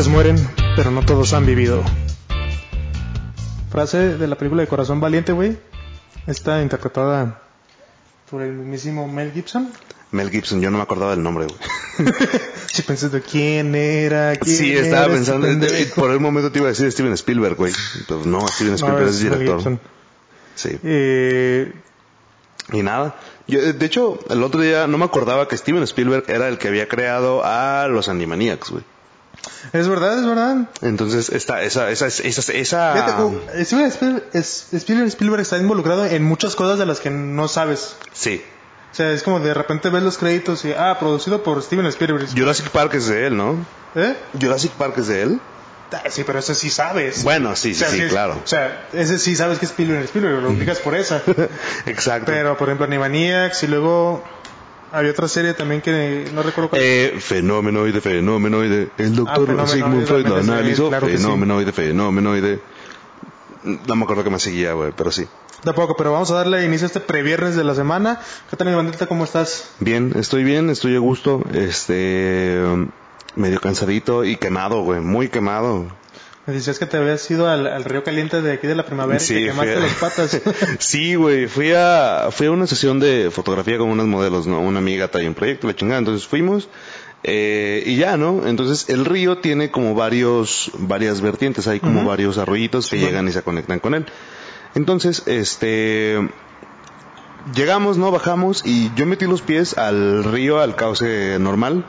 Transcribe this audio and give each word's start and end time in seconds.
hombres 0.00 0.08
mueren, 0.08 0.48
pero 0.76 0.90
no 0.90 1.02
todos 1.04 1.32
han 1.34 1.44
vivido. 1.44 1.82
Frase 3.70 4.16
de 4.16 4.26
la 4.26 4.36
película 4.36 4.62
de 4.62 4.68
Corazón 4.68 4.98
Valiente, 5.00 5.32
güey. 5.32 5.58
Está 6.26 6.62
interpretada 6.62 7.42
por 8.30 8.40
el 8.42 8.52
mismísimo 8.52 9.06
Mel 9.08 9.30
Gibson. 9.32 9.70
Mel 10.12 10.30
Gibson, 10.30 10.60
yo 10.62 10.70
no 10.70 10.78
me 10.78 10.82
acordaba 10.84 11.10
del 11.12 11.22
nombre, 11.22 11.46
güey. 11.46 11.58
Sí, 12.66 12.82
pensé 12.82 13.08
de 13.08 13.20
quién 13.20 13.74
era, 13.74 14.36
quién 14.36 14.56
Sí, 14.56 14.72
era 14.72 14.86
estaba 14.86 15.06
pensando, 15.08 15.44
pendejo? 15.48 16.00
por 16.00 16.12
el 16.12 16.20
momento 16.20 16.52
te 16.52 16.60
iba 16.60 16.68
a 16.68 16.70
decir 16.70 16.90
Steven 16.92 17.12
Spielberg, 17.14 17.56
güey. 17.56 17.72
Pero 18.06 18.24
no, 18.24 18.46
Steven 18.46 18.70
No, 18.72 18.76
Spielberg 18.76 19.08
es 19.08 19.20
Mel 19.22 19.30
director. 19.32 19.56
Gibson. 19.58 19.80
Sí. 20.54 20.78
Eh, 20.84 21.72
Y 22.72 22.82
nada. 22.84 23.16
Yo, 23.48 23.72
de 23.72 23.86
hecho, 23.86 24.18
el 24.30 24.42
otro 24.44 24.60
día 24.60 24.86
no 24.86 24.98
me 24.98 25.04
acordaba 25.04 25.48
que 25.48 25.56
Steven 25.56 25.82
Spielberg 25.82 26.24
era 26.28 26.46
el 26.48 26.58
que 26.58 26.68
había 26.68 26.86
creado 26.88 27.42
a 27.44 27.88
los 27.88 28.08
Animaniacs, 28.08 28.70
güey. 28.70 28.84
Es 29.72 29.88
verdad, 29.88 30.18
es 30.18 30.26
verdad. 30.26 30.56
Entonces, 30.82 31.28
esta, 31.30 31.62
esa, 31.62 31.90
esa, 31.90 32.06
esa, 32.08 32.22
esa, 32.28 32.52
esa- 32.52 32.92
Fíjate, 32.92 33.64
Steven 33.64 33.86
Spielberg, 33.86 35.06
Spielberg 35.08 35.40
está 35.42 35.58
involucrado 35.58 36.04
en 36.06 36.22
muchas 36.22 36.54
cosas 36.56 36.78
de 36.78 36.86
las 36.86 37.00
que 37.00 37.10
no 37.10 37.48
sabes. 37.48 37.96
sí. 38.12 38.42
O 38.92 38.94
sea, 38.96 39.12
es 39.12 39.22
como 39.22 39.38
de 39.38 39.54
repente 39.54 39.88
ves 39.88 40.02
los 40.02 40.18
créditos 40.18 40.64
y, 40.64 40.72
ah, 40.72 40.96
producido 40.98 41.44
por 41.44 41.62
Steven 41.62 41.86
Spielberg. 41.86 42.26
Jurassic 42.36 42.70
Park 42.70 42.92
es 42.94 43.06
de 43.06 43.28
él, 43.28 43.36
¿no? 43.36 43.64
¿Eh? 43.94 44.16
Jurassic 44.40 44.72
Park 44.72 44.94
es 44.98 45.06
de 45.06 45.22
él. 45.22 45.40
Ah, 45.92 46.02
Sí, 46.10 46.24
pero 46.24 46.40
ese 46.40 46.56
sí 46.56 46.70
sabes. 46.70 47.22
Bueno, 47.22 47.54
sí, 47.54 47.70
O 47.70 47.74
sí, 47.74 47.78
sea, 47.78 47.88
sí, 47.90 48.00
es- 48.02 48.10
claro. 48.10 48.40
O 48.44 48.46
sea, 48.48 48.88
ese 48.92 49.20
sí 49.20 49.36
sabes 49.36 49.60
que 49.60 49.66
es 49.66 49.70
Spielberg, 49.70 50.02
Spielberg, 50.06 50.42
lo 50.42 50.50
ubicas 50.50 50.78
por 50.80 50.96
esa. 50.96 51.22
Exacto. 51.86 52.26
Pero, 52.32 52.56
por 52.56 52.66
ejemplo, 52.68 52.84
Animaniacs 52.84 53.62
y 53.62 53.68
luego 53.68 54.24
había 54.92 55.10
otra 55.10 55.28
serie 55.28 55.54
también 55.54 55.80
que 55.80 56.28
no 56.34 56.42
recuerdo 56.42 56.70
cuál. 56.70 56.82
Eh, 56.82 57.14
fenomenoide, 57.18 58.00
fenomenoide. 58.00 58.88
El 58.98 59.14
doctor 59.16 59.42
Ah, 59.58 59.66
fenomenoide, 59.66 59.72
Sigmund 59.72 60.06
Freud 60.06 60.26
lo 60.26 60.36
analizó. 60.36 60.88
claro 60.88 61.06
que 61.06 61.16
sí. 61.16 61.22
fenomenoide, 61.22 61.72
fenomenoide. 61.72 62.60
No 63.62 63.96
me 63.96 64.04
acuerdo 64.04 64.24
que 64.24 64.30
me 64.30 64.38
seguía, 64.38 64.72
güey, 64.72 64.92
pero 64.96 65.10
sí. 65.12 65.26
Tampoco, 65.62 65.94
pero 65.96 66.12
vamos 66.12 66.30
a 66.30 66.34
darle 66.36 66.64
inicio 66.64 66.86
a 66.86 66.88
este 66.88 67.00
previernes 67.00 67.54
de 67.54 67.64
la 67.64 67.74
semana. 67.74 68.18
¿Qué 68.48 68.56
tal, 68.56 68.68
mi 68.68 68.74
bandita? 68.74 69.06
¿Cómo 69.06 69.24
estás? 69.24 69.70
Bien, 69.80 70.12
estoy 70.16 70.42
bien, 70.44 70.70
estoy 70.70 70.96
a 70.96 70.98
gusto. 70.98 71.42
Este. 71.52 72.58
medio 73.36 73.60
cansadito 73.60 74.24
y 74.24 74.36
quemado, 74.36 74.82
güey, 74.82 75.00
muy 75.00 75.28
quemado. 75.28 75.86
Me 76.50 76.56
decías 76.56 76.78
que 76.78 76.86
te 76.86 76.96
habías 76.96 77.30
ido 77.30 77.48
al, 77.48 77.66
al 77.66 77.84
río 77.84 78.02
caliente 78.02 78.42
de 78.42 78.52
aquí 78.52 78.66
de 78.66 78.74
la 78.74 78.84
primavera 78.84 79.22
y 79.22 79.26
te 79.26 79.44
quemaste 79.46 79.76
a- 79.76 79.80
las 79.80 79.94
patas. 79.94 80.40
sí, 80.78 81.14
güey, 81.14 81.46
fui 81.46 81.72
a, 81.74 82.28
fui 82.30 82.48
a 82.48 82.50
una 82.50 82.66
sesión 82.66 82.98
de 83.00 83.30
fotografía 83.30 83.78
con 83.78 83.88
unas 83.88 84.06
modelos, 84.06 84.46
¿no? 84.46 84.60
Una 84.60 84.78
amiga 84.80 85.08
trae 85.08 85.28
un 85.28 85.34
proyecto, 85.34 85.66
la 85.68 85.74
chingada, 85.76 85.98
entonces 86.00 86.26
fuimos, 86.26 86.68
eh, 87.22 87.82
y 87.86 87.96
ya, 87.96 88.16
¿no? 88.16 88.46
Entonces 88.46 88.88
el 88.88 89.04
río 89.04 89.38
tiene 89.38 89.70
como 89.70 89.94
varios, 89.94 90.70
varias 90.78 91.20
vertientes, 91.20 91.68
hay 91.68 91.78
como 91.80 92.04
varios 92.04 92.36
arroyitos 92.38 92.88
que 92.90 92.98
llegan 92.98 93.28
y 93.28 93.32
se 93.32 93.42
conectan 93.42 93.78
con 93.78 93.94
él. 93.94 94.06
Entonces, 94.74 95.22
este, 95.26 96.18
llegamos, 97.54 97.96
¿no? 97.98 98.10
Bajamos 98.10 98.62
y 98.64 98.90
yo 98.96 99.06
metí 99.06 99.26
los 99.26 99.42
pies 99.42 99.76
al 99.78 100.24
río, 100.24 100.60
al 100.60 100.76
cauce 100.76 101.38
normal, 101.38 101.84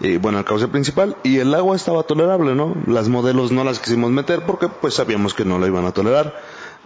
eh, 0.00 0.18
bueno, 0.20 0.38
al 0.38 0.44
cauce 0.44 0.68
principal, 0.68 1.16
y 1.22 1.38
el 1.38 1.54
agua 1.54 1.76
estaba 1.76 2.02
tolerable, 2.04 2.54
¿no? 2.54 2.74
Las 2.86 3.08
modelos 3.08 3.52
no 3.52 3.64
las 3.64 3.78
quisimos 3.78 4.10
meter 4.10 4.42
porque 4.46 4.68
pues 4.68 4.94
sabíamos 4.94 5.34
que 5.34 5.44
no 5.44 5.58
lo 5.58 5.66
iban 5.66 5.84
a 5.86 5.92
tolerar. 5.92 6.34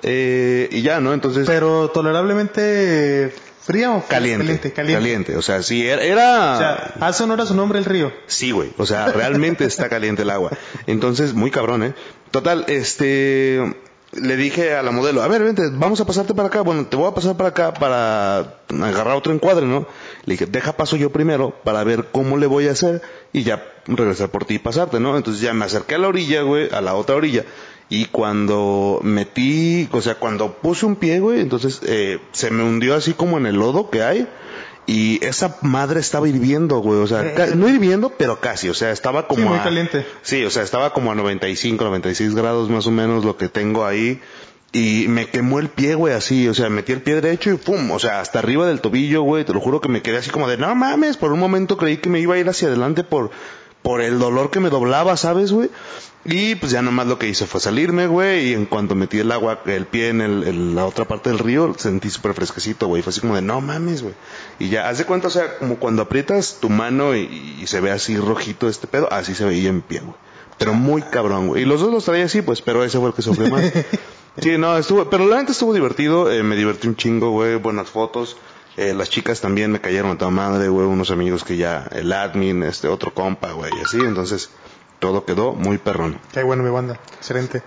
Eh, 0.03 0.69
y 0.73 0.83
ya, 0.83 1.01
¿no? 1.01 1.15
Entonces, 1.15 1.47
pero 1.47 1.89
tolerablemente 1.89 3.35
fría 3.63 3.93
o 3.93 4.03
caliente, 4.07 4.45
caliente. 4.45 4.73
caliente, 4.73 4.99
caliente. 5.01 5.37
O 5.37 5.43
sea, 5.43 5.63
sí, 5.63 5.87
era, 5.87 6.03
era- 6.03 6.55
O 6.55 6.59
sea, 6.59 6.95
hace 7.01 7.23
honor 7.25 7.41
a 7.41 7.47
su 7.47 7.55
nombre 7.55 7.79
el 7.79 7.85
río. 7.87 8.13
Sí, 8.27 8.51
güey. 8.51 8.73
O 8.77 8.85
sea, 8.87 9.07
realmente 9.07 9.65
está 9.65 9.89
caliente 9.89 10.23
el 10.23 10.31
agua. 10.31 10.51
Entonces, 10.87 11.33
muy 11.35 11.51
cabrón, 11.51 11.83
¿eh? 11.85 11.95
Total, 12.31 12.65
este... 12.69 13.77
Le 14.21 14.37
dije 14.37 14.75
a 14.75 14.83
la 14.83 14.91
modelo, 14.91 15.23
a 15.23 15.29
ver, 15.29 15.43
vente, 15.43 15.63
vamos 15.73 16.01
a 16.01 16.07
pasarte 16.07 16.35
para 16.35 16.49
acá. 16.49 16.61
Bueno, 16.63 16.87
te 16.87 16.97
voy 16.97 17.09
a 17.09 17.15
pasar 17.15 17.37
para 17.37 17.51
acá 17.51 17.75
para 17.75 18.39
agarrar 18.69 19.17
otro 19.17 19.33
encuadre, 19.33 19.67
¿no? 19.67 19.87
Le 20.25 20.35
dije, 20.35 20.47
deja 20.47 20.77
paso 20.77 20.97
yo 20.97 21.11
primero 21.11 21.55
para 21.65 21.85
ver 21.85 22.09
cómo 22.13 22.37
le 22.37 22.47
voy 22.47 22.69
a 22.69 22.73
hacer 22.73 23.03
y 23.33 23.43
ya 23.43 23.65
regresar 23.87 24.31
por 24.31 24.45
ti 24.45 24.55
y 24.55 24.59
pasarte, 24.59 25.01
¿no? 25.01 25.17
Entonces 25.17 25.43
ya 25.43 25.53
me 25.55 25.65
acerqué 25.65 25.97
a 25.97 25.99
la 25.99 26.09
orilla, 26.09 26.43
güey, 26.43 26.69
a 26.73 26.81
la 26.81 26.95
otra 26.95 27.17
orilla. 27.17 27.45
Y 27.89 28.07
cuando 28.07 29.01
metí, 29.03 29.89
o 29.93 30.01
sea, 30.01 30.15
cuando 30.15 30.55
puse 30.55 30.87
un 30.87 30.97
pie, 30.97 31.21
güey, 31.21 31.41
entonces 31.41 31.81
eh, 31.85 32.19
se 32.33 32.51
me 32.51 32.63
hundió 32.63 32.95
así 32.95 33.13
como 33.13 33.37
en 33.37 33.47
el 33.47 33.57
lodo 33.57 33.91
que 33.91 34.03
hay. 34.03 34.27
Y 34.87 35.25
esa 35.25 35.57
madre 35.63 36.01
estaba 36.01 36.29
hirviendo, 36.29 36.79
güey. 36.79 37.01
O 37.01 37.07
sea, 37.07 37.35
ca- 37.35 37.47
no 37.55 37.69
hirviendo, 37.69 38.11
pero 38.11 38.41
casi. 38.41 38.69
O 38.69 38.75
sea, 38.75 38.91
estaba 38.91 39.27
como 39.29 39.43
Sí, 39.43 39.49
muy 39.49 39.59
a- 39.59 39.63
caliente. 39.63 40.07
Sí, 40.23 40.45
o 40.45 40.51
sea, 40.51 40.63
estaba 40.63 40.93
como 40.93 41.11
a 41.11 41.15
95, 41.15 41.85
96 41.85 42.35
grados 42.35 42.69
más 42.69 42.87
o 42.87 42.91
menos 42.91 43.25
lo 43.25 43.37
que 43.37 43.49
tengo 43.49 43.87
ahí. 43.87 44.21
Y 44.73 45.07
me 45.09 45.27
quemó 45.27 45.61
el 45.61 45.69
pie, 45.69 45.95
güey, 45.95 46.13
así. 46.15 46.49
O 46.49 46.55
sea, 46.55 46.69
metí 46.69 46.93
el 46.93 47.01
pie 47.01 47.15
derecho 47.15 47.51
y 47.53 47.57
pum. 47.57 47.91
O 47.93 47.99
sea, 47.99 48.21
hasta 48.21 48.41
arriba 48.41 48.67
del 48.67 48.81
tobillo, 48.81 49.23
güey. 49.23 49.45
Te 49.45 49.53
lo 49.55 49.61
juro 49.61 49.81
que 49.81 49.89
me 49.89 50.03
quedé 50.03 50.19
así 50.19 50.31
como 50.31 50.49
de, 50.49 50.59
no 50.59 50.75
mames. 50.75 51.17
Por 51.17 51.33
un 51.33 51.39
momento 51.39 51.77
creí 51.77 51.97
que 51.99 52.09
me 52.11 52.19
iba 52.21 52.35
a 52.35 52.39
ir 52.39 52.49
hacia 52.49 52.69
adelante 52.69 53.05
por, 53.05 53.31
por 53.85 54.01
el 54.01 54.19
dolor 54.19 54.51
que 54.51 54.61
me 54.61 54.71
doblaba, 54.71 55.15
¿sabes, 55.19 55.53
güey? 55.53 55.69
Y 56.25 56.55
pues 56.55 56.73
ya 56.73 56.81
nomás 56.81 57.07
lo 57.07 57.19
que 57.19 57.29
hice 57.29 57.47
fue 57.47 57.61
salirme, 57.61 58.07
güey. 58.07 58.49
Y 58.49 58.55
en 58.55 58.65
cuanto 58.65 58.95
metí 58.95 59.19
el 59.19 59.31
agua, 59.31 59.61
el 59.67 59.85
pie 59.85 60.09
en, 60.09 60.23
el, 60.23 60.43
en 60.45 60.75
la 60.75 60.87
otra 60.87 61.05
parte 61.05 61.29
del 61.29 61.39
río, 61.39 61.75
sentí 61.77 62.09
súper 62.09 62.33
fresquecito, 62.33 62.87
güey. 62.87 63.03
Fue 63.03 63.11
así 63.11 63.21
como 63.21 63.35
de, 63.35 63.43
no 63.43 63.61
mames, 63.61 64.03
güey. 64.03 64.15
Y 64.59 64.71
ya, 64.71 64.89
haz 64.89 64.97
de 64.97 65.05
cuenta, 65.05 65.29
o 65.29 65.31
sea, 65.31 65.59
como 65.59 65.77
cuando 65.77 66.01
aprietas 66.01 66.57
tu 66.63 66.71
mano 66.71 67.15
y, 67.15 67.59
y 67.61 67.67
se 67.67 67.83
ve 67.83 67.91
así 67.91 68.17
rojito 68.17 68.71
este 68.71 68.87
pedo, 68.87 69.13
así 69.13 69.35
se 69.35 69.45
veía 69.45 69.69
en 69.69 69.83
pie, 69.83 70.01
güey. 70.01 70.17
Pero 70.57 70.73
muy 70.73 71.03
cabrón, 71.03 71.49
güey. 71.49 71.65
Y 71.65 71.67
los 71.67 71.83
dos 71.83 71.93
los 71.93 72.07
traía 72.07 72.25
así, 72.25 72.41
pues, 72.41 72.63
pero 72.63 72.85
ese 72.85 72.99
fue 72.99 73.09
el 73.09 73.15
que 73.15 73.21
sufrió 73.21 73.51
más. 73.51 73.65
Sí, 74.37 74.59
no, 74.59 74.77
estuvo, 74.77 75.09
pero 75.09 75.27
la 75.27 75.37
neta 75.37 75.53
estuvo 75.53 75.73
divertido, 75.73 76.29
eh, 76.29 76.43
me 76.43 76.57
divertí 76.57 76.89
un 76.89 76.97
chingo, 76.97 77.31
güey, 77.31 77.55
buenas 77.55 77.89
fotos. 77.89 78.37
Eh, 78.77 78.93
las 78.95 79.09
chicas 79.11 79.41
también 79.41 79.71
me 79.71 79.81
cayeron 79.81 80.11
a 80.13 80.19
toda 80.19 80.31
madre, 80.33 80.69
güey, 80.69 80.87
unos 80.87 81.11
amigos 81.11 81.45
que 81.45 81.57
ya, 81.57 81.87
el 81.93 82.13
admin, 82.13 82.63
este, 82.65 82.89
otro 82.89 83.15
compa, 83.15 83.53
güey, 83.53 83.71
así, 83.85 83.99
entonces, 84.01 84.51
todo 84.99 85.25
quedó 85.25 85.53
muy 85.53 85.79
perrón. 85.79 86.19
Qué 86.33 86.43
bueno, 86.43 86.63
mi 86.65 86.71
banda. 86.71 86.99
Excelente. 87.17 87.63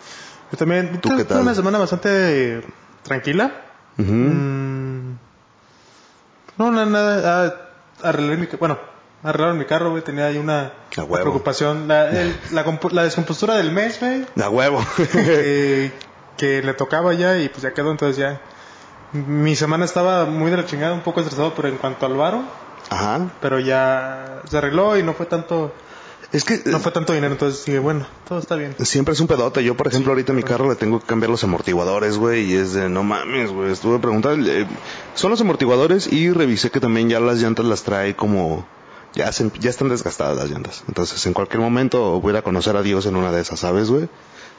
Yo 0.51 0.57
también. 0.57 0.99
¿Tú 1.01 1.15
qué 1.15 1.23
tal? 1.23 1.41
una 1.41 1.55
semana 1.55 1.77
bastante 1.77 2.61
tranquila. 3.03 3.63
Mm, 3.97 5.11
no, 6.57 6.71
nada, 6.71 6.85
nada. 6.85 7.45
Ah, 8.03 8.07
arreglé 8.09 8.37
mi, 8.37 8.47
bueno, 8.59 8.77
arreglaron 9.23 9.57
mi 9.57 9.65
carro, 9.65 9.91
güey. 9.91 10.03
Tenía 10.03 10.25
ahí 10.27 10.37
una 10.37 10.71
preocupación. 10.93 11.87
La, 11.87 12.09
el- 12.09 12.35
la, 12.51 12.65
la 12.91 13.03
descompostura 13.03 13.55
del 13.55 13.71
mes, 13.71 13.99
güey. 13.99 14.25
A 14.41 14.49
huevo. 14.49 14.83
que, 14.95 15.91
que 16.37 16.61
le 16.63 16.73
tocaba 16.73 17.13
ya 17.13 17.37
y 17.37 17.49
pues 17.49 17.61
ya 17.63 17.73
quedó. 17.73 17.91
Entonces 17.91 18.17
ya. 18.17 18.41
Mi 19.13 19.55
semana 19.55 19.85
estaba 19.85 20.25
muy 20.25 20.51
de 20.51 20.57
la 20.57 20.65
chingada, 20.65 20.93
un 20.93 21.01
poco 21.01 21.21
estresado, 21.21 21.53
pero 21.55 21.67
en 21.69 21.77
cuanto 21.77 22.05
al 22.05 22.15
varo. 22.15 22.43
Ajá. 22.89 23.29
Pero 23.41 23.59
ya 23.59 24.41
se 24.49 24.57
arregló 24.57 24.97
y 24.97 25.03
no 25.03 25.13
fue 25.13 25.25
tanto, 25.25 25.73
Es 26.31 26.43
que, 26.43 26.61
no 26.65 26.79
fue 26.79 26.91
tanto 26.91 27.13
dinero. 27.13 27.33
Entonces 27.33 27.63
dije, 27.65 27.79
bueno, 27.79 28.05
todo 28.27 28.39
está 28.39 28.55
bien. 28.55 28.75
Siempre 28.79 29.13
es 29.13 29.19
un 29.21 29.27
pedote. 29.27 29.63
Yo, 29.63 29.75
por 29.77 29.87
ejemplo, 29.87 30.11
ahorita 30.11 30.31
en 30.33 30.35
mi 30.37 30.43
carro 30.43 30.67
le 30.69 30.75
tengo 30.75 30.99
que 30.99 31.05
cambiar 31.05 31.29
los 31.29 31.43
amortiguadores, 31.43 32.17
güey, 32.17 32.51
y 32.51 32.55
es 32.55 32.73
de 32.73 32.89
no 32.89 33.03
mames, 33.03 33.51
güey. 33.51 33.71
Estuve 33.71 33.99
preguntando, 33.99 34.49
eh, 34.49 34.67
son 35.15 35.31
los 35.31 35.39
amortiguadores 35.41 36.11
y 36.11 36.31
revisé 36.31 36.69
que 36.69 36.79
también 36.81 37.09
ya 37.09 37.19
las 37.21 37.37
llantas 37.41 37.65
las 37.65 37.83
trae 37.83 38.15
como, 38.15 38.65
ya, 39.15 39.31
se- 39.31 39.51
ya 39.59 39.69
están 39.69 39.87
desgastadas 39.89 40.35
las 40.37 40.49
llantas. 40.49 40.83
Entonces, 40.89 41.25
en 41.25 41.33
cualquier 41.33 41.61
momento 41.61 42.19
voy 42.19 42.35
a 42.35 42.41
conocer 42.41 42.75
a 42.75 42.81
Dios 42.83 43.05
en 43.05 43.15
una 43.15 43.31
de 43.31 43.41
esas, 43.41 43.59
¿sabes, 43.61 43.89
güey? 43.89 44.09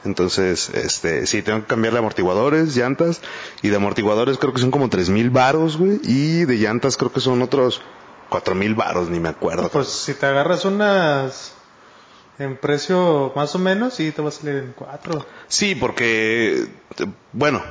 Entonces, 0.05 0.69
este, 0.69 1.27
sí, 1.27 1.41
tengo 1.41 1.61
que 1.61 1.67
cambiarle 1.67 1.99
amortiguadores, 1.99 2.75
llantas, 2.75 3.21
y 3.61 3.69
de 3.69 3.75
amortiguadores 3.75 4.37
creo 4.37 4.53
que 4.53 4.61
son 4.61 4.71
como 4.71 4.89
tres 4.89 5.09
mil 5.09 5.29
varos, 5.29 5.77
güey, 5.77 5.99
y 6.03 6.45
de 6.45 6.55
llantas 6.57 6.95
creo 6.95 7.11
que 7.11 7.19
son 7.19 7.41
otros 7.41 7.81
cuatro 8.29 8.55
mil 8.55 8.75
varos, 8.75 9.09
ni 9.09 9.19
me 9.19 9.29
acuerdo. 9.29 9.69
Pues 9.69 9.89
si 9.89 10.13
te 10.13 10.25
agarras 10.25 10.63
unas 10.65 11.53
en 12.37 12.55
precio 12.55 13.33
más 13.35 13.53
o 13.55 13.59
menos, 13.59 13.95
sí 13.95 14.11
te 14.11 14.21
va 14.21 14.29
a 14.29 14.31
salir 14.31 14.55
en 14.55 14.73
cuatro. 14.73 15.25
Sí, 15.49 15.75
porque, 15.75 16.67
bueno, 17.33 17.61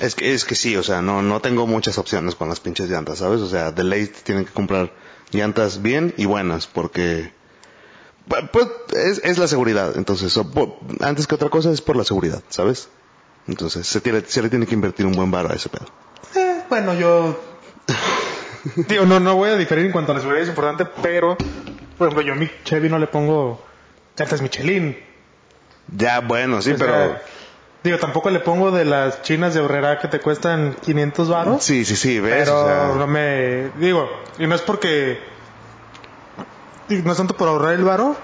es 0.00 0.16
que, 0.16 0.34
es 0.34 0.44
que 0.44 0.56
sí, 0.56 0.76
o 0.76 0.82
sea, 0.82 1.00
no, 1.00 1.22
no 1.22 1.40
tengo 1.40 1.66
muchas 1.66 1.96
opciones 1.98 2.34
con 2.34 2.48
las 2.48 2.58
pinches 2.58 2.90
llantas, 2.90 3.18
¿sabes? 3.18 3.40
O 3.40 3.48
sea, 3.48 3.70
de 3.70 3.84
ley 3.84 4.10
tienen 4.24 4.44
que 4.44 4.52
comprar 4.52 4.92
llantas 5.30 5.82
bien 5.82 6.12
y 6.16 6.24
buenas, 6.24 6.66
porque, 6.66 7.32
pues, 8.52 8.68
es, 8.94 9.20
es 9.24 9.38
la 9.38 9.48
seguridad. 9.48 9.96
Entonces, 9.96 10.38
antes 11.00 11.26
que 11.26 11.34
otra 11.34 11.48
cosa 11.48 11.70
es 11.70 11.80
por 11.80 11.96
la 11.96 12.04
seguridad, 12.04 12.42
¿sabes? 12.48 12.88
Entonces, 13.48 13.86
se, 13.86 14.00
tiene, 14.00 14.22
se 14.26 14.42
le 14.42 14.48
tiene 14.50 14.66
que 14.66 14.74
invertir 14.74 15.06
un 15.06 15.12
buen 15.12 15.30
bar 15.30 15.50
a 15.50 15.54
ese 15.54 15.68
pedo. 15.68 15.86
Eh, 16.34 16.62
bueno, 16.68 16.94
yo 16.94 17.40
digo, 18.88 19.04
no, 19.04 19.20
no 19.20 19.36
voy 19.36 19.50
a 19.50 19.56
diferir 19.56 19.86
en 19.86 19.92
cuanto 19.92 20.12
a 20.12 20.14
la 20.16 20.20
seguridad 20.20 20.42
es 20.42 20.48
importante, 20.48 20.84
pero 21.02 21.36
por 21.98 22.08
ejemplo, 22.08 22.26
yo 22.26 22.32
a 22.34 22.36
mi 22.36 22.50
Chevy 22.64 22.88
no 22.88 22.98
le 22.98 23.06
pongo 23.06 23.64
llantas 24.18 24.42
Michelin. 24.42 24.98
Ya, 25.96 26.20
bueno, 26.20 26.60
sí, 26.60 26.72
O 26.72 26.76
pero... 26.76 27.16
digo, 27.82 27.98
tampoco 27.98 28.30
le 28.30 28.40
pongo 28.40 28.70
de 28.70 28.84
las 28.84 29.22
chinas 29.22 29.54
de 29.54 29.60
horrera 29.60 29.98
que 29.98 30.08
te 30.08 30.20
cuestan 30.20 30.76
500 30.84 31.28
baros. 31.28 31.64
Sí, 31.64 31.84
sí, 31.84 31.96
sí, 31.96 32.20
ves, 32.20 32.44
Pero 32.44 32.60
o 32.60 32.66
sea, 32.66 32.92
no 32.96 33.06
me 33.06 33.70
digo, 33.78 34.10
y 34.38 34.46
no 34.46 34.54
es 34.54 34.62
porque 34.62 35.18
no 36.88 37.10
es 37.12 37.16
tanto 37.18 37.36
por 37.36 37.48
ahorrar 37.48 37.74
el 37.74 37.84
varo, 37.84 38.16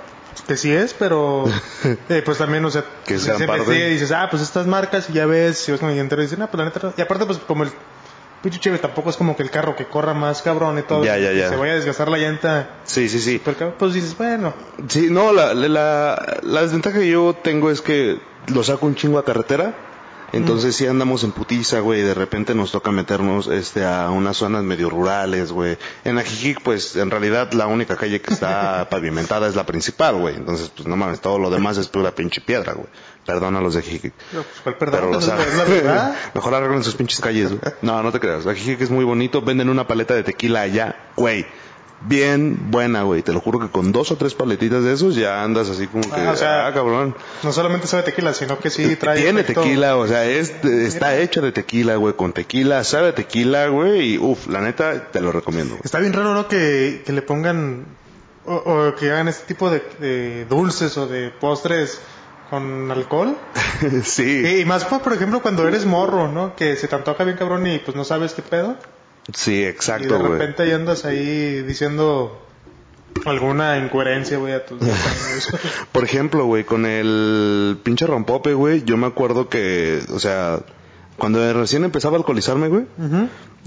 que 0.47 0.57
sí 0.57 0.73
es, 0.73 0.95
pero 0.95 1.45
eh, 2.09 2.23
pues 2.25 2.39
también, 2.39 2.65
o 2.65 2.71
sea, 2.71 2.85
Que 3.07 3.19
se 3.19 3.31
investiga 3.33 3.87
y 3.87 3.91
dices, 3.93 4.13
ah, 4.13 4.29
pues 4.31 4.43
estas 4.43 4.67
marcas, 4.67 5.09
y 5.11 5.15
ya 5.15 5.27
ves, 5.27 5.59
si 5.59 5.73
vas 5.73 5.81
con 5.81 5.91
el 5.91 5.99
entero 5.99 6.23
y 6.23 6.27
dices, 6.27 6.39
no, 6.39 6.47
pues 6.51 6.59
la 6.59 6.65
neta, 6.65 6.81
no". 6.83 6.95
y 6.97 7.01
aparte, 7.01 7.27
pues 7.27 7.39
como 7.39 7.65
el 7.65 7.71
pinche 8.43 8.59
Chevy 8.59 8.79
tampoco 8.79 9.11
es 9.11 9.17
como 9.17 9.37
que 9.37 9.43
el 9.45 9.51
carro 9.51 9.77
que 9.77 9.87
corra 9.87 10.15
más 10.15 10.43
cabrón 10.43 10.77
y 10.79 10.83
todo, 10.83 11.05
Ya, 11.05 11.17
ya, 11.19 11.33
ya. 11.33 11.49
se 11.49 11.57
vaya 11.57 11.73
a 11.73 11.77
desgastar 11.77 12.09
la 12.09 12.19
llanta, 12.19 12.71
Sí, 12.85 13.09
sí, 13.09 13.21
sí. 13.21 13.41
pues 13.79 13.95
dices, 13.95 14.17
bueno, 14.17 14.53
Sí, 14.89 15.09
no, 15.11 15.33
la, 15.33 15.55
la, 15.55 15.69
la, 15.69 16.39
la 16.43 16.63
desventaja 16.63 16.99
que 16.99 17.09
yo 17.09 17.37
tengo 17.41 17.71
es 17.71 17.81
que 17.81 18.21
lo 18.53 18.65
saco 18.65 18.87
un 18.87 18.95
chingo 18.97 19.19
a 19.19 19.25
carretera. 19.25 19.75
Entonces 20.33 20.75
si 20.75 20.87
andamos 20.87 21.25
en 21.25 21.33
putiza, 21.33 21.81
güey, 21.81 22.01
y 22.01 22.05
de 22.05 22.15
repente 22.15 22.55
nos 22.55 22.73
toca 22.73 22.91
meternos 22.91 23.49
este 23.49 23.85
a 23.85 24.11
unas 24.11 24.37
zonas 24.39 24.63
medio 24.65 24.89
rurales, 24.89 25.53
güey. 25.53 25.77
En 26.05 26.19
Ajijic, 26.19 26.63
pues 26.63 26.97
en 26.97 27.11
realidad 27.11 27.53
la 27.53 27.67
única 27.67 27.97
calle 27.97 28.21
que 28.21 28.33
está 28.33 28.89
pavimentada 28.91 29.49
es 29.49 29.55
la 29.55 29.67
principal, 29.67 30.17
güey. 30.17 30.37
Entonces, 30.37 30.71
pues 30.75 30.89
no 30.89 30.97
mames, 30.97 31.21
todo 31.21 31.39
lo 31.39 31.51
demás 31.51 31.77
es 31.77 31.89
pura 31.89 32.15
pinche 32.15 32.41
piedra, 32.41 32.73
güey. 32.73 32.89
Perdón 33.27 33.57
a 33.57 33.61
los 33.61 33.75
de 33.75 33.81
Ajijic. 33.81 34.15
pero, 34.31 34.43
pues 34.43 34.61
cuál 34.63 34.77
perdón, 34.79 35.01
Pero, 35.01 35.19
o 35.19 35.21
sea, 35.21 36.17
mejor 36.35 36.55
arreglen 36.55 36.83
sus 36.83 36.95
pinches 36.95 37.21
calles, 37.21 37.51
güey. 37.51 37.61
No, 37.83 38.03
no 38.03 38.11
te 38.11 38.19
creas. 38.19 38.47
Ajijic 38.47 38.81
es 38.81 38.91
muy 38.91 39.05
bonito. 39.05 39.43
Venden 39.43 39.69
una 39.69 39.87
paleta 39.87 40.15
de 40.15 40.23
tequila 40.25 40.63
allá, 40.63 41.11
güey. 41.15 41.47
Bien 42.05 42.71
buena, 42.71 43.03
güey. 43.03 43.23
Te 43.23 43.33
lo 43.33 43.41
juro 43.41 43.61
que 43.61 43.69
con 43.69 43.93
dos 43.93 44.11
o 44.11 44.17
tres 44.17 44.35
paletitas 44.35 44.83
de 44.83 44.93
esos 44.93 45.15
ya 45.15 45.43
andas 45.45 45.69
así 45.71 45.87
como 45.87 46.03
que, 46.03 46.21
Ah, 46.21 46.31
o 46.33 46.37
sea, 46.37 46.67
ah, 46.67 46.75
cabrón. 46.75 47.15
No 47.43 47.53
solamente 47.53 47.87
sabe 47.87 48.03
tequila, 48.03 48.35
sino 48.35 48.59
que 48.59 48.71
sí 48.71 48.97
trae. 48.97 49.21
Tiene 49.21 49.43
efecto- 49.43 49.63
tequila, 49.63 49.97
o 49.97 50.07
sea, 50.09 50.25
es, 50.25 50.51
está 50.65 51.17
hecho 51.19 51.41
de 51.43 51.53
tequila, 51.53 51.97
güey, 51.97 52.15
con 52.15 52.33
tequila, 52.33 52.83
sabe 52.85 53.13
tequila, 53.13 53.69
güey, 53.69 54.15
y 54.15 54.19
uff, 54.19 54.49
la 54.49 54.61
neta, 54.61 55.11
te 55.11 55.21
lo 55.21 55.31
recomiendo. 55.33 55.77
Está 55.85 55.99
bien 56.01 56.13
raro, 56.13 56.35
¿no? 56.35 56.49
Que, 56.49 57.03
que 57.07 57.13
le 57.13 57.23
pongan 57.23 57.87
o, 58.47 58.55
o 58.57 58.95
que 58.97 59.11
hagan 59.13 59.29
este 59.29 59.47
tipo 59.47 59.71
de, 59.71 59.81
de 60.01 60.45
dulces 60.47 60.97
o 60.99 61.07
de 61.07 61.31
postres 61.31 62.01
con 62.51 62.91
alcohol. 62.91 63.37
sí, 64.05 64.43
Y, 64.45 64.61
y 64.61 64.65
más, 64.65 64.85
pues, 64.85 65.01
por 65.03 65.13
ejemplo, 65.13 65.41
cuando 65.41 65.67
eres 65.69 65.87
morro, 65.87 66.29
¿no? 66.29 66.55
Que 66.57 66.77
se 66.77 66.89
te 66.89 66.95
antoja 66.97 67.25
bien 67.25 67.37
cabrón 67.37 67.67
y 67.67 67.79
pues 67.79 67.97
no 67.97 68.05
sabes 68.05 68.33
qué 68.35 68.43
pedo. 68.43 68.77
Sí, 69.35 69.61
Y 69.61 69.65
exacto, 69.65 70.15
de 70.15 70.21
güey. 70.21 70.33
repente 70.33 70.63
ahí 70.65 70.73
andas 70.73 71.05
ahí 71.05 71.63
diciendo 71.63 72.39
alguna 73.27 73.79
incoherencia, 73.79 74.39
güey, 74.39 74.55
a 74.55 74.65
tus. 74.67 74.79
Por 75.93 76.05
ejemplo, 76.05 76.45
güey, 76.47 76.65
con 76.65 76.87
el 76.87 77.79
pinche 77.83 78.07
rompope, 78.07 78.55
güey, 78.55 78.83
yo 78.85 78.97
me 78.97 79.07
acuerdo 79.07 79.49
que, 79.49 80.01
o 80.11 80.19
sea, 80.19 80.61
cuando 81.19 81.53
recién 81.53 81.85
empezaba 81.85 82.17
a 82.17 82.19
alcoholizarme, 82.21 82.69
güey, 82.69 82.85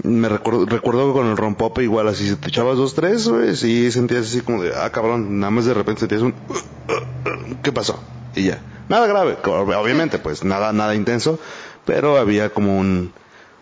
me 0.02 0.28
recuerdo, 0.28 0.66
recuerdo 0.66 1.06
que 1.08 1.12
con 1.20 1.26
el 1.28 1.36
rompope 1.36 1.82
igual 1.82 2.08
así, 2.08 2.28
si 2.28 2.36
te 2.36 2.48
echabas 2.48 2.76
dos, 2.76 2.94
tres, 2.94 3.26
güey, 3.28 3.56
sí 3.56 3.90
sentías 3.92 4.26
así 4.26 4.40
como 4.42 4.62
de, 4.62 4.72
ah, 4.76 4.90
cabrón, 4.90 5.40
nada 5.40 5.50
más 5.50 5.64
de 5.64 5.72
repente 5.74 6.00
sentías 6.00 6.22
un, 6.22 6.34
¿qué 7.62 7.72
pasó? 7.72 7.98
Y 8.34 8.44
ya. 8.44 8.60
Nada 8.88 9.06
grave, 9.06 9.36
ob- 9.42 9.74
obviamente, 9.76 10.18
pues 10.18 10.44
nada, 10.44 10.72
nada 10.72 10.94
intenso, 10.94 11.38
pero 11.86 12.18
había 12.18 12.50
como 12.50 12.78
un, 12.78 13.12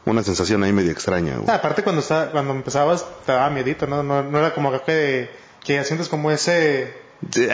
una 0.06 0.22
sensación 0.22 0.62
ahí 0.64 0.72
medio 0.72 0.90
extraña, 0.92 1.36
güey. 1.38 1.54
Aparte 1.54 1.82
cuando 1.82 2.00
está, 2.02 2.30
cuando 2.30 2.52
empezabas 2.52 3.04
te 3.24 3.32
daba 3.32 3.50
miedito, 3.50 3.86
¿no? 3.86 4.02
No, 4.02 4.22
no 4.22 4.38
era 4.38 4.52
como 4.54 4.70
que, 4.84 5.30
que 5.64 5.74
ya 5.74 5.84
sientes 5.84 6.08
como 6.08 6.30
ese... 6.30 7.02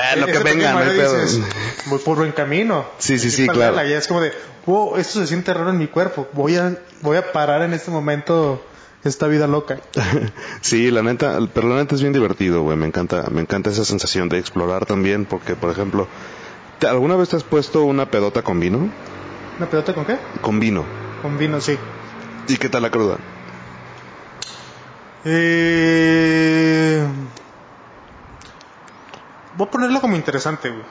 Ah, 0.03 0.17
lo 0.17 0.27
ese 0.27 0.33
que 0.33 0.39
venga, 0.41 0.73
no 0.73 0.79
hay 0.81 0.97
pedo. 0.97 1.21
dices, 1.23 1.41
Voy 1.87 1.99
por 2.01 2.17
buen 2.19 2.33
camino. 2.33 2.87
Sí, 2.99 3.19
sí, 3.21 3.31
sí, 3.31 3.47
claro. 3.47 3.77
Ya 3.85 3.99
es 3.99 4.09
como 4.09 4.21
de, 4.21 4.33
wow, 4.67 4.97
esto 4.97 5.21
se 5.21 5.27
siente 5.29 5.55
raro 5.55 5.71
en 5.71 5.79
mi 5.79 5.87
cuerpo. 5.87 6.27
Voy 6.33 6.57
a, 6.57 6.77
voy 7.03 7.17
a 7.19 7.31
parar 7.33 7.63
en 7.63 7.73
este 7.73 7.91
momento 7.93 8.61
esta 9.05 9.29
vida 9.29 9.47
loca. 9.47 9.79
Sí, 10.61 10.91
la 10.91 11.03
neta, 11.03 11.39
pero 11.55 11.69
la 11.69 11.77
neta 11.77 11.95
es 11.95 12.01
bien 12.01 12.13
divertido, 12.13 12.63
güey. 12.63 12.77
Me 12.77 12.87
encanta, 12.87 13.27
me 13.31 13.41
encanta 13.43 13.71
esa 13.71 13.85
sensación 13.85 14.29
de 14.29 14.39
explorar 14.39 14.87
también, 14.87 15.25
porque, 15.25 15.55
por 15.55 15.71
ejemplo, 15.71 16.09
¿te- 16.81 16.89
¿alguna 16.89 17.15
vez 17.17 17.29
te 17.29 17.37
has 17.37 17.45
puesto 17.45 17.85
una 17.85 18.07
pedota 18.11 18.43
con 18.43 18.59
vino? 18.59 18.91
¿Una 19.57 19.71
pelota 19.71 19.95
con 19.95 20.05
qué? 20.05 20.19
Con 20.41 20.59
vino. 20.59 20.85
Con 21.23 21.39
vino, 21.39 21.61
sí. 21.61 21.79
¿Y 22.49 22.57
qué 22.57 22.69
tal 22.69 22.83
la 22.83 22.91
cruda? 22.91 23.19
Eh... 25.25 27.07
Voy 29.57 29.67
a 29.67 29.71
ponerlo 29.71 30.01
como 30.01 30.17
interesante, 30.17 30.71
güey. 30.71 30.85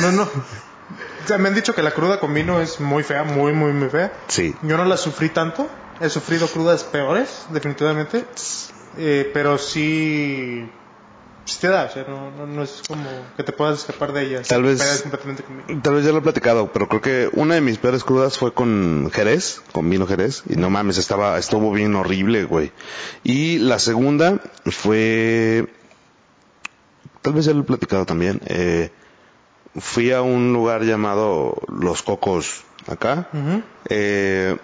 No, 0.00 0.12
no. 0.12 0.22
O 0.22 1.26
sea, 1.26 1.38
me 1.38 1.48
han 1.48 1.54
dicho 1.54 1.74
que 1.74 1.82
la 1.82 1.92
cruda 1.92 2.20
con 2.20 2.34
vino 2.34 2.60
es 2.60 2.80
muy 2.80 3.02
fea, 3.02 3.24
muy, 3.24 3.52
muy, 3.52 3.72
muy 3.72 3.88
fea. 3.88 4.12
Sí. 4.28 4.54
Yo 4.62 4.76
no 4.76 4.84
la 4.84 4.96
sufrí 4.96 5.28
tanto. 5.28 5.68
He 6.00 6.08
sufrido 6.08 6.48
crudas 6.48 6.84
peores, 6.84 7.46
definitivamente. 7.50 8.24
Eh, 8.98 9.30
pero 9.32 9.58
sí... 9.58 10.68
sí 11.44 11.58
te 11.60 11.68
da, 11.68 11.84
o 11.84 11.90
sea, 11.92 12.04
no, 12.08 12.30
no, 12.30 12.46
no 12.46 12.62
es 12.62 12.82
como 12.86 13.04
que 13.36 13.42
te 13.42 13.52
puedas 13.52 13.80
escapar 13.80 14.12
de 14.12 14.22
ella. 14.26 14.42
Tal 14.42 14.62
vez- 14.62 15.00
completamente 15.02 15.42
conmigo. 15.42 15.80
Tal 15.82 15.94
vez 15.94 16.04
ya 16.04 16.12
lo 16.12 16.18
he 16.18 16.22
platicado, 16.22 16.72
pero 16.72 16.88
creo 16.88 17.00
que 17.00 17.28
una 17.32 17.54
de 17.54 17.60
mis 17.60 17.78
peores 17.78 18.04
crudas 18.04 18.38
fue 18.38 18.52
con 18.54 19.10
Jerez, 19.12 19.62
con 19.72 19.88
vino 19.90 20.06
Jerez, 20.06 20.42
y 20.48 20.56
no 20.56 20.70
mames, 20.70 20.98
estaba, 20.98 21.38
estuvo 21.38 21.72
bien 21.72 21.94
horrible, 21.96 22.44
güey. 22.44 22.72
Y 23.24 23.58
la 23.58 23.78
segunda 23.78 24.40
fue, 24.66 25.66
tal 27.22 27.32
vez 27.34 27.44
ya 27.44 27.52
lo 27.52 27.60
he 27.60 27.64
platicado 27.64 28.06
también, 28.06 28.40
eh, 28.46 28.90
fui 29.78 30.12
a 30.12 30.22
un 30.22 30.52
lugar 30.52 30.82
llamado 30.84 31.56
Los 31.68 32.02
Cocos, 32.02 32.64
acá, 32.88 33.28
eh, 33.88 34.56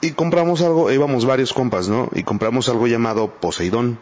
y 0.00 0.12
compramos 0.12 0.60
algo, 0.62 0.90
íbamos 0.90 1.24
varios 1.24 1.52
compas, 1.52 1.88
¿no? 1.88 2.08
Y 2.14 2.22
compramos 2.22 2.68
algo 2.68 2.86
llamado 2.86 3.28
Poseidón. 3.32 3.98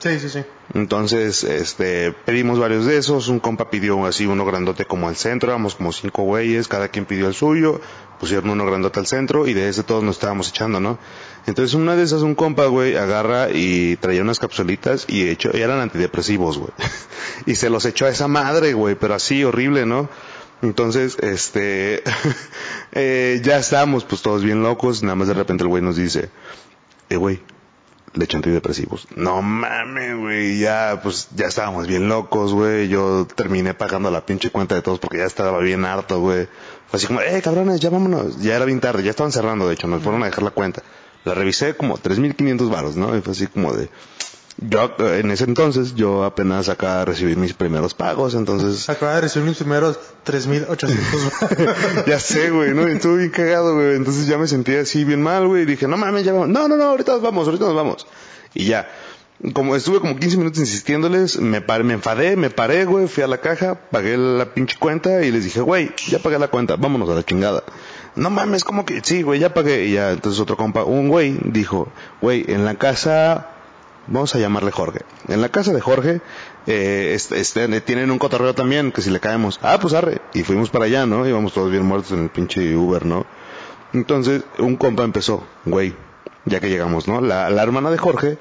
Sí, 0.00 0.18
sí, 0.18 0.30
sí. 0.30 0.42
Entonces, 0.72 1.44
este, 1.44 2.12
pedimos 2.12 2.58
varios 2.58 2.86
de 2.86 2.96
esos, 2.96 3.28
un 3.28 3.38
compa 3.38 3.68
pidió 3.68 4.06
así 4.06 4.24
uno 4.24 4.46
grandote 4.46 4.86
como 4.86 5.08
al 5.08 5.16
centro, 5.16 5.50
éramos 5.50 5.74
como 5.74 5.92
cinco 5.92 6.22
güeyes, 6.22 6.68
cada 6.68 6.88
quien 6.88 7.04
pidió 7.04 7.28
el 7.28 7.34
suyo, 7.34 7.82
pusieron 8.18 8.48
uno 8.48 8.64
grandote 8.64 8.98
al 8.98 9.06
centro 9.06 9.46
y 9.46 9.52
de 9.52 9.68
ese 9.68 9.82
todos 9.82 10.02
nos 10.02 10.16
estábamos 10.16 10.48
echando, 10.48 10.80
¿no? 10.80 10.98
Entonces 11.46 11.74
una 11.74 11.96
de 11.96 12.04
esas 12.04 12.22
un 12.22 12.34
compa, 12.34 12.64
güey, 12.64 12.96
agarra 12.96 13.50
y 13.50 13.96
traía 13.96 14.22
unas 14.22 14.38
capsulitas 14.38 15.04
y 15.06 15.28
hecho, 15.28 15.50
y 15.52 15.60
eran 15.60 15.80
antidepresivos, 15.80 16.56
güey. 16.56 16.72
y 17.44 17.56
se 17.56 17.68
los 17.68 17.84
echó 17.84 18.06
a 18.06 18.10
esa 18.10 18.26
madre, 18.26 18.72
güey, 18.72 18.94
pero 18.94 19.14
así 19.14 19.44
horrible, 19.44 19.84
¿no? 19.84 20.08
Entonces, 20.62 21.18
este, 21.20 22.02
eh, 22.92 23.42
ya 23.44 23.58
estábamos 23.58 24.04
pues 24.04 24.22
todos 24.22 24.42
bien 24.44 24.62
locos, 24.62 25.02
nada 25.02 25.14
más 25.16 25.28
de 25.28 25.34
repente 25.34 25.64
el 25.64 25.68
güey 25.68 25.82
nos 25.82 25.96
dice, 25.96 26.30
eh, 27.10 27.16
güey, 27.16 27.42
le 28.14 28.24
eché 28.24 28.36
antidepresivos. 28.36 29.06
No 29.14 29.40
mames, 29.42 30.16
güey, 30.16 30.58
ya, 30.58 31.00
pues, 31.02 31.28
ya 31.34 31.46
estábamos 31.46 31.86
bien 31.86 32.08
locos, 32.08 32.52
güey. 32.52 32.88
Yo 32.88 33.26
terminé 33.26 33.74
pagando 33.74 34.10
la 34.10 34.26
pinche 34.26 34.50
cuenta 34.50 34.74
de 34.74 34.82
todos 34.82 34.98
porque 34.98 35.18
ya 35.18 35.26
estaba 35.26 35.58
bien 35.60 35.84
harto, 35.84 36.20
güey. 36.20 36.48
Fue 36.88 36.96
así 36.96 37.06
como, 37.06 37.20
eh, 37.20 37.40
cabrones, 37.42 37.80
ya 37.80 37.90
vámonos. 37.90 38.40
Ya 38.40 38.56
era 38.56 38.64
bien 38.64 38.80
tarde, 38.80 39.02
ya 39.02 39.10
estaban 39.10 39.32
cerrando, 39.32 39.68
de 39.68 39.74
hecho, 39.74 39.86
nos 39.86 40.02
fueron 40.02 40.22
a 40.22 40.26
dejar 40.26 40.42
la 40.42 40.50
cuenta. 40.50 40.82
La 41.24 41.34
revisé 41.34 41.76
como 41.76 41.98
3.500 41.98 42.70
varos, 42.70 42.96
¿no? 42.96 43.16
Y 43.16 43.20
fue 43.20 43.32
así 43.32 43.46
como 43.46 43.72
de... 43.74 43.88
Yo, 44.58 44.90
en 44.98 45.30
ese 45.30 45.44
entonces, 45.44 45.94
yo 45.94 46.24
apenas 46.24 46.68
acá 46.68 46.98
de 46.98 47.04
recibir 47.06 47.36
mis 47.38 47.54
primeros 47.54 47.94
pagos, 47.94 48.34
entonces... 48.34 48.88
Acaba 48.90 49.14
de 49.14 49.22
recibir 49.22 49.48
mis 49.48 49.56
primeros 49.56 49.98
3.800. 50.26 52.04
ya 52.06 52.20
sé, 52.20 52.50
güey, 52.50 52.74
¿no? 52.74 52.86
Estuve 52.86 53.18
bien 53.18 53.30
cagado, 53.30 53.74
güey. 53.74 53.96
Entonces 53.96 54.26
ya 54.26 54.36
me 54.36 54.46
sentí 54.46 54.74
así 54.74 55.04
bien 55.04 55.22
mal, 55.22 55.46
güey. 55.46 55.62
Y 55.62 55.66
dije, 55.66 55.88
no 55.88 55.96
mames, 55.96 56.24
ya 56.24 56.32
vamos. 56.32 56.48
No, 56.48 56.68
no, 56.68 56.76
no, 56.76 56.84
ahorita 56.84 57.12
nos 57.12 57.22
vamos, 57.22 57.46
ahorita 57.46 57.64
nos 57.64 57.74
vamos. 57.74 58.06
Y 58.52 58.66
ya. 58.66 58.88
Como 59.54 59.74
estuve 59.74 60.00
como 60.00 60.16
15 60.16 60.36
minutos 60.36 60.58
insistiéndoles, 60.58 61.40
me, 61.40 61.62
paré, 61.62 61.82
me 61.82 61.94
enfadé, 61.94 62.36
me 62.36 62.50
paré, 62.50 62.84
güey, 62.84 63.08
fui 63.08 63.22
a 63.22 63.26
la 63.26 63.38
caja, 63.38 63.74
pagué 63.90 64.18
la 64.18 64.52
pinche 64.52 64.76
cuenta 64.78 65.22
y 65.22 65.32
les 65.32 65.44
dije, 65.44 65.62
güey, 65.62 65.92
ya 66.08 66.18
pagué 66.18 66.38
la 66.38 66.48
cuenta, 66.48 66.76
vámonos 66.76 67.08
a 67.08 67.14
la 67.14 67.24
chingada. 67.24 67.64
No 68.16 68.28
mames, 68.28 68.64
como 68.64 68.84
que, 68.84 69.00
sí, 69.02 69.22
güey, 69.22 69.40
ya 69.40 69.54
pagué. 69.54 69.86
Y 69.86 69.92
ya, 69.92 70.10
entonces 70.10 70.38
otro 70.42 70.58
compa, 70.58 70.84
un 70.84 71.08
güey, 71.08 71.38
dijo, 71.42 71.88
güey, 72.20 72.44
en 72.48 72.66
la 72.66 72.74
casa, 72.74 73.48
vamos 74.10 74.34
a 74.34 74.38
llamarle 74.38 74.70
Jorge. 74.70 75.00
En 75.28 75.40
la 75.40 75.48
casa 75.48 75.72
de 75.72 75.80
Jorge, 75.80 76.20
eh, 76.66 77.12
este, 77.14 77.40
este, 77.40 77.80
tienen 77.80 78.10
un 78.10 78.18
cotorreo 78.18 78.54
también, 78.54 78.92
que 78.92 79.00
si 79.00 79.10
le 79.10 79.20
caemos, 79.20 79.58
ah, 79.62 79.78
pues 79.80 79.94
arre. 79.94 80.20
Y 80.34 80.42
fuimos 80.42 80.68
para 80.68 80.84
allá, 80.84 81.06
¿no? 81.06 81.26
Íbamos 81.26 81.54
todos 81.54 81.70
bien 81.70 81.84
muertos 81.86 82.12
en 82.12 82.24
el 82.24 82.30
pinche 82.30 82.76
Uber, 82.76 83.06
¿no? 83.06 83.24
Entonces, 83.92 84.42
un 84.58 84.76
compa 84.76 85.04
empezó, 85.04 85.44
güey, 85.64 85.94
ya 86.44 86.60
que 86.60 86.68
llegamos, 86.68 87.08
¿no? 87.08 87.20
La, 87.20 87.50
la 87.50 87.62
hermana 87.62 87.90
de 87.90 87.98
Jorge 87.98 88.38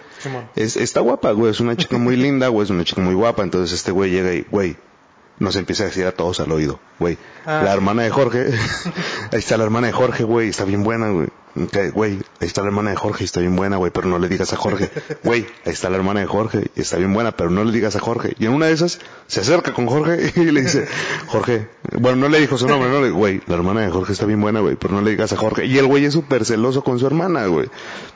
es, 0.55 0.75
está 0.75 0.99
guapa, 0.99 1.31
güey, 1.31 1.51
es 1.51 1.59
una 1.59 1.75
chica 1.75 1.97
muy 1.97 2.15
linda, 2.15 2.49
güey, 2.49 2.65
es 2.65 2.69
una 2.69 2.83
chica 2.83 3.01
muy 3.01 3.15
guapa. 3.15 3.43
Entonces 3.43 3.73
este 3.73 3.91
güey 3.91 4.11
llega 4.11 4.33
y, 4.33 4.45
güey, 4.49 4.77
nos 5.39 5.55
empieza 5.55 5.83
a 5.83 5.85
decir 5.87 6.05
a 6.05 6.11
todos 6.11 6.39
al 6.39 6.51
oído, 6.51 6.79
güey. 6.99 7.17
Ah. 7.45 7.61
La 7.63 7.73
hermana 7.73 8.03
de 8.03 8.09
Jorge, 8.09 8.47
ahí 9.31 9.39
está 9.39 9.57
la 9.57 9.63
hermana 9.63 9.87
de 9.87 9.93
Jorge, 9.93 10.23
güey, 10.23 10.49
está 10.49 10.65
bien 10.65 10.83
buena, 10.83 11.09
güey. 11.09 11.29
Que, 11.71 11.89
güey, 11.89 12.13
ahí 12.39 12.47
está 12.47 12.61
la 12.61 12.67
hermana 12.67 12.91
de 12.91 12.95
Jorge, 12.95 13.23
y 13.23 13.25
está 13.25 13.39
bien 13.39 13.55
buena, 13.55 13.77
güey, 13.77 13.91
pero 13.91 14.07
no 14.07 14.19
le 14.19 14.29
digas 14.29 14.53
a 14.53 14.55
Jorge. 14.55 14.89
Güey, 15.23 15.45
ahí 15.65 15.73
está 15.73 15.89
la 15.89 15.97
hermana 15.97 16.19
de 16.19 16.25
Jorge, 16.25 16.69
y 16.75 16.81
está 16.81 16.97
bien 16.97 17.13
buena, 17.13 17.31
pero 17.31 17.49
no 17.49 17.63
le 17.63 17.71
digas 17.71 17.95
a 17.95 17.99
Jorge. 17.99 18.33
Y 18.39 18.45
en 18.45 18.53
una 18.53 18.67
de 18.67 18.73
esas 18.73 18.99
se 19.27 19.41
acerca 19.41 19.73
con 19.73 19.87
Jorge 19.87 20.31
y 20.39 20.51
le 20.51 20.61
dice, 20.61 20.87
Jorge, 21.27 21.67
bueno, 21.97 22.17
no 22.17 22.29
le 22.29 22.39
dijo 22.39 22.57
su 22.57 22.67
nombre, 22.67 22.89
no 22.89 23.01
le, 23.01 23.09
güey, 23.09 23.41
la 23.47 23.55
hermana 23.55 23.81
de 23.81 23.89
Jorge 23.89 24.13
está 24.13 24.25
bien 24.25 24.41
buena, 24.41 24.59
güey, 24.59 24.75
pero 24.75 24.93
no 24.93 25.01
le 25.01 25.11
digas 25.11 25.33
a 25.33 25.37
Jorge. 25.37 25.65
Y 25.65 25.77
el 25.77 25.87
güey 25.87 26.05
es 26.05 26.13
súper 26.13 26.45
celoso 26.45 26.83
con 26.83 26.99
su 26.99 27.07
hermana, 27.07 27.47
güey. 27.47 27.69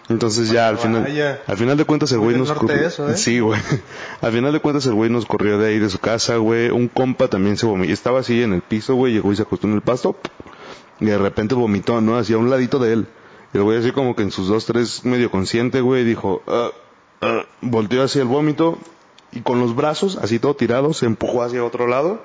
Entonces 0.10 0.50
ya 0.50 0.68
al 0.68 0.78
final, 0.78 1.04
Vaya. 1.04 1.42
al 1.48 1.58
final 1.58 1.78
de 1.78 1.86
cuentas 1.86 2.12
el 2.12 2.20
güey 2.20 2.38
nos 2.38 2.52
corrió. 2.52 2.88
eso, 2.88 3.10
¿eh? 3.10 3.18
Sí, 3.18 3.40
güey. 3.40 3.60
Al 4.22 4.32
final 4.32 4.54
de 4.54 4.60
cuentas 4.60 4.86
el 4.86 4.94
güey 4.94 5.10
nos 5.10 5.26
corrió 5.26 5.58
de 5.58 5.70
ahí 5.70 5.80
de 5.80 5.90
su 5.90 6.00
casa, 6.00 6.38
güey. 6.38 6.70
Un 6.70 6.88
compa 6.88 7.28
también 7.28 7.58
se 7.58 7.66
vomitó. 7.66 7.92
Estaba 7.94 8.20
así 8.20 8.42
en 8.42 8.54
el 8.54 8.62
piso, 8.62 8.96
güey, 8.96 9.14
llegó 9.14 9.32
y 9.32 9.36
se 9.36 9.44
acostó 9.44 9.68
en 9.68 9.74
el 9.74 9.82
pasto. 9.82 10.16
Y 11.00 11.06
de 11.06 11.18
repente 11.18 11.56
vomitó, 11.56 12.02
¿no? 12.02 12.18
Hacia 12.18 12.38
un 12.38 12.50
ladito 12.50 12.80
de 12.80 12.94
él. 12.94 13.08
Y 13.54 13.58
el 13.58 13.64
güey 13.64 13.78
así 13.78 13.92
como 13.92 14.16
que 14.16 14.24
en 14.24 14.32
sus 14.32 14.48
dos, 14.48 14.66
tres, 14.66 15.06
medio 15.06 15.30
consciente, 15.30 15.82
güey, 15.82 16.04
dijo, 16.04 16.42
"Ah, 16.48 16.72
ah", 17.22 17.46
volteó 17.62 18.04
hacia 18.04 18.22
el 18.22 18.28
vómito 18.28 18.80
y 19.32 19.42
con 19.42 19.60
los 19.60 19.76
brazos, 19.76 20.18
así 20.18 20.40
todo 20.40 20.56
tirado, 20.56 20.94
se 20.94 21.06
empujó 21.06 21.44
hacia 21.44 21.64
otro 21.64 21.88
lado 21.88 22.22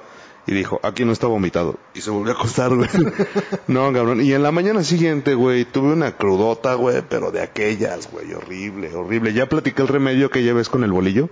y 0.48 0.54
dijo, 0.54 0.80
aquí 0.82 1.04
no 1.04 1.12
está 1.12 1.26
vomitado. 1.26 1.76
Y 1.94 2.00
se 2.00 2.10
volvió 2.10 2.32
a 2.32 2.36
acostar, 2.36 2.74
güey. 2.74 2.88
no, 3.68 3.92
cabrón. 3.92 4.22
Y 4.22 4.32
en 4.32 4.42
la 4.42 4.50
mañana 4.50 4.82
siguiente, 4.82 5.34
güey, 5.34 5.64
tuve 5.66 5.92
una 5.92 6.16
crudota, 6.16 6.72
güey, 6.74 7.02
pero 7.08 7.30
de 7.30 7.42
aquellas, 7.42 8.10
güey, 8.10 8.32
horrible, 8.32 8.94
horrible. 8.94 9.32
Ya 9.34 9.46
platiqué 9.46 9.82
el 9.82 9.88
remedio 9.88 10.30
que 10.30 10.42
ya 10.42 10.54
ves 10.54 10.68
con 10.70 10.84
el 10.84 10.90
bolillo. 10.92 11.28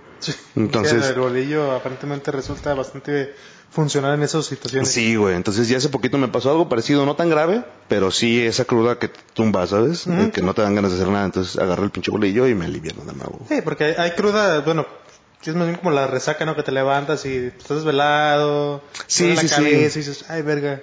Entonces- 0.55 1.03
Sí, 1.03 1.09
el 1.13 1.19
bolillo 1.19 1.71
aparentemente 1.75 2.31
resulta 2.31 2.73
bastante 2.75 3.33
funcional 3.69 4.13
en 4.15 4.23
esas 4.23 4.45
situaciones. 4.45 4.89
Sí, 4.89 5.15
güey. 5.15 5.35
Entonces 5.35 5.67
ya 5.67 5.77
hace 5.77 5.89
poquito 5.89 6.17
me 6.17 6.27
pasó 6.29 6.51
algo 6.51 6.69
parecido, 6.69 7.05
no 7.05 7.15
tan 7.15 7.29
grave, 7.29 7.65
pero 7.87 8.11
sí 8.11 8.39
esa 8.45 8.65
cruda 8.65 8.97
que 8.99 9.07
te 9.09 9.19
tumba, 9.33 9.65
¿sabes? 9.67 10.05
Que 10.33 10.41
no 10.41 10.53
te 10.53 10.61
dan 10.61 10.75
ganas 10.75 10.91
de 10.91 10.97
hacer 10.97 11.09
nada. 11.11 11.25
Entonces 11.25 11.57
agarré 11.57 11.83
el 11.83 11.91
pinche 11.91 12.11
bolillo 12.11 12.47
y 12.47 12.55
me 12.55 12.65
alivié 12.65 12.93
nada 12.93 13.13
más, 13.13 13.27
güey. 13.27 13.41
Sí, 13.49 13.61
porque 13.63 13.83
hay, 13.85 13.93
hay 13.97 14.11
cruda, 14.11 14.61
bueno, 14.61 14.85
que 15.41 15.49
es 15.51 15.55
más 15.55 15.67
bien 15.67 15.77
como 15.77 15.91
la 15.91 16.07
resaca, 16.07 16.45
¿no? 16.45 16.55
Que 16.55 16.63
te 16.63 16.71
levantas 16.71 17.25
y 17.25 17.35
estás 17.57 17.77
desvelado, 17.77 18.83
Sí, 19.07 19.29
sí, 19.29 19.35
la 19.35 19.41
sí. 19.43 19.47
cabeza 19.49 19.99
y 19.99 20.01
dices, 20.03 20.25
ay, 20.29 20.41
verga. 20.41 20.81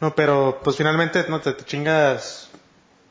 No, 0.00 0.14
pero 0.14 0.60
pues 0.64 0.76
finalmente, 0.76 1.24
no, 1.28 1.40
te, 1.40 1.52
te 1.52 1.64
chingas 1.64 2.50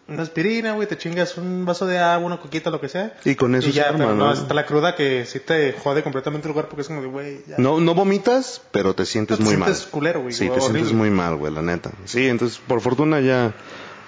una 0.06 0.22
aspirina, 0.24 0.74
güey, 0.74 0.86
te 0.88 0.98
chingas 0.98 1.38
un 1.38 1.64
vaso 1.66 1.86
de 1.86 1.98
agua, 1.98 2.28
una 2.28 2.40
coquita, 2.40 2.70
lo 2.70 2.82
que 2.82 2.90
sea. 2.90 3.14
Y 3.24 3.36
con 3.36 3.56
eso 3.56 3.70
y 3.70 3.72
ya, 3.72 3.84
se 3.84 3.90
arma, 3.90 4.00
pero 4.00 4.16
no, 4.16 4.26
¿no? 4.26 4.34
está 4.34 4.54
la 4.54 4.66
cruda 4.66 4.96
que 4.96 5.26
sí 5.26 5.40
te 5.40 5.72
jode 5.82 6.04
completamente 6.04 6.48
el 6.50 6.54
cuerpo, 6.54 6.72
porque 6.72 6.82
es 6.82 6.88
como 6.90 7.02
de, 7.02 7.08
güey, 7.08 7.40
ya. 7.48 7.56
No, 7.58 7.80
no 7.80 7.94
vomitas, 7.96 8.62
pero 8.72 8.94
te 8.94 9.06
sientes 9.06 9.38
Te 9.38 9.44
muy 9.44 9.54
sientes 9.56 9.82
mal. 9.84 9.90
culero, 9.92 10.22
güey, 10.22 10.34
Sí, 10.34 10.50
te 10.50 10.60
sientes 10.60 10.92
muy 10.92 11.10
mal, 11.10 11.38
güey, 11.38 11.54
la 11.54 11.62
neta. 11.62 11.92
Sí, 12.04 12.28
entonces 12.28 12.60
por 12.68 12.82
fortuna 12.82 13.22
ya, 13.22 13.54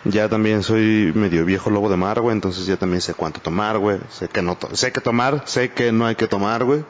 ya 0.06 0.30
también 0.30 0.64
soy 0.64 1.12
medio 1.16 1.46
viejo 1.46 1.70
lobo 1.70 1.90
de 1.90 1.98
mar, 1.98 2.22
güey, 2.22 2.34
entonces 2.36 2.66
ya 2.66 2.78
también 2.78 3.02
sé 3.02 3.14
cuánto 3.14 3.40
tomar, 3.42 3.78
güey. 3.80 4.00
Sé 4.12 4.28
que 4.30 4.42
no, 4.42 4.56
to- 4.56 4.76
sé 4.76 4.92
que 4.92 5.02
tomar, 5.02 5.44
sé 5.46 5.72
que 5.72 5.92
no 5.92 6.06
hay 6.06 6.16
que 6.16 6.28
tomar, 6.28 6.64
güey. 6.64 6.84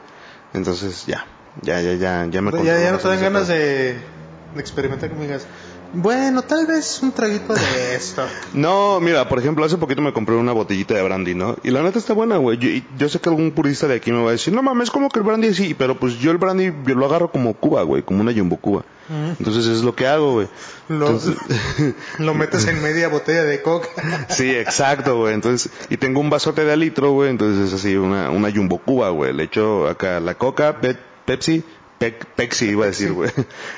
Entonces 0.54 1.06
ya, 1.06 1.26
ya, 1.62 1.80
ya, 1.80 1.94
ya, 1.94 2.26
ya 2.30 2.42
me 2.42 2.52
ya, 2.64 2.78
ya 2.80 2.92
no 2.92 2.98
te 2.98 3.08
dan 3.08 3.20
ganas 3.20 3.48
de, 3.48 3.94
de 4.54 4.60
experimentar 4.60 5.08
que 5.10 5.14
me 5.16 5.22
digas, 5.22 5.46
bueno, 5.92 6.42
tal 6.42 6.66
vez 6.66 7.00
un 7.02 7.12
traguito 7.12 7.54
de 7.54 7.94
esto. 7.96 8.22
No, 8.52 9.00
mira, 9.00 9.28
por 9.28 9.38
ejemplo, 9.38 9.64
hace 9.64 9.76
poquito 9.76 10.02
me 10.02 10.12
compré 10.12 10.34
una 10.34 10.52
botellita 10.52 10.94
de 10.94 11.02
brandy, 11.02 11.34
¿no? 11.34 11.56
Y 11.62 11.70
la 11.70 11.82
neta 11.82 11.98
está 11.98 12.12
buena, 12.12 12.36
güey. 12.36 12.58
Yo, 12.58 12.68
yo 12.98 13.08
sé 13.08 13.18
que 13.20 13.28
algún 13.28 13.50
purista 13.52 13.86
de 13.88 13.96
aquí 13.96 14.12
me 14.12 14.22
va 14.22 14.28
a 14.28 14.32
decir, 14.32 14.52
no 14.54 14.62
mames, 14.62 14.90
como 14.90 15.08
que 15.08 15.18
el 15.18 15.24
brandy 15.24 15.54
sí, 15.54 15.74
pero 15.78 15.98
pues 15.98 16.18
yo 16.18 16.30
el 16.30 16.38
brandy 16.38 16.72
yo 16.86 16.94
lo 16.94 17.06
agarro 17.06 17.30
como 17.30 17.54
Cuba, 17.54 17.82
güey, 17.82 18.02
como 18.02 18.20
una 18.20 18.32
jumbo 18.32 18.56
Cuba. 18.58 18.84
Entonces 19.38 19.66
es 19.66 19.82
lo 19.84 19.94
que 19.94 20.08
hago, 20.08 20.32
güey. 20.32 20.48
Lo, 20.88 21.06
Entonces- 21.10 21.36
lo 22.18 22.34
metes 22.34 22.66
en 22.66 22.82
media 22.82 23.08
botella 23.08 23.44
de 23.44 23.62
coca. 23.62 23.88
Sí, 24.28 24.50
exacto, 24.50 25.16
güey. 25.18 25.34
Entonces, 25.34 25.70
y 25.90 25.96
tengo 25.96 26.20
un 26.20 26.28
vasote 26.28 26.64
de 26.64 26.76
litro, 26.76 27.12
güey. 27.12 27.30
Entonces 27.30 27.68
es 27.68 27.74
así, 27.80 27.94
una, 27.96 28.30
una 28.30 28.50
jumbo 28.52 28.78
Cuba, 28.78 29.10
güey. 29.10 29.32
Le 29.32 29.44
echo 29.44 29.86
acá 29.88 30.18
la 30.20 30.34
coca, 30.34 30.80
pe- 30.80 30.96
Pepsi 31.24 32.66
iba 32.66 32.84
a 32.84 32.88
decir, 32.88 33.12
güey. 33.12 33.30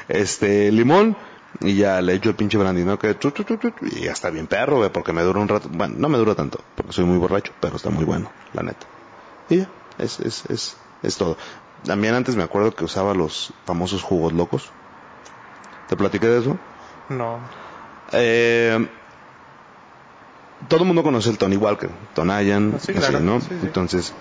Este, 0.09 0.73
limón. 0.73 1.17
Y 1.61 1.75
ya 1.75 2.01
le 2.01 2.15
echo 2.15 2.29
el 2.29 2.37
pinche 2.37 2.57
brandy, 2.57 2.85
¿no? 2.85 2.99
Que 2.99 3.15
tu, 3.15 3.31
tu, 3.31 3.45
tu, 3.45 3.73
y 3.83 4.03
ya 4.03 4.13
está 4.13 4.31
bien 4.31 4.47
perro, 4.47 4.77
güey, 4.77 4.91
porque 4.91 5.13
me 5.13 5.23
dura 5.23 5.41
un 5.41 5.49
rato. 5.49 5.69
Bueno, 5.73 5.95
no 5.99 6.09
me 6.09 6.19
dura 6.19 6.35
tanto, 6.35 6.61
porque 6.77 6.93
soy 6.93 7.05
muy 7.05 7.19
borracho, 7.19 7.53
pero 7.61 7.77
está 7.77 7.91
muy 7.91 8.05
bueno, 8.05 8.31
la 8.53 8.63
neta. 8.63 8.87
Y 9.49 9.59
ya, 9.59 9.69
es, 9.99 10.21
es, 10.21 10.45
es, 10.49 10.77
es 11.03 11.17
todo. 11.17 11.37
También 11.85 12.15
antes 12.15 12.37
me 12.37 12.43
acuerdo 12.43 12.75
que 12.75 12.85
usaba 12.85 13.15
los 13.15 13.53
famosos 13.65 14.03
jugos 14.03 14.33
locos. 14.33 14.71
¿Te 15.89 15.97
platiqué 15.97 16.27
de 16.27 16.41
eso? 16.41 16.59
No. 17.09 17.41
Eh, 18.13 18.87
todo 20.69 20.81
el 20.81 20.87
mundo 20.87 21.03
conoce 21.03 21.31
el 21.31 21.39
Tony 21.39 21.57
Walker, 21.57 21.91
Tonayan, 22.15 22.79
sí, 22.81 22.93
así. 22.97 23.15
¿no? 23.21 23.41
Sí, 23.41 23.49
sí. 23.49 23.59
Entonces, 23.63 24.13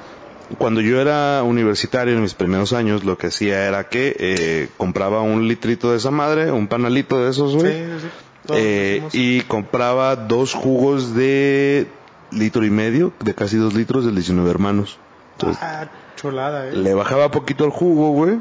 cuando 0.57 0.81
yo 0.81 1.01
era 1.01 1.43
universitario 1.43 2.13
en 2.13 2.21
mis 2.21 2.33
primeros 2.33 2.73
años, 2.73 3.03
lo 3.03 3.17
que 3.17 3.27
hacía 3.27 3.67
era 3.67 3.89
que 3.89 4.15
eh, 4.19 4.69
compraba 4.77 5.21
un 5.21 5.47
litrito 5.47 5.91
de 5.91 5.97
esa 5.97 6.11
madre, 6.11 6.51
un 6.51 6.67
panalito 6.67 7.23
de 7.23 7.29
esos, 7.29 7.55
güey, 7.55 7.73
sí, 7.73 7.83
sí. 8.01 8.07
Eh, 8.53 9.03
y 9.11 9.41
compraba 9.41 10.15
dos 10.15 10.53
jugos 10.53 11.13
de 11.13 11.87
litro 12.31 12.65
y 12.65 12.69
medio, 12.69 13.11
de 13.19 13.33
casi 13.35 13.57
dos 13.57 13.73
litros 13.73 14.05
del 14.05 14.15
19 14.15 14.49
hermanos. 14.49 14.99
Entonces, 15.33 15.61
Ah, 15.61 15.87
chulada, 16.15 16.67
eh. 16.69 16.73
le 16.73 16.93
bajaba 16.93 17.29
poquito 17.29 17.65
el 17.65 17.71
jugo, 17.71 18.11
güey, 18.11 18.39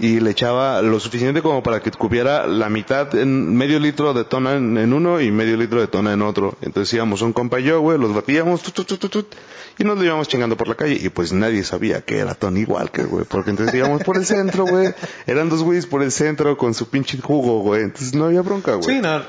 y 0.00 0.18
le 0.18 0.30
echaba 0.30 0.80
lo 0.80 0.98
suficiente 0.98 1.42
como 1.42 1.62
para 1.62 1.80
que 1.80 1.90
cupiera 1.90 2.46
la 2.46 2.70
mitad 2.70 3.14
en 3.14 3.54
medio 3.54 3.78
litro 3.78 4.14
de 4.14 4.24
tona 4.24 4.54
en, 4.54 4.92
uno 4.92 5.20
y 5.20 5.30
medio 5.30 5.58
litro 5.58 5.80
de 5.80 5.88
tona 5.88 6.14
en 6.14 6.22
otro. 6.22 6.56
Entonces 6.62 6.94
íbamos 6.94 7.20
un 7.20 7.34
compa 7.34 7.60
y 7.60 7.64
yo, 7.64 7.80
güey, 7.80 7.98
los 7.98 8.14
batíamos, 8.14 8.62
tut, 8.62 9.34
y 9.78 9.84
nos 9.84 9.98
lo 9.98 10.04
íbamos 10.04 10.26
chingando 10.26 10.56
por 10.56 10.68
la 10.68 10.74
calle. 10.74 10.98
Y 11.00 11.10
pues 11.10 11.32
nadie 11.32 11.62
sabía 11.64 12.00
que 12.00 12.18
era 12.18 12.34
Tony 12.34 12.64
Walker, 12.64 13.06
güey, 13.06 13.24
porque 13.26 13.50
entonces 13.50 13.74
íbamos 13.74 14.02
por 14.02 14.16
el 14.16 14.24
centro, 14.24 14.64
güey. 14.64 14.94
Eran 15.26 15.50
dos 15.50 15.62
güeyes 15.62 15.86
por 15.86 16.02
el 16.02 16.10
centro 16.10 16.56
con 16.56 16.72
su 16.72 16.88
pinche 16.88 17.18
jugo, 17.18 17.60
güey. 17.60 17.82
Entonces 17.82 18.14
no 18.14 18.24
había 18.24 18.40
bronca, 18.40 18.76
güey. 18.76 18.96
Sí, 18.96 19.00
no, 19.02 19.20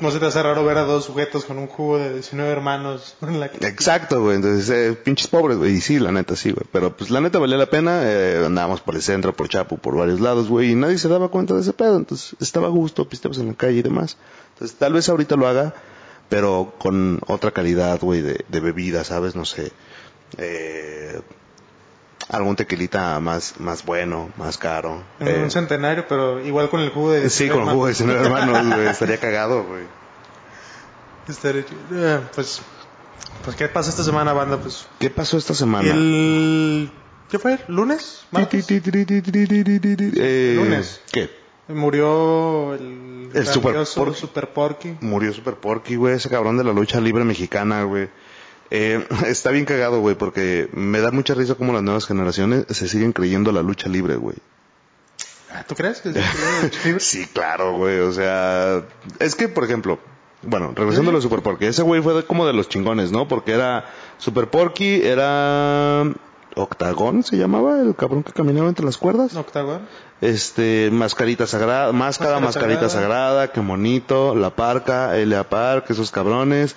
no 0.00 0.10
se 0.10 0.18
te 0.18 0.26
hace 0.26 0.42
raro 0.42 0.64
ver 0.64 0.78
a 0.78 0.84
dos 0.84 1.04
sujetos 1.04 1.44
con 1.44 1.58
un 1.58 1.66
jugo 1.66 1.98
de 1.98 2.14
19 2.14 2.50
hermanos 2.50 3.16
Exacto, 3.60 4.22
güey. 4.22 4.36
Entonces, 4.36 4.70
eh, 4.70 4.92
pinches 4.94 5.26
pobres, 5.26 5.58
güey. 5.58 5.74
Y 5.74 5.80
sí, 5.80 5.98
la 5.98 6.12
neta, 6.12 6.36
sí, 6.36 6.52
güey. 6.52 6.66
Pero 6.70 6.96
pues 6.96 7.10
la 7.10 7.20
neta 7.20 7.38
valía 7.38 7.56
la 7.56 7.66
pena. 7.66 8.00
Eh, 8.04 8.44
andábamos 8.46 8.80
por 8.80 8.94
el 8.94 9.02
centro, 9.02 9.34
por 9.34 9.48
Chapo, 9.48 9.76
por 9.76 9.96
varios 9.96 10.20
lados, 10.20 10.48
güey. 10.48 10.72
Y 10.72 10.74
nadie 10.74 10.98
se 10.98 11.08
daba 11.08 11.28
cuenta 11.28 11.54
de 11.54 11.62
ese 11.62 11.72
pedo. 11.72 11.96
Entonces, 11.96 12.36
estaba 12.40 12.68
a 12.68 12.70
gusto, 12.70 13.08
pisteamos 13.08 13.38
en 13.38 13.48
la 13.48 13.54
calle 13.54 13.78
y 13.78 13.82
demás. 13.82 14.16
Entonces, 14.54 14.76
tal 14.76 14.92
vez 14.92 15.08
ahorita 15.08 15.36
lo 15.36 15.46
haga, 15.46 15.74
pero 16.28 16.74
con 16.78 17.20
otra 17.26 17.50
calidad, 17.50 18.00
güey, 18.00 18.22
de, 18.22 18.44
de 18.48 18.60
bebida, 18.60 19.04
¿sabes? 19.04 19.34
No 19.34 19.44
sé. 19.44 19.72
Eh, 20.36 21.20
algún 22.28 22.56
tequilita 22.56 23.18
más, 23.20 23.54
más 23.58 23.84
bueno, 23.84 24.30
más 24.36 24.58
caro. 24.58 25.02
en 25.20 25.28
Eh, 25.28 25.42
un 25.42 25.50
centenario, 25.50 26.06
pero 26.08 26.40
igual 26.44 26.68
con 26.68 26.80
el 26.80 26.90
jugo 26.90 27.12
de 27.12 27.30
sí, 27.30 27.44
19 27.44 27.64
con 27.64 27.74
jugo 27.74 27.86
de 27.86 27.92
hermanos. 27.92 28.16
19 28.18 28.24
hermanos, 28.26 28.76
güey. 28.76 28.88
Estaría 28.88 29.18
cagado, 29.18 29.64
güey. 29.64 29.84
Estaría. 31.28 31.64
Eh, 31.92 32.20
Pues, 32.34 32.60
pues, 33.44 33.56
¿qué 33.56 33.68
pasa 33.68 33.90
esta 33.90 34.04
semana, 34.04 34.32
banda? 34.32 34.58
Pues, 34.58 34.86
¿Qué 34.98 35.10
pasó 35.10 35.36
esta 35.38 35.54
semana? 35.54 35.90
el... 35.90 36.90
¿Qué 37.30 37.38
fue? 37.38 37.58
¿Lunes? 37.68 38.24
¿Martes? 38.30 38.66
Eh, 38.70 40.54
Lunes. 40.56 41.00
¿Qué? 41.12 41.30
Murió 41.68 42.74
el... 42.74 43.30
El 43.34 43.46
Super. 43.46 43.84
Super 43.84 44.52
Porky. 44.54 44.96
Murió 45.02 45.34
Super 45.34 45.54
Porky, 45.56 45.96
güey, 45.96 46.14
ese 46.14 46.30
cabrón 46.30 46.56
de 46.56 46.64
la 46.64 46.72
lucha 46.72 46.98
libre 47.00 47.24
mexicana, 47.24 47.82
güey. 47.82 48.08
Eh, 48.70 49.06
está 49.26 49.50
bien 49.50 49.64
cagado, 49.64 50.00
güey, 50.00 50.14
porque 50.14 50.68
me 50.72 51.00
da 51.00 51.10
mucha 51.10 51.34
risa 51.34 51.54
como 51.54 51.72
las 51.72 51.82
nuevas 51.82 52.06
generaciones 52.06 52.66
se 52.68 52.88
siguen 52.88 53.12
creyendo 53.12 53.52
la 53.52 53.62
lucha 53.62 53.88
libre, 53.88 54.16
güey. 54.16 54.36
Ah, 55.52 55.64
¿Tú 55.66 55.74
crees 55.74 56.00
que 56.00 56.10
es 56.10 56.14
libre? 56.14 57.00
Sí, 57.00 57.26
claro, 57.32 57.76
güey, 57.76 58.00
o 58.00 58.12
sea, 58.12 58.84
es 59.18 59.34
que, 59.34 59.48
por 59.48 59.64
ejemplo, 59.64 59.98
bueno, 60.42 60.72
regresando 60.74 61.10
a 61.10 61.12
lo 61.12 61.18
de 61.18 61.22
Super 61.22 61.42
Porky, 61.42 61.66
ese 61.66 61.82
güey 61.82 62.00
fue 62.00 62.24
como 62.24 62.46
de 62.46 62.52
los 62.52 62.68
chingones, 62.68 63.10
¿no? 63.10 63.26
Porque 63.26 63.52
era 63.52 63.86
Super 64.18 64.48
Porky, 64.48 65.02
era 65.02 66.04
Octagón, 66.54 67.24
se 67.24 67.36
llamaba, 67.36 67.80
el 67.80 67.94
cabrón 67.96 68.22
que 68.22 68.32
caminaba 68.32 68.68
entre 68.68 68.84
las 68.84 68.98
cuerdas. 68.98 69.34
Octagon. 69.34 69.80
Este, 70.20 70.90
mascarita 70.92 71.46
sagrada, 71.46 71.92
máscara, 71.92 72.40
mascarita 72.40 72.88
sagrada. 72.88 72.90
sagrada, 72.90 73.52
qué 73.52 73.60
monito, 73.60 74.34
la 74.34 74.50
parca, 74.50 75.16
Elia 75.16 75.48
Park, 75.48 75.86
esos 75.88 76.10
cabrones, 76.10 76.76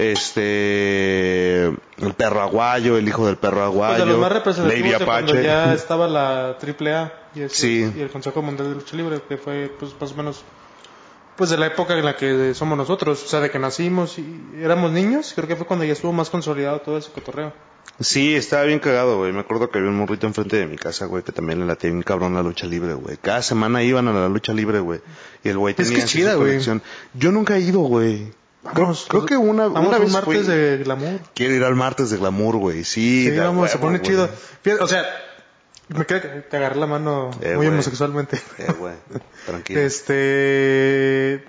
este, 0.00 1.64
el 1.66 2.14
perro 2.16 2.40
aguayo, 2.42 2.96
el 2.96 3.06
hijo 3.08 3.26
del 3.26 3.36
perro 3.36 3.62
aguayo, 3.64 3.96
Pues 3.96 4.06
de 4.06 4.12
los 4.12 4.18
más 4.20 4.30
Lady 4.30 4.38
representativos 4.38 5.02
cuando 5.04 5.32
Apache. 5.32 5.46
ya 5.46 5.74
estaba 5.74 6.08
la 6.08 6.56
AAA 6.58 7.12
y, 7.34 7.48
Sí. 7.48 7.92
y 7.96 8.00
el 8.00 8.08
Consejo 8.10 8.42
Mundial 8.42 8.68
de 8.70 8.74
Lucha 8.76 8.96
Libre, 8.96 9.20
que 9.28 9.36
fue 9.36 9.70
pues 9.78 9.92
más 10.00 10.12
o 10.12 10.14
menos 10.16 10.44
pues 11.36 11.48
de 11.50 11.56
la 11.56 11.66
época 11.68 11.96
en 11.96 12.04
la 12.04 12.16
que 12.16 12.52
somos 12.54 12.76
nosotros, 12.76 13.22
o 13.24 13.26
sea, 13.26 13.40
de 13.40 13.50
que 13.50 13.58
nacimos 13.58 14.18
y 14.18 14.40
éramos 14.60 14.92
niños, 14.92 15.32
creo 15.34 15.48
que 15.48 15.56
fue 15.56 15.64
cuando 15.66 15.86
ya 15.86 15.94
estuvo 15.94 16.12
más 16.12 16.28
consolidado 16.28 16.80
todo 16.80 16.98
ese 16.98 17.10
cotorreo. 17.12 17.52
Sí, 17.98 18.34
estaba 18.34 18.64
bien 18.64 18.78
cagado, 18.78 19.18
güey. 19.18 19.32
Me 19.32 19.40
acuerdo 19.40 19.70
que 19.70 19.78
había 19.78 19.90
un 19.90 19.96
morrito 19.96 20.26
enfrente 20.26 20.56
de 20.56 20.66
mi 20.66 20.76
casa, 20.76 21.06
güey, 21.06 21.22
que 21.22 21.32
también 21.32 21.60
le 21.60 21.66
latía 21.66 21.90
bien 21.90 22.02
cabrón 22.02 22.34
la 22.34 22.42
lucha 22.42 22.66
libre, 22.66 22.92
güey. 22.94 23.16
Cada 23.18 23.40
semana 23.42 23.82
iban 23.82 24.06
a 24.08 24.12
la 24.12 24.28
lucha 24.28 24.52
libre, 24.52 24.80
güey. 24.80 25.00
Y 25.42 25.48
el 25.50 25.58
güey 25.58 25.72
Es 25.76 25.84
tenía 25.86 25.96
que 25.98 26.04
así 26.04 26.18
chida, 26.18 26.32
su 26.32 26.38
colección. 26.40 26.82
Yo 27.14 27.30
nunca 27.32 27.56
he 27.56 27.60
ido, 27.60 27.80
güey. 27.80 28.32
Creo, 28.62 28.74
Vamos, 28.84 29.06
creo 29.08 29.24
que 29.26 29.36
una, 29.38 29.68
vamos 29.68 29.88
una 29.88 29.98
vez 29.98 30.12
martes 30.12 30.44
fui- 30.46 30.46
de 30.54 30.78
glamour. 30.84 31.20
Quiero 31.34 31.54
ir 31.54 31.64
al 31.64 31.74
martes 31.76 32.10
de 32.10 32.18
glamour, 32.18 32.56
güey. 32.58 32.84
Sí, 32.84 33.24
Sí, 33.30 33.36
vamos, 33.38 33.70
se 33.70 33.76
huevo, 33.76 33.86
pone 33.88 33.98
güey. 33.98 34.10
chido. 34.10 34.28
Fíjate, 34.62 34.82
o 34.84 34.86
sea, 34.86 35.04
me 35.88 36.04
queda 36.04 36.20
que 36.48 36.56
agarré 36.56 36.76
la 36.76 36.86
mano 36.86 37.30
Eh, 37.40 37.48
muy 37.48 37.56
güey. 37.56 37.68
homosexualmente. 37.68 38.40
Eh, 38.58 38.72
güey, 38.78 38.94
tranquilo. 39.46 39.80
Este. 39.80 41.44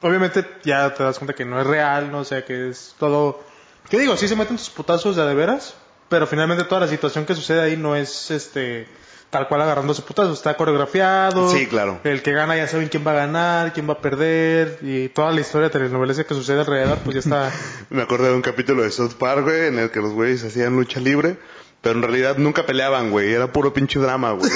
Obviamente 0.00 0.46
ya 0.64 0.92
te 0.94 1.02
das 1.02 1.18
cuenta 1.18 1.34
que 1.34 1.44
no 1.44 1.60
es 1.60 1.66
real, 1.66 2.10
¿no? 2.10 2.20
O 2.20 2.24
sea, 2.24 2.44
que 2.44 2.68
es 2.70 2.94
todo. 2.98 3.42
¿Qué 3.88 3.98
digo? 3.98 4.16
Sí 4.16 4.26
se 4.28 4.36
meten 4.36 4.56
tus 4.56 4.70
putazos 4.70 5.16
de 5.16 5.22
a 5.22 5.26
de 5.26 5.34
veras, 5.34 5.74
pero 6.08 6.26
finalmente 6.26 6.64
toda 6.64 6.82
la 6.82 6.88
situación 6.88 7.26
que 7.26 7.34
sucede 7.34 7.60
ahí 7.60 7.76
no 7.76 7.96
es 7.96 8.30
este. 8.30 8.86
Tal 9.34 9.48
cual 9.48 9.62
agarrando 9.62 9.92
su 9.94 10.04
putazo, 10.04 10.32
está 10.32 10.56
coreografiado. 10.56 11.50
Sí, 11.50 11.66
claro. 11.66 11.98
El 12.04 12.22
que 12.22 12.30
gana 12.30 12.56
ya 12.56 12.68
saben 12.68 12.86
quién 12.86 13.04
va 13.04 13.10
a 13.10 13.14
ganar, 13.14 13.72
quién 13.72 13.88
va 13.88 13.94
a 13.94 13.98
perder, 13.98 14.78
y 14.80 15.08
toda 15.08 15.32
la 15.32 15.40
historia 15.40 15.70
telenovelesca 15.70 16.22
que 16.22 16.34
sucede 16.34 16.60
alrededor, 16.60 16.98
pues 16.98 17.14
ya 17.14 17.18
está. 17.18 17.52
Me 17.90 18.02
acordé 18.02 18.28
de 18.28 18.34
un 18.36 18.42
capítulo 18.42 18.84
de 18.84 18.92
South 18.92 19.14
Park, 19.18 19.42
güey, 19.42 19.66
en 19.66 19.80
el 19.80 19.90
que 19.90 19.98
los 19.98 20.12
güeyes 20.12 20.44
hacían 20.44 20.76
lucha 20.76 21.00
libre, 21.00 21.36
pero 21.84 21.94
en 21.96 22.02
realidad 22.02 22.36
nunca 22.38 22.66
peleaban, 22.66 23.10
güey, 23.12 23.32
era 23.32 23.52
puro 23.52 23.72
pinche 23.72 24.00
drama, 24.00 24.32
güey. 24.32 24.50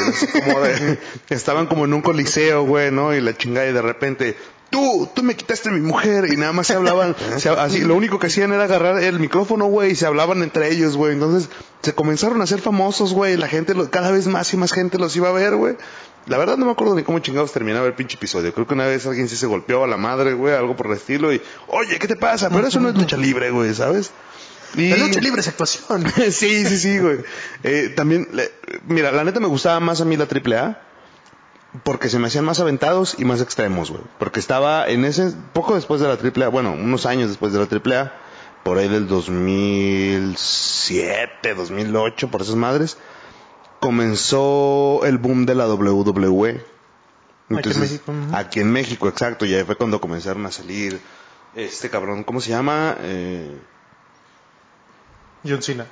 Como 0.45 0.61
de- 0.61 0.99
estaban 1.29 1.67
como 1.67 1.85
en 1.85 1.93
un 1.95 2.01
coliseo, 2.03 2.65
güey, 2.65 2.91
¿no? 2.91 3.15
Y 3.15 3.21
la 3.21 3.37
chingada 3.37 3.69
y 3.69 3.73
de 3.73 3.83
repente, 3.83 4.37
tú, 4.71 5.09
tú 5.15 5.23
me 5.23 5.37
quitaste 5.37 5.71
mi 5.71 5.81
mujer 5.81 6.27
y 6.33 6.37
nada 6.37 6.53
más 6.53 6.67
se 6.67 6.75
hablaban, 6.75 7.15
se- 7.37 7.51
así, 7.51 7.81
lo 7.83 7.95
único 7.95 8.19
que 8.19 8.27
hacían 8.27 8.53
era 8.53 8.65
agarrar 8.65 9.01
el 9.03 9.21
micrófono, 9.21 9.67
güey, 9.67 9.93
y 9.93 9.95
se 9.95 10.07
hablaban 10.07 10.43
entre 10.43 10.73
ellos, 10.73 10.97
güey. 10.97 11.13
Entonces 11.13 11.49
se 11.83 11.95
comenzaron 11.95 12.41
a 12.41 12.45
hacer 12.45 12.61
famosos, 12.61 13.13
güey, 13.13 13.37
la 13.37 13.47
gente, 13.47 13.75
lo- 13.75 13.89
cada 13.91 14.11
vez 14.11 14.27
más 14.27 14.53
y 14.55 14.57
más 14.57 14.73
gente 14.73 14.99
los 14.99 15.15
iba 15.15 15.29
a 15.29 15.33
ver, 15.33 15.55
güey. 15.55 15.77
La 16.27 16.37
verdad 16.37 16.59
no 16.59 16.67
me 16.67 16.73
acuerdo 16.73 16.95
ni 16.95 17.05
cómo 17.05 17.21
chingados 17.21 17.53
terminaba 17.53 17.87
el 17.87 17.95
pinche 17.95 18.17
episodio. 18.19 18.53
Creo 18.53 18.67
que 18.67 18.75
una 18.75 18.85
vez 18.87 19.07
alguien 19.07 19.29
sí 19.31 19.37
se 19.37 19.47
golpeó 19.47 19.85
a 19.85 19.87
la 19.87 19.97
madre, 19.97 20.35
güey, 20.35 20.55
algo 20.55 20.77
por 20.77 20.87
el 20.89 20.93
estilo 20.93 21.33
y, 21.33 21.41
oye, 21.69 21.99
¿qué 21.99 22.07
te 22.07 22.17
pasa? 22.17 22.51
Pero 22.51 22.67
eso 22.67 22.81
no 22.81 22.91
es 22.91 22.97
lucha 22.97 23.17
libre, 23.17 23.51
güey, 23.51 23.73
¿sabes? 23.73 24.11
Y... 24.77 24.91
La 24.91 24.97
lucha 24.99 25.21
libre 25.21 25.41
es 25.41 25.49
actuación. 25.49 26.05
sí, 26.31 26.65
sí, 26.67 26.79
sí, 26.79 26.99
güey. 26.99 27.19
Eh, 27.63 27.93
también, 27.97 28.29
le- 28.33 28.53
mira, 28.87 29.11
la 29.13 29.25
neta 29.25 29.41
me 29.41 29.47
gustaba 29.49 29.81
más 29.81 30.01
a 30.01 30.05
mí 30.05 30.17
la 30.17 30.25
AAA 30.25 30.83
porque 31.85 32.09
se 32.09 32.19
me 32.19 32.29
hacían 32.29 32.45
más 32.45 32.61
aventados 32.61 33.17
y 33.19 33.25
más 33.25 33.41
extremos, 33.41 33.91
güey. 33.91 34.03
Porque 34.19 34.41
estaba 34.41 34.89
en 34.89 35.05
ese, 35.05 35.33
poco 35.53 35.75
después 35.75 36.01
de 36.01 36.09
la 36.09 36.15
AAA, 36.15 36.49
bueno, 36.49 36.73
unos 36.73 37.07
años 37.07 37.29
después 37.29 37.53
de 37.53 37.59
la 37.59 37.67
AAA, 37.67 38.13
por 38.65 38.79
ahí 38.79 38.89
del 38.89 39.07
2007, 39.07 41.55
2008, 41.55 42.31
por 42.31 42.43
esas 42.43 42.57
madres, 42.57 42.97
comenzó 43.81 45.01
el 45.05 45.19
boom 45.19 45.47
de 45.47 45.55
la 45.55 45.69
WWE. 45.69 46.65
Aquí 47.51 47.71
en 47.71 47.81
México. 47.81 48.13
Aquí 48.33 48.61
en 48.61 48.73
México, 48.73 49.09
exacto. 49.09 49.45
Y 49.47 49.55
ahí 49.55 49.63
fue 49.65 49.77
cuando 49.77 50.01
comenzaron 50.01 50.45
a 50.47 50.51
salir 50.51 51.01
este 51.55 51.89
cabrón, 51.91 52.25
¿cómo 52.25 52.41
se 52.41 52.51
llama? 52.51 52.97
Eh, 53.01 53.57
John 55.47 55.63
Cena. 55.63 55.87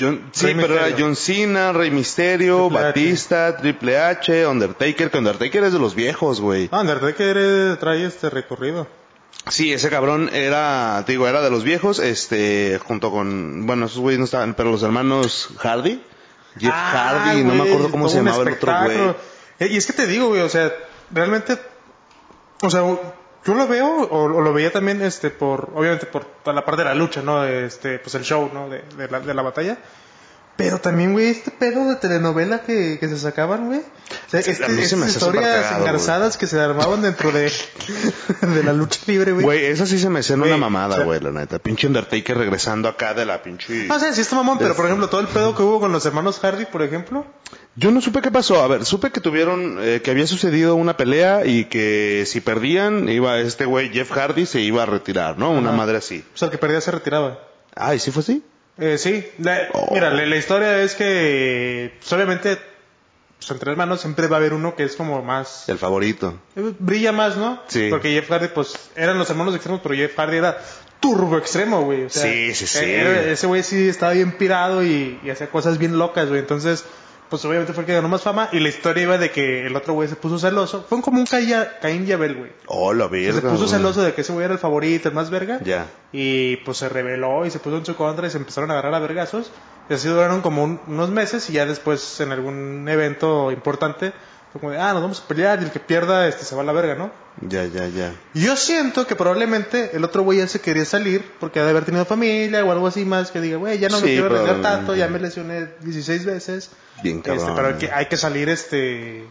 John, 0.00 0.30
sí, 0.32 0.46
Rey 0.46 0.54
pero 0.56 0.74
era 0.74 0.86
Mysterio. 0.86 1.06
John 1.06 1.16
Cena, 1.16 1.72
Rey 1.72 1.90
Misterio, 1.90 2.68
Triple 2.68 2.78
H. 2.78 2.86
Batista, 2.86 3.56
Triple 3.56 3.98
H, 3.98 4.46
Undertaker, 4.46 5.10
que 5.10 5.18
Undertaker 5.18 5.64
es 5.64 5.72
de 5.72 5.78
los 5.78 5.94
viejos, 5.94 6.40
güey. 6.40 6.68
Ah, 6.72 6.80
Undertaker 6.80 7.76
trae 7.78 8.04
este 8.04 8.28
recorrido. 8.30 8.88
Sí, 9.48 9.72
ese 9.72 9.88
cabrón 9.90 10.28
era, 10.32 11.04
te 11.06 11.12
digo, 11.12 11.28
era 11.28 11.40
de 11.40 11.50
los 11.50 11.62
viejos, 11.62 12.00
este, 12.00 12.80
junto 12.84 13.12
con, 13.12 13.64
bueno, 13.66 13.86
esos 13.86 13.98
güeyes 13.98 14.18
no 14.18 14.24
estaban, 14.24 14.54
pero 14.54 14.72
los 14.72 14.82
hermanos 14.82 15.50
Hardy, 15.58 16.02
Jeff 16.58 16.72
Ah, 16.74 17.22
Hardy, 17.22 17.44
no 17.44 17.54
me 17.54 17.62
acuerdo 17.62 17.90
cómo 17.92 18.08
se 18.08 18.16
llamaba 18.16 18.42
el 18.42 18.54
otro 18.54 18.72
güey. 18.82 19.14
Eh, 19.60 19.68
y 19.70 19.76
es 19.76 19.86
que 19.86 19.92
te 19.92 20.08
digo, 20.08 20.28
güey, 20.28 20.40
o 20.42 20.48
sea, 20.48 20.72
realmente, 21.12 21.56
o 22.60 22.70
sea, 22.70 22.82
yo 23.46 23.54
lo 23.54 23.66
veo, 23.68 24.02
o, 24.02 24.24
o 24.24 24.40
lo 24.40 24.52
veía 24.52 24.72
también, 24.72 25.00
este, 25.02 25.30
por, 25.30 25.70
obviamente 25.74 26.06
por 26.06 26.26
la 26.46 26.64
parte 26.64 26.82
de 26.82 26.88
la 26.88 26.94
lucha, 26.94 27.22
¿no? 27.22 27.44
Este, 27.44 27.98
pues 27.98 28.14
el 28.16 28.24
show, 28.24 28.50
¿no? 28.52 28.68
De, 28.68 28.82
de 28.96 29.08
la, 29.08 29.20
de 29.20 29.34
la 29.34 29.42
batalla. 29.42 29.78
Pero 30.56 30.80
también, 30.80 31.12
güey, 31.12 31.26
este 31.28 31.50
pedo 31.50 31.86
de 31.86 31.96
telenovela 31.96 32.62
que, 32.62 32.96
que 32.98 33.08
se 33.08 33.18
sacaban, 33.18 33.66
güey. 33.66 33.80
O 33.80 34.30
sea, 34.30 34.40
este- 34.40 34.64
a 34.64 34.68
mí 34.68 34.76
se 34.76 34.82
estas 34.84 34.98
me 34.98 35.06
historias 35.08 35.44
cagado, 35.66 35.80
engarzadas 35.84 36.36
que 36.38 36.46
se 36.46 36.58
armaban 36.58 37.02
dentro 37.02 37.30
de, 37.30 37.52
de 38.40 38.62
la 38.64 38.72
lucha 38.72 38.98
libre, 39.06 39.32
güey. 39.32 39.44
Güey, 39.44 39.64
esa 39.66 39.84
sí 39.84 39.98
se 39.98 40.08
me 40.08 40.22
Güey, 40.22 40.32
una 40.50 40.56
mamada, 40.56 40.94
o 40.94 40.96
sea- 40.96 41.04
güey, 41.04 41.20
la 41.20 41.30
neta. 41.30 41.58
Pinche 41.58 41.86
Undertaker 41.86 42.38
regresando 42.38 42.88
acá 42.88 43.12
de 43.12 43.26
la 43.26 43.42
pinche... 43.42 43.84
No 43.86 43.98
sé, 44.00 44.14
sí 44.14 44.22
está 44.22 44.36
mamón, 44.36 44.56
pero 44.58 44.74
por 44.74 44.86
ejemplo, 44.86 45.08
todo 45.10 45.20
el 45.20 45.28
pedo 45.28 45.54
que 45.54 45.62
hubo 45.62 45.78
con 45.78 45.92
los 45.92 46.06
hermanos 46.06 46.38
Hardy, 46.40 46.64
por 46.64 46.82
ejemplo. 46.82 47.26
Yo 47.74 47.90
no 47.90 48.00
supe 48.00 48.22
qué 48.22 48.30
pasó. 48.30 48.62
A 48.62 48.66
ver, 48.68 48.86
supe 48.86 49.10
que 49.10 49.20
tuvieron, 49.20 49.76
eh, 49.82 50.00
que 50.02 50.10
había 50.10 50.26
sucedido 50.26 50.74
una 50.76 50.96
pelea 50.96 51.44
y 51.44 51.66
que 51.66 52.24
si 52.26 52.40
perdían, 52.40 53.10
iba 53.10 53.38
este 53.40 53.66
güey 53.66 53.90
Jeff 53.90 54.10
Hardy 54.10 54.46
se 54.46 54.60
iba 54.60 54.84
a 54.84 54.86
retirar, 54.86 55.36
¿no? 55.38 55.50
Una 55.50 55.72
madre 55.72 55.98
así. 55.98 56.24
O 56.34 56.38
sea, 56.38 56.46
el 56.46 56.52
que 56.52 56.56
perdía 56.58 56.80
se 56.80 56.90
retiraba. 56.92 57.40
Ay, 57.74 57.98
¿sí 57.98 58.10
fue 58.10 58.22
así? 58.22 58.42
Eh, 58.78 58.98
sí, 58.98 59.26
la- 59.38 59.68
Oh. 59.72 59.94
mira, 59.94 60.10
la, 60.10 60.26
la 60.26 60.36
historia 60.36 60.82
es 60.82 60.94
que, 60.94 61.94
pues, 61.98 62.12
obviamente, 62.12 62.58
pues, 63.38 63.50
entre 63.50 63.70
hermanos 63.70 64.00
siempre 64.00 64.26
va 64.26 64.36
a 64.36 64.40
haber 64.40 64.52
uno 64.52 64.74
que 64.76 64.84
es 64.84 64.96
como 64.96 65.22
más, 65.22 65.68
El 65.68 65.78
favorito. 65.78 66.38
eh, 66.56 66.72
brilla 66.78 67.12
más, 67.12 67.36
¿no? 67.36 67.62
Sí. 67.68 67.88
Porque 67.90 68.10
Jeff 68.12 68.28
Hardy, 68.30 68.48
pues, 68.48 68.74
eran 68.94 69.18
los 69.18 69.30
hermanos 69.30 69.54
extremos, 69.54 69.80
pero 69.82 69.94
Jeff 69.94 70.14
Hardy 70.18 70.36
era 70.36 70.58
turbo 71.00 71.38
extremo, 71.38 71.82
güey. 71.84 72.04
O 72.04 72.10
sea, 72.10 72.22
Sí, 72.24 72.54
sí, 72.54 72.66
sí. 72.66 72.78
eh, 72.84 73.00
era- 73.00 73.32
ese 73.32 73.46
güey 73.46 73.62
sí 73.62 73.88
estaba 73.88 74.12
bien 74.12 74.32
pirado 74.32 74.84
y, 74.84 75.20
y 75.22 75.30
hacía 75.30 75.48
cosas 75.48 75.78
bien 75.78 75.98
locas, 75.98 76.28
güey. 76.28 76.40
Entonces, 76.40 76.84
pues 77.28 77.44
obviamente 77.44 77.72
fue 77.72 77.82
el 77.82 77.86
que 77.86 77.94
ganó 77.94 78.08
más 78.08 78.22
fama 78.22 78.48
y 78.52 78.60
la 78.60 78.68
historia 78.68 79.02
iba 79.02 79.18
de 79.18 79.30
que 79.30 79.66
el 79.66 79.74
otro 79.76 79.94
güey 79.94 80.08
se 80.08 80.16
puso 80.16 80.38
celoso. 80.38 80.84
Fue 80.88 81.00
como 81.02 81.18
un 81.18 81.26
Caín 81.26 81.52
Caín 81.82 82.06
y 82.06 82.12
Abel, 82.12 82.34
güey. 82.36 82.52
Oh, 82.66 82.92
la 82.94 83.08
verga. 83.08 83.34
se 83.34 83.40
puso 83.42 83.56
güey. 83.56 83.68
celoso 83.68 84.02
de 84.02 84.12
que 84.14 84.20
ese 84.20 84.32
güey 84.32 84.44
era 84.44 84.54
el 84.54 84.60
favorito, 84.60 85.08
el 85.08 85.14
más 85.14 85.30
verga. 85.30 85.58
Ya. 85.64 85.86
Y 86.12 86.56
pues 86.58 86.78
se 86.78 86.88
rebeló 86.88 87.44
y 87.46 87.50
se 87.50 87.58
puso 87.58 87.76
en 87.78 87.84
su 87.86 87.96
contra 87.96 88.26
y 88.26 88.30
se 88.30 88.38
empezaron 88.38 88.70
a 88.70 88.74
agarrar 88.74 88.94
a 88.94 88.98
vergazos. 89.00 89.50
Y 89.90 89.94
así 89.94 90.08
duraron 90.08 90.40
como 90.40 90.64
un- 90.64 90.80
unos 90.86 91.10
meses 91.10 91.48
y 91.50 91.54
ya 91.54 91.66
después 91.66 92.20
en 92.20 92.32
algún 92.32 92.88
evento 92.88 93.50
importante 93.52 94.12
fue 94.58 94.60
como 94.60 94.72
de, 94.72 94.78
ah, 94.80 94.92
nos 94.92 95.02
vamos 95.02 95.20
a 95.24 95.28
pelear 95.28 95.60
y 95.60 95.64
el 95.64 95.70
que 95.70 95.80
pierda 95.80 96.26
este 96.28 96.44
se 96.44 96.54
va 96.54 96.62
a 96.62 96.64
la 96.64 96.72
verga, 96.72 96.94
¿no? 96.94 97.10
Ya, 97.42 97.64
ya, 97.66 97.86
ya. 97.88 98.14
Y 98.34 98.40
yo 98.42 98.56
siento 98.56 99.06
que 99.06 99.14
probablemente 99.14 99.90
el 99.94 100.02
otro 100.04 100.22
güey 100.22 100.38
ya 100.38 100.48
se 100.48 100.60
quería 100.60 100.84
salir 100.84 101.24
porque 101.38 101.60
ha 101.60 101.64
de 101.64 101.70
haber 101.70 101.84
tenido 101.84 102.04
familia 102.06 102.64
o 102.64 102.72
algo 102.72 102.86
así 102.86 103.04
más 103.04 103.30
que 103.30 103.40
diga, 103.40 103.58
güey, 103.58 103.78
ya 103.78 103.88
no 103.88 103.98
Sí, 103.98 104.04
me 104.04 104.10
quiero 104.12 104.26
arriesgar 104.26 104.62
tanto, 104.62 104.94
ya 104.96 105.08
me 105.08 105.18
lesioné 105.18 105.68
16 105.80 106.24
veces. 106.24 106.70
Bien 107.02 107.18
Este, 107.18 107.30
cabrón. 107.36 107.54
pero 107.56 107.68
hay 107.68 107.74
que, 107.74 107.90
hay 107.92 108.06
que 108.06 108.16
salir 108.16 108.48
este 108.48 109.26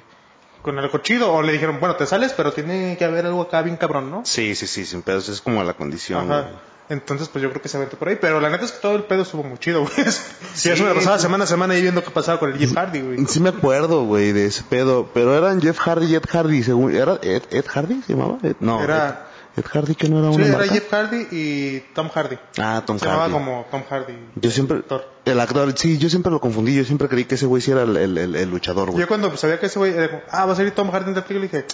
con 0.62 0.78
algo 0.80 0.98
chido. 1.00 1.32
O 1.34 1.42
le 1.42 1.54
dijeron, 1.54 1.80
bueno, 1.80 1.96
te 1.96 2.06
sales, 2.06 2.34
pero 2.38 2.54
tiene 2.54 2.96
que 2.98 3.06
haber 3.06 3.26
algo 3.26 3.42
acá 3.44 3.62
bien 3.64 3.78
cabrón, 3.78 4.12
¿no? 4.12 4.22
Sí, 4.26 4.54
sí, 4.56 4.68
sí, 4.68 4.86
sin 4.86 5.02
pedos. 5.02 5.30
Es 5.30 5.42
como 5.42 5.64
la 5.64 5.74
condición. 5.74 6.32
Ajá. 6.32 6.50
Entonces, 6.90 7.30
pues 7.30 7.42
yo 7.42 7.50
creo 7.50 7.62
que 7.62 7.68
se 7.70 7.78
aventó 7.78 7.98
por 7.98 8.10
ahí. 8.10 8.18
Pero 8.20 8.40
la 8.40 8.50
neta 8.50 8.64
es 8.66 8.72
que 8.72 8.80
todo 8.80 8.96
el 8.96 9.04
pedo 9.04 9.24
estuvo 9.24 9.44
muy 9.44 9.58
chido, 9.58 9.82
güey. 9.96 10.12
Sí. 10.12 10.22
Sí, 10.54 10.70
eso 10.70 10.84
me 10.84 10.94
pasaba 10.94 11.18
semana 11.20 11.46
a 11.46 11.48
semana 11.48 11.74
ahí 11.74 11.82
viendo 11.82 12.04
qué 12.04 12.12
pasaba 12.12 12.40
con 12.40 12.52
el 12.52 12.58
Jeff 12.60 12.74
Hardy, 12.76 13.02
güey. 13.02 13.26
Sí 13.28 13.40
me 13.40 13.50
acuerdo, 13.50 14.04
güey, 14.06 14.32
de 14.34 14.46
ese 14.48 14.64
pedo. 14.64 15.10
Pero 15.14 15.36
eran 15.36 15.62
Jeff 15.62 15.80
Hardy 15.80 16.06
y 16.08 16.16
Ed 16.16 16.24
Hardy, 16.32 16.64
según... 16.64 16.94
¿Era 16.96 17.20
Ed, 17.22 17.44
Ed 17.52 17.66
Hardy 17.68 18.02
se 18.06 18.14
llamaba? 18.14 18.38
Ed- 18.44 18.56
no. 18.60 18.82
Era- 18.84 19.28
Ed, 19.58 19.64
Ed 19.64 19.66
Hardy 19.72 19.96
que 19.96 20.10
no 20.10 20.20
era 20.20 20.30
Sí, 20.32 20.36
una 20.36 20.46
era 20.48 20.58
marca? 20.58 20.74
Jeff 20.74 20.92
Hardy 20.94 21.28
y 21.32 21.80
Tom 21.96 22.10
Hardy. 22.14 22.38
Ah, 22.60 22.84
Tom 22.86 23.00
se 23.00 23.06
llamaba 23.06 23.24
Hardy. 23.24 23.34
como 23.34 23.66
Tom 23.72 23.84
Hardy. 23.90 24.14
Yo 24.36 24.52
siempre... 24.52 24.78
actor. 24.80 25.10
El 25.26 25.40
actor, 25.40 25.74
sí, 25.78 25.98
yo 25.98 26.10
siempre 26.10 26.32
lo 26.32 26.40
confundí. 26.42 26.76
Yo 26.76 26.84
siempre 26.84 27.08
creí 27.08 27.24
que 27.26 27.36
ese 27.36 27.46
güey 27.48 27.62
sí 27.62 27.72
era 27.72 27.84
el, 27.84 27.96
el, 27.98 28.18
el- 28.18 28.36
el 28.36 28.50
luchador, 28.50 28.92
güey. 28.92 29.02
Yo 29.02 29.08
cuando 29.08 29.36
sabía 29.38 29.60
que 29.60 29.66
ese 29.68 29.80
güey 29.80 29.94
era 29.94 30.10
como, 30.10 30.22
ah, 30.30 30.46
va 30.46 30.54
a 30.54 30.56
salir 30.56 30.72
Tom 30.74 30.92
Hardy 30.92 31.10
en 31.10 31.16
la 31.16 31.26
película, 31.26 31.50
le 31.52 31.64
dije, 31.64 31.66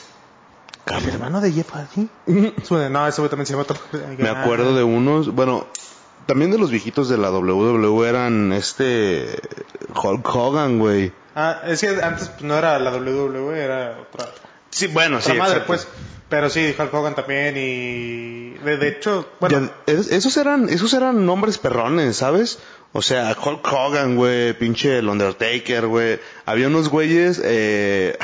¿el 0.86 1.10
hermano 1.10 1.42
de 1.42 1.52
Jeff 1.52 1.70
Hardy? 1.72 2.10
No, 2.92 3.08
ese 3.08 3.22
güey 3.22 3.30
también 3.30 3.46
se 3.46 3.54
llama. 3.54 3.66
Me 4.18 4.30
acuerdo 4.30 4.76
de 4.76 4.84
unos, 4.84 5.34
bueno, 5.34 5.68
también 6.26 6.52
de 6.52 6.58
los 6.58 6.72
viejitos 6.72 7.10
de 7.10 7.18
la 7.18 7.32
WWE 7.32 8.08
eran 8.08 8.54
este 8.54 9.40
Hulk 9.96 10.36
Hogan, 10.36 10.80
güey. 10.80 11.12
Ah, 11.36 11.62
es 11.66 11.82
que 11.82 11.90
antes 12.02 12.30
pues, 12.30 12.42
no 12.42 12.58
era 12.58 12.78
la 12.80 12.92
WWE, 12.92 13.60
era 13.60 13.98
otra. 14.02 14.30
Sí, 14.70 14.88
bueno, 14.88 15.18
otra 15.18 15.34
sí, 15.34 15.38
madre, 15.38 15.60
exacto. 15.60 15.68
pues. 15.68 15.88
Pero 16.30 16.50
sí, 16.50 16.74
Hulk 16.80 16.94
Hogan 16.94 17.14
también 17.14 17.58
y... 17.58 18.52
De, 18.64 18.78
de 18.78 18.88
hecho, 18.88 19.28
bueno... 19.42 19.70
Ya, 19.86 19.94
esos 19.94 20.38
eran, 20.38 20.70
esos 20.70 20.94
eran 20.94 21.26
nombres 21.26 21.58
perrones, 21.58 22.16
¿sabes? 22.16 22.60
O 22.94 23.02
sea, 23.02 23.36
Hulk 23.38 23.68
Hogan, 23.70 24.16
güey, 24.16 24.54
pinche 24.54 25.00
el 25.00 25.10
Undertaker, 25.10 25.88
güey. 25.88 26.22
Había 26.46 26.68
unos 26.68 26.88
güeyes, 26.88 27.42
eh, 27.44 28.18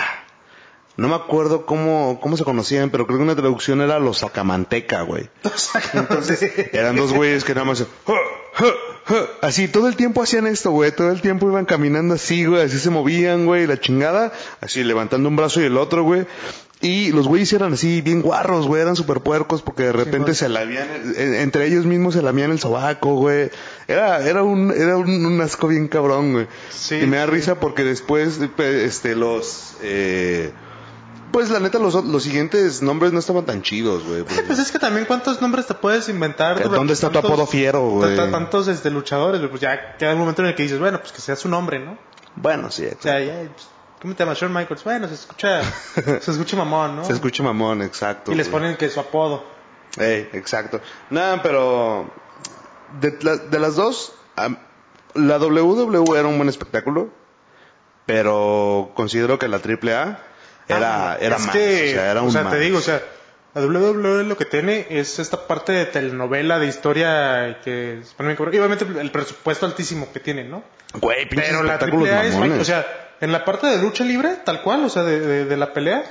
no 0.98 1.08
me 1.08 1.16
acuerdo 1.16 1.66
cómo, 1.66 2.20
cómo 2.20 2.38
se 2.38 2.44
conocían, 2.44 2.90
pero 2.90 3.06
creo 3.06 3.20
que 3.20 3.24
una 3.24 3.36
traducción 3.36 3.82
era 3.82 4.00
los 4.00 4.18
sacamanteca, 4.18 5.04
güey. 5.04 5.30
Entonces, 5.94 6.44
Eran 6.74 6.96
dos 6.96 7.14
güeyes 7.14 7.44
que 7.44 7.54
nada 7.54 7.66
más, 7.66 7.86
así, 9.42 9.68
todo 9.68 9.88
el 9.88 9.96
tiempo 9.96 10.24
hacían 10.24 10.48
esto, 10.48 10.72
güey, 10.72 10.92
todo 10.92 11.12
el 11.12 11.22
tiempo 11.22 11.48
iban 11.48 11.66
caminando 11.66 12.16
así, 12.16 12.46
güey, 12.46 12.64
así 12.64 12.80
se 12.80 12.90
movían, 12.90 13.46
güey, 13.46 13.68
la 13.68 13.80
chingada, 13.80 14.34
así 14.60 14.84
levantando 14.84 15.30
un 15.30 15.36
brazo 15.36 15.62
y 15.62 15.66
el 15.66 15.78
otro, 15.78 16.04
güey. 16.04 16.26
Y 16.80 17.12
los 17.12 17.28
güeyes 17.28 17.54
eran 17.54 17.74
así, 17.74 18.02
bien 18.02 18.22
guarros, 18.22 18.68
güey, 18.68 18.82
eran 18.82 18.96
súper 18.96 19.22
puercos 19.22 19.64
porque 19.64 19.84
de 19.84 19.94
repente 19.94 20.36
se 20.36 20.48
lamían, 20.48 20.88
eh, 21.16 21.42
entre 21.42 21.66
ellos 21.66 21.86
mismos 21.86 22.14
se 22.14 22.22
lamían 22.22 22.52
el 22.52 22.60
sobaco, 22.60 23.16
güey. 23.16 23.50
Era, 23.88 24.28
era 24.28 24.44
un, 24.44 24.72
era 24.72 24.98
un, 24.98 25.26
un 25.26 25.42
asco 25.42 25.68
bien 25.68 25.88
cabrón, 25.88 26.34
güey. 26.34 26.48
Sí, 26.70 26.96
y 26.96 27.08
me 27.08 27.18
da 27.18 27.26
sí. 27.26 27.32
risa 27.32 27.60
porque 27.60 27.84
después, 27.84 28.40
este, 28.60 29.16
los, 29.16 29.76
eh, 29.82 30.52
Pues 31.32 31.50
la 31.50 31.60
neta, 31.60 31.78
los, 31.80 31.94
los 32.06 32.24
siguientes 32.24 32.82
nombres 32.82 33.12
no 33.14 33.20
estaban 33.20 33.46
tan 33.46 33.62
chidos, 33.62 34.04
güey. 34.06 34.22
Eh, 34.22 34.44
pues 34.48 34.60
es 34.60 34.72
que 34.72 34.80
también 34.80 35.06
cuántos 35.06 35.42
nombres 35.42 35.68
te 35.68 35.74
puedes 35.74 36.08
inventar. 36.10 36.70
¿Dónde 36.70 36.94
está 36.94 37.08
tu 37.10 37.14
tantos- 37.16 37.32
apodo 37.32 37.46
fiero, 37.48 37.82
güey? 37.90 38.16
Tantos 38.16 38.68
este, 38.68 38.90
luchadores, 38.90 39.40
güey, 39.42 39.50
pues 39.50 39.62
ya 39.62 39.98
queda 39.98 40.14
un 40.14 40.20
momento 40.20 40.42
en 40.42 40.48
el 40.50 40.56
que 40.56 40.64
dices, 40.64 40.80
bueno, 40.80 41.00
pues 41.00 41.12
que 41.12 41.22
sea 41.22 41.36
su 41.36 41.50
nombre, 41.50 41.80
¿no? 41.80 41.98
Bueno, 42.36 42.72
sí, 42.72 42.86
O 42.88 43.02
sea, 43.02 43.20
ya, 43.20 43.34
pues, 43.54 43.68
¿cómo 44.02 44.16
te 44.16 44.24
llamas? 44.24 44.40
Shawn 44.40 44.54
Michaels. 44.54 44.84
Bueno, 44.84 45.08
se 45.08 45.16
escucha, 45.16 45.62
se 46.22 46.32
escucha 46.32 46.56
mamón, 46.58 46.96
¿no? 46.98 47.04
se 47.06 47.14
escucha 47.14 47.44
mamón, 47.44 47.82
exacto. 47.82 48.32
y 48.32 48.36
les 48.36 48.48
ponen 48.48 48.78
que 48.78 48.90
su 48.90 49.00
apodo. 49.00 49.44
Ey, 49.98 50.30
exacto. 50.34 50.80
Nada, 51.10 51.42
pero 51.44 52.10
de, 53.02 53.18
la- 53.22 53.38
de 53.38 53.60
las 53.60 53.76
dos, 53.76 54.14
la 55.14 55.38
WWE 55.40 56.18
era 56.20 56.28
un 56.28 56.38
buen 56.38 56.48
espectáculo, 56.50 57.10
pero 58.06 58.92
considero 58.96 59.38
que 59.40 59.48
la 59.48 59.58
AAA 59.58 60.20
era, 60.68 61.12
Ah, 61.14 61.18
era 61.20 61.36
es 61.38 61.42
más. 61.46 61.52
que, 61.56 61.90
o 61.90 61.94
sea, 61.94 62.12
era 62.12 62.22
un 62.22 62.34
te 62.34 62.44
más. 62.44 62.60
digo, 62.60 62.78
o 62.78 62.82
sea, 62.82 63.02
la 63.54 63.62
WWE 63.62 64.24
lo 64.26 64.38
que 64.38 64.46
tiene 64.46 64.86
es 64.90 65.20
esta 65.20 65.48
parte 65.48 65.72
de 65.72 65.86
telenovela, 65.86 66.60
de 66.60 66.68
historia 66.68 67.60
que 67.64 68.02
cabrón. 68.18 68.54
Y 68.54 68.58
obviamente 68.60 68.86
el 69.00 69.12
presupuesto 69.12 69.66
altísimo 69.66 70.12
que 70.14 70.20
tiene, 70.20 70.44
¿no? 70.44 70.64
Güey, 71.00 71.28
Pero 71.30 71.64
la 71.64 71.76
AAA 71.76 72.26
es, 72.26 72.34
mamones. 72.34 72.62
o 72.62 72.66
sea, 72.66 72.86
en 73.20 73.32
la 73.32 73.44
parte 73.46 73.68
de 73.68 73.78
lucha 73.80 74.04
libre, 74.04 74.36
tal 74.46 74.62
cual, 74.62 74.84
o 74.86 74.90
sea, 74.90 75.04
de, 75.04 75.20
de- 75.20 75.46
de 75.46 75.58
la 75.58 75.74
pelea, 75.74 76.04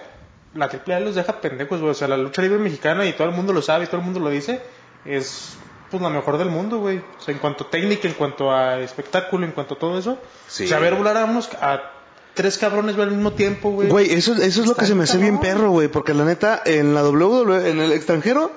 la 0.55 0.67
AAA 0.67 1.01
los 1.01 1.15
deja 1.15 1.41
pendejos, 1.41 1.79
güey. 1.81 1.93
O 1.93 1.95
sea, 1.95 2.09
la 2.09 2.17
lucha 2.17 2.43
libre 2.43 2.59
mexicana, 2.59 3.05
y 3.07 3.13
todo 3.13 3.29
el 3.29 3.35
mundo 3.35 3.53
lo 3.53 3.63
sabe, 3.63 3.85
y 3.85 3.87
todo 3.87 3.99
el 3.99 4.05
mundo 4.05 4.19
lo 4.21 4.31
dice, 4.31 4.61
es 5.05 5.57
pues 5.91 6.03
la 6.03 6.09
mejor 6.09 6.37
del 6.37 6.49
mundo, 6.49 6.79
güey. 6.79 6.99
O 6.99 7.21
sea, 7.21 7.33
en 7.33 7.39
cuanto 7.39 7.65
a 7.65 7.71
técnica, 7.71 8.09
en 8.09 8.15
cuanto 8.15 8.51
a 8.53 8.81
espectáculo, 8.81 9.47
en 9.47 9.53
cuanto 9.53 9.75
a 9.75 9.79
todo 9.79 9.97
eso. 9.99 10.19
Sí. 10.49 10.65
O 10.65 10.69
sea, 10.69 10.79
a 10.79 10.81
ver 10.81 10.95
volar 10.97 11.17
a 11.17 11.25
unos, 11.27 11.49
a 11.61 11.93
tres 12.37 12.59
cabrones 12.59 12.97
al 12.97 13.11
mismo 13.11 13.33
tiempo, 13.33 13.71
güey. 13.71 13.89
Güey, 13.89 14.13
eso, 14.13 14.35
eso 14.35 14.61
es 14.61 14.69
lo 14.69 14.77
que 14.77 14.87
se 14.87 14.95
me 14.95 15.05
hace 15.05 15.19
bien 15.19 15.41
perro, 15.41 15.71
güey, 15.71 15.89
porque 15.89 16.15
la 16.15 16.25
neta, 16.25 16.63
en 16.65 16.95
la 16.95 17.03
WWE, 17.03 17.71
en 17.71 17.81
el 17.81 17.91
extranjero, 17.93 18.53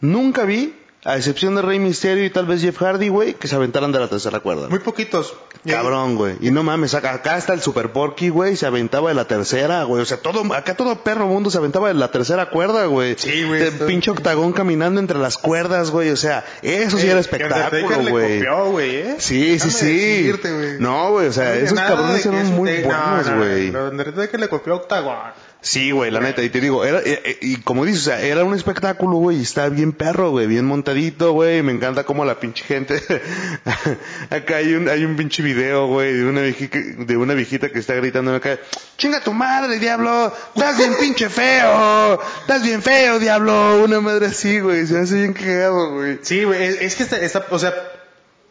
nunca 0.00 0.44
vi, 0.44 0.74
a 1.04 1.16
excepción 1.16 1.56
de 1.56 1.62
Rey 1.62 1.80
Misterio 1.80 2.24
y 2.24 2.30
tal 2.30 2.46
vez 2.46 2.60
Jeff 2.62 2.78
Hardy, 2.80 3.08
güey, 3.08 3.34
que 3.34 3.48
se 3.48 3.56
aventaran 3.56 3.90
de 3.90 3.98
la 3.98 4.06
tercera 4.08 4.38
cuerda. 4.38 4.68
Muy 4.68 4.78
poquitos. 4.78 5.34
Cabrón, 5.66 6.16
güey. 6.16 6.36
Y 6.40 6.50
no 6.50 6.62
mames, 6.62 6.94
acá, 6.94 7.12
acá 7.14 7.36
está 7.36 7.52
el 7.54 7.60
Super 7.60 7.90
Porky, 7.92 8.28
güey, 8.28 8.56
se 8.56 8.66
aventaba 8.66 9.08
de 9.10 9.14
la 9.14 9.26
tercera, 9.26 9.82
güey. 9.84 10.02
O 10.02 10.04
sea, 10.04 10.16
todo, 10.18 10.42
acá 10.54 10.76
todo 10.76 10.96
perro 11.02 11.26
mundo 11.26 11.50
se 11.50 11.58
aventaba 11.58 11.88
de 11.88 11.94
la 11.94 12.10
tercera 12.10 12.50
cuerda, 12.50 12.86
güey. 12.86 13.16
Sí, 13.18 13.44
güey, 13.44 13.60
De 13.60 13.68
esto- 13.68 13.86
pinche 13.86 14.10
octagón 14.12 14.52
caminando 14.52 15.00
entre 15.00 15.18
las 15.18 15.38
cuerdas, 15.38 15.90
güey. 15.90 16.10
O 16.10 16.16
sea, 16.16 16.44
eso 16.62 16.98
sí 16.98 17.06
Eh, 17.06 17.10
era 17.10 17.14
que 17.14 17.20
espectáculo, 17.20 18.02
le 18.02 18.10
güey. 18.10 18.44
güey, 18.70 18.96
¿eh? 18.96 19.16
Sí, 19.18 19.58
sí, 19.58 19.66
Déjame 19.66 19.72
sí. 19.72 19.86
decirte, 20.22 20.52
güey. 20.52 20.78
No, 20.80 21.10
güey, 21.12 21.26
o 21.28 21.32
sea, 21.32 21.54
esos 21.56 21.78
cabrones 21.78 22.22
que 22.22 22.28
eran 22.28 22.46
muy 22.54 22.70
no, 22.80 22.86
buenos, 22.86 23.26
no, 23.28 23.36
güey. 23.38 23.70
no, 23.70 23.84
Undertaker 23.88 24.38
le 24.40 24.48
copió 24.48 24.72
a 24.74 24.76
Octagon. 24.76 25.16
Sí, 25.64 25.92
güey, 25.92 26.10
la 26.10 26.18
neta, 26.18 26.42
y 26.42 26.50
te 26.50 26.60
digo, 26.60 26.84
era, 26.84 26.98
eh, 26.98 27.22
eh, 27.24 27.38
y 27.40 27.58
como 27.58 27.84
dices, 27.84 28.02
o 28.02 28.04
sea, 28.06 28.20
era 28.20 28.42
un 28.42 28.52
espectáculo, 28.52 29.18
güey, 29.18 29.38
y 29.38 29.42
está 29.42 29.68
bien 29.68 29.92
perro, 29.92 30.30
güey, 30.30 30.48
bien 30.48 30.64
montadito, 30.64 31.30
güey, 31.34 31.62
me 31.62 31.70
encanta 31.70 32.02
como 32.02 32.24
la 32.24 32.40
pinche 32.40 32.64
gente, 32.64 33.00
acá 34.30 34.56
hay 34.56 34.74
un, 34.74 34.88
hay 34.88 35.04
un 35.04 35.14
pinche 35.14 35.40
video, 35.40 35.86
güey, 35.86 36.14
de 36.14 36.24
una 36.24 36.40
viejita, 36.40 36.78
de 36.98 37.16
una 37.16 37.34
viejita 37.34 37.68
que 37.68 37.78
está 37.78 37.94
gritando 37.94 38.34
acá, 38.34 38.58
chinga 38.98 39.20
tu 39.20 39.32
madre, 39.32 39.78
diablo, 39.78 40.32
estás 40.52 40.76
bien 40.78 40.94
pinche 40.98 41.28
feo, 41.28 42.20
estás 42.40 42.62
bien 42.64 42.82
feo, 42.82 43.20
diablo, 43.20 43.84
una 43.84 44.00
madre 44.00 44.26
así, 44.26 44.58
güey, 44.58 44.84
se 44.86 44.98
hace 44.98 45.14
bien 45.14 45.32
cagado, 45.32 45.92
güey. 45.94 46.18
Sí, 46.22 46.42
güey, 46.42 46.60
es, 46.60 46.80
es 46.80 46.96
que 46.96 47.04
esta, 47.04 47.18
esta- 47.18 47.46
o 47.50 47.58
sea, 47.60 47.72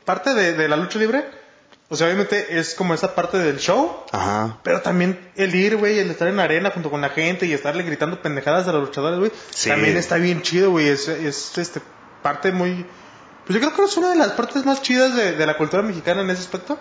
parte 0.05 0.33
de, 0.33 0.53
de 0.53 0.67
la 0.69 0.77
lucha 0.77 0.97
libre, 0.97 1.25
o 1.91 1.95
sea, 1.95 2.07
obviamente 2.07 2.57
es 2.57 2.73
como 2.73 2.93
esa 2.93 3.13
parte 3.13 3.37
del 3.37 3.57
show, 3.59 3.95
Ajá. 4.11 4.57
pero 4.63 4.81
también 4.81 5.29
el 5.35 5.53
ir, 5.53 5.75
güey, 5.77 5.99
el 5.99 6.09
estar 6.09 6.27
en 6.27 6.37
la 6.37 6.43
arena 6.43 6.71
junto 6.71 6.89
con 6.89 7.01
la 7.01 7.09
gente 7.09 7.45
y 7.45 7.53
estarle 7.53 7.83
gritando 7.83 8.21
pendejadas 8.21 8.67
a 8.67 8.71
los 8.71 8.81
luchadores, 8.87 9.19
güey, 9.19 9.31
Sí. 9.51 9.69
también 9.69 9.97
está 9.97 10.15
bien 10.15 10.41
chido, 10.41 10.71
güey, 10.71 10.87
es, 10.87 11.07
es 11.07 11.57
este, 11.57 11.81
parte 12.23 12.51
muy, 12.51 12.85
pues 13.45 13.59
yo 13.59 13.59
creo 13.59 13.75
que 13.75 13.83
es 13.91 13.97
una 13.97 14.09
de 14.09 14.15
las 14.15 14.29
partes 14.31 14.65
más 14.65 14.81
chidas 14.81 15.15
de, 15.15 15.33
de 15.33 15.45
la 15.45 15.57
cultura 15.57 15.83
mexicana 15.83 16.21
en 16.21 16.29
ese 16.31 16.41
aspecto. 16.41 16.79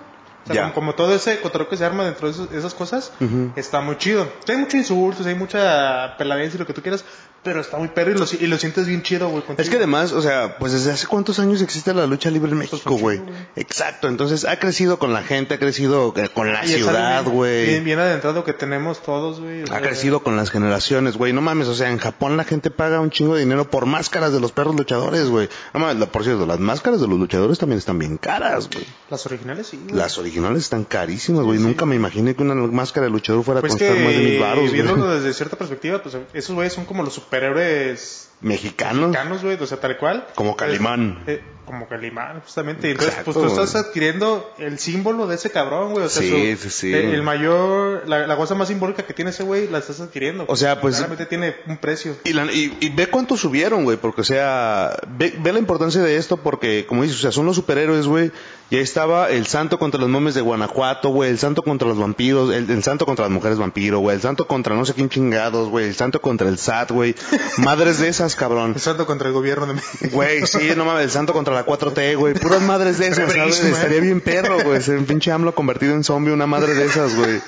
O 0.49 0.53
sea, 0.55 0.63
como, 0.63 0.75
como 0.75 0.95
todo 0.95 1.15
ese 1.15 1.39
cotorreo 1.41 1.69
que 1.69 1.77
se 1.77 1.85
arma 1.85 2.03
dentro 2.03 2.27
de 2.27 2.33
esos- 2.33 2.51
esas 2.53 2.73
cosas, 2.73 3.13
Ujú. 3.21 3.53
está 3.57 3.83
muy 3.83 3.99
chido. 3.99 4.27
Hay 4.49 4.57
muchos 4.57 4.75
insultos, 4.75 5.27
hay 5.27 5.35
mucha 5.35 6.17
peladencia 6.17 6.57
y 6.57 6.61
lo 6.61 6.67
que 6.67 6.73
tú 6.73 6.81
quieras, 6.81 7.05
pero 7.43 7.61
está 7.61 7.79
muy 7.79 7.89
perro 7.89 8.11
y 8.11 8.15
lo, 8.19 8.27
y 8.41 8.47
lo 8.47 8.59
sientes 8.59 8.87
bien 8.87 9.03
chido, 9.03 9.29
güey. 9.29 9.43
Es 9.57 9.71
que 9.71 9.77
además, 9.77 10.13
o 10.13 10.21
sea, 10.23 10.59
pues 10.59 10.73
desde 10.73 10.93
hace 10.93 11.07
cuántos 11.07 11.39
años 11.39 11.63
existe 11.63 11.95
la 11.95 12.07
lucha 12.07 12.31
libre 12.31 12.51
en 12.53 12.59
México, 12.59 12.97
güey. 12.97 13.21
Exacto, 13.57 14.09
entonces 14.09 14.45
ha 14.45 14.59
crecido 14.59 14.99
con 14.99 15.13
la 15.13 15.23
gente, 15.23 15.55
ha 15.55 15.59
crecido 15.59 16.13
eh, 16.17 16.29
con 16.33 16.53
la 16.53 16.65
Y 16.65 16.69
ciudad, 16.69 17.23
bien- 17.25 17.35
güey. 17.35 17.67
Bien, 17.67 17.85
bien 17.85 17.99
adentrado 17.99 18.45
que 18.45 18.53
tenemos 18.53 19.03
todos, 19.03 19.41
güey. 19.41 19.63
Ha 19.63 19.67
sea, 19.67 19.81
crecido 19.81 20.21
con 20.23 20.37
las 20.37 20.51
generaciones, 20.51 21.17
güey. 21.17 21.33
No 21.33 21.41
mames, 21.41 21.69
o 21.69 21.75
sea, 21.75 21.91
en 21.91 21.99
Japón 21.99 22.37
la 22.37 22.45
gente 22.45 22.71
paga 22.71 23.01
un 23.01 23.11
chingo 23.11 23.35
de 23.35 23.41
dinero 23.41 23.71
por 23.71 23.87
máscaras 23.87 24.33
de 24.33 24.41
los 24.41 24.53
perros 24.53 24.75
luchadores, 24.77 25.29
güey. 25.29 25.49
No 25.73 25.81
mames, 25.81 26.07
por 26.09 26.25
cierto, 26.25 26.47
las 26.47 26.59
máscaras 26.61 27.01
de 27.01 27.09
los 27.09 27.19
luchadores 27.19 27.59
también 27.59 27.79
están 27.79 27.99
bien 27.99 28.17
caras, 28.19 28.69
güey. 28.73 28.85
Las 29.09 29.25
originales 29.27 29.67
sí. 29.69 29.81
Las 29.91 30.19
originales 30.19 30.63
están 30.65 30.85
carísimas, 30.85 31.45
güey. 31.45 31.59
Nunca 31.59 31.87
me 31.87 31.97
imaginé 31.97 32.35
que 32.35 32.43
una 32.43 32.55
máscara 32.55 33.07
de 33.07 33.11
luchador 33.13 33.45
fuera 33.45 33.59
a 33.59 33.63
Pues 33.63 33.73
costar 33.73 33.95
que 33.97 34.05
más 34.05 34.13
de 34.13 34.19
mil 34.19 34.41
baros, 34.41 34.73
viéndolo 34.73 35.05
güey. 35.07 35.19
desde 35.19 35.33
cierta 35.33 35.57
perspectiva, 35.57 36.03
pues 36.03 36.17
esos 36.35 36.55
güeyes 36.55 36.73
son 36.75 36.85
como 36.85 37.03
los 37.03 37.15
superhéroes 37.31 38.29
Mexicanos, 38.43 39.11
mexicanos, 39.11 39.43
güey, 39.45 39.57
o 39.61 39.67
sea, 39.67 39.79
tal 39.79 39.97
cual. 39.99 40.27
como 40.35 40.57
Calimán. 40.57 41.23
Eh, 41.27 41.43
como 41.71 41.89
Calimán, 41.89 42.41
justamente. 42.41 42.89
Y 42.89 42.91
Entonces, 42.93 43.13
Exacto, 43.15 43.33
pues 43.33 43.55
tú 43.55 43.61
estás 43.63 43.75
adquiriendo 43.87 44.53
el 44.59 44.79
símbolo 44.79 45.27
de 45.27 45.37
ese 45.37 45.51
cabrón, 45.51 45.93
güey. 45.93 46.05
O 46.05 46.09
sea, 46.09 46.23
Sí, 46.23 46.57
su- 46.57 46.63
sí, 46.65 46.71
sí. 46.71 46.95
El, 46.95 47.15
el 47.15 47.23
mayor, 47.23 48.03
la, 48.09 48.27
la 48.27 48.37
cosa 48.37 48.55
más 48.55 48.69
simbólica 48.69 49.05
que 49.05 49.15
tiene 49.15 49.31
ese 49.31 49.43
güey, 49.43 49.69
la 49.69 49.79
estás 49.79 50.01
adquiriendo. 50.01 50.45
O 50.49 50.57
sea, 50.57 50.81
pues- 50.81 50.97
Claramente 50.97 51.27
tiene 51.27 51.55
un 51.67 51.79
precio. 51.79 52.17
Y, 52.25 52.33
la- 52.33 52.53
y- 52.53 52.77
y 52.81 52.89
ve 52.91 53.07
cuánto 53.09 53.37
subieron, 53.37 53.85
güey, 53.85 53.97
porque, 53.97 54.21
o 54.21 54.25
sea, 54.25 54.97
ve, 55.17 55.35
ve 55.39 55.53
la 55.53 55.59
importancia 55.59 56.03
de 56.03 56.17
esto 56.17 56.37
porque, 56.37 56.87
como 56.87 57.03
dices, 57.03 57.19
o 57.19 57.23
sea, 57.23 57.33
son 57.33 57.47
los 57.47 57.57
superhéroes, 57.57 58.07
güey. 58.07 58.31
Y 58.73 58.77
ahí 58.77 58.83
estaba 58.83 59.31
el 59.31 59.49
santo 59.49 59.81
contra 59.81 59.99
los 60.01 60.09
momes 60.09 60.35
de 60.35 60.43
Guanajuato, 60.43 61.09
güey, 61.09 61.29
el 61.31 61.41
santo 61.41 61.63
contra 61.63 61.89
los 61.89 61.99
vampiros, 61.99 62.55
el, 62.55 62.71
el 62.71 62.85
santo 62.85 63.05
contra 63.05 63.25
las 63.25 63.33
mujeres 63.33 63.59
vampiro, 63.59 63.99
güey, 63.99 64.15
el 64.15 64.23
santo 64.23 64.47
contra 64.47 64.77
no 64.77 64.85
sé 64.85 64.95
quién 64.95 65.09
chingados, 65.09 65.69
güey, 65.71 65.87
el 65.89 65.97
santo 65.97 66.21
contra 66.21 66.49
el 66.49 66.57
SAT, 66.57 66.93
güey. 66.93 67.17
Madres 67.59 67.99
de 67.99 68.07
esas, 68.09 68.37
cabrón. 68.37 68.67
Empezando 68.71 69.07
contra 69.07 69.27
el 69.27 69.35
gobierno 69.35 69.67
de 69.67 69.75
México. 69.75 70.09
Güey, 70.13 70.47
sí, 70.47 70.71
no 70.77 70.85
mames, 70.85 71.03
el 71.05 71.11
santo 71.11 71.33
contra 71.33 71.53
la 71.53 71.60
4T, 71.65 72.17
güey. 72.17 72.35
Puras 72.35 72.63
madres 72.63 72.99
de 72.99 73.07
esas, 73.09 73.19
¿sabes? 73.19 73.35
verguísima, 73.35 73.69
¿eh? 73.69 73.73
Estaría 73.73 74.01
bien 74.01 74.21
perro, 74.21 74.61
güey. 74.63 74.83
Ser 74.83 74.99
un 74.99 75.07
pinche 75.07 75.31
AMLO 75.33 75.55
convertido 75.55 75.95
en 75.95 76.05
zombie, 76.05 76.33
una 76.33 76.47
madre 76.47 76.75
de 76.75 76.85
esas, 76.85 77.15
güey. 77.17 77.41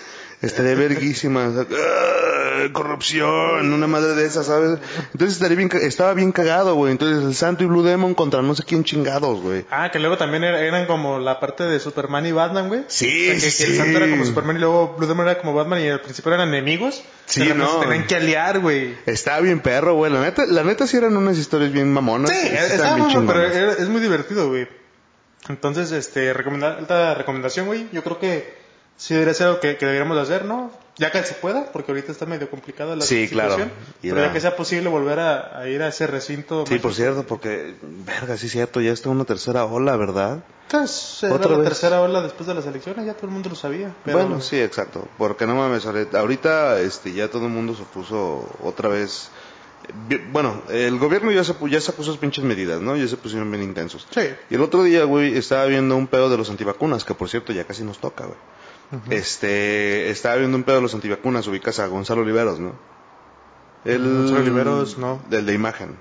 Estaría 0.43 0.75
verguísima. 0.75 1.49
O 1.49 1.53
sea, 1.55 1.67
¡ah! 1.71 2.69
corrupción, 2.73 3.73
una 3.73 3.87
madre 3.87 4.15
de 4.15 4.27
esas, 4.27 4.47
¿sabes? 4.47 4.79
Entonces 5.13 5.35
estaría 5.37 5.57
bien, 5.57 5.71
estaba 5.81 6.15
bien 6.15 6.33
cagado, 6.33 6.75
güey. 6.75 6.93
Entonces 6.93 7.25
el 7.25 7.35
santo 7.35 7.65
y 7.65 7.67
Blue 7.67 7.83
Demon 7.83 8.15
contra 8.15 8.43
no 8.43 8.55
sé 8.55 8.63
quién 8.65 8.85
chingados, 8.85 9.41
güey. 9.41 9.65
Ah, 9.71 9.91
que 9.91 9.99
luego 9.99 10.17
también 10.19 10.45
era- 10.45 10.61
eran 10.61 10.87
como 10.87 11.19
la 11.19 11.41
parte 11.41 11.65
de 11.65 11.81
Superman 11.81 12.27
y 12.27 12.33
Batman, 12.33 12.69
güey. 12.69 12.83
Sí, 12.89 13.07
O 13.31 13.33
sea, 13.33 13.35
que, 13.41 13.51
sí, 13.51 13.65
que 13.65 13.71
el 13.73 13.77
santo 13.79 13.97
era 13.99 14.11
como. 14.11 14.25
Superman 14.25 14.57
y 14.57 14.61
luego 14.61 14.95
Blue 14.99 15.07
Demon 15.09 15.27
era 15.29 15.39
como 15.41 15.55
Batman 15.55 15.81
y 15.81 15.89
al 15.89 16.01
principio 16.01 16.33
eran 16.35 16.49
enemigos. 16.49 17.03
Sí, 17.27 17.51
no. 17.55 17.81
Se 17.81 17.87
tenían 17.87 18.07
que 18.07 18.17
aliar, 18.17 18.61
güey. 18.61 18.97
Estaba 19.07 19.41
bien 19.41 19.61
perro, 19.61 19.95
güey. 19.95 20.13
La 20.13 20.21
neta, 20.21 20.45
la 20.47 20.63
neta 20.65 20.87
sí 20.87 20.97
eran 20.97 21.17
unas 21.17 21.39
historias 21.39 21.73
bien 21.73 21.93
mamonas. 21.93 22.31
Sí, 22.31 22.49
estaba 22.49 22.97
bien 22.97 23.09
bueno, 23.09 23.27
pero 23.27 23.43
era- 23.45 23.73
es 23.73 23.89
muy 23.89 24.01
divertido, 24.01 24.49
güey. 24.49 24.69
Entonces, 25.49 25.91
este, 25.93 26.33
recomendar, 26.33 26.79
alta 26.79 27.15
recomendación, 27.15 27.67
güey. 27.67 27.89
Yo 27.93 28.05
creo 28.05 28.19
que 28.21 28.62
sí 29.03 29.15
debería 29.15 29.35
ser 29.35 29.49
algo 29.49 29.61
que, 29.61 29.77
que 29.77 29.85
deberíamos 29.87 30.17
de 30.17 30.23
hacer, 30.23 30.45
¿no? 30.45 30.71
Ya 30.99 31.11
que 31.11 31.23
se 31.25 31.35
pueda, 31.35 31.73
porque 31.73 31.91
ahorita 31.91 32.13
está 32.13 32.27
medio 32.27 32.49
complicada 32.51 32.95
la 32.95 33.03
Sí, 33.03 33.27
claro. 33.29 33.53
situación. 33.53 33.73
Y 34.03 34.11
Pero 34.11 34.21
la- 34.21 34.27
ya 34.29 34.33
que 34.33 34.41
sea 34.41 34.55
posible 34.57 34.89
volver 34.91 35.19
a, 35.19 35.59
a 35.59 35.69
ir 35.69 35.83
a 35.83 35.89
ese 35.89 36.07
recinto. 36.07 36.65
Sí, 36.67 36.73
mágico. 36.73 36.83
por 36.83 36.95
cierto, 36.95 37.27
porque, 37.27 37.75
verga, 37.83 38.37
sí 38.37 38.47
es 38.47 38.53
cierto, 38.53 38.81
ya 38.81 38.93
está 38.93 39.09
una 39.09 39.25
tercera 39.25 39.65
ola, 39.65 39.97
¿verdad? 39.97 40.45
Era 40.71 41.35
Otra 41.35 41.51
la 41.53 41.57
vez. 41.59 41.65
tercera 41.69 42.01
ola 42.01 42.23
después 42.23 42.47
de 42.47 42.55
las 42.55 42.65
elecciones, 42.67 43.05
ya 43.07 43.15
todo 43.15 43.27
el 43.27 43.33
mundo 43.33 43.49
lo 43.51 43.57
sabía. 43.57 43.95
Pero, 44.05 44.19
Bueno, 44.19 44.41
sí, 44.41 44.59
exacto. 44.61 45.07
Porque 45.19 45.47
no 45.47 45.55
mames, 45.55 45.85
ahorita- 45.87 46.79
este, 46.81 47.13
ya 47.13 47.29
todo 47.29 47.45
el 47.47 47.53
mundo 47.53 47.75
se 47.75 47.83
puso 47.85 48.49
otra 48.63 48.89
vez. 48.89 49.31
bi- 50.09 50.21
Bueno, 50.31 50.63
el 50.71 50.99
gobierno 50.99 51.33
ya 51.33 51.43
se, 51.43 51.55
ya 51.69 51.81
sacó 51.81 52.03
sus 52.05 52.17
pinches 52.17 52.45
medidas, 52.45 52.81
¿no? 52.81 52.97
Ya 52.97 53.09
se 53.09 53.17
pusieron 53.17 53.51
bien 53.51 53.63
intensos. 53.65 54.07
Sí. 54.15 54.21
Y 54.49 54.55
el 54.55 54.63
otro 54.63 54.83
día, 54.85 55.05
güey, 55.05 55.37
estaba 55.37 55.65
viendo 55.67 55.97
un 55.97 56.07
pedo 56.07 56.31
de 56.31 56.37
los 56.37 56.49
antivacunas, 56.51 57.05
que 57.05 57.15
por 57.15 57.29
cierto 57.29 57.53
ya 57.53 57.65
casi 57.65 57.83
nos 57.83 57.99
toca, 57.99 58.25
güey. 58.27 58.39
Este, 59.11 60.11
estaba 60.11 60.37
viendo 60.37 60.57
un 60.57 60.65
pedo 60.65 60.77
de 60.77 60.83
los 60.83 60.95
antivacunas, 60.95 61.47
ubicas 61.47 61.79
a 61.79 61.87
Gonzalo 61.87 62.23
Oliveros, 62.23 62.61
¿no? 62.61 62.73
El, 63.85 64.03
Gonzalo 64.03 64.41
Oliveros, 64.41 64.99
no. 64.99 65.21
Del 65.31 65.47
de 65.47 65.55
imagen. 65.55 65.97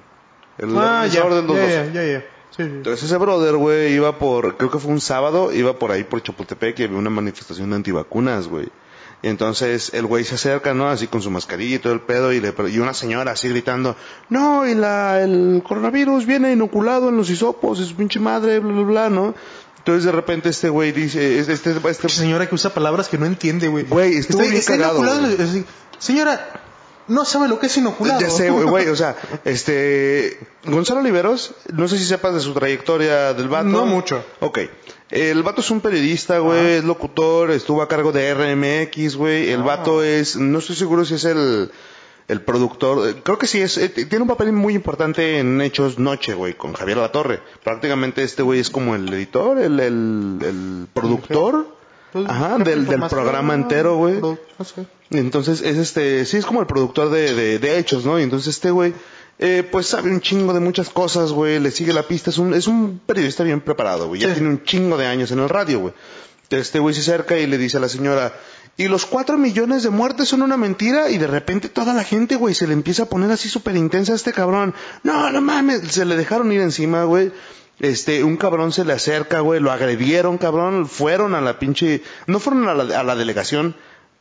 El 0.58 0.78
Ah, 0.78 1.08
ya, 1.08 1.24
organizador 1.24 1.34
del 1.36 1.48
212. 1.48 1.94
ya, 1.94 2.04
ya, 2.04 2.12
ya. 2.12 2.20
Sí, 2.52 2.64
sí. 2.64 2.70
Entonces 2.70 3.04
ese 3.04 3.18
brother, 3.18 3.56
güey, 3.56 3.94
iba 3.94 4.18
por, 4.20 4.58
creo 4.58 4.70
que 4.70 4.78
fue 4.80 4.92
un 4.92 5.00
sábado, 5.00 5.54
iba 5.54 5.80
por 5.80 5.92
ahí 5.92 6.04
por 6.04 6.22
Chapultepec 6.22 6.80
y 6.80 6.84
había 6.84 6.98
una 6.98 7.10
manifestación 7.10 7.70
de 7.70 7.78
antivacunas, 7.78 8.48
güey. 8.50 8.68
Y 9.24 9.28
entonces 9.28 9.92
el 9.94 10.06
güey 10.06 10.24
se 10.26 10.36
acerca, 10.36 10.74
¿no? 10.74 10.90
Así 10.90 11.08
con 11.08 11.22
su 11.22 11.32
mascarilla 11.32 11.76
y 11.76 11.80
todo 11.80 11.94
el 11.94 12.02
pedo 12.02 12.34
y, 12.34 12.42
le, 12.42 12.54
y 12.70 12.80
una 12.80 12.94
señora 12.94 13.32
así 13.32 13.48
gritando, 13.50 13.96
no, 14.30 14.68
y 14.68 14.74
la, 14.76 15.22
el 15.22 15.62
coronavirus 15.66 16.26
viene 16.26 16.52
inoculado 16.52 17.10
en 17.10 17.18
los 17.18 17.30
hisopos, 17.30 17.80
es 17.80 17.88
su 17.88 17.96
pinche 17.96 18.20
madre, 18.20 18.60
bla, 18.60 18.74
bla, 18.74 18.84
bla, 18.84 19.10
¿no? 19.10 19.36
Entonces 19.82 20.04
de 20.04 20.12
repente 20.12 20.50
este 20.50 20.70
güey 20.70 20.92
dice, 20.92 21.40
este, 21.40 21.54
este, 21.54 21.74
este- 21.90 22.10
Señora 22.10 22.48
que 22.48 22.54
usa 22.54 22.72
palabras 22.72 23.08
que 23.08 23.18
no 23.18 23.26
entiende, 23.26 23.68
güey. 23.68 23.84
Güey, 23.86 24.16
estuvo 24.16 24.42
bien 24.42 24.62
cagado, 24.62 25.00
inoculado, 25.00 25.22
güey. 25.22 25.32
es 25.32 25.38
decir, 25.40 25.66
Señora, 25.98 26.62
no 27.08 27.26
sabe 27.26 27.48
lo 27.48 27.60
que 27.60 27.66
es 27.66 27.78
inoculado. 27.78 28.22
Ya 28.22 28.30
sé, 28.30 28.52
güey, 28.52 28.88
o 28.88 28.96
sea, 28.96 29.16
este, 29.44 30.40
Gonzalo 30.66 31.00
Oliveros, 31.00 31.56
no 31.74 31.88
sé 31.88 31.98
si 31.98 32.06
sepas 32.06 32.36
de 32.36 32.42
su 32.42 32.54
trayectoria 32.54 33.34
del 33.34 33.50
vato. 33.50 33.66
No 33.70 33.88
mucho. 33.88 34.24
Ok. 34.40 34.60
El 35.10 35.42
vato 35.44 35.62
es 35.62 35.72
un 35.72 35.82
periodista, 35.82 36.38
güey, 36.38 36.76
es 36.76 36.84
locutor, 36.84 37.52
estuvo 37.52 37.82
a 37.82 37.88
cargo 37.88 38.12
de 38.12 38.34
RMX, 38.34 39.16
güey. 39.16 39.50
El 39.50 39.64
vato 39.64 40.04
es, 40.04 40.38
no 40.38 40.60
estoy 40.60 40.76
seguro 40.76 41.04
si 41.04 41.16
es 41.16 41.26
el, 41.26 41.72
el 42.32 42.42
productor, 42.42 43.08
eh, 43.10 43.16
creo 43.24 43.38
que 43.38 43.46
sí 43.48 43.60
es, 43.62 43.78
eh, 43.78 43.90
tiene 43.90 44.22
un 44.24 44.28
papel 44.28 44.52
muy 44.54 44.74
importante 44.74 45.40
en 45.40 45.60
Hechos 45.62 46.00
Noche, 46.00 46.34
güey, 46.34 46.54
con 46.56 46.74
Javier 46.74 46.98
La 46.98 47.12
Torre. 47.12 47.42
Prácticamente 47.64 48.24
este 48.24 48.42
güey 48.42 48.60
es 48.60 48.70
como 48.70 48.96
el 48.96 49.12
editor, 49.14 49.60
el, 49.60 49.80
el, 49.80 50.38
el 50.42 50.88
productor, 50.94 51.68
Pues, 52.14 52.26
ajá, 52.30 52.58
del, 52.58 52.86
del 52.88 53.02
programa 53.10 53.54
entero, 53.54 53.96
güey. 53.98 54.20
Entonces 55.10 55.62
es 55.62 55.78
este, 55.78 56.26
sí 56.26 56.38
es 56.38 56.46
como 56.46 56.62
el 56.62 56.68
productor 56.68 57.10
de, 57.10 57.34
de, 57.36 57.60
de 57.60 57.78
hechos, 57.80 58.06
¿no? 58.06 58.18
Y 58.20 58.24
entonces 58.24 58.56
este 58.56 58.72
güey, 58.72 58.94
eh, 59.40 59.68
pues 59.70 59.88
sabe 59.88 60.10
un 60.10 60.22
chingo 60.22 60.54
de 60.54 60.60
muchas 60.62 60.90
cosas, 60.90 61.32
güey, 61.34 61.60
le 61.60 61.72
sigue 61.72 61.92
la 61.94 62.04
pista, 62.04 62.30
es 62.30 62.38
un, 62.38 62.54
es 62.54 62.68
un 62.68 63.02
periodista 63.06 63.44
bien 63.44 63.60
preparado, 63.62 64.08
güey, 64.08 64.22
ya 64.22 64.28
Sí. 64.30 64.36
tiene 64.36 64.50
un 64.50 64.64
chingo 64.64 64.98
de 64.98 65.08
años 65.08 65.32
en 65.32 65.40
el 65.40 65.50
radio, 65.50 65.80
güey. 65.80 65.94
Este 66.50 66.80
güey 66.80 66.94
se 66.94 67.02
acerca 67.02 67.38
y 67.38 67.48
le 67.48 67.58
dice 67.58 67.78
a 67.78 67.80
la 67.80 67.88
señora, 67.90 68.34
y 68.82 68.88
los 68.88 69.06
cuatro 69.06 69.38
millones 69.38 69.84
de 69.84 69.92
muertes 69.92 70.30
son 70.30 70.42
una 70.42 70.58
mentira, 70.58 71.12
y 71.12 71.20
de 71.20 71.28
repente 71.28 71.70
toda 71.70 71.94
la 71.94 72.04
gente, 72.04 72.36
güey, 72.36 72.56
se 72.56 72.66
le 72.66 72.74
empieza 72.74 73.04
a 73.04 73.06
poner 73.06 73.30
así 73.30 73.48
súper 73.48 73.76
intensa 73.76 74.14
a 74.14 74.16
este 74.16 74.34
cabrón. 74.34 74.74
No, 75.04 75.32
no 75.32 75.40
mames, 75.40 75.92
se 75.92 76.04
le 76.04 76.18
dejaron 76.18 76.52
ir 76.52 76.62
encima, 76.62 77.04
güey. 77.04 77.32
Este, 77.80 78.24
un 78.24 78.38
cabrón 78.38 78.72
se 78.72 78.84
le 78.84 78.94
acerca, 78.94 79.42
güey, 79.42 79.60
lo 79.60 79.72
agredieron, 79.72 80.40
cabrón, 80.40 80.88
fueron 80.88 81.36
a 81.36 81.42
la 81.42 81.60
pinche, 81.60 82.02
no 82.26 82.40
fueron 82.40 82.68
a 82.68 82.74
la, 82.74 83.00
a 83.00 83.04
la 83.04 83.16
delegación, 83.16 83.76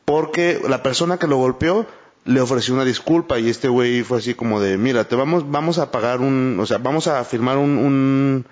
porque 0.04 0.60
la 0.68 0.82
persona 0.82 1.16
que 1.16 1.26
lo 1.26 1.38
golpeó 1.38 1.86
le 2.26 2.42
ofreció 2.42 2.74
una 2.74 2.84
disculpa 2.84 3.38
y 3.38 3.48
este 3.48 3.68
güey 3.68 4.02
fue 4.02 4.18
así 4.18 4.34
como 4.34 4.60
de, 4.60 4.76
mira, 4.76 5.04
te 5.08 5.16
vamos, 5.16 5.50
vamos 5.50 5.78
a 5.78 5.90
pagar 5.90 6.20
un, 6.20 6.58
o 6.60 6.66
sea, 6.66 6.76
vamos 6.76 7.06
a 7.06 7.24
firmar 7.24 7.56
un, 7.56 7.78
un, 7.78 8.46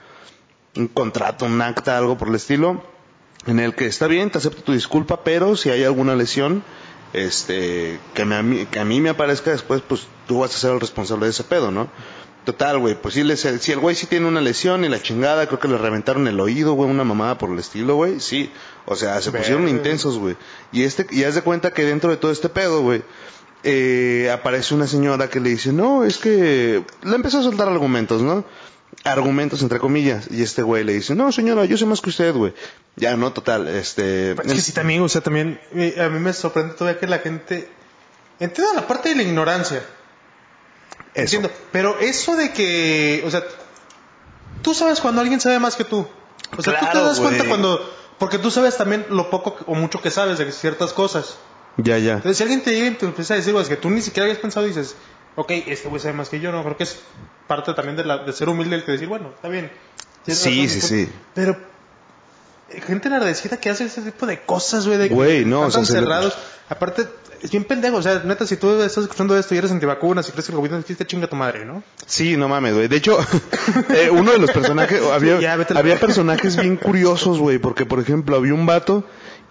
un 0.74 0.88
contrato, 0.88 1.44
un 1.44 1.60
acta, 1.60 1.98
algo 1.98 2.16
por 2.16 2.28
el 2.28 2.36
estilo, 2.36 2.82
en 3.46 3.60
el 3.60 3.74
que 3.74 3.86
está 3.86 4.06
bien, 4.06 4.30
te 4.30 4.38
acepto 4.38 4.62
tu 4.62 4.72
disculpa, 4.72 5.22
pero 5.24 5.56
si 5.56 5.70
hay 5.70 5.84
alguna 5.84 6.14
lesión, 6.14 6.62
este, 7.12 7.98
que, 8.14 8.24
me, 8.24 8.66
que 8.66 8.78
a 8.78 8.84
mí 8.84 9.00
me 9.00 9.10
aparezca 9.10 9.50
después, 9.50 9.82
pues 9.86 10.06
tú 10.26 10.40
vas 10.40 10.54
a 10.54 10.58
ser 10.58 10.72
el 10.72 10.80
responsable 10.80 11.26
de 11.26 11.30
ese 11.30 11.44
pedo, 11.44 11.70
¿no? 11.70 11.88
Total, 12.44 12.78
güey, 12.78 12.94
pues 12.94 13.14
sí, 13.14 13.24
les, 13.24 13.40
si 13.40 13.72
el 13.72 13.78
güey 13.78 13.94
sí 13.94 14.06
tiene 14.06 14.26
una 14.26 14.40
lesión 14.40 14.84
y 14.84 14.88
la 14.88 15.02
chingada, 15.02 15.46
creo 15.46 15.58
que 15.58 15.68
le 15.68 15.76
reventaron 15.76 16.26
el 16.28 16.40
oído, 16.40 16.72
güey, 16.72 16.88
una 16.88 17.04
mamada 17.04 17.36
por 17.36 17.50
el 17.50 17.58
estilo, 17.58 17.96
güey, 17.96 18.20
sí. 18.20 18.50
O 18.86 18.96
sea, 18.96 19.20
se 19.20 19.30
pusieron 19.30 19.68
intensos, 19.68 20.18
güey. 20.18 20.36
Y 20.72 20.84
este, 20.84 21.06
y 21.10 21.24
haz 21.24 21.34
de 21.34 21.42
cuenta 21.42 21.72
que 21.72 21.84
dentro 21.84 22.10
de 22.10 22.16
todo 22.16 22.30
este 22.30 22.48
pedo, 22.48 22.80
güey, 22.80 23.02
eh, 23.64 24.30
aparece 24.32 24.74
una 24.74 24.86
señora 24.86 25.28
que 25.28 25.40
le 25.40 25.50
dice, 25.50 25.72
no, 25.72 26.04
es 26.04 26.16
que, 26.16 26.82
le 27.02 27.14
empezó 27.14 27.40
a 27.40 27.42
soltar 27.42 27.68
argumentos, 27.68 28.22
¿no? 28.22 28.44
Argumentos 29.04 29.62
entre 29.62 29.78
comillas. 29.78 30.28
Y 30.30 30.42
este 30.42 30.62
güey 30.62 30.84
le 30.84 30.92
dice, 30.94 31.14
no, 31.14 31.30
señora, 31.32 31.64
yo 31.64 31.76
sé 31.78 31.86
más 31.86 32.00
que 32.00 32.10
usted, 32.10 32.34
güey. 32.34 32.52
Ya, 32.96 33.16
no, 33.16 33.32
total, 33.32 33.68
este... 33.68 34.32
Es 34.32 34.52
que 34.52 34.60
sí, 34.60 34.72
también, 34.72 35.02
o 35.02 35.08
sea, 35.08 35.20
también, 35.20 35.60
eh, 35.74 35.96
a 36.00 36.08
mí 36.08 36.18
me 36.18 36.32
sorprende 36.32 36.74
todavía 36.74 36.98
que 37.00 37.06
la 37.06 37.18
gente 37.20 37.68
entienda 38.40 38.74
la 38.74 38.86
parte 38.86 39.10
de 39.10 39.16
la 39.16 39.22
ignorancia. 39.22 39.78
eso. 41.14 41.36
Entiendo. 41.36 41.50
Pero 41.72 41.98
eso 42.00 42.34
de 42.36 42.52
que, 42.52 43.22
o 43.24 43.30
sea, 43.30 43.44
tú 44.62 44.74
sabes 44.74 45.00
cuando 45.00 45.20
alguien 45.20 45.40
sabe 45.40 45.58
más 45.60 45.76
que 45.76 45.84
tú. 45.84 46.06
O 46.56 46.62
sea, 46.62 46.78
tú 46.78 46.86
te 46.86 46.90
Claro, 46.92 47.06
das 47.06 47.20
cuenta 47.20 47.38
güey. 47.38 47.48
cuando, 47.48 47.94
porque 48.18 48.38
tú 48.38 48.50
sabes 48.50 48.76
también 48.76 49.06
lo 49.10 49.30
poco 49.30 49.56
o 49.66 49.74
mucho 49.74 50.00
que 50.02 50.10
sabes 50.10 50.38
de 50.38 50.50
ciertas 50.50 50.92
cosas. 50.92 51.36
Ya, 51.76 51.98
ya. 51.98 52.14
Entonces, 52.14 52.38
si 52.38 52.42
alguien 52.42 52.62
te 52.62 52.72
llega 52.72 52.86
y 52.88 52.94
te 52.94 53.06
empieza 53.06 53.34
a 53.34 53.36
decir 53.36 53.52
cosas 53.52 53.68
que 53.68 53.76
tú 53.76 53.90
ni 53.90 54.02
siquiera 54.02 54.24
habías 54.24 54.40
pensado, 54.40 54.66
dices, 54.66 54.96
ok, 55.38 55.50
este 55.66 55.88
güey 55.88 56.00
sabe 56.02 56.14
más 56.14 56.28
que 56.28 56.40
yo, 56.40 56.50
¿no? 56.52 56.62
Creo 56.64 56.76
que 56.76 56.82
es 56.84 56.98
parte 57.46 57.72
también 57.74 57.96
de, 57.96 58.04
la, 58.04 58.18
de 58.18 58.32
ser 58.32 58.48
humilde 58.48 58.76
el 58.76 58.84
que 58.84 58.92
decir, 58.92 59.08
bueno, 59.08 59.30
está 59.34 59.48
bien. 59.48 59.70
Sí, 60.26 60.32
razón, 60.32 60.68
sí, 60.68 60.80
sí. 60.80 61.08
Pero, 61.34 61.56
eh, 62.70 62.80
gente 62.80 63.08
enardecida 63.08 63.56
que 63.56 63.70
hace 63.70 63.84
ese 63.84 64.02
tipo 64.02 64.26
de 64.26 64.40
cosas, 64.42 64.86
güey, 64.86 64.98
de 64.98 65.08
que 65.08 65.14
Güey, 65.14 65.44
no, 65.44 65.66
están 65.66 65.68
o 65.68 65.70
sea, 65.70 65.78
tan 65.80 65.86
se 65.86 65.92
le- 65.94 66.00
cerrados. 66.00 66.38
Aparte, 66.68 67.06
es 67.40 67.50
bien 67.52 67.64
pendejo, 67.64 67.96
o 67.98 68.02
sea, 68.02 68.20
neta, 68.24 68.46
si 68.46 68.56
tú 68.56 68.82
estás 68.82 69.04
escuchando 69.04 69.38
esto 69.38 69.54
y 69.54 69.58
eres 69.58 69.70
antivacunas 69.70 70.28
y 70.28 70.32
crees 70.32 70.46
que 70.46 70.52
el 70.52 70.56
gobierno 70.56 70.78
existe, 70.78 71.06
chinga 71.06 71.28
tu 71.28 71.36
madre, 71.36 71.64
¿no? 71.64 71.82
Sí, 72.04 72.36
no 72.36 72.48
mames, 72.48 72.74
güey. 72.74 72.88
De 72.88 72.96
hecho, 72.96 73.16
eh, 73.90 74.10
uno 74.10 74.32
de 74.32 74.38
los 74.38 74.50
personajes, 74.50 75.00
había, 75.12 75.40
Ya, 75.40 75.52
había 75.54 75.98
personajes 76.00 76.56
bien 76.56 76.76
curiosos, 76.76 77.38
güey, 77.38 77.58
porque 77.58 77.86
por 77.86 78.00
ejemplo 78.00 78.36
había 78.36 78.52
un 78.54 78.66
vato 78.66 79.04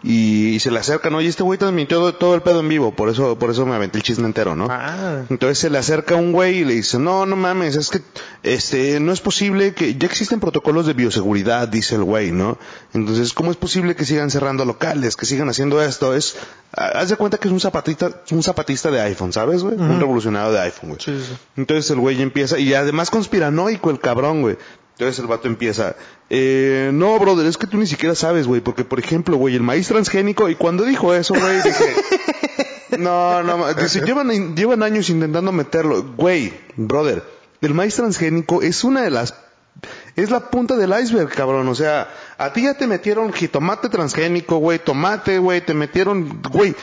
y, 0.03 0.49
y 0.49 0.59
se 0.59 0.69
le 0.69 0.79
acerca, 0.79 1.09
¿no? 1.09 1.21
Y 1.21 1.27
este 1.27 1.43
güey 1.43 1.57
transmitió 1.57 1.97
todo, 1.97 2.13
todo 2.13 2.35
el 2.35 2.41
pedo 2.41 2.59
en 2.59 2.69
vivo, 2.69 2.91
por 2.95 3.09
eso, 3.09 3.37
por 3.39 3.49
eso 3.49 3.65
me 3.65 3.75
aventé 3.75 3.97
el 3.97 4.03
chisme 4.03 4.25
entero, 4.25 4.55
¿no? 4.55 4.67
Ah. 4.69 5.23
Entonces 5.29 5.57
se 5.57 5.69
le 5.69 5.77
acerca 5.77 6.15
un 6.15 6.31
güey 6.31 6.59
y 6.59 6.65
le 6.65 6.75
dice, 6.75 6.99
no, 6.99 7.25
no 7.25 7.35
mames, 7.35 7.75
es 7.75 7.89
que, 7.89 8.01
este, 8.43 8.99
no 8.99 9.11
es 9.11 9.21
posible 9.21 9.73
que, 9.73 9.95
ya 9.95 10.07
existen 10.07 10.39
protocolos 10.39 10.85
de 10.85 10.93
bioseguridad, 10.93 11.67
dice 11.67 11.95
el 11.95 12.03
güey, 12.03 12.31
¿no? 12.31 12.57
Entonces, 12.93 13.33
¿cómo 13.33 13.49
es 13.49 13.57
posible 13.57 13.95
que 13.95 14.05
sigan 14.05 14.29
cerrando 14.29 14.65
locales, 14.65 15.15
que 15.15 15.25
sigan 15.25 15.49
haciendo 15.49 15.81
esto? 15.81 16.13
Es, 16.13 16.35
haz 16.73 17.09
de 17.09 17.15
cuenta 17.15 17.37
que 17.37 17.47
es 17.47 17.51
un 17.51 17.59
zapatista, 17.59 18.21
un 18.31 18.43
zapatista 18.43 18.91
de 18.91 19.01
iPhone, 19.01 19.33
¿sabes, 19.33 19.63
güey? 19.63 19.75
Un 19.75 19.99
revolucionario 19.99 20.51
de 20.51 20.59
iPhone, 20.59 20.89
güey. 20.89 21.01
Sí, 21.03 21.19
sí. 21.19 21.35
Entonces 21.55 21.89
el 21.89 21.99
güey 21.99 22.21
empieza, 22.21 22.59
y 22.59 22.73
además 22.73 23.09
conspiranoico 23.09 23.89
el 23.89 23.99
cabrón, 23.99 24.41
güey. 24.41 24.57
Entonces 24.97 25.19
el 25.19 25.27
vato 25.27 25.47
empieza, 25.47 25.95
eh, 26.31 26.89
no, 26.91 27.19
brother, 27.19 27.45
es 27.45 27.57
que 27.57 27.67
tú 27.67 27.77
ni 27.77 27.85
siquiera 27.85 28.15
sabes, 28.15 28.47
güey, 28.47 28.61
porque 28.61 28.83
por 28.83 28.97
ejemplo, 28.97 29.37
güey, 29.37 29.55
el 29.55 29.61
maíz 29.61 29.87
transgénico, 29.87 30.49
y 30.49 30.55
cuando 30.55 30.85
dijo 30.85 31.13
eso, 31.13 31.35
güey, 31.35 31.61
dije, 31.61 31.85
no, 32.97 33.43
no, 33.43 33.71
dice, 33.75 34.01
llevan, 34.01 34.55
llevan 34.55 34.81
años 34.81 35.11
intentando 35.11 35.51
meterlo, 35.51 36.03
güey, 36.17 36.51
brother, 36.77 37.23
el 37.61 37.75
maíz 37.75 37.93
transgénico 37.93 38.63
es 38.63 38.83
una 38.83 39.03
de 39.03 39.11
las, 39.11 39.35
es 40.15 40.31
la 40.31 40.49
punta 40.49 40.75
del 40.75 40.99
iceberg, 40.99 41.29
cabrón, 41.29 41.67
o 41.67 41.75
sea, 41.75 42.09
a 42.39 42.51
ti 42.51 42.63
ya 42.63 42.73
te 42.73 42.87
metieron 42.87 43.31
jitomate 43.31 43.89
transgénico, 43.89 44.57
güey, 44.57 44.79
tomate, 44.79 45.37
güey, 45.37 45.61
te 45.61 45.75
metieron, 45.75 46.41
güey, 46.49 46.75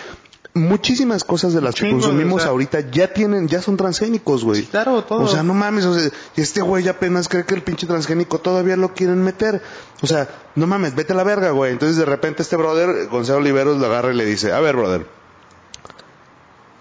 muchísimas 0.55 1.25
cosas 1.25 1.53
de 1.53 1.61
las 1.61 1.75
que 1.75 1.91
consumimos 1.91 2.37
o 2.37 2.41
sea- 2.41 2.51
ahorita 2.51 2.81
ya 2.91 3.13
tienen, 3.13 3.49
ya 3.49 3.61
son 3.61 3.77
transgénicos, 3.77 4.45
güey. 4.45 4.63
Sí, 4.63 4.67
claro, 4.69 5.03
todo. 5.03 5.21
O 5.23 5.29
sea, 5.29 5.43
no 5.43 5.53
mames, 5.53 5.85
o 5.85 5.99
sea, 5.99 6.11
este 6.37 6.61
güey 6.63 6.87
apenas 6.89 7.29
cree 7.29 7.45
que 7.45 7.55
el 7.57 7.63
pinche 7.63 7.87
transgénico 7.87 8.39
todavía 8.39 8.77
lo 8.77 8.95
quieren 8.95 9.23
meter. 9.23 9.61
O 10.01 10.07
sea, 10.07 10.29
no 10.55 10.67
mames, 10.69 10.95
vete 10.95 11.13
a 11.13 11.17
la 11.17 11.25
verga, 11.25 11.51
güey. 11.51 11.73
Entonces 11.73 11.97
de 11.97 12.05
repente 12.05 12.43
este 12.43 12.57
brother, 12.57 13.09
Gonzalo 13.09 13.39
Oliveros, 13.41 13.79
lo 13.79 13.87
agarra 13.87 14.13
y 14.13 14.17
le 14.17 14.25
dice, 14.25 14.53
a 14.53 14.61
ver, 14.61 14.77
brother, 14.77 15.07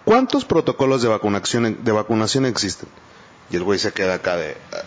¿cuántos 0.04 0.44
protocolos 0.44 1.02
de 1.02 1.08
vacunación, 1.08 1.78
de 1.84 1.92
vacunación 1.92 2.46
existen? 2.46 2.88
Y 3.50 3.56
el 3.56 3.64
güey 3.64 3.78
se 3.78 3.92
queda 3.92 4.14
acá 4.14 4.36
de, 4.36 4.56
"Ah, 4.72 4.82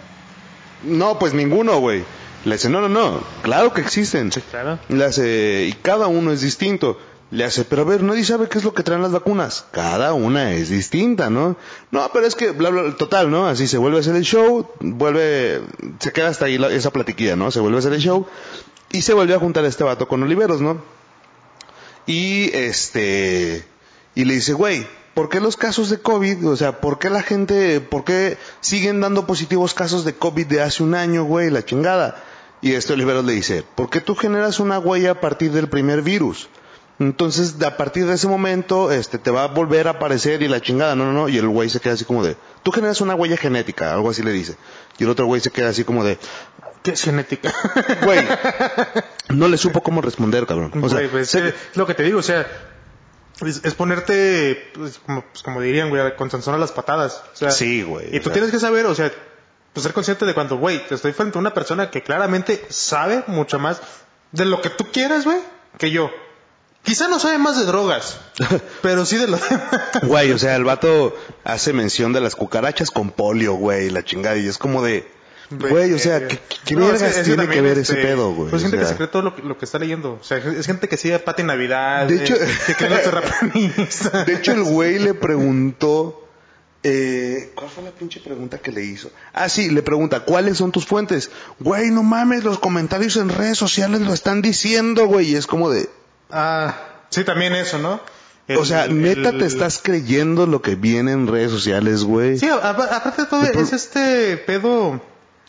no, 0.84 1.20
pues 1.20 1.34
ninguno, 1.34 1.80
güey. 1.80 2.04
Le 2.46 2.56
dice, 2.56 2.70
no, 2.70 2.80
no, 2.82 2.88
no, 2.90 3.22
claro 3.42 3.74
que 3.74 3.82
existen. 3.82 4.30
claro. 4.52 4.80
Le 4.90 5.04
hace, 5.04 5.66
y 5.70 5.74
cada 5.74 6.08
uno 6.08 6.32
es 6.32 6.42
distinto. 6.42 6.98
Le 7.30 7.44
hace, 7.44 7.66
pero 7.66 7.82
a 7.82 7.86
ver, 7.86 8.04
nadie 8.04 8.24
sabe 8.24 8.48
qué 8.48 8.58
es 8.58 8.64
lo 8.64 8.74
que 8.74 8.84
traen 8.84 9.02
las 9.02 9.12
vacunas. 9.12 9.66
Cada 9.72 10.14
una 10.14 10.54
es 10.54 10.70
distinta, 10.70 11.30
¿no? 11.30 11.58
No, 11.92 12.10
pero 12.14 12.26
es 12.26 12.36
que, 12.36 12.52
bla, 12.52 12.70
bla, 12.70 12.96
total, 12.96 13.30
¿no? 13.30 13.48
Así 13.48 13.68
se 13.68 13.78
vuelve 13.78 13.98
a 13.98 14.00
hacer 14.00 14.16
el 14.16 14.24
show, 14.24 14.70
vuelve, 14.80 15.62
se 16.00 16.14
queda 16.14 16.30
hasta 16.30 16.46
ahí 16.46 16.58
la- 16.58 16.70
esa 16.72 16.92
platiquilla, 16.92 17.36
¿no? 17.36 17.52
Se 17.52 17.60
vuelve 17.60 17.78
a 17.78 17.80
hacer 17.80 17.92
el 17.94 18.00
show 18.00 18.26
y 18.94 19.02
se 19.02 19.14
vuelve 19.14 19.34
a 19.34 19.40
juntar 19.40 19.66
este 19.66 19.84
vato 19.84 20.08
con 20.08 20.24
Oliveros, 20.24 20.62
¿no? 20.62 20.82
Y 22.06 22.50
este, 22.56 23.66
y 24.16 24.24
le 24.24 24.36
dice, 24.36 24.54
güey, 24.54 24.88
¿por 25.14 25.28
qué 25.28 25.42
los 25.42 25.58
casos 25.58 25.90
de 25.90 26.00
COVID? 26.00 26.48
O 26.48 26.56
sea, 26.56 26.80
¿por 26.80 26.98
qué 27.00 27.10
la 27.10 27.22
gente, 27.24 27.82
por 27.82 28.06
qué 28.06 28.38
siguen 28.62 29.02
dando 29.02 29.28
positivos 29.28 29.74
casos 29.74 30.06
de 30.06 30.14
COVID 30.16 30.46
de 30.48 30.62
hace 30.62 30.84
un 30.84 30.96
año, 30.96 31.26
güey, 31.26 31.50
la 31.50 31.66
chingada? 31.66 32.24
Y 32.62 32.72
este 32.74 32.94
Oliveros 32.94 33.26
le 33.26 33.34
dice, 33.34 33.64
¿por 33.76 33.90
qué 33.90 34.00
tú 34.00 34.16
generas 34.16 34.60
una 34.62 34.80
huella 34.80 35.12
a 35.12 35.20
partir 35.22 35.52
del 35.52 35.68
primer 35.68 36.02
virus? 36.02 36.48
Entonces, 37.00 37.56
a 37.64 37.78
partir 37.78 38.08
de 38.08 38.16
ese 38.16 38.28
momento, 38.28 38.92
este, 38.92 39.20
te 39.20 39.30
va 39.30 39.44
a 39.44 39.48
volver 39.48 39.88
a 39.88 39.92
aparecer 39.92 40.42
y 40.42 40.48
la 40.48 40.62
chingada, 40.62 40.96
no, 40.96 41.06
no, 41.06 41.14
no. 41.14 41.30
Y 41.30 41.38
el 41.38 41.48
güey 41.48 41.70
se 41.70 41.80
queda 41.80 41.94
así 41.94 42.06
como 42.06 42.24
de, 42.24 42.36
tú 42.64 42.72
generas 42.72 43.02
una 43.02 43.14
huella 43.16 43.38
genética, 43.38 43.94
algo 43.94 44.10
así 44.10 44.24
le 44.24 44.32
dice. 44.32 44.58
Y 44.98 45.04
el 45.04 45.10
otro 45.12 45.26
güey 45.28 45.40
se 45.42 45.52
queda 45.52 45.70
así 45.70 45.84
como 45.84 46.04
de, 46.04 46.18
¿Qué 46.84 46.92
es 46.92 47.04
genética? 47.04 47.54
güey, 48.04 48.20
no 49.30 49.48
le 49.48 49.58
supo 49.58 49.82
cómo 49.84 50.02
responder, 50.02 50.46
cabrón. 50.48 50.72
O 50.84 50.90
sea, 50.90 51.00
Güey, 51.00 51.10
pues, 51.12 51.30
se- 51.30 51.50
eh, 51.50 51.54
es 51.72 51.78
lo 51.78 51.86
que 51.86 51.94
te 51.94 52.04
digo, 52.04 52.20
o 52.20 52.24
sea, 52.24 52.48
es, 53.46 53.62
es 53.64 53.74
ponerte, 53.76 54.72
pues, 54.74 55.00
como, 55.06 55.22
pues, 55.24 55.44
como 55.44 55.62
dirían, 55.62 55.90
güey, 55.90 56.16
con 56.16 56.32
Sansón 56.32 56.56
a 56.56 56.58
las 56.58 56.72
patadas. 56.72 57.24
O 57.34 57.36
sea, 57.36 57.52
Sí, 57.52 57.84
güey, 57.84 58.08
Y 58.16 58.20
tú 58.20 58.26
sea. 58.26 58.34
tienes 58.34 58.52
que 58.52 58.60
saber, 58.60 58.86
o 58.86 58.96
sea, 58.96 59.12
pues 59.74 59.84
ser 59.84 59.94
consciente 59.94 60.26
de 60.26 60.34
cuando, 60.34 60.58
güey, 60.58 60.88
te 60.88 60.96
estoy 60.96 61.12
frente 61.14 61.38
a 61.38 61.42
una 61.42 61.54
persona 61.54 61.92
que 61.92 62.02
claramente 62.02 62.66
sabe 62.70 63.24
mucho 63.28 63.60
más 63.60 63.82
de 64.32 64.46
lo 64.46 64.62
que 64.62 64.70
tú 64.72 64.86
quieras, 64.92 65.26
güey, 65.26 65.38
que 65.78 65.92
yo. 65.92 66.10
Quizá 66.88 67.10
no 67.10 67.20
sabe 67.20 67.38
más 67.38 67.60
de 67.60 67.66
drogas, 67.66 68.18
pero 68.82 69.06
sí 69.06 69.18
de 69.18 69.28
lo 69.28 69.38
Güey, 70.04 70.32
o 70.32 70.40
sea, 70.40 70.56
el 70.56 70.64
vato 70.64 71.14
hace 71.44 71.74
mención 71.74 72.14
de 72.14 72.22
las 72.22 72.34
cucarachas 72.38 72.92
con 72.92 73.12
polio, 73.12 73.56
güey, 73.56 73.90
la 73.90 74.06
chingada. 74.06 74.38
Y 74.38 74.48
es 74.48 74.58
como 74.58 74.82
de, 74.82 75.06
güey, 75.52 75.92
o 75.94 76.00
sea, 76.00 76.26
¿qué, 76.30 76.40
qué 76.64 76.76
No, 76.76 76.86
es 76.86 77.02
vergas 77.02 77.18
es 77.18 77.26
tiene 77.26 77.50
que 77.50 77.60
ver 77.60 77.78
este, 77.78 77.94
ese 78.00 78.02
pedo, 78.08 78.32
güey? 78.34 78.50
Pues 78.50 78.64
O 78.64 78.66
gente 78.66 78.78
que 78.80 78.86
se 78.86 78.96
cree 78.96 79.10
todo 79.10 79.22
lo 79.22 79.36
que, 79.36 79.42
lo 79.42 79.58
que 79.58 79.66
está 79.66 79.80
leyendo. 79.80 80.14
O 80.14 80.24
sea, 80.24 80.38
es 80.38 80.66
gente 80.66 80.88
que 80.88 80.96
sigue 80.96 81.20
Pati 81.20 81.44
Navidad. 81.44 82.08
De 82.08 82.16
eh, 82.16 82.24
hecho- 82.24 82.36
que 82.68 82.74
cree 82.76 82.88
en 82.90 82.96
los 82.96 83.04
terraplanistas. 83.52 84.26
De 84.26 84.34
hecho, 84.36 84.54
el 84.54 84.64
güey 84.64 84.98
le 84.98 85.14
preguntó 85.14 86.26
Eh, 86.84 87.52
¿Cuál 87.54 87.70
fue 87.70 87.84
la 87.84 87.92
pinche 87.92 88.22
pregunta 88.22 88.60
que 88.60 88.72
le 88.72 88.86
hizo? 88.86 89.12
Ah, 89.34 89.50
sí, 89.50 89.70
le 89.72 89.82
pregunta, 89.82 90.22
¿cuáles 90.22 90.58
son 90.58 90.72
tus 90.72 90.86
fuentes? 90.86 91.32
Güey, 91.60 91.92
no 91.92 92.02
mames, 92.04 92.46
los 92.46 92.60
comentarios 92.60 93.18
en 93.18 93.28
redes 93.28 93.58
sociales 93.58 94.00
lo 94.00 94.14
están 94.14 94.42
diciendo, 94.42 95.06
güey. 95.08 95.32
Y 95.32 95.36
es 95.36 95.48
como 95.48 95.70
de... 95.70 95.90
Ah, 96.32 96.76
sí, 97.10 97.24
también 97.24 97.54
eso, 97.56 97.78
¿no? 97.80 98.00
o 98.58 98.64
sea, 98.66 98.88
neta 98.88 99.30
el- 99.30 99.40
te 99.40 99.46
estás 99.46 99.80
creyendo 99.84 100.46
lo 100.48 100.62
que 100.62 100.76
viene 100.76 101.12
en 101.12 101.28
redes 101.28 101.52
sociales, 101.52 102.04
güey. 102.06 102.38
Sí, 102.38 102.48
aparte 102.50 103.22
de 103.24 103.28
todo, 103.28 103.44
es 103.44 103.74
este 103.74 104.38
pedo... 104.38 105.02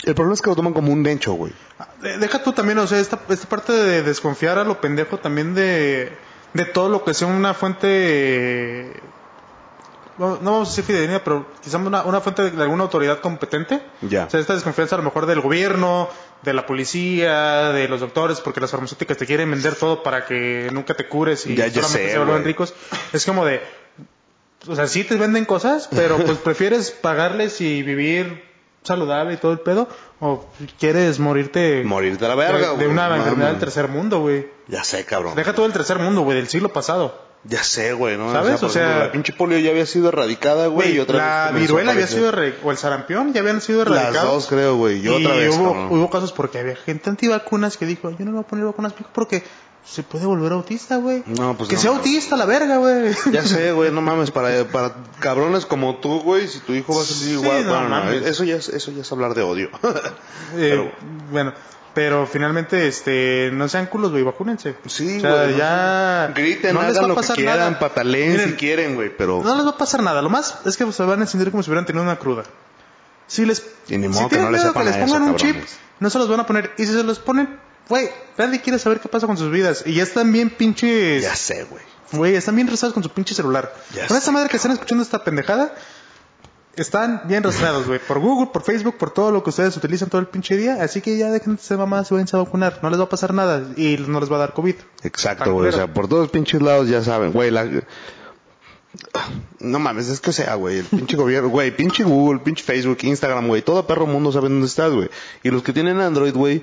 El 0.04 0.14
problema 0.14 0.34
es 0.34 0.42
que 0.42 0.50
lo 0.50 0.56
toman 0.56 0.72
como 0.72 0.92
un 0.92 1.04
hecho, 1.06 1.32
güey. 1.34 1.52
De- 2.02 2.18
Deja 2.18 2.42
tú 2.42 2.52
también, 2.52 2.78
o 2.78 2.86
sea, 2.86 2.98
esta, 2.98 3.18
esta 3.28 3.48
parte 3.48 3.72
de 3.72 4.02
desconfiar 4.02 4.58
a 4.58 4.64
lo 4.64 4.80
pendejo 4.80 5.18
también 5.18 5.54
de, 5.54 6.12
de 6.54 6.64
todo 6.64 6.88
lo 6.88 7.04
que 7.04 7.14
sea 7.14 7.26
una 7.28 7.54
fuente, 7.54 8.92
no, 10.18 10.38
no 10.40 10.52
vamos 10.52 10.68
a 10.68 10.70
decir 10.72 10.84
fidedigna, 10.84 11.22
pero 11.22 11.46
quizás 11.62 11.80
una, 11.80 12.02
una 12.02 12.20
fuente 12.20 12.50
de 12.50 12.62
alguna 12.62 12.84
autoridad 12.84 13.20
competente. 13.20 13.80
Ya. 14.02 14.24
O 14.26 14.30
sea, 14.30 14.40
esta 14.40 14.54
desconfianza 14.54 14.96
a 14.96 14.98
lo 14.98 15.04
mejor 15.04 15.26
del 15.26 15.40
gobierno, 15.40 16.08
de 16.42 16.52
la 16.52 16.66
policía, 16.66 17.72
de 17.72 17.88
los 17.88 18.00
doctores, 18.00 18.40
porque 18.40 18.60
las 18.60 18.70
farmacéuticas 18.70 19.16
te 19.16 19.26
quieren 19.26 19.50
vender 19.50 19.74
todo 19.74 20.02
para 20.02 20.24
que 20.24 20.68
nunca 20.72 20.94
te 20.94 21.08
cures 21.08 21.46
y 21.46 21.56
Ya, 21.56 21.70
solamente 21.70 21.88
sé, 21.88 22.10
se 22.12 22.18
vuelvan 22.18 22.44
ricos. 22.44 22.74
Es 23.12 23.24
como 23.24 23.44
de, 23.44 23.60
o 24.66 24.74
sea, 24.74 24.86
sí 24.86 25.04
te 25.04 25.16
venden 25.16 25.44
cosas, 25.44 25.88
pero 25.94 26.16
pues 26.26 26.38
prefieres 26.38 26.90
pagarles 26.90 27.60
y 27.60 27.82
vivir 27.82 28.44
saludable 28.82 29.34
y 29.34 29.36
todo 29.36 29.52
el 29.52 29.60
pedo, 29.60 29.88
o 30.20 30.48
quieres 30.78 31.18
morirte 31.18 31.82
Morirte 31.84 32.24
a 32.24 32.28
la 32.28 32.34
verga, 32.34 32.72
de, 32.72 32.78
de 32.78 32.88
una 32.88 33.14
enfermedad 33.16 33.50
del 33.50 33.58
tercer 33.58 33.88
mundo, 33.88 34.20
güey. 34.20 34.48
Ya 34.68 34.84
sé, 34.84 35.04
cabrón. 35.04 35.34
Deja 35.34 35.54
todo 35.54 35.66
el 35.66 35.72
tercer 35.72 35.98
mundo, 35.98 36.22
güey, 36.22 36.36
del 36.36 36.48
siglo 36.48 36.70
pasado. 36.70 37.27
Ya 37.44 37.62
sé, 37.62 37.92
güey, 37.92 38.16
¿no? 38.16 38.32
¿Sabes? 38.32 38.62
O 38.62 38.68
sea- 38.68 38.82
ejemplo, 38.82 39.06
la 39.06 39.12
pinche 39.12 39.32
polio 39.32 39.58
ya 39.58 39.70
había 39.70 39.86
sido 39.86 40.08
erradicada, 40.08 40.66
güey, 40.66 40.96
y 40.96 40.98
otra 40.98 41.46
la 41.46 41.50
vez 41.52 41.62
viruela 41.62 41.92
había 41.92 42.06
sido, 42.06 42.32
o 42.64 42.70
el 42.70 42.76
sarampión 42.76 43.32
ya 43.32 43.40
habían 43.40 43.60
sido 43.60 43.82
erradicados. 43.82 44.14
Las 44.14 44.24
dos, 44.24 44.46
creo, 44.48 44.76
güey, 44.76 45.00
y 45.00 45.08
otra 45.08 45.34
vez, 45.36 45.54
hubo, 45.56 45.72
cabrón. 45.72 45.88
hubo 45.98 46.10
casos 46.10 46.32
porque 46.32 46.58
había 46.58 46.76
gente 46.76 47.08
antivacunas 47.10 47.76
que 47.76 47.86
dijo, 47.86 48.10
yo 48.10 48.16
no 48.20 48.26
me 48.26 48.30
voy 48.32 48.40
a 48.40 48.46
poner 48.46 48.64
vacunas 48.66 48.92
porque 49.14 49.44
se 49.84 50.02
puede 50.02 50.26
volver 50.26 50.52
autista, 50.52 50.96
güey. 50.96 51.22
No, 51.26 51.56
pues 51.56 51.68
que 51.70 51.76
no. 51.76 51.80
sea 51.80 51.90
autista, 51.92 52.36
la 52.36 52.44
verga, 52.44 52.76
güey. 52.78 53.14
Ya 53.32 53.42
sé, 53.44 53.72
güey, 53.72 53.90
no 53.92 54.02
mames, 54.02 54.30
para, 54.32 54.64
para 54.72 54.96
cabrones 55.20 55.64
como 55.64 55.96
tú, 55.96 56.20
güey, 56.20 56.48
si 56.48 56.58
tu 56.58 56.74
hijo 56.74 56.94
va 56.94 57.02
a 57.02 57.04
salir 57.04 57.22
Sí, 57.22 57.30
igual, 57.42 57.64
no 57.64 57.70
bueno, 57.70 57.84
no, 57.88 57.88
mames. 58.04 58.26
eso 58.26 58.44
ya 58.44 58.56
es, 58.56 58.68
eso 58.68 58.90
ya 58.90 59.02
es 59.02 59.12
hablar 59.12 59.34
de 59.34 59.42
odio. 59.42 59.70
Eh, 60.56 60.70
Pero- 60.70 60.92
bueno, 61.30 61.52
pero 61.98 62.28
finalmente, 62.28 62.86
este, 62.86 63.50
no 63.52 63.68
sean 63.68 63.86
culos, 63.86 64.12
güey, 64.12 64.22
vacúnense. 64.22 64.76
Sí, 64.86 65.16
o 65.16 65.20
sea, 65.20 65.50
ya... 65.50 66.32
Griten, 66.32 66.72
no 66.72 66.82
les 66.82 66.94
va 66.94 67.00
hagan 67.00 67.10
a 67.10 67.14
lo 67.14 67.20
que 67.20 67.26
quieran, 67.26 67.58
nada. 67.58 67.78
pataleen 67.80 68.30
Miren, 68.30 68.50
si 68.50 68.54
quieren, 68.54 68.94
güey, 68.94 69.10
pero... 69.10 69.42
No 69.42 69.56
les 69.56 69.66
va 69.66 69.70
a 69.70 69.78
pasar 69.78 70.00
nada. 70.04 70.22
Lo 70.22 70.30
más 70.30 70.60
es 70.64 70.76
que 70.76 70.92
se 70.92 71.02
van 71.02 71.22
a 71.22 71.26
sentir 71.26 71.50
como 71.50 71.64
si 71.64 71.70
hubieran 71.70 71.86
tenido 71.86 72.04
una 72.04 72.16
cruda. 72.16 72.44
Si 73.26 73.44
les, 73.44 73.66
Y 73.88 73.98
ni 73.98 74.04
si 74.04 74.10
modo 74.10 74.28
que 74.28 74.36
tienen 74.36 74.44
no 74.44 74.52
les 74.52 74.72
que 74.72 74.78
les 74.78 74.94
a 74.94 74.98
eso, 75.00 75.06
pongan 75.12 75.28
un 75.30 75.34
chip, 75.34 75.56
no 75.98 76.08
se 76.08 76.18
los 76.20 76.28
van 76.28 76.38
a 76.38 76.46
poner. 76.46 76.70
Y 76.78 76.86
si 76.86 76.92
se 76.92 77.02
los 77.02 77.18
ponen, 77.18 77.58
güey, 77.88 78.08
nadie 78.36 78.60
quiere 78.60 78.78
saber 78.78 79.00
qué 79.00 79.08
pasa 79.08 79.26
con 79.26 79.36
sus 79.36 79.50
vidas. 79.50 79.82
Y 79.84 79.94
ya 79.94 80.04
están 80.04 80.30
bien 80.30 80.50
pinches. 80.50 81.24
Ya 81.24 81.34
sé, 81.34 81.64
güey. 81.64 81.82
Güey, 82.12 82.36
están 82.36 82.54
bien 82.54 82.68
rezados 82.68 82.94
con 82.94 83.02
su 83.02 83.10
pinche 83.10 83.34
celular. 83.34 83.74
Con 83.92 84.06
sé, 84.06 84.18
esta 84.18 84.30
madre 84.30 84.48
que 84.48 84.56
están 84.56 84.70
escuchando 84.70 85.02
esta 85.02 85.24
pendejada, 85.24 85.74
están 86.82 87.22
bien 87.24 87.42
rastreados, 87.42 87.86
güey. 87.86 87.98
Por 87.98 88.18
Google, 88.18 88.50
por 88.52 88.62
Facebook, 88.62 88.96
por 88.96 89.10
todo 89.10 89.30
lo 89.30 89.42
que 89.42 89.50
ustedes 89.50 89.76
utilizan 89.76 90.08
todo 90.08 90.20
el 90.20 90.26
pinche 90.26 90.56
día. 90.56 90.82
Así 90.82 91.00
que 91.00 91.16
ya 91.16 91.30
dejen 91.30 91.56
de 91.56 91.62
ser 91.62 91.78
mamás 91.78 92.10
y 92.10 92.14
váyanse 92.14 92.36
a 92.36 92.40
vacunar. 92.40 92.80
No 92.82 92.90
les 92.90 92.98
va 92.98 93.04
a 93.04 93.08
pasar 93.08 93.34
nada 93.34 93.62
y 93.76 93.96
no 93.96 94.20
les 94.20 94.30
va 94.30 94.36
a 94.36 94.40
dar 94.40 94.54
COVID. 94.54 94.74
Exacto, 95.02 95.52
güey, 95.52 95.68
o 95.68 95.72
sea, 95.72 95.92
por 95.92 96.08
todos 96.08 96.30
pinches 96.30 96.62
lados 96.62 96.88
ya 96.88 97.02
saben, 97.02 97.32
güey, 97.32 97.50
la... 97.50 97.68
No 99.60 99.78
mames, 99.78 100.08
es 100.08 100.20
que 100.20 100.32
sea, 100.32 100.54
güey, 100.54 100.78
el 100.78 100.84
pinche 100.86 101.16
gobierno, 101.16 101.50
güey, 101.50 101.76
pinche 101.76 102.04
Google, 102.04 102.40
pinche 102.40 102.64
Facebook, 102.64 102.98
Instagram, 103.02 103.46
güey, 103.46 103.62
todo 103.62 103.86
perro 103.86 104.06
mundo 104.06 104.32
sabe 104.32 104.48
dónde 104.48 104.66
estás, 104.66 104.92
güey. 104.92 105.10
Y 105.42 105.50
los 105.50 105.62
que 105.62 105.72
tienen 105.72 106.00
Android, 106.00 106.34
güey, 106.34 106.62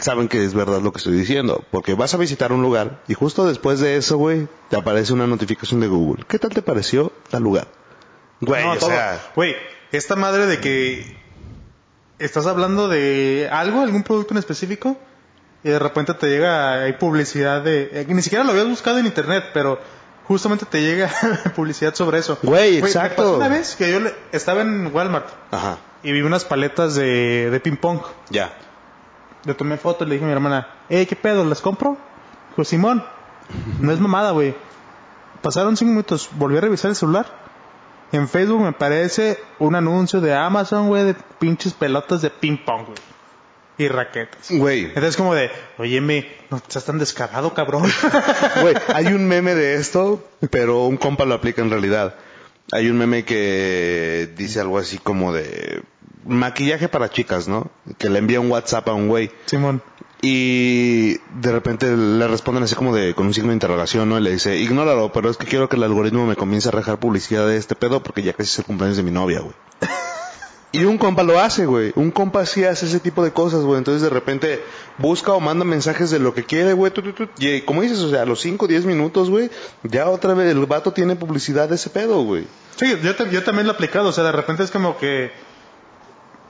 saben 0.00 0.28
que 0.28 0.44
es 0.44 0.54
verdad 0.54 0.82
lo 0.82 0.92
que 0.92 0.98
estoy 0.98 1.14
diciendo, 1.14 1.64
porque 1.70 1.94
vas 1.94 2.14
a 2.14 2.16
visitar 2.16 2.52
un 2.52 2.62
lugar 2.62 3.02
y 3.08 3.14
justo 3.14 3.46
después 3.46 3.80
de 3.80 3.96
eso, 3.96 4.16
güey, 4.16 4.48
te 4.68 4.76
aparece 4.76 5.12
una 5.12 5.26
notificación 5.26 5.80
de 5.80 5.88
Google. 5.88 6.24
¿Qué 6.28 6.38
tal 6.38 6.50
te 6.50 6.62
pareció 6.62 7.12
tal 7.30 7.42
lugar? 7.42 7.68
Güey, 8.40 8.64
No, 8.64 8.72
o 8.72 8.76
todo. 8.76 8.90
sea, 8.90 9.20
Güey, 9.34 9.56
esta 9.92 10.16
madre 10.16 10.46
de 10.46 10.60
que 10.60 11.16
estás 12.18 12.46
hablando 12.46 12.88
de 12.88 13.48
algo, 13.50 13.80
algún 13.80 14.02
producto 14.02 14.34
en 14.34 14.38
específico, 14.38 14.96
y 15.64 15.70
de 15.70 15.78
repente 15.78 16.14
te 16.14 16.28
llega, 16.28 16.82
hay 16.84 16.92
publicidad 16.94 17.62
de, 17.62 17.90
eh, 17.92 18.06
ni 18.08 18.22
siquiera 18.22 18.44
lo 18.44 18.52
habías 18.52 18.68
buscado 18.68 18.98
en 18.98 19.06
internet, 19.06 19.44
pero 19.52 19.78
justamente 20.26 20.66
te 20.66 20.80
llega 20.82 21.10
publicidad 21.56 21.94
sobre 21.94 22.18
eso. 22.18 22.38
Güey, 22.42 22.80
me 22.80 22.86
exacto. 22.88 23.16
pasó 23.22 23.36
una 23.36 23.48
vez 23.48 23.74
que 23.76 23.90
yo 23.90 24.00
le- 24.00 24.14
estaba 24.32 24.62
en 24.62 24.94
Walmart 24.94 25.26
ajá, 25.50 25.78
y 26.02 26.12
vi 26.12 26.22
unas 26.22 26.44
paletas 26.44 26.94
de, 26.94 27.50
de 27.50 27.60
ping 27.60 27.76
pong. 27.76 28.00
ya. 28.30 28.52
Le 29.44 29.54
tomé 29.54 29.78
foto 29.78 30.04
y 30.04 30.08
le 30.08 30.14
dije 30.14 30.24
a 30.24 30.28
mi 30.28 30.32
hermana, 30.34 30.68
eh, 30.88 31.06
¿qué 31.06 31.14
pedo? 31.16 31.44
¿Las 31.44 31.60
compro? 31.60 31.96
Dijo, 32.50 32.64
Simón, 32.64 33.04
no 33.80 33.92
es 33.92 34.00
mamada, 34.00 34.32
güey. 34.32 34.54
Pasaron 35.42 35.76
cinco 35.76 35.90
minutos, 35.90 36.28
volví 36.32 36.56
a 36.58 36.60
revisar 36.60 36.90
el 36.90 36.96
celular. 36.96 37.26
En 38.12 38.28
Facebook 38.28 38.60
me 38.62 38.68
aparece 38.68 39.38
un 39.58 39.74
anuncio 39.74 40.20
de 40.20 40.34
Amazon, 40.34 40.88
güey, 40.88 41.04
de 41.04 41.14
pinches 41.38 41.74
pelotas 41.74 42.22
de 42.22 42.30
ping 42.30 42.56
pong, 42.56 42.86
güey. 42.86 42.98
Y 43.78 43.86
raquetas. 43.86 44.50
Güey, 44.50 44.86
Entonces 44.86 45.16
como 45.16 45.34
de, 45.34 45.50
óyeme, 45.78 46.26
no 46.50 46.56
estás 46.56 46.84
tan 46.84 46.98
descarado, 46.98 47.54
cabrón. 47.54 47.84
Güey, 48.60 48.74
hay 48.94 49.06
un 49.06 49.28
meme 49.28 49.54
de 49.54 49.76
esto, 49.76 50.24
pero 50.50 50.86
un 50.86 50.96
compa 50.96 51.24
lo 51.24 51.34
aplica 51.34 51.62
en 51.62 51.70
realidad. 51.70 52.16
Hay 52.72 52.90
un 52.90 52.98
meme 52.98 53.24
que 53.24 54.28
dice 54.36 54.60
algo 54.60 54.78
así 54.78 54.98
como 54.98 55.32
de 55.32 55.82
maquillaje 56.24 56.88
para 56.88 57.08
chicas, 57.08 57.46
¿no? 57.46 57.70
Que 57.98 58.10
le 58.10 58.18
envía 58.18 58.40
un 58.40 58.50
WhatsApp 58.50 58.88
a 58.88 58.94
un 58.94 59.08
güey 59.08 59.30
Simón. 59.46 59.80
Y 60.20 61.14
de 61.40 61.52
repente 61.52 61.96
le 61.96 62.26
responden 62.28 62.64
así 62.64 62.74
como 62.74 62.94
de 62.94 63.14
con 63.14 63.26
un 63.26 63.34
signo 63.34 63.48
de 63.50 63.54
interrogación, 63.54 64.08
¿no? 64.08 64.18
Y 64.18 64.22
le 64.22 64.32
dice, 64.32 64.56
ignóralo, 64.58 65.12
pero 65.12 65.30
es 65.30 65.36
que 65.36 65.46
quiero 65.46 65.68
que 65.68 65.76
el 65.76 65.82
algoritmo 65.84 66.26
me 66.26 66.36
comience 66.36 66.68
a 66.68 66.72
rejar 66.72 66.98
publicidad 66.98 67.46
de 67.46 67.56
este 67.56 67.74
pedo 67.74 68.02
porque 68.02 68.22
ya 68.22 68.32
casi 68.32 68.50
es 68.50 68.58
el 68.58 68.64
cumpleaños 68.64 68.96
de 68.96 69.02
mi 69.04 69.10
novia, 69.10 69.40
güey. 69.40 69.54
Y 70.70 70.84
un 70.84 70.98
compa 70.98 71.22
lo 71.22 71.40
hace, 71.40 71.64
güey. 71.64 71.92
Un 71.96 72.10
compa 72.10 72.44
sí 72.44 72.62
hace 72.62 72.84
ese 72.84 73.00
tipo 73.00 73.24
de 73.24 73.32
cosas, 73.32 73.62
güey. 73.62 73.78
Entonces 73.78 74.02
de 74.02 74.10
repente 74.10 74.62
busca 74.98 75.32
o 75.32 75.40
manda 75.40 75.64
mensajes 75.64 76.10
de 76.10 76.18
lo 76.18 76.34
que 76.34 76.44
quiere, 76.44 76.74
güey. 76.74 76.92
Y 77.38 77.62
como 77.62 77.80
dices, 77.80 78.00
o 78.00 78.10
sea, 78.10 78.20
a 78.22 78.26
los 78.26 78.42
5 78.42 78.66
o 78.66 78.68
10 78.68 78.84
minutos, 78.84 79.30
güey, 79.30 79.48
ya 79.82 80.10
otra 80.10 80.34
vez 80.34 80.50
el 80.52 80.58
vato 80.66 80.92
tiene 80.92 81.16
publicidad 81.16 81.70
de 81.70 81.76
ese 81.76 81.88
pedo, 81.88 82.22
güey. 82.22 82.44
Sí, 82.76 82.84
yo, 83.02 83.16
te- 83.16 83.30
yo 83.30 83.42
también 83.44 83.66
lo 83.66 83.72
he 83.72 83.76
aplicado. 83.76 84.10
O 84.10 84.12
sea, 84.12 84.24
de 84.24 84.32
repente 84.32 84.62
es 84.62 84.70
como 84.70 84.98
que, 84.98 85.32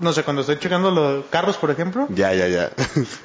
no 0.00 0.12
sé, 0.12 0.22
cuando 0.24 0.40
estoy 0.42 0.58
checando 0.58 0.90
los 0.90 1.24
carros, 1.26 1.56
por 1.56 1.70
ejemplo, 1.70 2.06
Ya, 2.10 2.32
ya, 2.34 2.46
ya. 2.48 2.70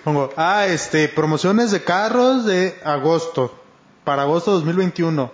Pongo, 0.04 0.32
ah, 0.38 0.66
este, 0.68 1.08
promociones 1.08 1.72
de 1.72 1.84
carros 1.84 2.46
de 2.46 2.76
agosto, 2.84 3.54
para 4.04 4.24
agosto 4.24 4.52
2021, 4.52 5.32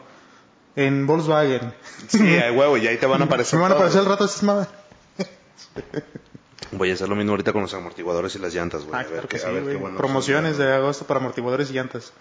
en 0.75 1.08
Volkswagen. 1.08 1.73
sí, 2.08 2.19
ay, 2.43 2.52
huevo, 2.56 2.78
y 2.78 2.88
ahí 2.88 2.97
te 2.97 3.06
van 3.06 3.21
a 3.21 3.25
aparecer. 3.25 3.58
Me 3.58 3.63
van 3.63 3.71
a 3.71 3.75
aparecer 3.75 3.99
al 4.02 4.06
rato 4.06 4.25
esas 4.25 4.43
madres. 4.43 4.67
Voy 6.71 6.91
a 6.91 6.93
hacer 6.93 7.10
lo 7.10 7.15
mismo 7.15 7.32
ahorita 7.32 7.52
con 7.52 7.63
los 7.63 7.73
amortiguadores 7.73 8.36
y 8.36 8.39
las 8.39 8.54
llantas, 8.54 8.84
güey. 8.86 8.93
Ah, 8.95 8.99
a 8.99 9.04
ver 9.04 9.12
claro 9.12 9.28
qué, 9.28 9.38
que 9.38 9.43
a 9.43 9.47
sí, 9.49 9.54
ver 9.56 9.63
qué 9.65 9.75
bueno. 9.75 9.97
Promociones 9.97 10.58
de 10.58 10.71
agosto 10.71 11.06
para 11.06 11.19
amortiguadores 11.19 11.71
y 11.71 11.73
llantas. 11.73 12.13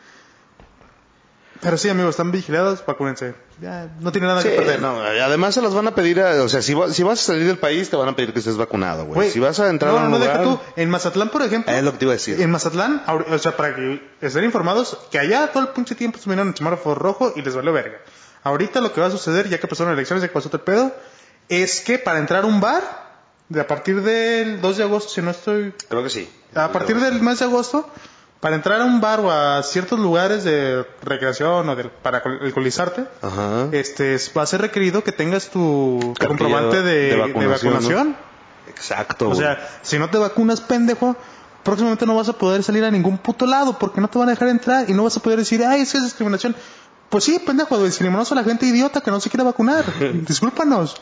Pero 1.60 1.76
sí, 1.76 1.88
amigos, 1.88 2.10
están 2.10 2.30
vigilados, 2.30 2.84
vacúnense. 2.86 3.34
Ya, 3.60 3.88
no 4.00 4.12
tiene 4.12 4.28
nada 4.28 4.40
Sí, 4.42 4.48
que 4.50 4.54
perder. 4.56 4.80
no, 4.80 5.00
además 5.00 5.54
se 5.54 5.60
las 5.62 5.74
van 5.74 5.88
a 5.88 5.94
pedir, 5.94 6.20
a- 6.20 6.42
o 6.44 6.48
sea, 6.48 6.62
si, 6.62 6.72
va- 6.74 6.88
si 6.90 7.02
vas 7.02 7.18
a 7.20 7.22
salir 7.22 7.46
del 7.48 7.58
país 7.58 7.90
te 7.90 7.96
van 7.96 8.08
a 8.08 8.14
pedir 8.14 8.32
que 8.32 8.38
estés 8.38 8.56
vacunado, 8.56 9.06
güey. 9.06 9.28
Si 9.30 9.40
vas 9.40 9.58
a 9.58 9.68
entrar 9.68 9.92
no, 9.92 9.98
a 9.98 10.02
un 10.04 10.10
no, 10.12 10.18
lugar, 10.18 10.38
deja 10.38 10.44
tú. 10.44 10.60
En 10.76 10.88
Mazatlán, 10.88 11.30
por 11.30 11.42
ejemplo. 11.42 11.72
es 11.72 11.82
lo 11.82 11.90
que 11.92 11.98
te 11.98 12.04
iba 12.04 12.12
a 12.12 12.16
decir. 12.16 12.40
En 12.40 12.50
Mazatlán, 12.50 13.02
o 13.08 13.38
sea, 13.38 13.56
para 13.56 13.74
que 13.74 14.00
estén 14.20 14.44
informados, 14.44 14.96
que 15.10 15.18
allá 15.18 15.48
todo 15.52 15.64
el 15.64 15.70
pinche 15.70 15.96
tiempo 15.96 16.18
estuvieron 16.18 16.48
en 16.48 16.56
semáforo 16.56 16.94
rojo 16.94 17.32
y 17.34 17.42
les 17.42 17.54
valió 17.56 17.72
verga. 17.72 17.98
Ahorita 18.44 18.80
lo 18.80 18.92
que 18.92 19.00
va 19.00 19.08
a 19.08 19.10
suceder, 19.10 19.48
ya 19.48 19.58
que 19.58 19.66
pasaron 19.66 19.92
elecciones, 19.92 20.22
ya 20.22 20.28
que 20.28 20.34
pasó 20.34 20.48
todo 20.48 20.58
el 20.58 20.64
pedo, 20.64 20.92
es 21.48 21.80
que 21.80 21.98
para 21.98 22.20
entrar 22.20 22.44
a 22.44 22.46
un 22.46 22.60
bar, 22.60 23.08
de 23.48 23.60
a 23.60 23.66
partir 23.66 24.02
del 24.02 24.60
2 24.60 24.76
de 24.76 24.82
agosto, 24.84 25.10
si 25.10 25.22
no 25.22 25.30
estoy... 25.32 25.72
Creo 25.88 26.04
que 26.04 26.10
sí. 26.10 26.30
A 26.54 26.70
partir 26.70 27.00
del 27.00 27.20
mes 27.20 27.38
de 27.40 27.46
agosto, 27.46 27.88
para 28.40 28.54
entrar 28.56 28.80
a 28.80 28.84
un 28.84 29.00
bar 29.00 29.20
o 29.20 29.30
a 29.32 29.62
ciertos 29.62 29.98
lugares 29.98 30.44
de 30.44 30.84
recreación 31.02 31.68
o 31.68 31.74
de, 31.76 31.84
para 31.84 32.18
alcoholizarte, 32.18 33.04
Ajá. 33.22 33.68
este, 33.72 34.14
es- 34.14 34.30
va 34.36 34.42
a 34.42 34.46
ser 34.46 34.60
requerido 34.60 35.02
que 35.02 35.12
tengas 35.12 35.48
tu, 35.50 35.98
Cartilla 36.18 36.28
comprobante 36.28 36.82
de, 36.82 37.16
de 37.16 37.32
de 37.32 37.46
vacunación. 37.46 38.16
Exacto, 38.68 39.26
O 39.26 39.28
güey. 39.28 39.40
sea, 39.40 39.66
si 39.82 39.98
no 39.98 40.08
te 40.10 40.18
vacunas, 40.18 40.60
pendejo, 40.60 41.16
próximamente 41.64 42.06
no 42.06 42.14
vas 42.14 42.28
a 42.28 42.32
poder 42.34 42.62
salir 42.62 42.84
a 42.84 42.90
ningún 42.90 43.18
puto 43.18 43.44
lado 43.46 43.78
porque 43.78 44.00
no 44.00 44.08
te 44.08 44.18
van 44.18 44.28
a 44.28 44.32
dejar 44.32 44.48
entrar 44.48 44.88
y 44.88 44.92
no 44.94 45.04
vas 45.04 45.16
a 45.16 45.20
poder 45.20 45.38
decir, 45.38 45.64
ay, 45.64 45.80
es 45.80 45.90
que 45.92 45.98
es 45.98 46.04
discriminación. 46.04 46.54
Pues 47.08 47.24
sí, 47.24 47.38
pendejo, 47.44 47.82
discriminamos 47.82 48.30
a 48.30 48.34
la 48.34 48.44
gente 48.44 48.66
idiota 48.66 49.00
que 49.00 49.10
no 49.10 49.18
se 49.20 49.30
quiere 49.30 49.42
vacunar. 49.44 49.84
Discúlpanos. 50.26 51.00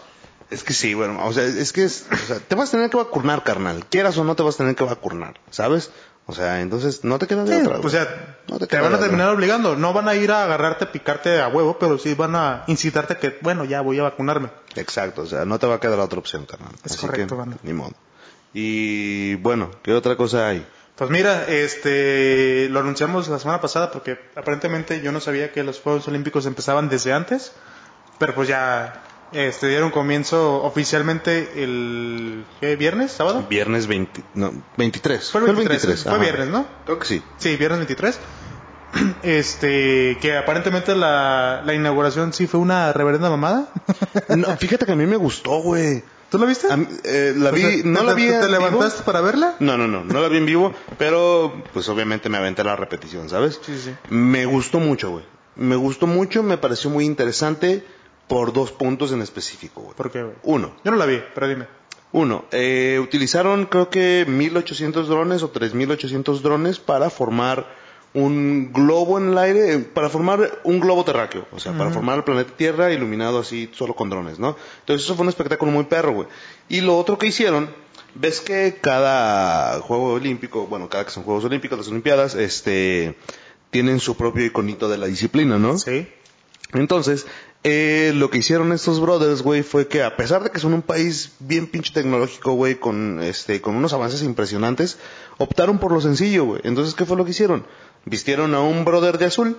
Es 0.49 0.63
que 0.63 0.73
sí, 0.73 0.95
bueno, 0.95 1.27
o 1.27 1.33
sea, 1.33 1.43
es 1.45 1.73
que 1.73 1.83
es, 1.85 2.07
o 2.13 2.17
sea, 2.17 2.39
te 2.39 2.55
vas 2.55 2.69
a 2.69 2.73
tener 2.73 2.89
que 2.89 2.97
vacunar, 2.97 3.43
carnal. 3.43 3.85
Quieras 3.91 4.17
o 4.17 4.23
no 4.25 4.37
te 4.37 4.45
vas 4.45 4.55
a 4.55 4.59
tener 4.59 4.77
que 4.77 4.85
vacunar, 4.85 5.35
¿sabes? 5.51 5.91
O 6.29 6.35
sea, 6.35 6.61
entonces 6.61 7.05
no 7.05 7.19
te 7.21 7.27
queda 7.29 7.45
de 7.45 7.55
Sí, 7.61 7.63
otra. 7.67 7.79
o 7.79 7.83
güey. 7.83 7.93
sea, 7.93 8.37
No 8.49 8.59
te, 8.59 8.67
van 8.77 8.85
a 8.85 8.89
otra. 8.97 9.01
terminar 9.01 9.29
obligando. 9.31 9.77
No 9.77 9.93
van 9.93 10.09
a 10.09 10.15
ir 10.17 10.33
a 10.33 10.43
agarrarte, 10.43 10.85
a 10.87 10.93
picarte 10.93 11.41
a 11.41 11.47
huevo, 11.49 11.79
pero 11.79 11.99
sí 11.99 12.15
van 12.15 12.35
a 12.35 12.65
incitarte 12.67 13.17
que, 13.17 13.39
bueno, 13.43 13.65
ya 13.65 13.81
voy 13.81 14.01
a 14.01 14.03
vacunarme. 14.05 14.51
Exacto, 14.75 15.23
o 15.23 15.27
sea, 15.27 15.45
no 15.45 15.59
te 15.61 15.67
va 15.69 15.77
a 15.77 15.81
quedar 15.81 16.01
otra 16.01 16.19
opción, 16.19 16.45
carnal. 16.45 16.73
Es 16.85 16.93
Así 16.93 17.07
correcto, 17.07 17.35
que, 17.37 17.39
banda. 17.39 17.57
ni 17.63 17.73
modo. 17.73 17.93
Y 18.53 19.37
bueno, 19.37 19.71
¿qué 19.83 19.93
otra 19.93 20.17
cosa 20.17 20.49
hay? 20.49 20.67
Pues 20.97 21.11
mira, 21.11 21.45
este, 21.47 22.69
lo 22.71 22.81
anunciamos 22.81 23.29
la 23.29 23.39
semana 23.39 23.61
pasada 23.61 23.91
porque 23.93 24.19
aparentemente 24.35 25.01
yo 25.03 25.13
no 25.13 25.21
sabía 25.21 25.53
que 25.53 25.63
los 25.63 25.79
Juegos 25.81 26.09
Olímpicos 26.09 26.47
empezaban 26.47 26.89
desde 26.89 27.13
antes, 27.13 27.53
pero 28.19 28.35
pues 28.35 28.49
ya, 28.49 29.03
este, 29.33 29.69
dieron 29.69 29.91
comienzo 29.91 30.63
oficialmente 30.63 31.63
el, 31.63 32.45
¿qué, 32.61 32.77
viernes, 32.77 33.13
sábado? 33.13 33.45
Viernes 33.49 33.87
20, 33.87 34.23
no, 34.35 34.53
23. 34.77 35.31
Fue 35.31 35.41
el 35.49 35.57
23, 35.57 36.03
fue 36.05 36.13
ajá. 36.13 36.21
viernes, 36.23 36.49
¿no? 36.49 36.67
Creo 36.85 36.99
que 36.99 37.07
sí. 37.07 37.23
Sí, 37.39 37.57
viernes 37.57 37.79
23. 37.81 38.19
Este, 39.23 40.17
que 40.21 40.37
aparentemente 40.37 40.95
la, 40.95 41.63
la 41.65 41.75
inauguración 41.75 42.33
sí 42.33 42.47
fue 42.47 42.61
una 42.61 42.93
reverenda 42.93 43.29
mamada. 43.31 43.69
No, 44.37 44.57
fíjate 44.57 44.87
que 44.87 44.93
a 44.93 44.97
mí 44.97 45.07
me 45.07 45.17
gustó, 45.17 45.61
güey. 45.63 46.03
¿Tú 46.31 46.39
la 46.39 46.47
viste? 46.47 46.75
Mí, 46.77 46.87
eh, 47.05 47.33
la 47.37 47.51
O 47.51 47.53
vi, 47.53 47.61
sea, 47.63 47.71
no 47.85 48.01
¿te- 48.01 48.07
la 48.07 48.15
vi 48.15 48.27
¿Te, 48.27 48.35
en 48.35 48.41
te 48.41 48.47
vivo. 48.47 48.59
levantaste 48.61 49.03
para 49.05 49.21
verla? 49.21 49.55
No, 49.61 49.77
no, 49.77 49.87
no, 49.87 50.03
no 50.05 50.21
la 50.21 50.29
vi 50.29 50.39
en 50.39 50.47
vivo, 50.47 50.73
pero 50.99 51.63
pues 51.73 51.89
obviamente 51.89 52.29
me 52.29 52.39
aventé 52.39 52.65
la 52.65 52.75
repetición, 52.75 53.29
¿sabes? 53.29 53.61
Sí, 53.65 53.79
sí. 53.79 53.95
Me 54.11 54.45
gustó 54.47 54.81
mucho, 54.81 55.11
güey. 55.11 55.25
Me 55.55 55.77
gustó 55.77 56.07
mucho, 56.07 56.43
me 56.43 56.59
pareció 56.59 56.91
muy 56.91 57.05
interesante 57.05 57.85
por 58.29 58.53
dos 58.53 58.73
puntos 58.73 59.13
en 59.13 59.23
específico, 59.23 59.83
güey. 59.83 59.95
¿Por 59.95 60.11
qué, 60.11 60.23
güey? 60.23 60.35
Uno, 60.43 60.73
Yo 60.85 60.91
no 60.91 60.97
la 60.97 61.07
vi, 61.07 61.21
pero 61.35 61.49
dime. 61.49 61.67
uno, 62.13 62.45
eh, 62.51 62.99
utilizaron 63.03 63.67
creo 63.67 63.91
que 63.91 64.25
1800 64.27 65.09
drones 65.09 65.43
o 65.43 65.51
3800 65.51 66.43
drones 66.43 66.79
para 66.79 67.11
formar 67.11 67.67
un 68.15 68.73
globo 68.73 69.19
en 69.19 69.31
el 69.33 69.39
aire, 69.39 69.75
eh, 69.75 69.79
para 69.81 70.09
formar 70.09 70.61
un 70.65 70.81
globo 70.81 71.05
terráqueo, 71.05 71.47
o 71.53 71.61
sea, 71.61 71.77
para 71.77 71.91
formar 71.91 72.17
el 72.17 72.25
planeta 72.25 72.51
Tierra 72.57 72.91
iluminado 72.91 73.41
así 73.41 73.69
solo 73.75 73.95
con 73.95 74.09
drones, 74.09 74.39
¿no? 74.39 74.57
Entonces 74.81 75.05
eso 75.05 75.15
fue 75.17 75.25
un 75.25 75.29
espectáculo 75.29 75.71
muy 75.71 75.85
perro, 75.85 76.13
güey. 76.13 76.29
Y 76.71 76.81
lo 76.81 76.97
otro 76.97 77.19
que 77.19 77.27
hicieron, 77.27 77.69
ves 78.15 78.41
que 78.41 78.79
cada 78.81 79.81
juego 79.81 80.15
olímpico, 80.15 80.67
bueno, 80.67 80.89
cada 80.89 81.05
que 81.05 81.11
son 81.11 81.25
Juegos 81.25 81.45
Olímpicos, 81.45 81.77
las 81.77 81.89
Olimpiadas, 81.89 82.35
este, 82.37 83.17
tienen 83.71 84.01
su 84.01 84.17
propio 84.17 84.47
iconito 84.47 84.89
de 84.89 84.97
la 84.97 85.07
disciplina, 85.07 85.59
¿no? 85.59 85.77
Sí. 85.79 86.09
Entonces, 86.73 87.27
eh, 87.69 88.13
lo 88.15 88.31
que 88.31 88.39
hicieron 88.39 88.73
estos 88.73 89.01
brothers, 89.01 89.43
güey, 89.43 89.65
fue 89.65 89.89
que 89.89 90.05
a 90.05 90.17
pesar 90.17 90.45
de 90.45 90.51
que 90.51 90.61
son 90.61 90.73
un 90.73 90.83
país 90.83 91.33
bien 91.41 91.67
pinche 91.67 91.93
tecnológico, 91.93 92.53
güey, 92.53 92.77
con, 92.77 93.21
este, 93.21 93.61
con 93.61 93.75
unos 93.75 93.93
avances 93.93 94.23
impresionantes, 94.23 94.99
optaron 95.39 95.81
por 95.81 95.91
lo 95.91 96.01
sencillo, 96.01 96.45
güey. 96.45 96.61
Entonces, 96.63 96.95
¿qué 96.95 97.05
fue 97.05 97.17
lo 97.17 97.25
que 97.25 97.33
hicieron? 97.33 97.67
Vistieron 98.05 98.55
a 98.55 98.61
un 98.61 98.85
brother 98.85 99.19
de 99.19 99.25
azul, 99.25 99.57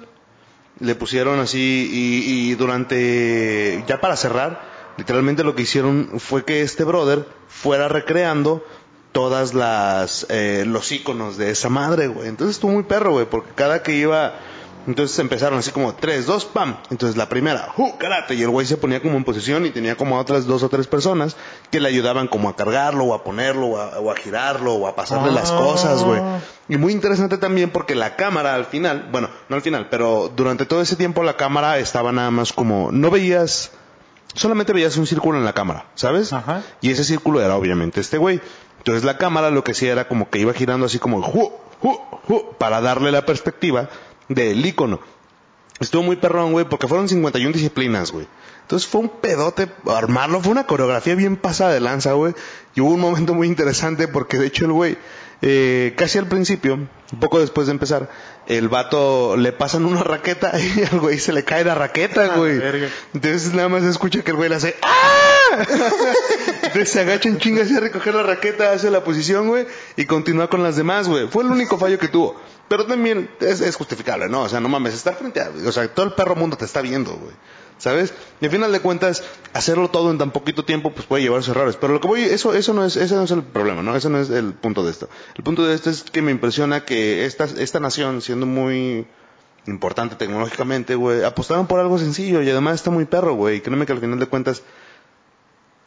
le 0.80 0.96
pusieron 0.96 1.42
así 1.42 1.90
y, 1.92 2.56
durante, 2.56 3.84
ya 3.90 4.00
para 4.00 4.16
cerrar, 4.16 4.62
literalmente 4.96 5.44
lo 5.44 5.54
que 5.54 5.64
hicieron 5.64 6.22
fue 6.22 6.46
que 6.46 6.62
este 6.62 6.86
brother 6.86 7.28
fuera 7.50 7.90
recreando 7.90 8.64
todas 9.12 9.54
las, 9.54 10.26
eh, 10.30 10.64
los 10.66 10.94
iconos 10.94 11.36
de 11.36 11.50
esa 11.50 11.68
madre, 11.68 12.08
güey. 12.08 12.30
Entonces 12.30 12.56
estuvo 12.56 12.72
muy 12.72 12.84
perro, 12.84 13.12
güey, 13.12 13.26
porque 13.26 13.52
cada 13.54 13.84
que 13.84 13.96
iba, 13.96 14.40
entonces 14.88 15.20
empezaron 15.20 15.60
así 15.60 15.72
como 15.72 15.94
tres, 15.94 16.26
dos, 16.26 16.46
pam. 16.46 16.78
Entonces 16.90 17.18
la 17.18 17.28
primera, 17.30 17.70
¡ju! 17.76 17.98
karate. 17.98 18.36
Y 18.36 18.42
el 18.42 18.50
güey 18.50 18.66
se 18.66 18.78
ponía 18.78 19.02
como 19.02 19.18
en 19.18 19.24
posición 19.24 19.66
y 19.66 19.70
tenía 19.72 19.96
como 19.96 20.18
a 20.18 20.22
otras 20.22 20.46
dos 20.46 20.64
o 20.64 20.70
tres 20.70 20.88
personas 20.88 21.36
que 21.70 21.80
le 21.80 21.90
ayudaban 21.90 22.28
como 22.28 22.50
a 22.50 22.56
cargarlo 22.56 23.04
o 23.04 23.14
a 23.14 23.24
ponerlo 23.24 23.68
o 23.68 23.78
a, 23.78 24.00
o 24.00 24.10
a 24.12 24.16
girarlo 24.16 24.74
o 24.76 24.88
a 24.88 24.96
pasarle 24.96 25.32
las 25.32 25.52
Ah. 25.52 25.58
cosas, 25.58 26.04
güey. 26.04 26.22
Y 26.70 26.78
muy 26.78 26.94
interesante 26.94 27.38
también 27.38 27.70
porque 27.70 27.94
la 27.96 28.16
cámara 28.16 28.56
al 28.56 28.66
final, 28.66 29.10
bueno, 29.12 29.30
no 29.50 29.56
al 29.58 29.62
final, 29.62 29.88
pero 29.90 30.32
durante 30.36 30.66
todo 30.66 30.82
ese 30.82 30.96
tiempo 30.96 31.22
la 31.24 31.36
cámara 31.38 31.78
estaba 31.78 32.12
nada 32.12 32.32
más 32.32 32.52
como, 32.54 32.92
no 32.92 33.12
veías, 33.12 33.72
solamente 34.34 34.74
veías 34.74 34.96
un 34.98 35.06
círculo 35.08 35.38
en 35.38 35.46
la 35.46 35.54
cámara, 35.54 35.86
¿sabes? 35.96 36.32
Ajá. 36.34 36.62
Y 36.82 36.92
ese 36.92 37.04
círculo 37.04 37.42
era 37.42 37.56
obviamente 37.56 38.00
este 38.02 38.18
güey. 38.18 38.40
Entonces 38.80 39.04
la 39.04 39.18
cámara 39.18 39.50
lo 39.52 39.64
que 39.66 39.72
hacía 39.74 39.92
era 39.92 40.08
como 40.08 40.30
que 40.30 40.40
iba 40.40 40.54
girando 40.54 40.86
así 40.86 40.98
como 41.00 41.22
¡ju! 41.22 41.52
¡ju! 41.82 42.00
¡ju! 42.28 42.56
para 42.58 42.80
darle 42.80 43.12
la 43.12 43.26
perspectiva 43.26 43.90
del 44.30 44.66
icono. 44.66 45.00
Estuvo 45.80 46.04
muy 46.04 46.16
perrón, 46.16 46.54
güey, 46.54 46.66
porque 46.68 46.88
fueron 46.88 47.08
51 47.08 47.54
disciplinas, 47.54 48.12
güey. 48.12 48.28
Entonces 48.62 48.88
fue 48.88 49.02
un 49.02 49.10
pedote 49.10 49.70
armarlo, 49.86 50.42
fue 50.42 50.52
una 50.52 50.66
coreografía 50.66 51.16
bien 51.16 51.38
pasada 51.38 51.72
de 51.72 51.80
lanza, 51.80 52.14
güey. 52.14 52.34
Y 52.76 52.82
hubo 52.82 52.92
un 52.92 53.00
momento 53.00 53.34
muy 53.34 53.48
interesante 53.48 54.08
porque 54.08 54.38
de 54.38 54.48
hecho 54.48 54.66
el 54.66 54.72
güey, 54.72 54.98
eh, 55.42 55.94
casi 55.96 56.18
al 56.18 56.28
principio, 56.28 56.74
un 56.74 57.20
poco 57.20 57.40
después 57.40 57.68
de 57.68 57.72
empezar, 57.72 58.10
el 58.48 58.70
vato 58.70 59.38
le 59.38 59.52
pasan 59.52 59.86
una 59.86 60.04
raqueta 60.04 60.52
y 60.60 60.84
al 60.84 61.00
güey 61.00 61.20
se 61.20 61.32
le 61.32 61.44
cae 61.44 61.64
la 61.64 61.76
raqueta, 61.76 62.36
güey. 62.36 62.60
Entonces 63.14 63.54
nada 63.54 63.70
más 63.70 63.84
se 63.84 63.90
escucha 63.90 64.24
que 64.24 64.32
el 64.32 64.38
güey 64.38 64.50
le 64.50 64.56
hace 64.56 64.76
¡Ah! 64.82 65.64
Entonces 66.64 66.90
se 66.90 67.00
agacha 67.00 67.30
en 67.30 67.38
chingas 67.38 67.72
a 67.72 67.80
recoger 67.80 68.16
la 68.16 68.24
raqueta, 68.24 68.72
hace 68.72 68.90
la 68.90 69.04
posición, 69.04 69.48
güey, 69.48 69.66
y 69.96 70.06
continúa 70.06 70.50
con 70.50 70.64
las 70.64 70.76
demás, 70.76 71.08
güey. 71.08 71.28
Fue 71.28 71.44
el 71.44 71.52
único 71.52 71.78
fallo 71.78 72.00
que 72.00 72.08
tuvo. 72.08 72.36
Pero 72.68 72.86
también 72.86 73.30
es, 73.40 73.62
es 73.62 73.76
justificable, 73.76 74.28
¿no? 74.28 74.42
O 74.42 74.50
sea, 74.50 74.60
no 74.60 74.70
mames, 74.70 74.94
estar 74.94 75.16
frente 75.16 75.42
a... 75.42 75.52
O 75.66 75.72
sea, 75.72 75.88
todo 75.94 76.06
el 76.06 76.14
perro 76.14 76.36
mundo 76.36 76.58
te 76.58 76.66
está 76.66 76.82
viendo, 76.82 77.14
güey. 77.14 77.34
¿Sabes? 77.78 78.14
Y 78.42 78.46
al 78.46 78.52
final 78.52 78.72
de 78.72 78.80
cuentas, 78.80 79.24
hacerlo 79.54 79.90
todo 79.90 80.10
en 80.10 80.18
tan 80.18 80.32
poquito 80.32 80.66
tiempo, 80.66 80.92
pues 80.92 81.06
puede 81.06 81.24
llevar 81.24 81.44
sus 81.44 81.56
errores. 81.56 81.76
Pero 81.76 81.94
lo 81.94 82.02
que 82.02 82.08
voy, 82.08 82.22
eso, 82.22 82.54
eso 82.56 82.74
no 82.74 82.84
es, 82.84 82.96
ese 82.96 83.16
no 83.16 83.24
es 83.24 83.32
el 83.32 83.44
problema, 83.44 83.84
¿no? 83.84 83.96
Ese 83.96 84.10
no 84.10 84.20
es 84.20 84.30
el 84.32 84.54
punto 84.54 84.84
de 84.84 84.92
esto. 84.92 85.10
El 85.36 85.44
punto 85.44 85.66
de 85.66 85.76
esto 85.76 85.92
es 85.92 86.02
que 86.04 86.24
me 86.24 86.32
impresiona 86.32 86.86
que 86.86 87.26
esta, 87.26 87.46
esta 87.46 87.80
nación, 87.80 88.22
siendo 88.22 88.48
muy 88.48 89.06
importante 89.68 90.16
tecnológicamente, 90.16 90.96
güey, 90.96 91.24
apostaron 91.24 91.68
por 91.68 91.80
algo 91.80 92.00
sencillo 92.00 92.42
y 92.42 92.50
además 92.50 92.76
está 92.76 92.90
muy 92.90 93.06
perro, 93.06 93.36
güey. 93.36 93.58
Y 93.58 93.62
créeme 93.62 93.86
que 93.86 93.94
al 93.94 94.00
final 94.00 94.20
de 94.20 94.26
cuentas, 94.26 94.64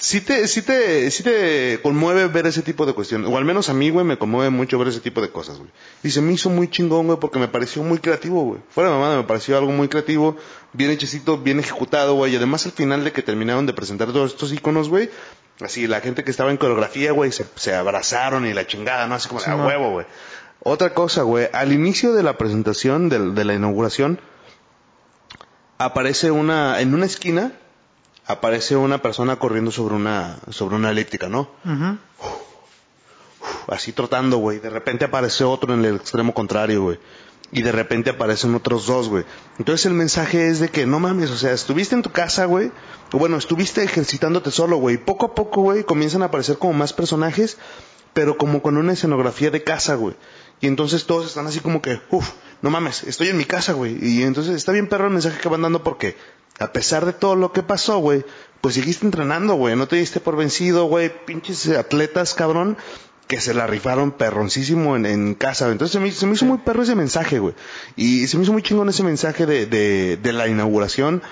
sí 0.01 0.21
te, 0.23 0.49
sí 0.49 0.63
te, 0.63 1.11
sí 1.11 1.23
te 1.23 1.79
conmueve 1.83 2.27
ver 2.27 2.47
ese 2.47 2.63
tipo 2.63 2.87
de 2.87 2.93
cuestiones. 2.95 3.31
O 3.31 3.37
al 3.37 3.45
menos 3.45 3.69
a 3.69 3.75
mí, 3.75 3.91
güey, 3.91 4.05
me 4.05 4.17
conmueve 4.19 4.51
mucho 4.51 4.79
ver 4.79 4.89
ese 4.89 5.01
tipo 5.01 5.21
de 5.21 5.31
cosas, 5.31 5.59
güey. 5.59 5.71
Y 6.03 6.11
se 6.11 6.21
me 6.21 6.33
hizo 6.33 6.49
muy 6.51 6.69
chingón, 6.69 7.07
güey, 7.07 7.19
porque 7.19 7.39
me 7.39 7.49
pareció 7.49 7.83
muy 7.83 7.99
creativo, 7.99 8.43
güey. 8.45 8.61
Fuera 8.71 8.91
de 8.91 8.97
mamada, 8.97 9.17
me 9.19 9.25
pareció 9.25 9.57
algo 9.59 9.71
muy 9.73 9.89
creativo, 9.89 10.37
bien 10.73 10.91
hechecito, 10.91 11.39
bien 11.39 11.61
ejecutado, 11.61 12.15
güey. 12.15 12.33
Y 12.33 12.37
además 12.37 12.65
al 12.67 12.73
final 12.73 13.05
de 13.05 13.13
que 13.13 13.23
terminaron 13.23 13.67
de 13.67 13.73
presentar 13.75 14.09
todos 14.13 14.33
estos 14.33 14.53
iconos, 14.53 14.89
güey, 14.89 15.11
así 15.61 15.87
la 15.87 16.01
gente 16.01 16.25
que 16.25 16.31
estaba 16.31 16.51
en 16.51 16.57
coreografía, 16.57 17.13
güey, 17.13 17.31
se, 17.33 17.45
se 17.57 17.75
abrazaron 17.75 18.47
y 18.47 18.55
la 18.55 18.67
chingada, 18.67 19.07
¿no? 19.07 19.15
Así 19.17 19.29
como 19.29 19.41
de 19.41 19.45
Sí, 19.47 19.51
a 19.51 19.57
huevo, 19.57 19.91
güey. 19.91 20.07
Otra 20.63 20.93
cosa, 20.95 21.23
güey, 21.23 21.49
al 21.53 21.73
inicio 21.73 22.13
de 22.13 22.23
la 22.23 22.37
presentación, 22.39 23.09
del- 23.09 23.35
de 23.35 23.45
la 23.45 23.55
inauguración, 23.55 24.21
aparece 25.79 26.31
una, 26.31 26.81
en 26.81 26.95
una 26.95 27.07
esquina, 27.07 27.53
aparece 28.31 28.77
una 28.77 29.03
persona 29.03 29.37
corriendo 29.37 29.71
sobre 29.71 29.95
una, 29.95 30.39
sobre 30.51 30.77
una 30.77 30.91
elíptica, 30.91 31.29
¿no? 31.29 31.51
Ujú. 31.65 31.99
Así 33.69 33.93
trotando, 33.93 34.39
güey. 34.39 34.59
De 34.59 34.71
repente 34.71 35.05
aparece 35.05 35.45
otro 35.45 35.75
en 35.75 35.85
el 35.85 35.97
extremo 35.97 36.35
contrario, 36.35 36.83
güey. 36.83 36.99
Y 37.53 37.63
de 37.63 37.73
repente 37.73 38.11
aparecen 38.11 38.55
otros 38.55 38.87
dos, 38.87 39.09
güey. 39.09 39.25
Entonces 39.59 39.87
el 39.87 39.95
mensaje 39.95 40.49
es 40.49 40.61
de 40.61 40.69
que 40.69 40.87
no 40.87 41.01
mames, 41.01 41.31
o 41.31 41.37
sea, 41.37 41.53
estuviste 41.53 41.95
en 41.95 42.03
tu 42.03 42.11
casa, 42.11 42.45
güey. 42.45 42.71
O 43.13 43.19
bueno, 43.19 43.37
estuviste 43.37 43.83
ejercitándote 43.83 44.51
solo, 44.51 44.77
güey. 44.77 44.99
Poco 44.99 45.27
a 45.27 45.35
poco, 45.35 45.63
güey, 45.63 45.83
comienzan 45.83 46.23
a 46.23 46.27
aparecer 46.27 46.59
como 46.59 46.75
más 46.75 46.93
personajes, 46.93 47.59
pero 48.13 48.37
como 48.39 48.63
con 48.63 48.77
una 48.77 48.93
escenografía 48.93 49.51
de 49.51 49.65
casa, 49.65 49.97
güey. 49.97 50.15
Y 50.61 50.67
entonces 50.67 51.07
todos 51.07 51.27
están 51.27 51.47
así 51.47 51.61
como 51.61 51.83
que, 51.83 52.01
uff, 52.11 52.31
no 52.63 52.71
mames, 52.71 53.05
estoy 53.05 53.29
en 53.29 53.39
mi 53.39 53.45
casa, 53.45 53.73
güey. 53.73 53.97
Y 54.03 54.23
entonces 54.23 54.55
está 54.55 54.73
bien 54.73 54.89
perro 54.89 55.07
el 55.07 55.13
mensaje 55.13 55.41
que 55.41 55.49
van 55.49 55.63
dando 55.63 55.83
porque, 55.83 56.17
a 56.59 56.73
pesar 56.73 57.07
de 57.07 57.13
todo 57.13 57.37
lo 57.37 57.53
que 57.53 57.63
pasó, 57.63 57.99
güey, 57.99 58.25
pues 58.61 58.75
seguiste 58.75 59.07
entrenando, 59.07 59.55
güey. 59.55 59.77
No 59.77 59.89
te 59.89 59.97
diste 59.97 60.21
por 60.21 60.37
vencido, 60.37 60.85
güey. 60.85 61.11
Pinches 61.25 61.69
atletas, 61.71 62.35
cabrón, 62.35 62.77
que 63.27 63.41
se 63.41 63.55
la 63.55 63.67
rifaron 63.67 64.11
perroncísimo 64.11 64.97
en, 64.97 65.07
en 65.07 65.35
casa. 65.35 65.71
Entonces 65.71 65.93
se 65.93 66.01
me, 66.01 66.11
se 66.11 66.27
me 66.27 66.35
hizo 66.35 66.45
muy 66.45 66.59
perro 66.59 66.83
ese 66.83 66.95
mensaje, 66.95 67.39
güey. 67.39 67.55
Y 67.97 68.27
se 68.27 68.37
me 68.37 68.43
hizo 68.43 68.53
muy 68.53 68.63
chingón 68.63 68.89
ese 68.89 69.03
mensaje 69.05 69.47
de, 69.47 69.67
de, 69.67 70.19
de 70.19 70.33
la 70.33 70.49
inauguración. 70.49 71.23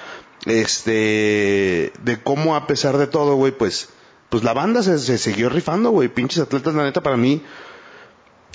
Este, 0.46 1.92
de 2.02 2.20
cómo 2.22 2.56
a 2.56 2.66
pesar 2.66 2.96
de 2.96 3.06
todo, 3.06 3.34
güey, 3.34 3.52
pues, 3.52 3.90
pues 4.30 4.44
la 4.44 4.54
banda 4.54 4.82
se, 4.82 4.98
se 4.98 5.18
siguió 5.18 5.50
rifando, 5.50 5.90
güey. 5.90 6.08
Pinches 6.08 6.38
atletas, 6.38 6.74
la 6.74 6.84
neta, 6.84 7.02
para 7.02 7.16
mí, 7.16 7.42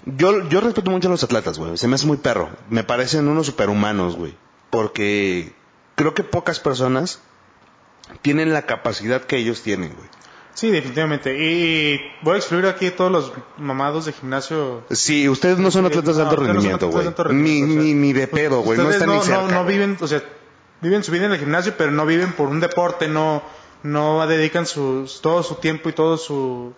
yo, 0.06 0.48
yo 0.50 0.62
respeto 0.62 0.92
mucho 0.92 1.08
a 1.08 1.12
los 1.12 1.24
atletas, 1.24 1.58
güey. 1.58 1.78
Se 1.78 1.88
me 1.88 1.96
hace 1.96 2.06
muy 2.06 2.18
perro. 2.18 2.50
Me 2.70 2.84
parecen 2.84 3.28
unos 3.28 3.46
superhumanos, 3.48 4.16
güey. 4.16 4.36
Porque 4.70 5.54
creo 5.96 6.14
que 6.14 6.24
pocas 6.24 6.60
personas 6.60 7.22
tienen 8.22 8.54
la 8.54 8.64
capacidad 8.64 9.22
que 9.22 9.38
ellos 9.38 9.62
tienen, 9.62 9.94
güey. 9.96 10.08
Sí, 10.54 10.70
definitivamente. 10.70 11.36
Y 11.38 12.00
voy 12.22 12.36
a 12.36 12.38
excluir 12.38 12.68
aquí 12.68 12.92
todos 12.92 13.12
los 13.12 13.34
mamados 13.58 14.06
de 14.06 14.14
gimnasio. 14.14 14.84
Sí, 14.92 15.28
ustedes 15.28 15.58
no 15.58 15.72
son 15.72 15.86
atletas 15.86 16.16
de 16.16 16.24
No, 16.24 16.30
alto 16.30 16.42
no 16.42 16.48
rendimiento, 16.48 16.90
güey. 16.90 17.08
alto 17.08 17.26
Ni, 17.30 17.64
o 17.64 17.68
sea, 17.68 17.76
ni, 17.76 17.94
ni 17.94 18.14
de 18.14 18.28
pedo, 18.28 18.62
güey. 18.62 18.78
No 18.78 18.90
están 18.90 19.10
ni 19.10 19.20
cerca. 19.22 19.42
no, 19.42 19.48
no 19.52 19.66
viven, 19.66 19.98
o 20.00 20.08
sea, 20.08 20.22
viven 20.82 21.04
su 21.04 21.12
vida 21.12 21.26
en 21.26 21.32
el 21.32 21.40
gimnasio, 21.40 21.74
pero 21.76 21.92
no 21.92 22.06
viven 22.06 22.34
por 22.34 22.50
un 22.50 22.60
deporte, 22.60 23.08
no, 23.08 23.42
no 23.82 24.26
dedican 24.28 24.68
sus, 24.68 25.22
todo 25.22 25.42
su 25.42 25.56
tiempo 25.56 25.90
y 25.90 25.94
todo 25.94 26.18
su, 26.18 26.74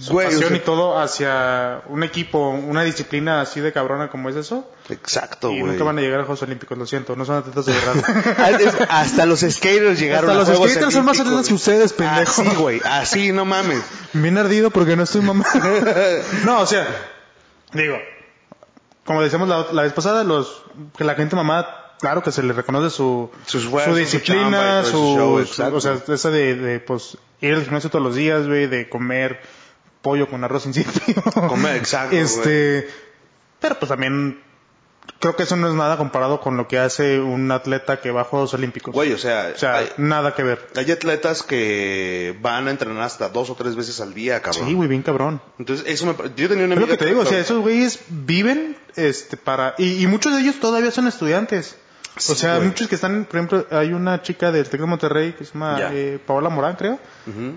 su 0.00 0.12
Güey, 0.12 0.26
o 0.26 0.30
pasión 0.30 0.48
sea- 0.50 0.56
y 0.58 0.60
todo 0.60 0.98
hacia 0.98 1.80
un 1.88 2.02
equipo, 2.02 2.50
una 2.50 2.82
disciplina 2.84 3.40
así 3.40 3.60
de 3.60 3.72
cabrona 3.72 4.08
como 4.10 4.28
es 4.28 4.36
eso. 4.36 4.70
Exacto, 4.90 5.50
y 5.50 5.60
güey. 5.60 5.72
nunca 5.72 5.84
van 5.84 5.98
a 5.98 6.00
llegar 6.02 6.20
a 6.20 6.24
Juegos 6.24 6.42
Olímpicos, 6.42 6.76
lo 6.76 6.86
siento, 6.86 7.16
no 7.16 7.24
son 7.24 7.36
atletas 7.36 7.64
de 7.66 7.72
verdad. 7.72 8.84
Ah, 8.90 9.00
Hasta 9.00 9.24
los 9.26 9.40
skaters 9.40 9.98
llegaron 9.98 10.30
Hasta 10.30 10.32
a 10.32 10.38
los 10.44 10.48
Juegos 10.48 10.70
skaters 10.72 10.92
son 10.94 11.04
más 11.06 11.18
atletas 11.18 11.48
que 11.48 11.54
ustedes, 11.54 11.92
pendejo. 11.94 12.42
Así, 12.42 12.54
güey. 12.56 12.80
Así, 12.84 13.32
no 13.32 13.44
mames. 13.46 13.82
Bien 14.12 14.36
ardido 14.36 14.70
porque 14.70 14.94
no 14.96 15.04
estoy 15.04 15.22
mamá. 15.22 15.44
no, 16.44 16.60
o 16.60 16.66
sea, 16.66 16.86
digo, 17.72 17.96
como 19.04 19.22
decíamos 19.22 19.48
la, 19.48 19.66
la 19.72 19.82
vez 19.82 19.92
pasada, 19.94 20.22
los 20.24 20.62
que 20.96 21.04
la 21.04 21.14
gente 21.14 21.34
mamá, 21.34 21.66
claro 22.00 22.22
que 22.22 22.30
se 22.32 22.42
le 22.42 22.52
reconoce 22.52 22.94
su, 22.94 23.30
Su 23.46 23.58
esfuerzo, 23.58 23.90
su 23.90 23.96
su 23.96 24.00
disciplina, 24.00 24.80
ese 24.82 24.90
su, 24.90 24.96
show, 25.16 25.46
su- 25.46 25.62
o 25.74 25.80
sea, 25.80 25.98
esa 26.08 26.30
de, 26.30 26.54
de, 26.56 26.80
pues, 26.80 27.16
ir 27.40 27.54
al 27.54 27.64
gimnasio 27.64 27.88
todos 27.90 28.04
los 28.04 28.14
días, 28.16 28.46
güey, 28.46 28.66
de 28.66 28.88
comer 28.88 29.40
pollo 30.02 30.28
con 30.28 30.44
arroz 30.44 30.66
insípido. 30.66 31.22
Comer, 31.48 31.76
exacto. 31.76 32.16
Este, 32.16 32.88
pero 33.60 33.78
pues 33.78 33.88
también 33.88 34.40
creo 35.20 35.36
que 35.36 35.42
eso 35.42 35.56
no 35.56 35.68
es 35.68 35.74
nada 35.74 35.96
comparado 35.96 36.40
con 36.40 36.56
lo 36.56 36.68
que 36.68 36.78
hace 36.78 37.20
un 37.20 37.50
atleta 37.50 38.00
que 38.00 38.10
va 38.10 38.22
a 38.22 38.24
Juegos 38.24 38.54
Olímpicos. 38.54 38.94
Güey, 38.94 39.12
o 39.12 39.18
sea, 39.18 39.52
o 39.54 39.58
sea, 39.58 39.78
hay, 39.78 39.88
nada 39.96 40.34
que 40.34 40.42
ver. 40.42 40.68
hay 40.76 40.90
atletas 40.90 41.42
que 41.42 42.36
van 42.40 42.68
a 42.68 42.70
entrenar 42.70 43.02
hasta 43.02 43.28
dos 43.28 43.50
o 43.50 43.54
tres 43.54 43.76
veces 43.76 44.00
al 44.00 44.14
día, 44.14 44.40
cabrón. 44.42 44.66
Sí, 44.66 44.74
güey, 44.74 44.88
bien 44.88 45.02
cabrón. 45.02 45.40
Entonces, 45.58 45.86
eso 45.88 46.06
me... 46.06 46.14
Yo 46.36 46.48
tenía 46.48 46.64
una 46.64 46.74
Es 46.74 46.80
lo 46.80 46.86
amiga 46.86 46.86
que 46.86 46.96
te 46.96 47.06
digo, 47.06 47.22
o 47.22 47.26
sea, 47.26 47.38
esos 47.38 47.60
güeyes 47.60 48.00
viven 48.08 48.76
este 48.96 49.36
para 49.36 49.74
y, 49.78 50.02
y 50.02 50.06
muchos 50.06 50.34
de 50.34 50.40
ellos 50.40 50.60
todavía 50.60 50.90
son 50.90 51.06
estudiantes. 51.06 51.76
Sí, 52.18 52.32
o 52.32 52.34
sea, 52.34 52.56
güey. 52.56 52.68
muchos 52.68 52.88
que 52.88 52.94
están, 52.94 53.24
por 53.24 53.36
ejemplo, 53.36 53.66
hay 53.70 53.92
una 53.92 54.22
chica 54.22 54.52
del 54.52 54.68
Tec 54.68 54.80
de 54.80 54.86
Monterrey 54.86 55.32
que 55.32 55.44
se 55.44 55.52
llama 55.54 55.78
eh, 55.92 56.18
Paola 56.24 56.48
Morán, 56.48 56.76
creo. 56.76 56.98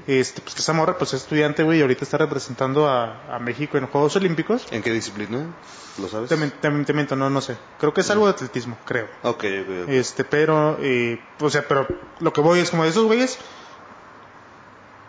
Este, 0.07 0.41
pues 0.41 0.55
que 0.55 0.61
esa 0.61 0.73
morra 0.73 0.97
pues 0.97 1.13
es 1.13 1.21
estudiante, 1.21 1.63
güey, 1.63 1.79
y 1.79 1.81
ahorita 1.81 2.03
está 2.03 2.17
representando 2.17 2.87
a, 2.87 3.35
a 3.35 3.39
México 3.39 3.77
en 3.77 3.87
Juegos 3.87 4.15
Olímpicos. 4.15 4.67
¿En 4.71 4.81
qué 4.81 4.91
disciplina? 4.91 5.53
¿Lo 5.99 6.07
sabes? 6.07 6.29
Te, 6.29 6.37
te, 6.37 6.93
miento, 6.93 7.15
no, 7.15 7.29
no 7.29 7.41
sé. 7.41 7.57
Creo 7.79 7.93
que 7.93 8.01
es 8.01 8.09
algo 8.09 8.25
de 8.25 8.31
atletismo, 8.31 8.77
creo. 8.85 9.07
Ok, 9.23 9.43
ok. 9.43 9.89
Este, 9.89 10.23
pero, 10.23 10.77
eh, 10.81 11.19
o 11.39 11.49
sea, 11.49 11.67
pero 11.67 11.87
lo 12.19 12.31
que 12.31 12.41
voy 12.41 12.59
es 12.59 12.69
como 12.69 12.83
de 12.83 12.89
esos 12.89 13.05
güeyes 13.05 13.37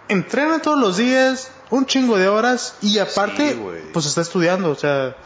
entrenan 0.09 0.63
todos 0.63 0.79
los 0.79 0.97
días, 0.97 1.51
un 1.71 1.87
chingo 1.87 2.19
de 2.19 2.29
horas 2.29 2.77
y 2.83 2.99
aparte, 2.99 3.53
Sí, 3.53 3.91
pues 3.93 4.07
está 4.07 4.21
estudiando, 4.21 4.71
o 4.71 4.75
sea, 4.75 5.17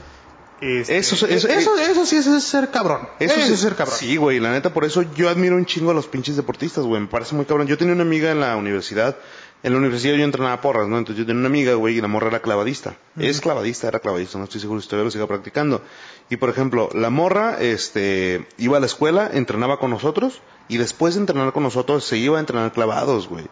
este, 0.61 0.97
Eso- 0.99 1.15
eso- 1.27 1.49
eso, 1.49 1.77
eso 1.77 2.07
sí 2.07 2.17
es, 2.17 2.27
es 2.27 2.45
ser 2.45 2.71
cabrón. 2.71 3.09
Eso, 3.19 3.35
sí 3.47 3.53
es 3.53 3.61
ser 3.61 3.75
cabrón. 3.75 3.97
Sí, 3.99 4.17
güey, 4.17 4.41
la 4.41 4.51
neta, 4.53 4.73
por 4.73 4.85
eso 4.85 5.03
yo 5.15 5.29
admiro 5.29 5.57
un 5.57 5.67
chingo 5.67 5.91
a 5.91 5.95
los 5.95 6.07
pinches 6.07 6.37
deportistas, 6.37 6.85
güey, 6.85 7.01
me 7.03 7.09
parece 7.09 7.35
muy 7.35 7.45
cabrón. 7.45 7.67
Yo 7.67 7.77
tenía 7.77 7.95
una 7.95 8.03
amiga 8.03 8.31
en 8.31 8.41
la 8.41 8.57
universidad, 8.57 9.17
en 9.63 9.73
la 9.73 9.79
universidad 9.79 10.15
yo 10.15 10.25
entrenaba 10.25 10.61
porras, 10.61 10.89
¿no? 10.89 10.99
Entonces 10.99 11.19
yo 11.21 11.27
tenía 11.27 11.41
una 11.41 11.49
amiga, 11.49 11.75
güey, 11.75 11.99
y 11.99 12.01
la 12.01 12.09
morra 12.09 12.29
era 12.29 12.41
clavadista. 12.41 12.97
Es 13.19 13.41
clavadista, 13.41 13.89
era 13.89 13.99
clavadista, 14.01 14.39
no 14.39 14.45
estoy 14.45 14.61
seguro 14.61 14.81
si 14.81 14.87
todavía 14.89 15.05
lo 15.05 15.11
siga 15.11 15.27
practicando. 15.27 15.83
Y 16.31 16.37
por 16.37 16.49
ejemplo, 16.51 16.89
la 16.95 17.11
morra, 17.11 17.59
este, 17.61 18.47
iba 18.59 18.77
a 18.79 18.81
la 18.81 18.87
escuela, 18.87 19.31
entrenaba 19.33 19.79
con 19.79 19.91
nosotros, 19.91 20.41
y 20.69 20.79
después 20.79 21.15
de 21.15 21.21
entrenar 21.21 21.53
con 21.53 21.63
nosotros 21.63 22.05
se 22.05 22.17
iba 22.17 22.39
a 22.39 22.41
entrenar 22.41 22.73
clavados, 22.73 23.29
güey. 23.29 23.47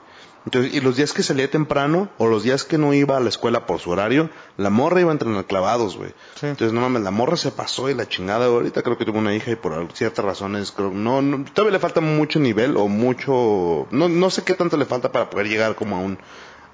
Entonces, 0.45 0.75
y 0.75 0.81
los 0.81 0.97
días 0.97 1.13
que 1.13 1.23
salía 1.23 1.51
temprano, 1.51 2.11
o 2.19 2.27
los 2.27 2.43
días 2.43 2.65
que 2.65 2.77
no 2.77 2.93
iba 2.93 3.17
a 3.17 3.21
la 3.21 3.31
escuela 3.31 3.67
por 3.67 3.81
su 3.81 3.91
horario, 3.91 4.29
la 4.59 4.69
morra 4.69 5.01
iba 5.01 5.11
a 5.11 5.13
entrenar 5.13 5.47
clavados, 5.47 5.97
güey. 5.97 6.11
Sí. 6.35 6.47
Entonces, 6.47 6.73
no 6.73 6.83
mames, 6.83 7.03
la 7.03 7.11
morra 7.11 7.37
se 7.37 7.51
pasó 7.51 7.89
y 7.89 7.95
la 7.95 8.07
chingada. 8.07 8.47
Ahorita 8.47 8.83
creo 8.83 8.99
que 8.99 9.07
tuvo 9.07 9.19
una 9.19 9.35
hija 9.35 9.51
y 9.51 9.57
por 9.57 9.89
ciertas 9.95 10.25
razones, 10.25 10.73
creo, 10.73 10.91
no, 10.91 11.23
no, 11.23 11.45
todavía 11.45 11.73
le 11.73 11.79
falta 11.79 12.01
mucho 12.03 12.41
nivel 12.41 12.77
o 12.77 12.89
mucho, 12.89 13.87
no, 13.91 14.09
no 14.09 14.31
sé 14.31 14.43
qué 14.45 14.55
tanto 14.55 14.77
le 14.77 14.85
falta 14.85 15.13
para 15.13 15.31
poder 15.31 15.49
llegar 15.49 15.75
como 15.77 15.97
a 15.97 16.01
un, 16.01 16.19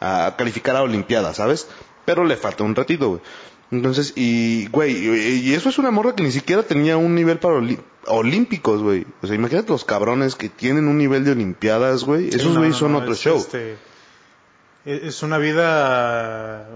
a 0.01 0.35
calificar 0.37 0.75
a 0.75 0.83
Olimpiada, 0.83 1.33
¿sabes? 1.33 1.69
Pero 2.05 2.25
le 2.25 2.37
falta 2.37 2.65
un 2.65 2.75
ratito, 2.75 3.09
güey. 3.09 3.21
Entonces, 3.71 4.13
y, 4.17 4.67
güey, 4.69 4.97
y, 5.47 5.55
eso 5.55 5.69
es 5.69 5.79
una 5.79 5.93
morra 5.93 6.17
que 6.17 6.25
ni 6.25 6.33
siquiera 6.33 6.65
tenía 6.65 6.97
un 6.97 7.15
nivel 7.15 7.39
para 7.39 7.61
olímpicos, 8.07 8.83
güey. 8.83 9.07
O 9.23 9.27
sea, 9.27 9.37
imagínate 9.37 9.71
los 9.71 9.85
cabrones 9.85 10.35
que 10.35 10.49
tienen 10.49 10.89
un 10.89 10.99
nivel 10.99 11.25
de 11.25 11.33
olimpiadas, 11.33 12.05
güey. 12.05 12.29
Esos 12.29 12.55
no, 12.55 12.73
son 12.73 12.93
no, 12.93 12.99
otro 12.99 13.13
es, 13.13 13.21
show. 13.21 13.37
este, 13.37 13.75
es 14.85 15.03
es 15.05 15.23
una 15.23 15.39
vida, 15.39 16.69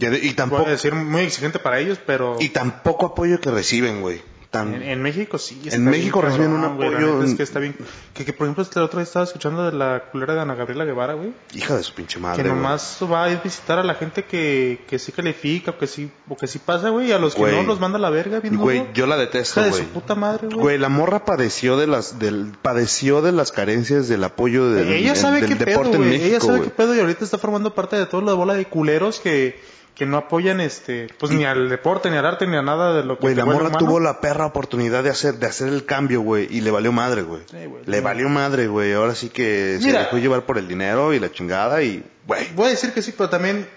Y, 0.00 0.32
tampoco, 0.32 0.66
a 0.66 0.70
decir, 0.70 0.94
muy 0.94 1.22
exigente 1.22 1.60
para 1.60 1.78
ellos, 1.78 2.00
pero 2.04 2.38
y 2.40 2.48
tampoco 2.48 3.06
apoyo 3.06 3.40
que 3.40 3.52
reciben, 3.52 4.00
güey. 4.00 4.20
Tan, 4.54 4.74
en, 4.74 4.82
en 4.82 5.02
México 5.02 5.36
sí. 5.38 5.60
está 5.64 5.76
En 5.76 5.84
México 5.84 6.22
reciben 6.22 6.52
un 6.52 6.76
güey, 6.76 6.90
la 6.90 6.96
apoyo 6.96 7.12
neta 7.14 7.24
Es 7.24 7.30
en- 7.32 7.36
que 7.36 7.42
está 7.42 7.58
bien. 7.60 7.76
Que, 8.14 8.24
que, 8.24 8.32
por 8.32 8.46
ejemplo, 8.46 8.62
este 8.62 8.80
otro 8.80 8.98
día 9.00 9.04
estaba 9.04 9.24
escuchando 9.24 9.64
de 9.70 9.76
la 9.76 10.04
culera 10.12 10.34
de 10.34 10.40
Ana 10.40 10.54
Gabriela 10.54 10.84
Guevara, 10.84 11.14
güey. 11.14 11.32
hija 11.54 11.76
de 11.76 11.82
su 11.82 11.92
pinche 11.94 12.18
madre. 12.18 12.42
que 12.42 12.48
güey. 12.48 12.54
nomás 12.60 12.98
va 13.12 13.24
a 13.24 13.28
visitar 13.28 13.78
a 13.78 13.82
la 13.82 13.94
gente 13.94 14.24
que, 14.24 14.84
que 14.88 14.98
sí 14.98 15.12
califica 15.12 15.72
o 15.72 15.78
que 15.78 15.86
sí, 15.86 16.10
o 16.28 16.36
que 16.36 16.46
sí 16.46 16.58
pasa, 16.58 16.88
güey, 16.90 17.08
y 17.08 17.12
a 17.12 17.18
los 17.18 17.34
que 17.34 17.42
no 17.52 17.62
los 17.64 17.80
manda 17.80 17.98
a 17.98 18.00
la 18.00 18.10
verga, 18.10 18.40
bien 18.40 18.56
Güey, 18.56 18.86
yo 18.94 19.06
la 19.06 19.16
detesto, 19.16 19.60
Hija 19.60 19.64
de 19.66 19.70
güey. 19.72 19.82
su 19.84 19.88
puta 19.90 20.14
madre, 20.14 20.46
güey. 20.46 20.58
Güey, 20.60 20.78
la 20.78 20.88
morra 20.88 21.24
padeció 21.24 21.76
de 21.76 21.86
las 21.86 22.18
del 22.18 22.52
padeció 22.62 23.20
de 23.22 23.32
las 23.32 23.52
carencias 23.52 24.08
del 24.08 24.22
apoyo 24.24 24.70
del, 24.70 24.88
Ella 24.88 25.08
del- 25.12 25.16
sabe 25.20 25.40
del 25.40 25.50
qué 25.50 25.56
pedo, 25.56 25.78
deporte 25.78 25.96
en. 25.96 26.08
México, 26.08 26.26
Ella 26.26 26.40
sabe 26.40 26.60
qué 26.62 26.70
pedo 26.70 26.94
y 26.94 27.00
ahorita 27.00 27.24
está 27.24 27.38
formando 27.38 27.74
parte 27.74 27.96
de 27.96 28.06
toda 28.06 28.22
la 28.22 28.34
bola 28.34 28.54
de 28.54 28.64
culeros 28.66 29.18
que, 29.20 29.60
que 29.94 30.06
no 30.06 30.16
apoyan 30.16 30.60
este, 30.60 31.06
pues 31.20 31.30
ni 31.30 31.44
al 31.44 31.68
deporte, 31.68 32.10
ni 32.10 32.16
al 32.16 32.26
arte, 32.26 32.46
ni 32.48 32.56
a 32.56 32.62
nada 32.62 32.94
de 32.94 33.04
lo 33.04 33.16
que 33.16 33.22
Güey, 33.22 33.34
la 33.36 33.44
morra 33.44 33.68
humano. 33.68 33.78
tuvo 33.78 34.00
la 34.00 34.20
perra 34.20 34.44
oportunidad 34.46 35.04
de 35.04 35.10
hacer 35.10 35.34
de 35.34 35.46
hacer 35.46 35.68
el 35.68 35.84
cambio, 35.84 36.20
güey, 36.20 36.48
y 36.50 36.62
le 36.62 36.70
valió 36.72 36.90
madre, 36.90 37.22
güey. 37.22 37.42
Sí, 37.48 37.58
le 37.86 38.00
valió 38.00 38.28
madre, 38.28 38.66
güey. 38.66 38.92
Ahora 38.92 39.14
sí 39.14 39.28
que 39.30 39.78
se 39.80 39.92
dejó 39.92 40.18
llevar 40.18 40.42
por 40.46 40.58
el 40.58 40.66
dinero 40.66 41.12
y 41.14 41.20
la 41.20 41.30
chingada 41.30 41.80
y, 41.82 42.04
güey. 42.26 42.52
Voy 42.54 42.66
a 42.66 42.70
decir 42.70 42.92
que 42.92 43.02
sí, 43.02 43.14
pero 43.16 43.30
también, 43.30 43.68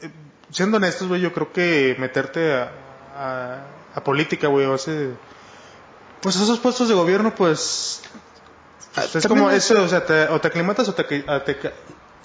eh, 0.00 0.08
siendo 0.50 0.78
honestos, 0.78 1.06
güey, 1.06 1.20
yo 1.20 1.32
creo 1.34 1.52
que 1.52 1.96
meterte 1.98 2.54
a, 2.54 2.72
a, 3.14 3.66
a 3.94 4.04
política, 4.04 4.46
güey, 4.48 4.64
o 4.64 4.74
ese, 4.76 5.10
pues 6.22 6.36
esos 6.36 6.58
puestos 6.60 6.88
de 6.88 6.94
gobierno, 6.94 7.34
pues, 7.34 8.00
pues, 8.94 9.16
es 9.16 9.26
como 9.28 9.50
es- 9.50 9.70
eso, 9.70 9.82
o 9.82 9.88
sea, 9.88 10.06
te, 10.06 10.28
o 10.28 10.40
te 10.40 10.48
aclimatas 10.48 10.88
o 10.88 10.92
a- 10.92 11.44
te, 11.44 11.56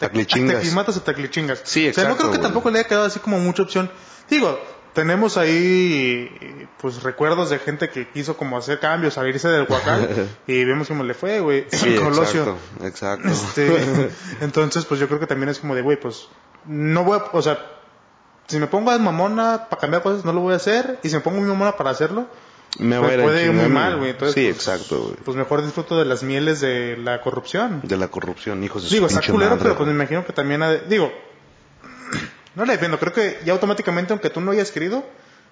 Taclichingas. 0.08 0.52
te 0.54 0.58
aclimatas 0.58 0.98
o 0.98 1.02
te 1.02 1.12
aclichingas. 1.12 1.62
Sí, 1.64 1.88
O 1.90 1.94
sea, 1.94 2.04
no 2.04 2.10
exacto, 2.12 2.18
creo 2.18 2.32
que 2.32 2.38
güey. 2.38 2.42
tampoco 2.42 2.70
le 2.70 2.80
haya 2.80 2.88
quedado 2.88 3.06
así 3.06 3.20
como 3.20 3.40
mucha 3.40 3.64
opción. 3.64 3.90
Digo, 4.30 4.60
tenemos 4.94 5.38
ahí, 5.38 6.68
pues, 6.80 7.02
recuerdos 7.04 7.50
de 7.50 7.60
gente 7.60 7.90
que 7.90 8.10
quiso 8.10 8.36
como 8.38 8.58
hacer 8.58 8.80
cambios, 8.80 9.14
salirse 9.14 9.48
del 9.48 9.66
Huacán, 9.70 10.08
y 10.48 10.64
vemos 10.66 10.88
cómo 10.88 11.04
le 11.04 11.14
fue, 11.14 11.40
güey, 11.40 11.66
Sí, 11.72 11.96
Colosio. 12.04 12.58
exacto, 12.84 13.28
exacto. 13.28 13.28
Este, 13.30 14.10
entonces, 14.42 14.86
pues 14.86 15.00
yo 15.00 15.08
creo 15.08 15.20
que 15.20 15.28
también 15.28 15.50
es 15.50 15.60
como 15.60 15.76
de, 15.76 15.82
güey, 15.82 16.00
pues 16.00 16.28
no 16.66 17.04
voy 17.04 17.20
a, 17.20 17.24
o 17.32 17.42
sea, 17.42 17.58
si 18.48 18.60
me 18.60 18.68
pongo 18.68 18.92
a 18.92 18.98
mamona 18.98 19.68
para 19.70 19.80
cambiar 19.80 20.04
cosas, 20.04 20.26
no 20.26 20.34
lo 20.34 20.42
voy 20.42 20.54
a 20.54 20.58
hacer. 20.58 21.00
Y 21.04 21.10
si 21.10 21.16
me 21.16 21.22
pongo 21.22 21.40
muy 21.40 21.48
mamona 21.48 21.78
para 21.78 21.90
hacerlo, 21.92 22.28
Me 22.80 22.98
voy 23.00 23.12
a 23.12 23.14
ir 23.16 23.22
puede 23.22 23.46
ir 23.46 23.52
muy 23.52 23.68
mal, 23.70 23.98
güey. 23.98 24.12
Entonces, 24.12 24.34
Sí, 24.36 24.46
pues, 24.52 24.56
exacto, 24.68 25.02
güey. 25.04 25.16
Pues 25.24 25.38
mejor 25.38 25.64
disfruto 25.64 25.98
de 26.00 26.06
las 26.06 26.24
mieles 26.24 26.62
de 26.62 26.98
la 26.98 27.22
corrupción. 27.22 27.82
De 27.84 27.98
la 27.98 28.08
corrupción, 28.08 28.64
hijos 28.64 28.84
de 28.84 28.90
su 28.90 28.96
Digo, 28.96 29.08
está 29.08 29.22
culero, 29.22 29.52
madre, 29.52 29.64
pero 29.64 29.78
pues 29.78 29.88
me 29.88 29.94
imagino 29.94 30.26
que 30.26 30.34
también, 30.34 30.64
ha 30.64 30.70
de- 30.72 30.82
digo, 30.88 31.12
no 32.56 32.66
le 32.66 32.74
defiendo. 32.74 33.00
Creo 33.00 33.14
que 33.14 33.40
ya 33.46 33.54
automáticamente, 33.54 34.14
aunque 34.14 34.30
tú 34.30 34.42
no 34.42 34.52
hayas 34.52 34.72
querido, 34.72 35.04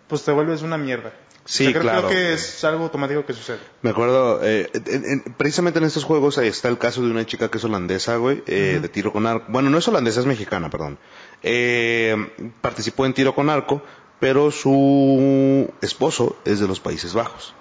pues 0.07 0.23
te 0.23 0.31
vuelves 0.31 0.61
una 0.61 0.77
mierda. 0.77 1.11
Sí, 1.45 1.63
O 1.63 1.71
sea, 1.71 1.71
creo, 1.71 1.81
claro, 1.81 2.07
Creo 2.09 2.11
que 2.11 2.33
es 2.33 2.63
algo 2.63 2.83
automático 2.83 3.25
que 3.25 3.33
sucede. 3.33 3.57
Me 3.81 3.89
acuerdo, 3.89 4.39
eh, 4.43 4.69
en- 4.73 5.05
en- 5.25 5.33
precisamente 5.35 5.79
en 5.79 5.85
estos 5.85 6.03
juegos 6.03 6.37
ahí 6.37 6.47
está 6.47 6.67
el 6.67 6.77
caso 6.77 7.01
de 7.01 7.09
una 7.09 7.25
chica 7.25 7.49
que 7.49 7.57
es 7.57 7.63
holandesa, 7.63 8.17
güey, 8.17 8.43
eh, 8.45 8.77
de 8.81 8.89
tiro 8.89 9.11
con 9.11 9.25
arco. 9.25 9.45
Bueno, 9.47 9.69
no 9.69 9.77
es 9.79 9.87
holandesa, 9.87 10.19
es 10.19 10.25
mexicana, 10.27 10.69
perdón. 10.69 10.99
Eh, 11.41 12.15
participó 12.61 13.05
en 13.05 13.13
tiro 13.13 13.33
con 13.33 13.49
arco, 13.49 13.81
pero 14.19 14.51
su 14.51 15.71
esposo 15.81 16.35
es 16.45 16.59
de 16.59 16.67
los 16.67 16.79
Países 16.79 17.13
Bajos. 17.13 17.53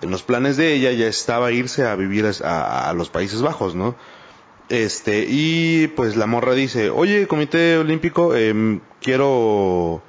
En 0.00 0.10
los 0.10 0.22
planes 0.22 0.56
de 0.56 0.74
ella 0.74 0.92
ya 0.92 1.08
estaba 1.08 1.50
irse 1.50 1.84
a 1.84 1.96
vivir 1.96 2.24
a, 2.44 2.88
a 2.88 2.92
los 2.92 3.10
Países 3.10 3.42
Bajos, 3.42 3.74
¿no? 3.74 3.96
Este, 4.68 5.26
y 5.28 5.88
pues 5.88 6.16
la 6.16 6.26
morra 6.26 6.54
dice, 6.54 6.90
oye, 6.90 7.26
Comité 7.26 7.78
Olímpico, 7.78 8.34
em, 8.34 8.80
quiero 9.00 10.02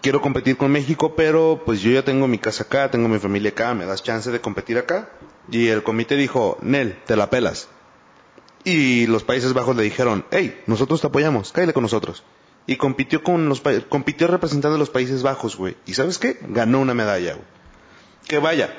quiero 0.00 0.20
competir 0.20 0.56
con 0.56 0.70
México, 0.70 1.14
pero 1.16 1.62
pues 1.64 1.80
yo 1.80 1.90
ya 1.90 2.04
tengo 2.04 2.26
mi 2.28 2.38
casa 2.38 2.64
acá, 2.64 2.90
tengo 2.90 3.08
mi 3.08 3.18
familia 3.18 3.50
acá, 3.50 3.74
me 3.74 3.86
das 3.86 4.02
chance 4.02 4.30
de 4.30 4.40
competir 4.40 4.78
acá. 4.78 5.10
Y 5.50 5.68
el 5.68 5.82
comité 5.82 6.16
dijo, 6.16 6.58
Nel, 6.60 6.98
te 7.06 7.16
la 7.16 7.30
pelas. 7.30 7.68
Y 8.64 9.06
los 9.06 9.24
Países 9.24 9.54
Bajos 9.54 9.76
le 9.76 9.82
dijeron, 9.82 10.24
hey, 10.30 10.60
nosotros 10.66 11.00
te 11.00 11.06
apoyamos, 11.06 11.52
cállate 11.52 11.72
con 11.72 11.82
nosotros. 11.82 12.22
Y 12.68 12.76
compitió 12.76 13.22
con 13.24 13.48
los 13.48 13.60
compitió 13.88 14.28
representando 14.28 14.76
a 14.76 14.78
los 14.78 14.90
Países 14.90 15.22
Bajos, 15.24 15.56
güey. 15.56 15.76
¿Y 15.86 15.94
sabes 15.94 16.18
qué? 16.18 16.38
Ganó 16.48 16.78
una 16.80 16.94
medalla, 16.94 17.32
güey. 17.32 17.44
Que 18.28 18.38
vaya, 18.38 18.72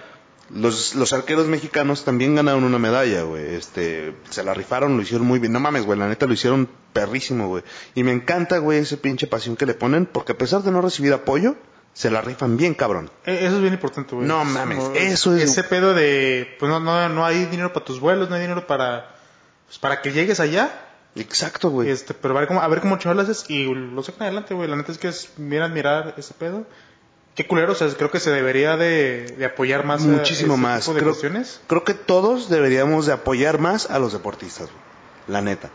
los, 0.51 0.93
los 0.95 1.11
arqueros 1.11 1.47
mexicanos 1.47 2.05
también 2.05 2.35
ganaron 2.35 2.63
una 2.63 2.77
medalla, 2.79 3.23
güey. 3.23 3.55
Este, 3.55 4.13
se 4.29 4.43
la 4.43 4.53
rifaron, 4.53 4.95
lo 4.95 5.01
hicieron 5.01 5.25
muy 5.27 5.39
bien. 5.39 5.51
No 5.53 5.59
mames, 5.59 5.85
güey, 5.85 5.97
la 5.99 6.07
neta 6.07 6.27
lo 6.27 6.33
hicieron 6.33 6.69
perrísimo, 6.93 7.47
güey. 7.47 7.63
Y 7.95 8.03
me 8.03 8.11
encanta, 8.11 8.59
güey, 8.59 8.77
ese 8.79 8.95
pinche 8.97 9.25
pasión 9.27 9.55
que 9.55 9.65
le 9.65 9.73
ponen, 9.73 10.05
porque 10.05 10.33
a 10.33 10.37
pesar 10.37 10.61
de 10.61 10.71
no 10.71 10.81
recibir 10.81 11.11
apoyo, 11.13 11.55
se 11.93 12.11
la 12.11 12.21
rifan 12.21 12.57
bien, 12.57 12.75
cabrón. 12.75 13.09
Eh, 13.25 13.39
Eso 13.41 13.55
es 13.55 13.61
bien 13.61 13.73
importante, 13.73 14.13
güey. 14.15 14.27
No 14.27 14.43
Es 14.43 14.47
mames, 14.49 14.77
como 14.77 14.93
eso 14.95 15.35
es- 15.35 15.43
Ese 15.49 15.63
pedo 15.63 15.95
de, 15.95 16.55
pues 16.59 16.69
no, 16.69 16.79
no, 16.79 17.09
no 17.09 17.25
hay 17.25 17.45
dinero 17.45 17.73
para 17.73 17.85
tus 17.85 17.99
vuelos, 17.99 18.29
no 18.29 18.35
hay 18.35 18.41
dinero 18.41 18.67
para, 18.67 19.15
pues 19.65 19.79
para 19.79 20.01
que 20.03 20.11
llegues 20.11 20.39
allá. 20.39 20.85
Exacto, 21.21 21.69
güey. 21.69 21.89
Este, 21.89 22.13
pero 22.13 22.35
a 22.35 22.39
ver 22.39 22.47
cómo, 22.47 22.61
a 22.61 22.67
ver 22.67 22.79
cómo 22.81 22.97
chaval 22.97 23.17
lo 23.17 23.23
haces 23.23 23.45
y 23.49 23.65
lo 23.65 24.01
sacan 24.03 24.23
adelante, 24.23 24.53
güey. 24.53 24.69
La 24.69 24.75
neta 24.75 24.91
es 24.91 24.97
que 24.97 25.07
es 25.09 25.29
bien 25.37 25.61
admirar 25.61 26.13
ese 26.17 26.33
pedo. 26.33 26.65
Qué 27.35 27.47
culero, 27.47 27.71
o 27.71 27.75
sea, 27.75 27.87
creo 27.89 28.11
que 28.11 28.19
se 28.19 28.31
debería 28.31 28.75
de, 28.75 29.33
de 29.37 29.45
apoyar 29.45 29.85
más 29.85 30.03
a 30.03 30.07
Muchísimo 30.07 30.55
ese 30.55 30.61
más. 30.61 30.79
tipo 30.81 30.93
de 30.93 30.99
Creo, 30.99 31.11
cuestiones. 31.13 31.61
creo 31.67 31.83
que 31.85 31.93
todos 31.93 32.49
deberíamos 32.49 33.05
de 33.05 33.13
apoyar 33.13 33.59
más 33.59 33.89
a 33.89 33.99
los 33.99 34.11
deportistas, 34.13 34.65
güey. 34.67 34.79
La 35.27 35.41
neta. 35.41 35.69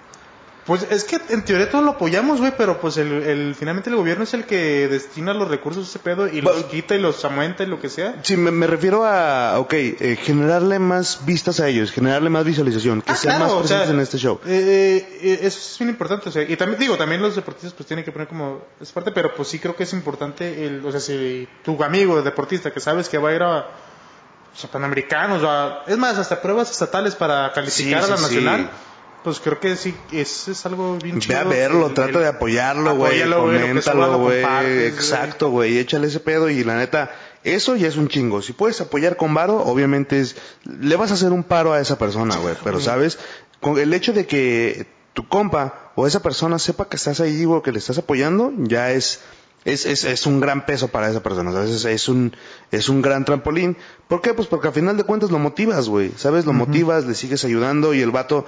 Pues 0.67 0.87
es 0.91 1.05
que 1.05 1.21
en 1.29 1.45
teoría 1.45 1.69
todos 1.71 1.85
lo 1.85 1.91
apoyamos, 1.91 2.41
güey, 2.41 2.55
pero 2.57 2.81
pues 2.81 2.97
el, 2.97 3.13
el- 3.23 3.55
finalmente 3.55 3.91
el 3.91 3.97
gobierno 3.97 4.25
es 4.25 4.33
el 4.33 4.45
que 4.45 4.89
destina 4.89 5.35
los 5.35 5.49
recursos 5.49 5.85
a 5.87 5.91
ese 5.91 5.99
pedo 5.99 6.27
y 6.27 6.41
los 6.41 6.55
Bueno. 6.55 6.69
quita 6.69 6.95
y 6.95 7.01
los 7.01 7.23
aumenta 7.23 7.65
y 7.65 7.67
lo 7.67 7.79
que 7.83 7.91
sea. 7.91 8.15
Sí, 8.23 8.39
me, 8.39 8.51
me 8.51 8.67
refiero 8.67 9.05
a, 9.05 9.59
ok, 9.59 9.73
eh, 9.75 10.19
generarle 10.23 10.79
más 10.79 11.27
vistas 11.27 11.61
a 11.61 11.69
ellos, 11.69 11.93
generarle 11.93 12.31
más 12.31 12.47
visualización, 12.47 13.03
que 13.03 13.13
Ah, 13.13 13.15
sean 13.17 13.37
claro, 13.37 13.45
más 13.57 13.65
o 13.65 13.69
sea, 13.69 13.77
presentes 13.81 13.91
en 13.95 14.01
este 14.01 14.17
show. 14.19 14.41
eh, 14.47 15.19
eh, 15.21 15.39
eso 15.43 15.59
es 15.59 15.77
bien 15.79 15.91
importante, 15.91 16.31
o 16.31 16.33
sea, 16.33 16.43
y 16.43 16.57
también 16.57 16.81
digo, 16.81 16.97
también 16.97 17.21
los 17.21 17.37
deportistas 17.37 17.75
pues 17.75 17.87
tienen 17.87 18.03
que 18.03 18.13
poner 18.13 18.27
como 18.29 18.63
esa 18.81 18.95
parte, 18.95 19.13
pero 19.13 19.35
pues 19.35 19.49
sí 19.49 19.59
creo 19.59 19.77
que 19.77 19.83
es 19.83 19.93
importante 19.93 20.67
el, 20.67 20.83
o 20.87 20.91
sea, 20.91 21.01
si 21.01 21.47
tu 21.63 21.83
amigo 21.85 22.23
deportista 22.23 22.73
que 22.73 22.81
sabes 22.81 23.11
que 23.11 23.19
va 23.19 23.29
a 23.29 23.35
ir 23.35 23.43
a 23.43 23.59
o 23.59 24.57
sea, 24.57 24.71
panamericanos, 24.71 25.43
o 25.43 25.51
a- 25.51 25.83
es 25.87 25.99
más, 25.99 26.17
hasta 26.17 26.41
pruebas 26.41 26.71
estatales 26.71 27.15
para 27.17 27.53
calificar 27.53 28.01
Sí, 28.03 28.07
a 28.07 28.11
la 28.13 28.17
sí, 28.17 28.23
nacional, 28.23 28.61
sí. 28.73 28.94
Pues 29.25 29.41
creo 29.41 29.59
que 29.59 29.75
sí, 29.77 29.95
es, 30.13 30.47
es 30.49 30.65
algo 30.67 30.97
bien 31.03 31.17
Ve 31.17 31.21
chido. 31.23 31.39
a 31.39 31.45
verlo, 31.45 31.87
El- 31.89 31.95
trata 31.95 32.11
el- 32.19 32.25
de 32.25 32.29
apoyarlo, 32.29 32.95
güey, 32.97 33.23
coméntalo, 33.29 34.19
güey. 34.19 34.45
exacto, 34.87 35.51
güey, 35.51 35.79
échale 35.79 36.07
ese 36.09 36.21
pedo 36.21 36.49
y 36.51 36.63
la 36.63 36.77
neta, 36.77 37.11
eso 37.43 37.75
ya 37.77 37.89
es 37.89 37.97
un 37.97 38.09
chingo. 38.09 38.43
Si 38.43 38.53
puedes 38.53 38.81
apoyar 38.81 39.17
con 39.17 39.35
varo, 39.35 39.57
obviamente 39.65 40.21
es, 40.21 40.37
le 40.65 40.95
vas 40.97 41.11
a 41.11 41.15
hacer 41.15 41.33
un 41.33 41.43
paro 41.43 41.73
a 41.73 41.81
esa 41.81 41.99
persona, 41.99 42.37
güey, 42.37 42.55
pero 42.63 42.81
sabes, 42.81 43.19
con 43.61 43.79
el 43.79 43.93
hecho 43.95 44.13
de 44.13 44.27
que 44.27 44.87
tu 45.15 45.27
compa 45.29 45.93
o 45.95 46.07
esa 46.07 46.23
persona 46.23 46.59
sepa 46.59 46.89
que 46.89 46.97
estás 46.97 47.21
ahí 47.21 47.45
o 47.47 47.63
que 47.63 47.73
le 47.73 47.79
estás 47.79 47.99
apoyando, 47.99 48.53
ya 48.59 48.91
es, 48.93 49.21
es, 49.65 49.87
es, 49.87 50.05
es 50.05 50.27
un 50.27 50.41
gran 50.41 50.67
peso 50.67 50.89
para 50.89 51.09
esa 51.09 51.23
persona, 51.23 51.53
¿sabes? 51.53 51.71
Es, 51.71 51.85
es 51.87 52.09
un, 52.09 52.37
es 52.73 52.89
un 52.91 53.01
gran 53.01 53.25
trampolín. 53.25 53.77
¿Por 54.09 54.21
qué? 54.21 54.35
Pues 54.35 54.49
porque 54.49 54.69
al 54.69 54.75
final 54.75 54.97
de 54.99 55.05
cuentas 55.05 55.31
lo 55.31 55.39
motivas, 55.39 55.89
güey, 55.89 56.13
¿sabes? 56.17 56.45
Lo 56.47 56.53
motivas, 56.53 57.07
le 57.07 57.15
sigues 57.15 57.45
ayudando 57.45 57.95
y 57.95 58.01
el 58.03 58.11
vato, 58.11 58.45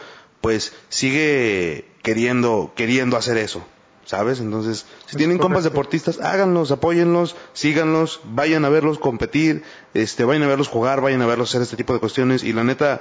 pues, 0.47 0.73
sigue 0.91 1.89
queriendo, 2.03 2.71
queriendo 2.77 3.17
hacer 3.17 3.37
eso. 3.37 3.67
¿Sabes? 4.05 4.39
Entonces, 4.39 4.87
si 5.07 5.11
Es 5.11 5.17
tienen 5.17 5.39
compas 5.39 5.65
deportistas, 5.65 6.21
háganlos, 6.21 6.71
apóyenlos, 6.71 7.35
síganlos, 7.53 8.21
vayan 8.23 8.65
a 8.65 8.69
verlos 8.69 9.01
competir, 9.01 9.65
este, 9.95 10.25
vayan 10.25 10.45
a 10.45 10.47
verlos 10.47 10.69
jugar, 10.69 11.01
vayan 11.01 11.21
a 11.23 11.27
verlos 11.27 11.49
hacer 11.49 11.63
este 11.63 11.77
tipo 11.77 11.93
de 11.95 11.99
cuestiones 11.99 12.45
y 12.45 12.53
la 12.53 12.63
neta, 12.63 13.01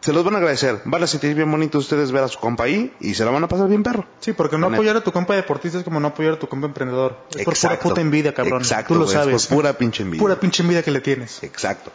se 0.00 0.12
los 0.12 0.24
van 0.24 0.34
a 0.34 0.38
agradecer. 0.38 0.82
Van 0.86 1.00
a 1.04 1.06
sentir 1.06 1.36
bien 1.36 1.48
bonito 1.48 1.78
ustedes 1.78 2.10
ver 2.10 2.24
a 2.24 2.28
su 2.28 2.40
compa 2.40 2.64
ahí 2.64 2.92
y 2.98 3.14
se 3.14 3.24
la 3.24 3.30
van 3.30 3.44
a 3.44 3.46
pasar 3.46 3.68
bien 3.68 3.84
perro. 3.84 4.04
Sí, 4.18 4.32
porque 4.32 4.58
no 4.58 4.66
apoyar 4.66 4.96
a 4.96 5.04
tu 5.04 5.12
compa 5.12 5.36
deportista 5.36 5.78
es 5.78 5.84
como 5.84 6.00
no 6.00 6.08
apoyar 6.08 6.32
a 6.32 6.38
tu 6.40 6.48
compa 6.48 6.66
emprendedor. 6.66 7.16
Es 7.30 7.44
por 7.44 7.44
pura 7.44 7.54
Exacto. 7.54 7.88
puta 7.90 8.00
envidia, 8.00 8.34
cabrón. 8.34 8.62
Exacto, 8.62 8.94
Tú 8.94 8.98
lo 8.98 9.04
güey, 9.06 9.16
es 9.16 9.22
sabes. 9.22 9.46
por 9.46 9.58
pura 9.58 9.74
pinche 9.78 10.02
envidia. 10.02 10.20
Pura 10.24 10.40
pinche 10.40 10.64
envidia 10.64 10.82
que 10.82 10.90
le 10.90 11.00
tienes. 11.00 11.40
Exacto. 11.44 11.92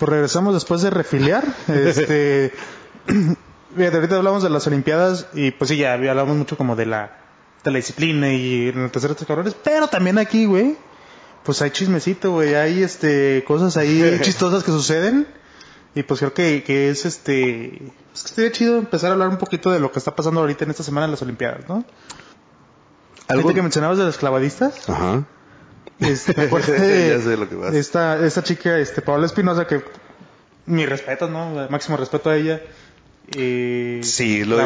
Pues 0.00 0.08
regresamos 0.08 0.54
después 0.54 0.80
de 0.80 0.90
refiliar. 0.90 1.44
Este, 1.68 2.52
fíjate, 3.76 3.96
ahorita 3.96 4.16
hablamos 4.16 4.42
de 4.42 4.48
las 4.48 4.66
Olimpiadas 4.66 5.26
y 5.34 5.50
pues 5.50 5.68
sí, 5.68 5.76
ya 5.76 5.92
hablamos 5.92 6.36
mucho 6.36 6.56
como 6.56 6.74
de 6.74 6.86
la, 6.86 7.18
de 7.62 7.70
la 7.70 7.76
disciplina 7.76 8.32
y 8.32 8.68
en 8.70 8.90
terceros 8.90 9.18
cabrones, 9.26 9.54
pero 9.62 9.88
también 9.88 10.16
aquí, 10.16 10.46
güey, 10.46 10.76
pues 11.44 11.60
hay 11.60 11.70
chismecito, 11.70 12.32
güey, 12.32 12.54
hay 12.54 12.82
este, 12.82 13.44
cosas 13.46 13.76
ahí 13.76 14.18
chistosas 14.22 14.64
que 14.64 14.72
suceden 14.72 15.26
y 15.94 16.02
pues 16.02 16.20
creo 16.20 16.32
que, 16.32 16.62
que 16.64 16.88
es 16.88 17.04
este, 17.04 17.66
es 18.14 18.22
que 18.22 18.28
estaría 18.28 18.52
chido 18.52 18.78
empezar 18.78 19.10
a 19.10 19.12
hablar 19.12 19.28
un 19.28 19.36
poquito 19.36 19.70
de 19.70 19.80
lo 19.80 19.92
que 19.92 19.98
está 19.98 20.16
pasando 20.16 20.40
ahorita 20.40 20.64
en 20.64 20.70
esta 20.70 20.82
semana 20.82 21.04
en 21.04 21.10
las 21.10 21.20
Olimpiadas, 21.20 21.68
¿no? 21.68 21.84
¿Algo? 23.28 23.42
Ahorita 23.42 23.54
que 23.54 23.62
mencionabas 23.62 23.98
de 23.98 24.04
los 24.04 24.16
clavadistas, 24.16 24.88
Ajá. 24.88 25.26
Este, 26.00 26.32
me 26.48 27.24
de 27.24 27.36
lo 27.36 27.48
que. 27.48 27.78
Esta, 27.78 28.24
esta 28.26 28.42
chica, 28.42 28.78
este, 28.78 29.02
Paola 29.02 29.26
Espinosa, 29.26 29.66
que 29.66 29.82
mi 30.66 30.86
respeto, 30.86 31.28
¿no? 31.28 31.68
Máximo 31.70 31.96
respeto 31.96 32.30
a 32.30 32.36
ella. 32.36 32.60
Eh, 33.36 34.00
Sí, 34.02 34.44
lo- 34.44 34.56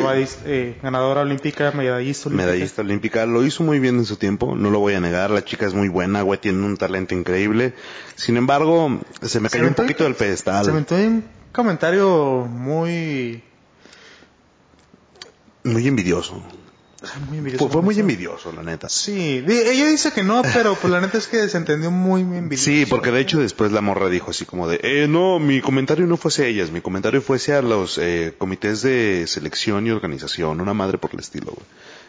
eh, 0.46 0.78
ganadora 0.82 1.20
olímpica, 1.20 1.70
medallista 1.72 2.28
olímpica. 2.30 2.46
Medallista 2.46 2.82
olímpica, 2.82 3.26
lo 3.26 3.44
hizo 3.44 3.62
muy 3.62 3.78
bien 3.78 3.98
en 3.98 4.06
su 4.06 4.16
tiempo, 4.16 4.54
no 4.56 4.70
lo 4.70 4.78
voy 4.78 4.94
a 4.94 5.00
negar, 5.00 5.30
la 5.30 5.44
chica 5.44 5.66
es 5.66 5.74
muy 5.74 5.88
buena, 5.88 6.22
güey, 6.22 6.40
tiene 6.40 6.64
un 6.64 6.76
talento 6.78 7.14
increíble. 7.14 7.74
Sin 8.14 8.38
embargo, 8.38 9.00
se 9.20 9.40
me 9.40 9.50
Se 9.50 9.58
cayó 9.58 9.68
un 9.68 9.74
poquito 9.74 10.04
del 10.04 10.14
pedestal. 10.14 10.64
Se 10.64 10.70
ahí 10.96 11.06
un 11.06 11.24
comentario 11.52 12.46
muy, 12.48 13.42
Muy 15.64 15.86
envidioso. 15.86 16.42
Muy 17.28 17.38
envidioso. 17.38 17.68
Fue, 17.68 17.82
muy 17.82 17.98
envidioso, 17.98 18.52
la 18.52 18.62
neta. 18.62 18.88
Sí, 18.88 19.44
ella 19.46 19.86
dice 19.86 20.12
que 20.12 20.22
no, 20.22 20.42
pero 20.54 20.74
pues 20.74 20.92
la 20.92 21.00
neta 21.00 21.18
es 21.18 21.26
que 21.26 21.48
se 21.48 21.56
entendió 21.56 21.90
muy, 21.90 22.24
muy 22.24 22.38
envidioso. 22.38 22.64
Sí, 22.64 22.86
porque 22.86 23.10
de 23.10 23.20
hecho 23.20 23.40
después 23.40 23.72
la 23.72 23.80
morra 23.80 24.08
dijo 24.08 24.30
así 24.30 24.44
como 24.44 24.68
de, 24.68 24.80
eh, 24.82 25.06
no, 25.08 25.38
mi 25.38 25.60
comentario 25.60 26.06
no 26.06 26.16
fuese 26.16 26.44
a 26.44 26.46
ellas, 26.46 26.70
mi 26.70 26.80
comentario 26.80 27.22
fuese 27.22 27.54
a 27.54 27.62
los 27.62 27.98
eh, 27.98 28.34
comités 28.36 28.82
de 28.82 29.24
selección 29.26 29.86
y 29.86 29.90
organización, 29.90 30.60
una 30.60 30.74
madre 30.74 30.98
por 30.98 31.12
el 31.12 31.20
estilo, 31.20 31.52
güey. 31.52 31.66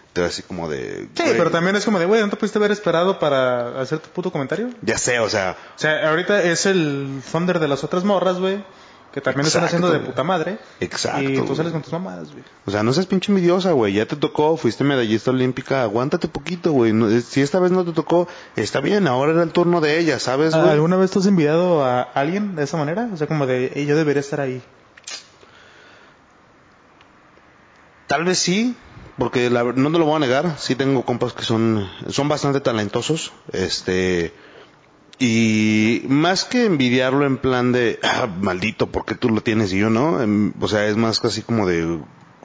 Entonces 0.07 0.33
así 0.33 0.43
como 0.43 0.69
de... 0.69 1.09
Sí, 1.13 1.23
güey, 1.23 1.37
pero 1.37 1.51
también 1.51 1.75
es 1.75 1.83
como 1.83 1.99
de, 1.99 2.05
güey, 2.05 2.21
¿no 2.21 2.29
te 2.29 2.37
pudiste 2.37 2.57
haber 2.57 2.71
esperado 2.71 3.19
para 3.19 3.81
hacer 3.81 3.99
tu 3.99 4.09
puto 4.09 4.31
comentario? 4.31 4.69
Ya 4.81 4.97
sé, 4.97 5.19
o 5.19 5.29
sea, 5.29 5.57
O 5.75 5.79
sea, 5.79 6.09
ahorita 6.09 6.41
es 6.41 6.65
el 6.65 7.21
thunder 7.29 7.59
de 7.59 7.67
las 7.67 7.83
otras 7.83 8.05
morras, 8.05 8.39
güey, 8.39 8.63
que 9.15 9.21
también 9.21 9.47
están 9.47 9.63
Exacto, 9.63 9.87
haciendo 9.87 9.97
de 9.99 10.05
puta 10.11 10.23
madre. 10.23 10.57
Exacto, 10.81 11.21
Y 11.21 11.35
tú 11.41 11.55
sales 11.55 11.71
con 11.71 11.81
tus 11.81 11.93
mamadas, 11.93 12.31
güey. 12.33 12.43
o 12.65 12.69
sea, 12.71 12.83
no 12.83 12.91
seas 12.91 13.05
pinche 13.05 13.31
envidiosa, 13.31 13.71
güey, 13.71 13.93
ya 13.93 14.05
te 14.05 14.17
tocó, 14.17 14.57
fuiste 14.57 14.83
medallista 14.83 15.31
olímpica, 15.31 15.83
aguántate 15.83 16.27
poquito, 16.27 16.73
güey. 16.73 16.91
No- 16.91 17.09
eh, 17.09 17.21
si 17.21 17.41
esta 17.41 17.59
vez 17.59 17.71
no 17.71 17.85
te 17.85 17.93
tocó, 17.93 18.27
está 18.57 18.81
bien, 18.81 19.07
ahora 19.07 19.31
era 19.31 19.43
el 19.43 19.51
turno 19.53 19.79
de 19.79 19.97
ella, 19.99 20.19
¿sabes, 20.19 20.53
güey? 20.53 20.67
¿Alguna 20.69 20.97
vez 20.97 21.11
tú 21.11 21.19
has 21.19 21.27
envidiado 21.27 21.83
a 21.85 22.01
alguien 22.01 22.57
de 22.57 22.63
esa 22.65 22.75
manera? 22.75 23.09
O 23.13 23.15
sea, 23.15 23.25
como 23.27 23.47
de, 23.47 23.71
"Ey, 23.73 23.85
yo 23.85 23.95
debería 23.95 24.19
estar 24.19 24.41
ahí. 24.41 24.61
Tal 28.07 28.23
vez 28.25 28.37
sí, 28.37 28.75
porque 29.17 29.49
la, 29.49 29.63
no 29.63 29.91
te 29.91 29.97
lo 29.97 30.05
voy 30.05 30.17
a 30.17 30.19
negar, 30.19 30.55
sí 30.59 30.75
tengo 30.75 31.03
compas 31.05 31.33
que 31.33 31.43
son, 31.43 31.89
son 32.09 32.27
bastante 32.27 32.59
talentosos, 32.59 33.31
este, 33.51 34.33
y 35.19 36.03
más 36.07 36.43
que 36.45 36.65
envidiarlo 36.65 37.25
en 37.25 37.37
plan 37.37 37.71
de, 37.71 37.99
ah, 38.03 38.27
maldito, 38.41 38.87
¿por 38.87 39.05
qué 39.05 39.15
tú 39.15 39.29
lo 39.29 39.41
tienes 39.41 39.71
y 39.73 39.79
yo 39.79 39.89
no? 39.89 40.21
Em, 40.21 40.53
O 40.59 40.67
sea, 40.67 40.87
es 40.87 40.97
más 40.97 41.19
casi 41.19 41.41
como 41.41 41.67
de, 41.67 41.85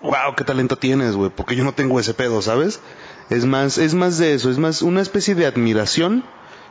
wow, 0.03 0.35
qué 0.37 0.45
talento 0.45 0.77
tienes, 0.77 1.17
güey, 1.17 1.31
porque 1.35 1.57
yo 1.57 1.65
no 1.65 1.73
tengo 1.73 1.99
ese 1.99 2.15
pedo, 2.15 2.43
¿sabes? 2.43 2.81
Es 3.29 3.45
más, 3.45 3.79
es 3.79 3.95
más 3.95 4.19
de 4.19 4.35
eso, 4.35 4.51
es 4.51 4.59
más 4.59 4.83
una 4.83 5.01
especie 5.01 5.35
de 5.35 5.47
admiración 5.47 6.25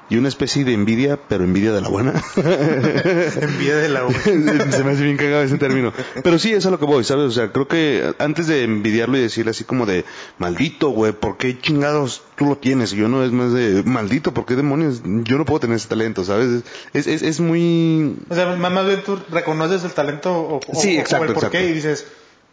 y 0.09 0.17
una 0.17 0.27
especie 0.27 0.63
de 0.65 0.73
envidia, 0.73 1.19
pero 1.27 1.43
envidia 1.43 1.71
de 1.71 1.81
la 1.81 1.87
buena. 1.89 2.13
Envidia 2.35 3.75
de 3.75 3.89
la 3.89 4.09
Se 4.71 4.83
me 4.83 4.91
hace 4.91 5.03
bien 5.03 5.17
cagado 5.17 5.43
ese 5.43 5.57
término. 5.57 5.93
Pero 6.23 6.39
sí, 6.39 6.51
es 6.51 6.65
a 6.65 6.71
lo 6.71 6.79
que 6.79 6.85
voy, 6.85 7.03
¿sabes? 7.03 7.25
O 7.25 7.31
sea, 7.31 7.51
creo 7.51 7.67
que 7.67 8.13
antes 8.17 8.47
de 8.47 8.63
envidiarlo 8.63 9.17
y 9.17 9.21
decirle 9.21 9.51
así 9.51 9.63
como 9.63 9.85
de, 9.85 10.05
maldito, 10.37 10.89
güey, 10.89 11.11
¿por 11.11 11.37
qué 11.37 11.59
chingados 11.59 12.23
tú 12.35 12.45
lo 12.45 12.57
tienes? 12.57 12.93
Y 12.93 12.97
yo 12.97 13.07
no, 13.07 13.23
es 13.23 13.31
más 13.31 13.53
de, 13.53 13.83
maldito, 13.83 14.33
¿por 14.33 14.45
qué 14.45 14.55
demonios? 14.55 15.01
Yo 15.03 15.37
no 15.37 15.45
puedo 15.45 15.59
tener 15.59 15.77
ese 15.77 15.87
talento, 15.87 16.23
¿sabes? 16.23 16.63
Es, 16.93 17.07
es, 17.07 17.21
es 17.21 17.39
muy... 17.39 18.15
O 18.29 18.35
sea, 18.35 18.55
más 18.55 18.85
bien 18.85 19.03
tú 19.05 19.19
reconoces 19.29 19.83
el 19.83 19.91
talento 19.91 20.33
o, 20.33 20.57
o- 20.57 20.81
Sí, 20.81 20.97
o 20.97 21.01
exacto, 21.01 21.25
el 21.27 21.33
por 21.33 21.49
qué 21.51 21.69
y 21.69 21.73
dices, 21.73 22.05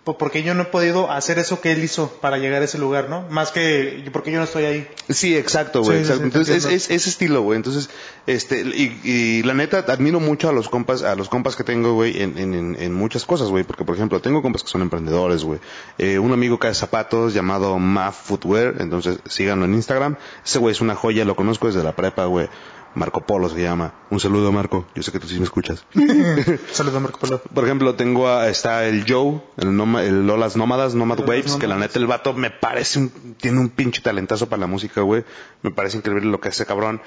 "Po- 0.06 0.16
¿por 0.16 0.30
qué 0.30 0.44
yo 0.44 0.54
no 0.54 0.62
he 0.62 0.66
podido 0.66 1.10
hacer 1.10 1.40
eso 1.40 1.60
que 1.60 1.72
él 1.72 1.82
hizo 1.82 2.08
para 2.20 2.38
llegar 2.38 2.62
a 2.62 2.64
ese 2.64 2.78
lugar, 2.78 3.10
no? 3.10 3.22
Más 3.28 3.50
que, 3.50 4.08
¿por 4.12 4.22
qué 4.22 4.30
yo 4.30 4.38
no 4.38 4.44
estoy 4.44 4.64
ahí? 4.64 4.88
Sí, 5.08 5.36
exacto, 5.36 5.82
güey. 5.82 5.98
Sí, 5.98 6.02
exacto. 6.04 6.20
sí, 6.22 6.26
Entonces, 6.28 6.64
es, 6.64 6.64
es 6.66 6.90
ese 6.90 7.10
estilo, 7.10 7.42
güey. 7.42 7.56
Entonces, 7.56 7.90
este, 8.28 8.60
y, 8.60 9.00
y 9.02 9.42
la 9.42 9.54
neta, 9.54 9.78
admiro 9.88 10.20
mucho 10.20 10.48
a 10.48 10.52
los 10.52 10.68
compas, 10.68 11.02
a 11.02 11.16
los 11.16 11.28
compas 11.28 11.56
que 11.56 11.64
tengo, 11.64 11.94
güey, 11.94 12.22
en, 12.22 12.38
en, 12.38 12.54
en, 12.54 12.76
en 12.80 12.94
muchas 12.94 13.24
cosas, 13.24 13.48
güey. 13.48 13.64
Porque, 13.64 13.84
por 13.84 13.96
ejemplo, 13.96 14.20
tengo 14.20 14.42
compas 14.42 14.62
que 14.62 14.68
son 14.68 14.82
emprendedores, 14.82 15.42
güey. 15.42 15.58
Eh, 15.98 16.20
un 16.20 16.32
amigo 16.32 16.60
que 16.60 16.68
hace 16.68 16.78
zapatos 16.78 17.34
llamado 17.34 17.76
Maf 17.80 18.16
Footwear, 18.28 18.76
entonces 18.78 19.18
síganlo 19.28 19.64
en 19.64 19.74
Instagram. 19.74 20.16
Ese 20.44 20.60
güey 20.60 20.70
es 20.70 20.80
una 20.80 20.94
joya, 20.94 21.24
lo 21.24 21.34
conozco 21.34 21.66
desde 21.66 21.82
la 21.82 21.96
prepa, 21.96 22.26
güey. 22.26 22.48
Marco 22.96 23.24
Polo 23.26 23.48
se 23.48 23.62
llama. 23.62 23.94
Un 24.10 24.18
saludo, 24.20 24.50
Marco. 24.50 24.86
Yo 24.94 25.02
sé 25.02 25.12
que 25.12 25.18
tú 25.20 25.28
sí 25.28 25.38
me 25.38 25.44
escuchas. 25.44 25.84
Saludos, 26.72 27.00
Marco 27.00 27.18
Polo. 27.20 27.40
Por 27.54 27.64
ejemplo, 27.64 27.94
tengo 27.94 28.28
a, 28.28 28.48
está 28.48 28.86
el 28.86 29.04
Joe, 29.08 29.40
el, 29.58 29.76
Noma- 29.76 30.02
el 30.02 30.26
Lolas 30.26 30.56
Nómadas, 30.56 30.94
Nomad 30.94 31.18
Lolas 31.18 31.28
Waves, 31.28 31.56
que 31.56 31.66
la 31.68 31.76
neta 31.76 31.98
el 31.98 32.06
vato 32.06 32.32
me 32.32 32.50
parece 32.50 32.98
un, 32.98 33.10
tiene 33.38 33.60
un 33.60 33.68
pinche 33.68 34.00
talentazo 34.02 34.48
para 34.48 34.60
la 34.60 34.66
música, 34.66 35.02
güey. 35.02 35.24
Me 35.62 35.70
parece 35.70 35.98
increíble 35.98 36.26
lo 36.30 36.40
que 36.40 36.48
hace 36.48 36.66
cabrón. 36.66 37.00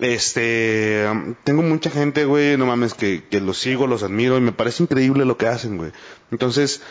Este, 0.00 1.06
um, 1.10 1.34
tengo 1.44 1.62
mucha 1.62 1.90
gente, 1.90 2.24
güey, 2.24 2.56
no 2.56 2.66
mames, 2.66 2.94
que, 2.94 3.24
que 3.30 3.40
los 3.40 3.58
sigo, 3.58 3.86
los 3.86 4.02
admiro 4.02 4.36
y 4.38 4.40
me 4.40 4.52
parece 4.52 4.82
increíble 4.82 5.24
lo 5.24 5.36
que 5.36 5.46
hacen, 5.46 5.76
güey. 5.76 5.92
Entonces, 6.30 6.82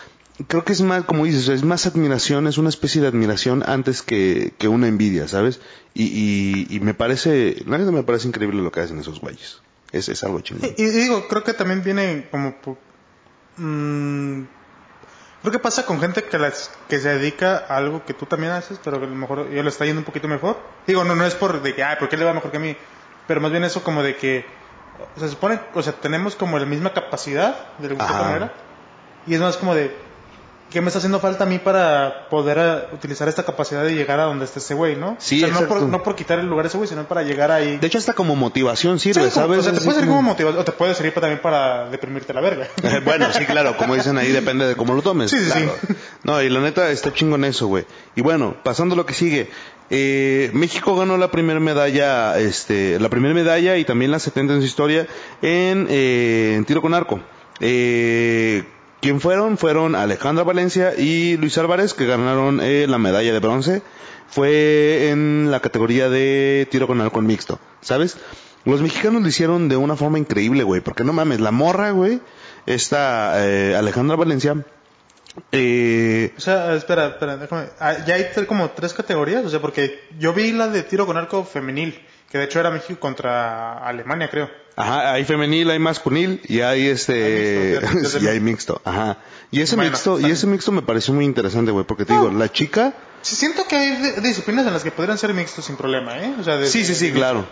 creo 0.47 0.63
que 0.65 0.73
es 0.73 0.81
más, 0.81 1.03
como 1.05 1.25
dices, 1.25 1.47
es 1.49 1.63
más 1.63 1.85
admiración, 1.85 2.47
es 2.47 2.57
una 2.57 2.69
especie 2.69 3.01
de 3.01 3.07
admiración 3.07 3.63
antes 3.67 4.01
que, 4.01 4.53
que 4.57 4.67
una 4.67 4.87
envidia, 4.87 5.27
¿sabes? 5.27 5.59
Y, 5.93 6.03
y, 6.05 6.67
y 6.75 6.79
me 6.79 6.93
parece, 6.93 7.63
la 7.65 7.77
neta 7.77 7.91
me 7.91 8.03
parece 8.03 8.27
increíble 8.27 8.61
lo 8.61 8.71
que 8.71 8.79
hacen 8.81 8.99
esos 8.99 9.19
güeyes. 9.19 9.61
Es, 9.91 10.09
es 10.09 10.23
algo 10.23 10.41
chingón. 10.41 10.71
Y, 10.77 10.81
y 10.81 10.85
digo, 10.87 11.27
creo 11.27 11.43
que 11.43 11.53
también 11.53 11.83
viene 11.83 12.27
como... 12.31 12.55
por- 12.61 12.77
mm, 13.57 14.43
Creo 15.41 15.51
que 15.51 15.59
pasa 15.59 15.85
con 15.85 15.99
gente 15.99 16.23
que, 16.23 16.39
las, 16.39 16.71
que 16.87 16.99
se 16.99 17.09
dedica 17.17 17.57
a 17.67 17.75
algo 17.75 18.05
que 18.05 18.13
tú 18.13 18.25
también 18.25 18.53
haces, 18.53 18.79
pero 18.81 18.97
que 18.99 19.05
a 19.07 19.09
lo 19.09 19.15
mejor 19.15 19.49
yo 19.51 19.61
le 19.61 19.67
está 19.67 19.83
yendo 19.85 19.99
un 19.99 20.05
poquito 20.05 20.29
mejor. 20.29 20.57
Digo, 20.87 21.03
no, 21.03 21.15
no 21.17 21.25
es 21.25 21.35
por 21.35 21.61
de 21.61 21.75
que, 21.75 21.83
ay, 21.83 21.97
¿por 21.99 22.07
qué 22.07 22.15
le 22.15 22.23
va 22.23 22.33
mejor 22.33 22.49
que 22.49 22.57
a 22.57 22.59
mí? 22.61 22.77
Pero 23.27 23.41
más 23.41 23.51
bien 23.51 23.65
eso 23.65 23.83
como 23.83 24.01
de 24.03 24.15
que, 24.15 24.45
se 25.19 25.27
supone, 25.27 25.59
o 25.73 25.83
sea, 25.83 25.91
tenemos 25.93 26.35
como 26.37 26.57
la 26.57 26.65
misma 26.65 26.93
capacidad, 26.93 27.75
de 27.77 27.87
alguna 27.87 28.07
manera. 28.23 28.53
Y 29.27 29.33
es 29.33 29.41
más 29.41 29.57
como 29.57 29.75
de, 29.75 29.93
¿qué 30.74 30.82
me 30.82 30.88
está 30.88 30.97
haciendo 30.97 31.19
falta 31.19 31.43
a 31.45 31.47
mí 31.47 31.59
para 31.59 32.28
poder 32.30 32.57
eh, 32.59 32.93
utilizar 32.93 33.30
esta 33.30 33.43
capacidad 33.43 33.84
de 33.84 33.93
llegar 33.95 34.19
a 34.19 34.24
donde 34.24 34.43
está 34.45 34.59
ese 34.59 34.74
güey, 34.74 34.95
no? 34.97 35.15
Sí, 35.19 35.41
o 35.43 35.47
sea, 35.47 35.61
no 35.61 35.67
por, 35.67 35.82
no 35.84 36.03
por 36.03 36.15
quitar 36.15 36.39
el 36.39 36.47
lugar 36.47 36.65
a 36.65 36.67
ese 36.67 36.78
güey, 36.78 36.89
sino 36.89 37.07
para 37.07 37.21
llegar 37.24 37.51
ahí. 37.51 37.78
De 37.78 37.88
hecho, 37.88 37.99
hasta 37.99 38.13
como 38.13 38.36
motivación 38.36 38.99
Sí, 38.99 39.13
sirve, 39.13 39.30
como- 39.30 39.32
¿sabes? 39.32 39.59
O 39.59 39.63
sea, 39.63 39.71
te 39.74 39.80
puede 39.82 39.93
servir 39.99 40.09
como- 40.09 40.21
motivación, 40.24 40.61
o 40.61 40.65
te 40.65 40.71
puede 40.71 40.95
servir 40.95 41.13
también 41.13 41.39
para 41.41 41.89
deprimirte 41.89 42.34
la 42.34 42.41
verga. 42.41 42.67
bueno, 43.05 43.32
sí, 43.32 43.45
claro, 43.45 43.78
como 43.78 43.95
dicen 43.95 44.17
ahí, 44.17 44.32
depende 44.32 44.67
de 44.67 44.76
cómo 44.76 44.95
lo 44.95 45.01
tomes. 45.01 45.30
Sí, 45.32 45.38
sí, 45.39 45.45
claro. 45.51 45.76
sí. 45.88 45.93
No, 46.24 46.41
y 46.41 46.49
la 46.49 46.59
neta 46.59 46.89
está 46.89 47.13
chingón 47.13 47.45
eso, 47.45 47.67
güey. 47.67 47.86
Y 48.15 48.21
bueno, 48.21 48.55
pasando 48.63 48.93
a 48.93 48.97
lo 48.97 49.05
que 49.05 49.13
sigue. 49.13 49.49
Eh, 49.89 50.49
México 50.53 50.95
ganó 50.95 51.17
la 51.17 51.30
primera 51.30 51.59
medalla, 51.59 52.39
este, 52.39 52.99
la 52.99 53.09
primera 53.09 53.36
medalla 53.36 53.78
y 53.78 53.86
también 53.86 54.09
la 54.09 54.17
70 54.17 54.53
en 54.55 54.61
su 54.61 54.65
historia 54.65 55.05
en, 55.43 55.86
eh, 55.89 56.55
en 56.57 56.65
tiro 56.65 56.82
con 56.82 56.93
arco. 56.95 57.19
Eh, 57.59 58.63
¿Quién 59.04 59.20
fueron? 59.20 59.58
Fueron 59.58 59.95
Alejandra 59.95 60.45
Valencia 60.45 60.93
y 60.97 61.36
Luis 61.36 61.58
Álvarez, 61.58 61.93
que 61.93 62.06
ganaron 62.06 62.62
eh, 62.62 62.86
la 62.88 62.97
medalla 62.97 63.34
de 63.34 63.39
bronce. 63.39 63.82
Fue 64.30 65.10
en 65.10 65.51
la 65.51 65.60
categoría 65.60 66.08
de 66.08 66.66
tiro 66.72 66.88
con 66.88 67.01
en 67.01 67.26
mixto, 67.26 67.60
¿sabes? 67.82 68.16
Los 68.64 68.82
mexicanos 68.82 69.22
lo 69.22 69.28
hicieron 69.28 69.68
de 69.68 69.76
una 69.76 69.97
forma 69.97 70.20
increíble, 70.20 70.64
güey, 70.64 70.80
porque 70.80 71.04
no 71.04 71.12
mames, 71.12 71.41
la 71.41 71.51
morra, 71.51 71.91
güey, 71.91 72.22
esta 72.66 73.45
eh, 73.45 73.76
Alejandra 73.76 74.16
Valencia, 74.16 74.64
eh, 75.51 76.32
O 76.38 76.39
sea, 76.39 76.74
espera, 76.74 77.08
espera, 77.08 77.36
déjame. 77.36 77.68
Ah, 77.82 77.97
Ya 78.08 78.16
hay 78.16 78.28
como 78.47 78.70
tres 78.70 78.93
categorías, 78.93 79.43
o 79.43 79.49
sea, 79.49 79.60
porque 79.60 79.99
yo 80.18 80.34
vi 80.34 80.54
la 80.54 80.70
de 80.70 80.82
tiro 80.84 81.06
con 81.06 81.18
arco 81.18 81.43
femenil, 81.43 81.99
que 82.32 82.38
de 82.38 82.45
hecho 82.45 82.59
era 82.59 82.71
México 82.71 82.99
contra 82.99 83.78
Alemania, 83.86 84.30
creo. 84.30 84.49
Ajá, 84.76 85.13
hay 85.13 85.24
femenil, 85.24 85.69
hay 85.69 85.78
masculil 85.80 86.41
y 86.47 86.61
hay 86.61 86.88
este 86.88 87.78
Hay 87.78 87.95
mixto, 87.95 88.19
y 88.19 88.28
hay 88.28 88.39
mixto, 88.39 88.82
ajá. 88.84 89.17
Y 89.51 89.61
ese 89.61 89.76
Bueno, 89.76 89.91
mixto, 89.91 90.19
y 90.19 90.26
ese 90.32 90.47
mixto 90.47 90.71
me 90.71 90.82
pareció 90.82 91.13
muy 91.13 91.26
interesante, 91.26 91.71
güey, 91.71 91.86
porque 91.86 92.05
te 92.05 92.13
digo, 92.13 92.32
la 92.32 92.51
chica, 92.51 92.93
Sí, 93.21 93.36
siento 93.36 93.65
que 93.67 93.76
hay 93.78 94.01
de- 94.01 94.21
disciplinas 94.21 94.65
en 94.67 94.74
las 94.74 94.84
que 94.84 94.91
podrían 94.91 95.17
ser 95.17 95.34
mixtos 95.34 95.65
sin 95.65 95.78
problema, 95.78 96.17
¿eh? 96.19 96.34
O 96.39 96.43
sea, 96.43 96.57
de- 96.57 96.67
sí, 96.67 96.84
sí, 96.84 96.95
sí, 96.95 97.11
claro. 97.11 97.45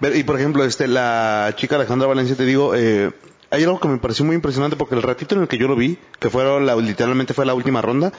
Ver- 0.00 0.14
Y 0.16 0.22
por 0.22 0.36
ejemplo, 0.38 0.64
este, 0.64 0.86
la 0.86 1.52
chica 1.56 1.76
Alejandra 1.76 2.06
Valencia, 2.06 2.36
te 2.36 2.44
digo, 2.44 2.74
eh, 2.76 3.10
hay 3.50 3.64
algo 3.64 3.80
que 3.80 3.88
me 3.88 3.98
pareció 3.98 4.24
muy 4.24 4.36
impresionante 4.36 4.76
porque 4.76 4.94
el 4.94 5.02
ratito 5.02 5.34
en 5.34 5.40
el 5.42 5.48
que 5.48 5.56
yo 5.58 5.66
lo 5.66 5.74
vi, 5.76 5.98
que 6.20 6.30
fueron 6.30 6.64
la, 6.66 6.76
literalmente 6.76 7.34
fue 7.34 7.44
la 7.46 7.54
última 7.54 7.80
ronda, 7.82 8.12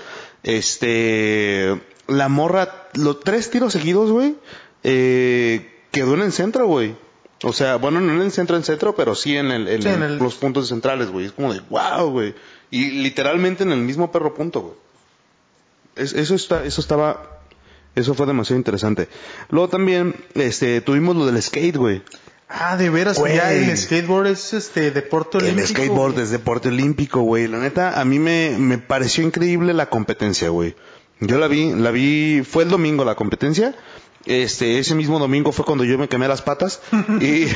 este, 0.43 1.79
la 2.07 2.27
morra, 2.27 2.87
los 2.93 3.19
tres 3.21 3.49
tiros 3.49 3.71
seguidos, 3.73 4.11
güey, 4.11 4.35
eh, 4.83 5.80
quedó 5.91 6.13
en 6.15 6.21
el 6.21 6.31
centro, 6.31 6.65
güey. 6.67 6.95
O 7.43 7.53
sea, 7.53 7.77
bueno, 7.77 7.99
no 8.01 8.13
en 8.13 8.21
el 8.21 8.31
centro, 8.31 8.55
en 8.55 8.63
centro, 8.63 8.95
pero 8.95 9.15
sí 9.15 9.35
en, 9.35 9.49
el, 9.51 9.67
en 9.67 9.81
Sí, 9.81 9.87
en 9.89 10.03
el- 10.03 10.17
los 10.17 10.35
puntos 10.35 10.67
centrales, 10.67 11.09
güey. 11.09 11.25
Es 11.25 11.31
como 11.31 11.53
de, 11.53 11.61
wow, 11.69 12.09
güey. 12.11 12.35
Y 12.69 12.91
literalmente 13.01 13.63
en 13.63 13.71
el 13.71 13.79
mismo 13.79 14.11
perro 14.11 14.33
punto, 14.33 14.61
güey. 14.61 14.73
Es- 15.95 16.13
eso 16.13 16.35
está, 16.35 16.63
eso 16.65 16.81
estaba, 16.81 17.39
eso 17.95 18.13
fue 18.13 18.25
demasiado 18.27 18.57
interesante. 18.57 19.07
Luego 19.49 19.69
también, 19.69 20.15
este, 20.35 20.81
tuvimos 20.81 21.15
lo 21.15 21.25
del 21.25 21.41
skate, 21.41 21.77
güey. 21.77 22.03
Ah, 22.53 22.75
de 22.75 22.89
veras, 22.89 23.17
Güey. 23.17 23.37
ya 23.37 23.53
el 23.53 23.77
skateboard 23.77 24.27
es 24.27 24.53
este 24.53 24.91
deporte 24.91 25.37
olímpico. 25.37 25.61
El 25.61 25.67
skateboard 25.67 26.11
güey. 26.13 26.23
es 26.25 26.31
deporte 26.31 26.67
olímpico, 26.67 27.21
güey. 27.21 27.47
La 27.47 27.59
neta, 27.59 27.99
a 27.99 28.03
mí 28.03 28.19
me, 28.19 28.57
me 28.59 28.77
pareció 28.77 29.23
increíble 29.23 29.73
la 29.73 29.89
competencia, 29.89 30.49
güey. 30.49 30.75
Yo 31.21 31.37
la 31.37 31.47
vi, 31.47 31.71
la 31.73 31.91
vi, 31.91 32.43
fue 32.47 32.63
el 32.63 32.69
domingo 32.69 33.05
la 33.05 33.15
competencia. 33.15 33.73
Este, 34.25 34.77
ese 34.77 34.93
mismo 34.93 35.17
domingo 35.17 35.51
fue 35.51 35.65
cuando 35.65 35.83
yo 35.83 35.97
me 35.97 36.07
quemé 36.07 36.27
las 36.27 36.43
patas 36.43 36.81
y, 37.21 37.47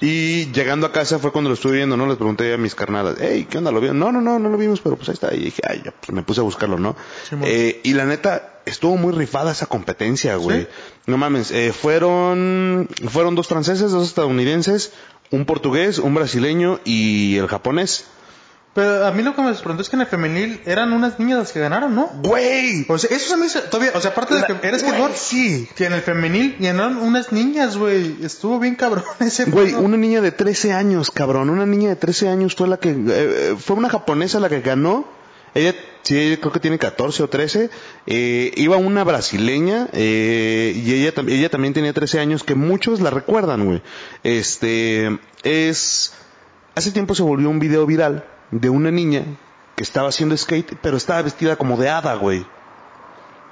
y 0.00 0.52
llegando 0.52 0.86
a 0.86 0.92
casa 0.92 1.18
fue 1.18 1.32
cuando 1.32 1.50
lo 1.50 1.54
estuve 1.54 1.76
viendo, 1.76 1.96
¿no? 1.96 2.06
Les 2.06 2.16
pregunté 2.16 2.54
a 2.54 2.58
mis 2.58 2.74
carnalas, 2.74 3.16
hey, 3.20 3.46
¿qué 3.50 3.58
onda? 3.58 3.72
¿Lo 3.72 3.80
vieron? 3.80 3.98
No, 3.98 4.12
no, 4.12 4.20
no, 4.20 4.38
no 4.38 4.48
lo 4.48 4.56
vimos, 4.56 4.80
pero 4.80 4.96
pues 4.96 5.08
ahí 5.08 5.14
está. 5.14 5.34
Y 5.34 5.44
dije, 5.44 5.62
ay, 5.68 5.82
ya, 5.84 5.90
pues 5.92 6.12
me 6.12 6.22
puse 6.22 6.40
a 6.40 6.44
buscarlo, 6.44 6.78
¿no? 6.78 6.94
Eh, 7.42 7.80
y 7.82 7.94
la 7.94 8.04
neta, 8.04 8.60
estuvo 8.66 8.96
muy 8.96 9.12
rifada 9.12 9.52
esa 9.52 9.66
competencia, 9.66 10.36
güey. 10.36 10.62
¿Sí? 10.62 10.68
No 11.06 11.18
mames, 11.18 11.50
eh, 11.50 11.72
fueron, 11.72 12.88
fueron 13.08 13.34
dos 13.34 13.48
franceses, 13.48 13.90
dos 13.90 14.06
estadounidenses, 14.06 14.92
un 15.30 15.44
portugués, 15.44 15.98
un 15.98 16.14
brasileño 16.14 16.80
y 16.84 17.36
el 17.36 17.48
japonés. 17.48 18.06
Pero 18.74 19.06
a 19.06 19.12
mí 19.12 19.22
lo 19.22 19.36
que 19.36 19.42
me 19.42 19.54
sorprendió 19.54 19.82
es 19.82 19.88
que 19.88 19.94
en 19.94 20.02
el 20.02 20.08
femenil 20.08 20.60
eran 20.66 20.92
unas 20.92 21.20
niñas 21.20 21.38
las 21.38 21.52
que 21.52 21.60
ganaron, 21.60 21.94
¿no? 21.94 22.10
¡Güey! 22.24 22.84
O 22.88 22.98
sea, 22.98 23.16
eso 23.16 23.28
se 23.28 23.36
me 23.36 23.46
hizo 23.46 23.60
todavía, 23.62 23.92
o 23.94 24.00
sea, 24.00 24.10
aparte 24.10 24.34
de 24.34 24.42
que 24.42 24.66
era 24.66 24.76
skateboard, 24.76 25.14
sí. 25.14 25.68
que 25.76 25.86
en 25.86 25.92
el 25.92 26.02
femenil 26.02 26.56
ganaron 26.58 26.96
unas 26.96 27.30
niñas, 27.30 27.76
güey. 27.76 28.16
Estuvo 28.24 28.58
bien 28.58 28.74
cabrón 28.74 29.04
ese 29.20 29.44
Güey, 29.44 29.74
una 29.74 29.96
niña 29.96 30.20
de 30.20 30.32
13 30.32 30.72
años, 30.72 31.12
cabrón. 31.12 31.50
Una 31.50 31.66
niña 31.66 31.90
de 31.90 31.96
13 31.96 32.28
años 32.28 32.56
fue 32.56 32.66
la 32.66 32.78
que... 32.78 32.90
eh, 32.90 32.94
eh, 33.06 33.56
fue 33.56 33.76
una 33.76 33.88
japonesa 33.88 34.40
la 34.40 34.48
que 34.48 34.60
ganó. 34.60 35.06
Ella, 35.54 35.72
sí, 36.02 36.18
ella 36.18 36.40
creo 36.40 36.50
que 36.50 36.58
tiene 36.58 36.78
14 36.80 37.22
o 37.22 37.28
13. 37.28 37.70
Eh, 38.08 38.52
iba 38.56 38.76
una 38.76 39.04
brasileña 39.04 39.86
eh, 39.92 40.72
y 40.74 40.94
ella, 40.94 41.12
ella 41.28 41.48
también 41.48 41.74
tenía 41.74 41.92
13 41.92 42.18
años, 42.18 42.42
que 42.42 42.56
muchos 42.56 43.00
la 43.00 43.10
recuerdan, 43.10 43.66
güey. 43.66 43.82
Este, 44.24 45.16
es... 45.44 46.12
Hace 46.74 46.90
tiempo 46.90 47.14
se 47.14 47.22
volvió 47.22 47.48
un 47.50 47.60
video 47.60 47.86
viral 47.86 48.24
de 48.50 48.70
una 48.70 48.90
niña 48.90 49.24
que 49.76 49.82
estaba 49.82 50.08
haciendo 50.08 50.36
skate, 50.36 50.76
pero 50.80 50.96
estaba 50.96 51.22
vestida 51.22 51.56
como 51.56 51.76
de 51.76 51.88
hada, 51.90 52.14
güey. 52.14 52.46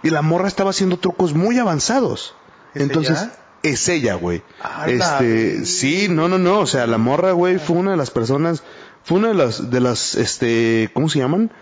Y 0.03 0.11
la 0.11 0.23
morra 0.23 0.49
estaba 0.49 0.71
haciendo 0.71 0.99
trucos 0.99 1.35
muy 1.35 1.59
avanzados. 1.59 2.35
¿Es 2.75 2.83
Entonces, 2.83 3.19
ella? 3.21 3.33
es 3.63 3.89
ella, 3.89 4.15
güey. 4.15 4.43
Ah, 4.61 4.87
Este, 4.89 5.65
sí, 5.65 6.09
no, 6.09 6.29
no, 6.29 6.39
no, 6.39 6.61
o 6.61 6.67
sea, 6.67 6.87
la 6.87 6.99
morra, 6.99 7.33
güey, 7.33 7.59
fue 7.59 7.77
una 7.77 7.93
de 7.93 7.97
las 7.97 8.11
personas, 8.11 8.63
fue 9.05 9.19
una 9.19 9.29
de 9.29 9.35
las, 9.35 9.71
de 9.71 9.81
las, 9.81 10.15
este, 10.15 10.91
¿cómo 10.95 11.09
se 11.09 11.19
llaman? 11.21 11.53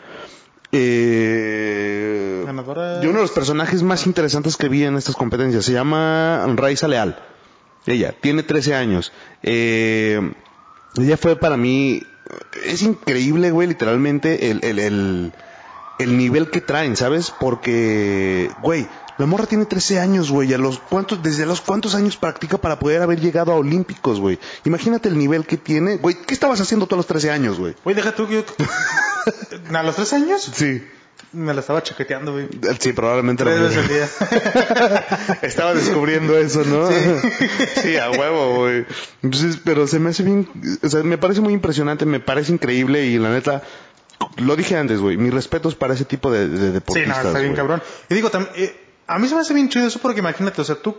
Eh, 0.72 2.43
Ganadora. 2.47 3.01
de 3.01 3.09
uno 3.09 3.16
de 3.18 3.22
los 3.22 3.33
personajes 3.33 3.83
más 3.83 4.07
interesantes 4.07 4.57
que 4.57 4.68
vi 4.68 4.85
en 4.85 4.97
estas 4.97 5.16
competencias. 5.16 5.64
Se 5.64 5.72
llama 5.72 6.47
Raiza 6.57 6.89
Leal. 6.89 7.18
Ella 7.87 8.14
tiene 8.20 8.43
13 8.43 8.74
años. 8.74 9.12
Eh, 9.43 10.33
ella 10.97 11.16
fue 11.16 11.37
para 11.37 11.57
mí, 11.57 12.03
es 12.64 12.83
increíble, 12.83 13.51
güey, 13.51 13.68
literalmente 13.68 14.51
el, 14.51 14.64
el, 14.64 14.78
el, 14.78 15.33
el 15.99 16.18
nivel 16.18 16.51
que 16.51 16.61
traen, 16.61 16.97
¿sabes? 16.97 17.33
Porque, 17.39 18.51
güey, 18.62 18.87
la 19.18 19.26
morra 19.26 19.47
tiene 19.47 19.66
13 19.66 20.01
años, 20.01 20.31
güey. 20.31 20.53
A 20.55 20.59
los 20.59 20.78
cuántos, 20.78 21.22
desde 21.22 21.45
los 21.45 21.61
cuántos 21.61 21.95
años 21.95 22.16
practica 22.16 22.57
para 22.59 22.78
poder 22.78 23.03
haber 23.03 23.20
llegado 23.20 23.53
a 23.53 23.57
Olímpicos, 23.57 24.18
güey. 24.18 24.39
Imagínate 24.64 25.11
el 25.11 25.18
nivel 25.18 25.47
que 25.47 25.59
tiene. 25.59 25.97
Güey, 25.97 26.16
¿qué 26.26 26.33
estabas 26.33 26.61
haciendo 26.61 26.87
tú 26.87 26.95
a 26.95 26.97
los 26.97 27.07
13 27.07 27.31
años, 27.31 27.59
güey? 27.59 27.74
Güey, 27.85 27.95
deja 27.95 28.12
tú 28.14 28.26
que 28.26 28.35
yo... 28.35 28.45
¿A 29.76 29.83
los 29.83 29.97
tres 29.97 30.12
años? 30.14 30.51
Sí. 30.55 30.83
Me 31.33 31.55
la 31.55 31.61
estaba 31.61 31.83
chaqueteando, 31.83 32.33
güey. 32.33 32.49
Sí, 32.81 32.93
probablemente 32.93 33.45
Tres 33.45 33.61
veces 33.61 33.79
al 33.79 33.89
día. 33.89 35.37
Estaba 35.43 35.75
descubriendo 35.75 36.37
eso, 36.37 36.64
¿no? 36.64 36.89
Sí, 37.83 37.97
a 37.97 38.11
huevo, 38.11 38.57
güey. 38.57 38.85
Entonces, 39.23 39.59
pero 39.64 39.87
se 39.87 39.99
me 40.01 40.11
hace 40.11 40.23
bien, 40.23 40.49
o 40.83 40.89
sea, 40.89 41.03
me 41.03 41.18
parece 41.18 41.41
muy 41.41 41.53
impresionante, 41.53 42.05
me 42.07 42.21
parece 42.21 42.53
increíble 42.53 43.05
y 43.07 43.18
la 43.18 43.31
neta, 43.31 43.62
lo 44.39 44.57
dije 44.57 44.77
antes, 44.77 44.99
güey, 45.01 45.16
mis 45.16 45.33
respetos 45.33 45.75
para 45.75 45.95
ese 45.95 46.05
tipo 46.05 46.31
de, 46.33 46.49
de 46.49 46.57
Sí, 46.57 46.62
no, 46.66 46.73
deportistas. 46.73 47.27
está 47.27 47.39
bien 47.39 47.53
güey. 47.53 47.57
cabrón. 47.57 47.83
Y 48.09 48.14
digo, 48.14 48.31
tam- 48.31 48.49
eh, 48.57 48.75
a 49.07 49.18
mí 49.18 49.29
se 49.29 49.35
me 49.35 49.41
hace 49.43 49.55
bien 49.55 49.68
chido 49.68 49.87
eso 49.87 49.99
porque 50.01 50.21
imagínate, 50.21 50.61
o 50.61 50.64
sea, 50.64 50.77
tú... 50.77 50.97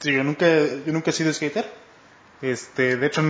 Sí, 0.00 0.12
yo 0.12 0.22
nunca, 0.24 0.46
yo 0.46 0.92
nunca 0.92 1.10
he 1.10 1.12
sido 1.14 1.32
skater. 1.32 1.70
Este, 2.42 2.96
de 2.96 3.06
hecho, 3.06 3.22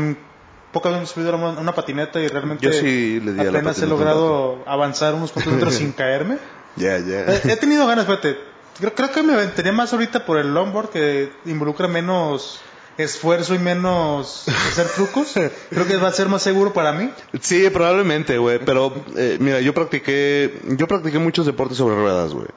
pocas 0.76 0.92
veces 0.92 1.10
he 1.10 1.14
subido 1.14 1.32
a 1.32 1.36
una, 1.36 1.74
patineta 1.74 2.20
y 2.20 2.28
realmente 2.28 2.66
Yo 2.66 2.70
sí 2.70 3.18
le 3.18 3.32
di 3.32 3.40
a 3.40 3.44
la 3.44 3.48
apenas 3.48 3.80
he 3.80 3.86
logrado 3.86 4.62
avanzar 4.66 5.14
unos 5.14 5.32
cuantos 5.32 5.54
metros 5.54 5.74
sin 5.80 5.92
caerme. 5.92 6.36
Ya, 6.76 6.98
ya. 6.98 7.20
Eh, 7.20 7.40
He 7.44 7.56
tenido 7.56 7.86
ganas. 7.86 8.04
Creo, 8.04 8.94
creo 8.94 9.10
que 9.10 9.22
me 9.22 9.32
aventaría 9.32 9.72
más 9.72 9.94
ahorita 9.94 10.26
por 10.26 10.36
el 10.36 10.52
longboard 10.52 10.90
que 10.90 11.32
involucra 11.46 11.88
menos 11.88 12.60
esfuerzo 12.98 13.54
y 13.54 13.58
menos 13.58 14.46
hacer 14.48 14.86
trucos. 14.88 15.32
Creo 15.70 15.86
que 15.86 15.96
va 15.96 16.08
a 16.08 16.12
ser 16.12 16.28
más 16.28 16.42
seguro 16.42 16.74
para 16.74 16.92
mí. 16.92 17.10
Sí, 17.40 17.70
probablemente, 17.70 18.36
güey, 18.36 18.58
pero 18.58 18.92
eh, 19.16 19.38
mira, 19.40 19.60
yo 19.60 19.72
practiqué, 19.72 20.60
yo 20.76 20.86
practiqué 20.86 21.18
muchos 21.18 21.46
deportes 21.46 21.78
sobre 21.78 21.96
ruedas, 21.96 22.34
güey. 22.34 22.48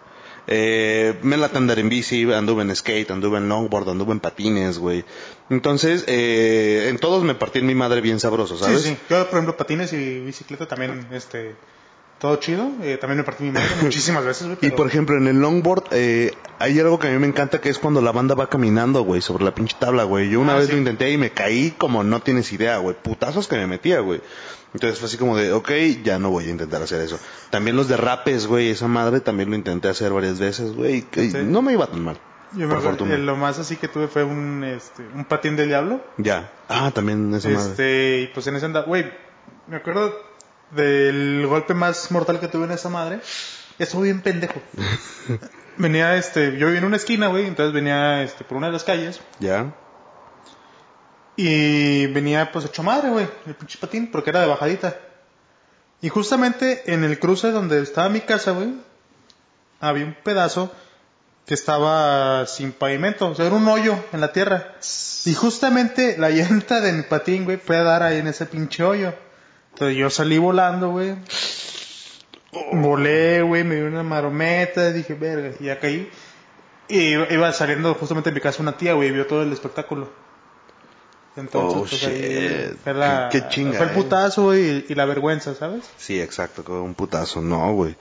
Eh, 0.51 1.13
me 1.21 1.37
late 1.37 1.57
andar 1.57 1.77
en 1.77 1.89
bici, 1.89 2.23
anduve 2.33 2.63
en 2.63 2.75
skate, 2.75 3.11
anduve 3.11 3.37
en 3.37 3.47
longboard, 3.47 3.89
anduve 3.89 4.13
en 4.13 4.19
patines, 4.19 4.79
güey. 4.79 5.05
Entonces, 5.51 6.05
eh, 6.07 6.87
en 6.89 6.97
todos 6.97 7.23
me 7.23 7.35
partí 7.35 7.59
en 7.59 7.67
mi 7.67 7.75
madre 7.75 8.01
bien 8.01 8.19
sabroso, 8.19 8.57
¿sabes? 8.57 8.81
Sí, 8.81 8.89
sí. 8.89 8.97
Yo, 9.11 9.25
por 9.25 9.35
ejemplo, 9.35 9.55
patines 9.55 9.93
y 9.93 10.19
bicicleta 10.21 10.67
también, 10.67 11.05
este... 11.11 11.55
todo 12.19 12.35
chido. 12.37 12.69
Eh, 12.81 12.97
también 12.99 13.17
me 13.17 13.23
partí 13.23 13.43
mi 13.45 13.51
madre 13.51 13.67
muchísimas 13.81 14.23
veces, 14.25 14.45
güey. 14.47 14.57
Y 14.61 14.71
por 14.71 14.87
ejemplo, 14.87 15.17
en 15.17 15.27
el 15.27 15.39
longboard, 15.39 15.85
eh, 15.91 16.33
hay 16.59 16.79
algo 16.79 16.99
que 16.99 17.07
a 17.07 17.11
mí 17.11 17.17
me 17.17 17.27
encanta 17.27 17.59
que 17.61 17.69
es 17.69 17.79
cuando 17.79 18.01
la 18.01 18.11
banda 18.11 18.35
va 18.35 18.47
caminando, 18.49 19.01
güey, 19.03 19.21
sobre 19.21 19.43
la 19.45 19.55
pinche 19.55 19.75
tabla, 19.79 20.03
güey. 20.03 20.29
Yo 20.29 20.39
una 20.41 20.53
Ah, 20.53 20.57
vez 20.57 20.67
sí. 20.67 20.73
lo 20.73 20.77
intenté 20.77 21.09
y 21.11 21.17
me 21.17 21.31
caí 21.31 21.71
como 21.77 22.03
no 22.03 22.19
tienes 22.21 22.51
idea, 22.53 22.77
güey. 22.77 22.95
Putazos 23.01 23.47
que 23.47 23.55
me 23.55 23.65
metía, 23.67 23.99
güey. 24.01 24.21
Entonces 24.73 24.99
fue 24.99 25.07
así 25.07 25.17
como 25.17 25.35
de, 25.35 25.51
ok, 25.51 25.71
ya 26.03 26.19
no 26.19 26.29
voy 26.29 26.45
a 26.45 26.49
intentar 26.51 26.81
hacer 26.83 27.01
eso. 27.01 27.17
También 27.49 27.75
los 27.75 27.87
derrapes, 27.87 28.45
güey, 28.45 28.69
esa 28.69 28.87
madre 28.87 29.19
también 29.19 29.49
lo 29.49 29.55
intenté 29.55 29.87
hacer 29.87 30.11
varias 30.13 30.39
veces, 30.39 30.73
güey. 30.75 31.05
Sí. 31.11 31.31
No 31.43 31.61
me 31.63 31.73
iba 31.73 31.87
tan 31.87 32.03
mal. 32.03 32.19
Yo 32.53 32.67
me 32.67 32.75
acuerdo, 32.75 33.05
eh, 33.05 33.17
lo 33.17 33.35
más 33.35 33.57
así 33.59 33.75
que 33.77 33.87
tuve 33.87 34.07
fue 34.07 34.23
un, 34.23 34.63
este, 34.63 35.03
un 35.15 35.25
patín 35.25 35.55
del 35.55 35.69
diablo. 35.69 36.01
Ya. 36.17 36.51
Ah, 36.67 36.91
también 36.93 37.33
esa 37.33 37.49
madre. 37.49 37.69
Este, 37.71 38.19
y 38.21 38.27
pues 38.33 38.45
en 38.47 38.55
ese 38.57 38.65
anda, 38.65 38.81
güey, 38.81 39.05
me 39.67 39.77
acuerdo 39.77 40.13
del 40.71 41.45
golpe 41.47 41.73
más 41.73 42.11
mortal 42.11 42.39
que 42.39 42.47
tuve 42.47 42.65
en 42.65 42.71
esa 42.71 42.89
madre. 42.89 43.21
Estuvo 43.77 44.01
bien 44.01 44.21
pendejo. 44.21 44.61
venía, 45.77 46.15
este, 46.15 46.57
yo 46.57 46.67
vivía 46.67 46.79
en 46.79 46.85
una 46.85 46.97
esquina, 46.97 47.27
güey, 47.27 47.45
entonces 47.45 47.73
venía, 47.73 48.21
este, 48.23 48.43
por 48.43 48.57
una 48.57 48.67
de 48.67 48.73
las 48.73 48.83
calles. 48.83 49.21
Ya. 49.39 49.73
Y 51.35 52.07
venía, 52.07 52.51
pues, 52.51 52.65
hecho 52.65 52.83
madre, 52.83 53.09
güey, 53.09 53.27
el 53.45 53.55
pinche 53.55 53.79
patín, 53.79 54.11
porque 54.11 54.29
era 54.29 54.41
de 54.41 54.47
bajadita. 54.47 54.97
Y 56.01 56.09
justamente 56.09 56.93
en 56.93 57.03
el 57.03 57.19
cruce 57.19 57.51
donde 57.51 57.81
estaba 57.81 58.09
mi 58.09 58.21
casa, 58.21 58.51
güey, 58.51 58.73
había 59.79 60.05
un 60.05 60.13
pedazo 60.13 60.71
que 61.45 61.53
estaba 61.53 62.45
sin 62.45 62.73
pavimento, 62.73 63.27
o 63.27 63.35
sea, 63.35 63.47
era 63.47 63.55
un 63.55 63.67
hoyo 63.67 63.97
en 64.13 64.21
la 64.21 64.31
tierra. 64.31 64.75
Y 65.25 65.33
justamente 65.33 66.17
la 66.17 66.29
llanta 66.29 66.79
de 66.79 66.93
mi 66.93 67.03
patín, 67.03 67.45
güey, 67.45 67.57
fue 67.57 67.77
a 67.77 67.83
dar 67.83 68.03
ahí 68.03 68.19
en 68.19 68.27
ese 68.27 68.45
pinche 68.45 68.83
hoyo. 68.83 69.13
Entonces 69.73 69.97
yo 69.97 70.09
salí 70.09 70.37
volando, 70.37 70.89
güey. 70.91 71.15
Volé, 72.73 73.41
güey, 73.43 73.63
me 73.63 73.75
dio 73.75 73.85
una 73.87 74.03
marometa, 74.03 74.91
dije, 74.91 75.13
verga, 75.13 75.51
y 75.59 75.65
ya 75.65 75.79
caí. 75.79 76.09
Y 76.87 77.11
iba 77.13 77.51
saliendo 77.53 77.93
justamente 77.93 78.31
de 78.31 78.33
mi 78.35 78.41
casa 78.41 78.61
una 78.63 78.75
tía, 78.75 78.93
güey, 78.93 79.09
y 79.09 79.11
vio 79.11 79.27
todo 79.27 79.43
el 79.43 79.53
espectáculo. 79.53 80.09
Entonces, 81.35 81.77
Oh, 81.77 81.85
pues, 81.87 82.03
ahí 82.05 82.75
fue, 82.83 82.93
la- 82.95 83.29
Qué- 83.31 83.41
qué 83.41 83.47
chinga, 83.49 83.77
fue 83.77 83.85
el 83.85 83.91
eh. 83.91 83.95
putazo, 83.95 84.43
güey, 84.45 84.61
y, 84.69 84.85
y 84.89 84.95
la 84.95 85.05
vergüenza, 85.05 85.53
¿sabes? 85.53 85.85
Sí, 85.97 86.19
exacto, 86.19 86.63
con 86.63 86.77
un 86.77 86.95
putazo. 86.95 87.41
No, 87.41 87.71
güey. 87.73 87.95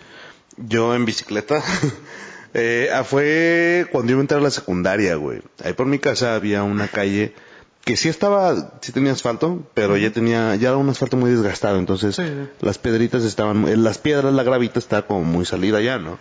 Yo 0.57 0.95
en 0.95 1.05
bicicleta. 1.05 1.63
eh, 2.55 2.89
ah, 2.93 3.05
fue 3.05 3.87
cuando 3.93 4.13
iba 4.13 4.21
a 4.21 4.23
entrar 4.23 4.41
a 4.41 4.45
la 4.45 4.51
secundaria, 4.51 5.15
güey. 5.17 5.43
Ahí 5.63 5.75
por 5.75 5.87
mi 5.87 5.99
casa 5.99 6.35
había 6.35 6.63
una 6.63 6.89
calle 6.89 7.35
que 7.85 7.97
sí 7.97 8.09
estaba, 8.09 8.73
sí 8.81 8.93
tenía 8.93 9.13
asfalto, 9.13 9.63
pero 9.75 9.97
ya 9.97 10.11
tenía, 10.13 10.55
ya 10.57 10.69
era 10.69 10.77
un 10.77 10.89
asfalto 10.91 11.17
muy 11.17 11.31
desgastado. 11.31 11.79
Entonces, 11.79 12.17
Sí, 12.17 12.23
sí. 12.25 12.49
las 12.61 12.79
piedritas 12.79 13.25
estaban, 13.25 13.67
eh, 13.67 13.77
las 13.77 13.99
piedras, 13.99 14.33
la 14.35 14.43
gravita 14.43 14.79
estaba 14.79 15.07
como 15.07 15.25
muy 15.25 15.45
salida 15.47 15.81
ya, 15.81 15.99
¿no? 15.99 16.19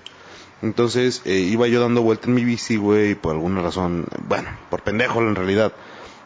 Entonces, 0.61 1.21
eh, 1.25 1.33
iba 1.39 1.67
yo 1.67 1.81
dando 1.81 2.01
vuelta 2.01 2.27
en 2.27 2.33
mi 2.35 2.43
bici, 2.45 2.77
güey, 2.77 3.11
y 3.11 3.15
por 3.15 3.33
alguna 3.35 3.61
razón, 3.61 4.05
bueno, 4.27 4.49
por 4.69 4.81
pendejo 4.81 5.19
en 5.21 5.35
realidad. 5.35 5.73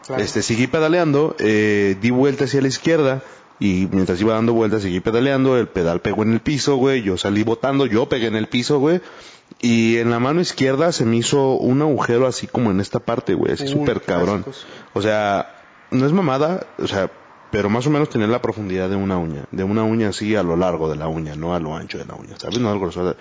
Claro. 0.06 0.22
Este, 0.22 0.42
seguí 0.42 0.66
pedaleando, 0.68 1.36
eh, 1.38 1.96
di 2.00 2.10
vuelta 2.10 2.44
hacia 2.44 2.60
la 2.62 2.68
izquierda 2.68 3.22
y 3.62 3.86
mientras 3.92 4.20
iba 4.20 4.34
dando 4.34 4.54
vueltas 4.54 4.82
seguí 4.82 4.98
pedaleando, 4.98 5.56
el 5.56 5.68
pedal 5.68 6.00
pegó 6.00 6.24
en 6.24 6.32
el 6.32 6.40
piso, 6.40 6.74
güey, 6.74 7.02
yo 7.02 7.16
salí 7.16 7.44
botando, 7.44 7.86
yo 7.86 8.08
pegué 8.08 8.26
en 8.26 8.34
el 8.34 8.48
piso, 8.48 8.80
güey, 8.80 9.00
y 9.60 9.98
en 9.98 10.10
la 10.10 10.18
mano 10.18 10.40
izquierda 10.40 10.90
se 10.90 11.04
me 11.04 11.18
hizo 11.18 11.52
un 11.52 11.80
agujero 11.80 12.26
así 12.26 12.48
como 12.48 12.72
en 12.72 12.80
esta 12.80 12.98
parte, 12.98 13.34
güey, 13.34 13.52
así 13.52 13.68
súper 13.68 14.02
cabrón. 14.02 14.44
O 14.94 15.00
sea, 15.00 15.62
no 15.92 16.04
es 16.04 16.12
mamada, 16.12 16.66
o 16.80 16.88
sea, 16.88 17.08
pero 17.52 17.70
más 17.70 17.86
o 17.86 17.90
menos 17.90 18.08
tenía 18.08 18.26
la 18.26 18.42
profundidad 18.42 18.90
de 18.90 18.96
una 18.96 19.16
uña, 19.16 19.44
de 19.52 19.62
una 19.62 19.84
uña 19.84 20.08
así 20.08 20.34
a 20.34 20.42
lo 20.42 20.56
largo 20.56 20.90
de 20.90 20.96
la 20.96 21.06
uña, 21.06 21.36
no 21.36 21.54
a 21.54 21.60
lo 21.60 21.76
ancho 21.76 21.98
de 21.98 22.04
la 22.04 22.16
uña, 22.16 22.34
¿sabes? 22.38 22.58
No 22.58 22.68
al 22.68 22.80
grosor. 22.80 23.16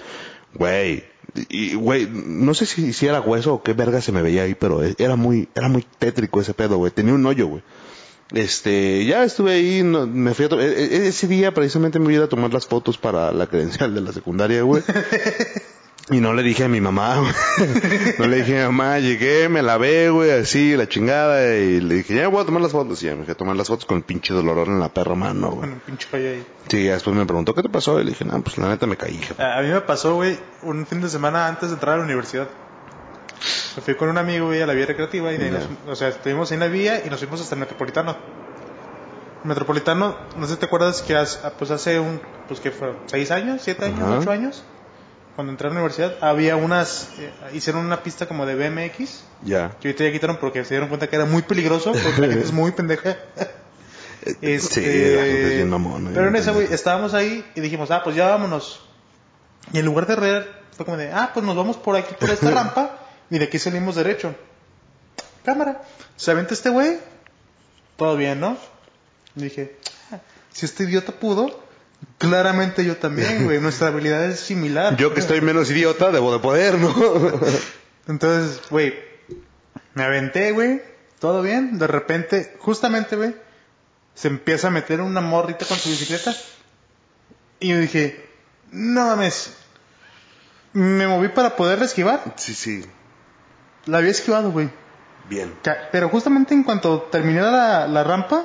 Güey, 0.56 1.04
y 1.50 1.76
güey, 1.76 2.10
no 2.12 2.56
sé 2.56 2.66
si, 2.66 2.94
si 2.94 3.06
era 3.06 3.22
hueso 3.22 3.54
o 3.54 3.62
qué 3.62 3.74
verga 3.74 4.02
se 4.02 4.12
me 4.12 4.24
veía 4.24 4.42
ahí, 4.42 4.56
pero 4.56 4.82
era 4.82 5.16
muy, 5.16 5.50
era 5.54 5.68
muy 5.68 5.86
tétrico 6.00 6.42
ese 6.42 6.56
pedo, 6.56 6.78
güey. 6.78 6.92
Tenía 6.92 7.14
un 7.14 7.28
hoyo, 7.28 7.46
güey. 7.46 7.62
Este, 8.34 9.04
ya 9.06 9.24
estuve 9.24 9.54
ahí, 9.54 9.84
no- 9.84 10.08
me 10.08 10.34
fui 10.34 10.46
a 10.46 10.56
e- 10.56 10.84
e- 10.84 11.08
ese 11.08 11.28
día 11.28 11.54
precisamente 11.54 12.00
me 12.00 12.14
iba 12.14 12.26
a 12.26 12.30
tomar 12.30 12.54
las 12.54 12.66
fotos 12.66 12.98
para 12.98 13.32
la 13.32 13.48
credencial 13.48 13.94
de 13.94 14.02
la 14.02 14.12
secundaria, 14.14 14.62
güey. 14.64 14.84
Y 16.10 16.20
no 16.20 16.34
le 16.34 16.42
dije 16.44 16.66
a 16.66 16.68
mi 16.68 16.82
mamá, 16.82 17.20
güey. 17.20 17.32
No 18.20 18.26
le 18.28 18.38
dije 18.38 18.64
a 18.64 18.68
mi 18.70 18.76
mamá, 18.76 19.00
llegué, 19.00 19.48
me 19.48 19.62
lavé, 19.62 20.10
güey, 20.10 20.32
así, 20.32 20.76
la 20.76 20.90
chingada, 20.90 21.56
y 21.58 21.80
le 21.80 21.96
dije, 21.96 22.16
ya 22.16 22.28
voy 22.28 22.42
a 22.42 22.46
tomar 22.46 22.62
las 22.62 22.72
fotos. 22.74 23.02
Y 23.02 23.06
ya 23.06 23.16
me 23.16 23.24
fui 23.24 23.32
a 23.32 23.38
tomar 23.38 23.56
las 23.56 23.68
fotos 23.68 23.86
con 23.86 23.98
el 23.98 24.04
pinche 24.04 24.34
dolor 24.34 24.68
en 24.68 24.80
la 24.80 24.90
perra 24.90 25.16
mano, 25.16 25.52
güey. 25.52 25.62
Con 25.62 25.74
un 25.74 25.80
pinche 25.80 26.08
ahí. 26.14 26.44
Sí, 26.68 26.84
ya 26.86 26.94
después 26.94 27.16
me 27.16 27.26
preguntó, 27.26 27.54
¿qué 27.54 27.62
te 27.62 27.70
pasó? 27.70 28.02
Y 28.02 28.04
le 28.04 28.10
dije, 28.10 28.26
no, 28.26 28.42
pues 28.42 28.58
la 28.58 28.68
neta 28.68 28.88
me 28.88 28.98
caí, 28.98 29.20
jefe. 29.20 29.42
A 29.42 29.62
mí 29.62 29.70
me 29.70 29.80
pasó, 29.82 30.16
güey, 30.16 30.38
un 30.64 30.86
fin 30.86 31.00
de 31.02 31.08
semana 31.08 31.48
antes 31.48 31.70
de 31.70 31.76
entrar 31.76 31.94
a 31.94 31.98
la 32.00 32.04
universidad. 32.04 32.50
Me 33.76 33.82
fui 33.82 33.96
con 33.96 34.10
un 34.10 34.18
amigo, 34.18 34.48
güey, 34.48 34.62
a 34.62 34.68
la 34.68 34.74
vía 34.74 34.86
recreativa 34.86 35.32
y 35.32 35.38
de 35.38 35.46
ahí 35.46 35.52
nos- 35.52 35.68
o 35.88 35.96
sea, 35.96 36.10
estuvimos 36.10 36.52
en 36.52 36.60
la 36.60 36.68
vía 36.68 37.04
y 37.06 37.10
nos 37.10 37.20
fuimos 37.20 37.42
hasta 37.42 37.56
el 37.56 37.60
Metropolitano. 37.62 38.16
El 39.44 39.48
Metropolitano, 39.48 40.16
no 40.36 40.46
sé 40.48 40.54
si 40.54 40.60
te 40.60 40.66
acuerdas 40.68 41.02
que 41.02 41.16
hace, 41.16 41.40
pues 41.58 41.72
hace 41.72 42.00
un, 42.00 42.22
pues 42.48 42.60
que 42.60 42.72
fue, 42.72 42.94
seis 43.08 43.32
años, 43.32 43.62
siete 43.64 43.86
años, 43.86 44.00
Ajá. 44.02 44.20
ocho 44.20 44.30
años, 44.32 44.64
cuando 45.36 45.52
entré 45.52 45.68
a 45.68 45.70
la 45.72 45.78
universidad, 45.78 46.16
había 46.22 46.56
unas, 46.58 47.10
eh, 47.18 47.32
hicieron 47.54 47.84
una 47.86 48.04
pista 48.04 48.28
como 48.28 48.46
de 48.46 48.54
BMX, 48.56 49.24
Ya. 49.44 49.72
que 49.80 49.88
ahorita 49.88 50.04
ya 50.04 50.12
quitaron 50.12 50.38
porque 50.38 50.64
se 50.64 50.76
dieron 50.76 50.90
cuenta 50.90 51.08
que 51.08 51.16
era 51.16 51.26
muy 51.26 51.42
peligroso, 51.42 51.94
porque 51.94 52.22
la 52.22 52.28
gente 52.28 52.46
es 52.46 52.52
muy 52.52 52.72
pendeja. 52.72 53.18
Este, 54.40 54.82
Sí, 54.82 55.16
la 55.16 55.24
gente 55.24 55.48
es 55.48 55.56
bien 55.56 55.70
mamona, 55.72 56.12
Pero 56.14 56.28
en 56.28 56.36
esa, 56.36 56.52
güey, 56.52 56.72
estábamos 56.72 57.16
ahí 57.16 57.44
y 57.56 57.60
dijimos, 57.62 57.90
ah, 57.90 58.02
pues 58.04 58.16
ya 58.16 58.28
vámonos. 58.30 58.80
Y 59.74 59.80
en 59.80 59.86
lugar 59.86 60.06
de 60.06 60.16
reír, 60.16 60.48
fue 60.78 60.86
como 60.86 60.96
de, 60.98 61.12
ah, 61.12 61.32
pues 61.34 61.44
nos 61.44 61.56
vamos 61.56 61.78
por 61.78 61.96
aquí, 61.96 62.14
por 62.20 62.30
esta 62.30 62.52
rampa, 62.52 63.00
y 63.32 63.40
de 63.40 63.46
aquí 63.46 63.58
salimos 63.58 63.96
derecho. 63.96 64.36
Cámara. 65.44 65.82
Se 66.18 66.30
aventa 66.30 66.54
este 66.54 66.70
güey, 66.70 67.00
todo 67.96 68.16
bien, 68.18 68.42
¿no? 68.42 68.58
Y 69.36 69.44
dije, 69.44 69.78
ah, 70.12 70.20
si 70.52 70.66
este 70.66 70.84
idiota 70.84 71.14
pudo, 71.14 71.64
claramente 72.18 72.84
yo 72.86 72.98
también, 72.98 73.46
güey. 73.46 73.60
Nuestra 73.62 73.88
habilidad 73.88 74.26
es 74.26 74.42
similar. 74.42 74.98
Yo 74.98 75.14
que 75.14 75.22
estoy 75.22 75.40
menos 75.40 75.72
idiota, 75.72 76.12
debo 76.12 76.34
de 76.34 76.40
poder, 76.40 76.78
¿no? 76.78 76.94
Entonces, 78.08 78.62
güey, 78.70 78.94
me 79.94 80.04
aventé, 80.04 80.52
güey, 80.52 80.82
todo 81.20 81.42
bien. 81.42 81.80
De 81.80 81.88
repente, 81.88 82.58
justamente, 82.60 83.16
güey, 83.16 83.34
se 84.14 84.28
empieza 84.28 84.68
a 84.68 84.72
meter 84.72 85.00
una 85.00 85.22
morrita 85.22 85.66
con 85.66 85.78
su 85.78 85.90
bicicleta. 85.90 86.36
Y 87.62 87.70
yo 87.70 87.80
dije, 87.80 88.28
no 88.72 89.06
mames. 89.06 89.54
Me 90.74 91.08
moví 91.08 91.30
para 91.30 91.56
poderla 91.56 91.86
esquivar. 91.86 92.36
sí, 92.36 92.54
sí. 92.54 92.86
La 93.86 93.98
había 94.00 94.12
esquivado, 94.12 94.52
güey. 94.52 94.70
Bien. 95.30 95.54
Pero 95.92 96.10
justamente 96.10 96.54
en 96.54 96.64
cuanto 96.64 97.02
terminé 97.04 97.42
la, 97.42 97.88
la 97.88 98.04
rampa, 98.04 98.44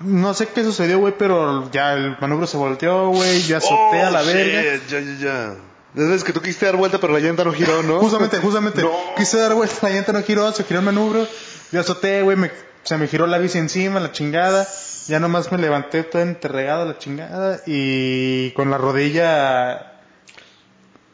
no 0.00 0.32
sé 0.32 0.48
qué 0.48 0.64
sucedió, 0.64 0.98
güey, 0.98 1.14
pero 1.18 1.70
ya 1.70 1.92
el 1.92 2.16
manubrio 2.20 2.46
se 2.46 2.56
volteó, 2.56 3.08
güey, 3.10 3.42
ya 3.42 3.58
azoté 3.58 4.00
a 4.00 4.10
la 4.10 4.22
Oh, 4.22 4.26
verga. 4.26 4.62
shit, 4.74 4.88
Ya, 4.88 5.00
ya, 5.00 5.54
ya. 5.96 6.14
Es 6.14 6.24
que 6.24 6.32
tú 6.32 6.40
quisiste 6.40 6.66
dar 6.66 6.76
vuelta, 6.76 6.98
pero 6.98 7.12
la 7.12 7.18
llanta 7.18 7.44
no 7.44 7.52
giró, 7.52 7.82
¿no? 7.82 7.98
Justamente, 7.98 8.38
justamente. 8.38 8.80
No. 8.82 8.90
Quise 9.16 9.38
dar 9.38 9.54
vuelta, 9.54 9.74
la 9.82 9.90
llanta 9.90 10.12
no 10.12 10.22
giró, 10.22 10.50
se 10.52 10.64
giró 10.64 10.78
el 10.80 10.86
manubrio. 10.86 11.26
Yo 11.72 11.80
azoté, 11.80 12.22
güey, 12.22 12.36
me- 12.36 12.50
se 12.84 12.96
me 12.96 13.08
giró 13.08 13.26
la 13.26 13.38
bici 13.38 13.58
encima, 13.58 14.00
la 14.00 14.12
chingada. 14.12 14.66
Ya 15.08 15.18
nomás 15.20 15.50
me 15.52 15.58
levanté 15.58 16.02
todo 16.04 16.22
enterregado, 16.22 16.86
la 16.86 16.96
chingada. 16.98 17.60
Y 17.66 18.52
con 18.52 18.70
la 18.70 18.78
rodilla 18.78 19.98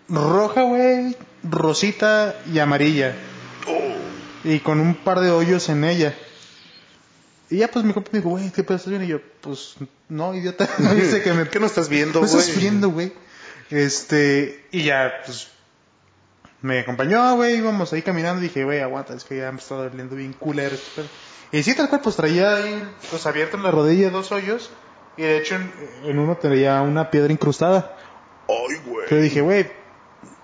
roja, 0.08 0.62
güey, 0.62 1.16
rosita 1.50 2.36
y 2.52 2.58
amarilla. 2.58 3.14
Y 4.44 4.60
con 4.60 4.80
un 4.80 4.94
par 4.94 5.20
de 5.20 5.30
hoyos 5.30 5.68
en 5.68 5.84
ella. 5.84 6.14
Y 7.50 7.58
ya 7.58 7.68
pues 7.68 7.84
mi 7.84 7.92
compa 7.92 8.10
me 8.12 8.18
dijo, 8.18 8.30
güey, 8.30 8.50
¿qué 8.50 8.62
pedo 8.64 8.76
estás 8.76 8.90
bien? 8.90 9.04
Y 9.04 9.08
yo, 9.08 9.20
pues, 9.40 9.74
no, 10.08 10.34
idiota. 10.34 10.68
No 10.78 10.94
dice 10.94 11.22
que 11.22 11.32
me 11.32 11.48
¿Qué 11.50 11.60
no 11.60 11.66
estás 11.66 11.88
viendo, 11.88 12.20
¿Qué 12.20 12.26
güey? 12.26 12.40
estás 12.40 12.56
viendo, 12.56 12.90
güey? 12.90 13.12
Este, 13.70 14.64
y 14.70 14.84
ya, 14.84 15.12
pues, 15.24 15.48
me 16.62 16.80
acompañó, 16.80 17.34
güey, 17.36 17.56
íbamos 17.56 17.92
ahí 17.92 18.02
caminando, 18.02 18.40
dije, 18.40 18.64
güey, 18.64 18.80
aguanta, 18.80 19.14
es 19.14 19.24
que 19.24 19.38
ya 19.38 19.52
me 19.52 19.58
está 19.58 19.76
doliendo 19.76 20.16
bien 20.16 20.32
culero 20.32 20.74
este 20.74 20.90
pedo. 20.94 21.08
Y 21.52 21.62
sí, 21.62 21.74
tal 21.74 21.88
cual, 21.88 22.00
pues 22.00 22.16
traía 22.16 22.56
ahí, 22.56 22.82
pues 23.10 23.26
abierto 23.26 23.56
en 23.56 23.62
la 23.62 23.70
rodilla 23.70 24.10
dos 24.10 24.32
hoyos, 24.32 24.70
y 25.16 25.22
de 25.22 25.38
hecho 25.38 25.54
en, 25.56 25.72
en 26.04 26.18
uno 26.18 26.36
traía 26.36 26.80
una 26.82 27.10
piedra 27.10 27.32
incrustada. 27.32 27.96
Ay, 28.48 28.76
güey. 28.86 29.06
Pero 29.08 29.20
dije, 29.20 29.40
güey, 29.40 29.66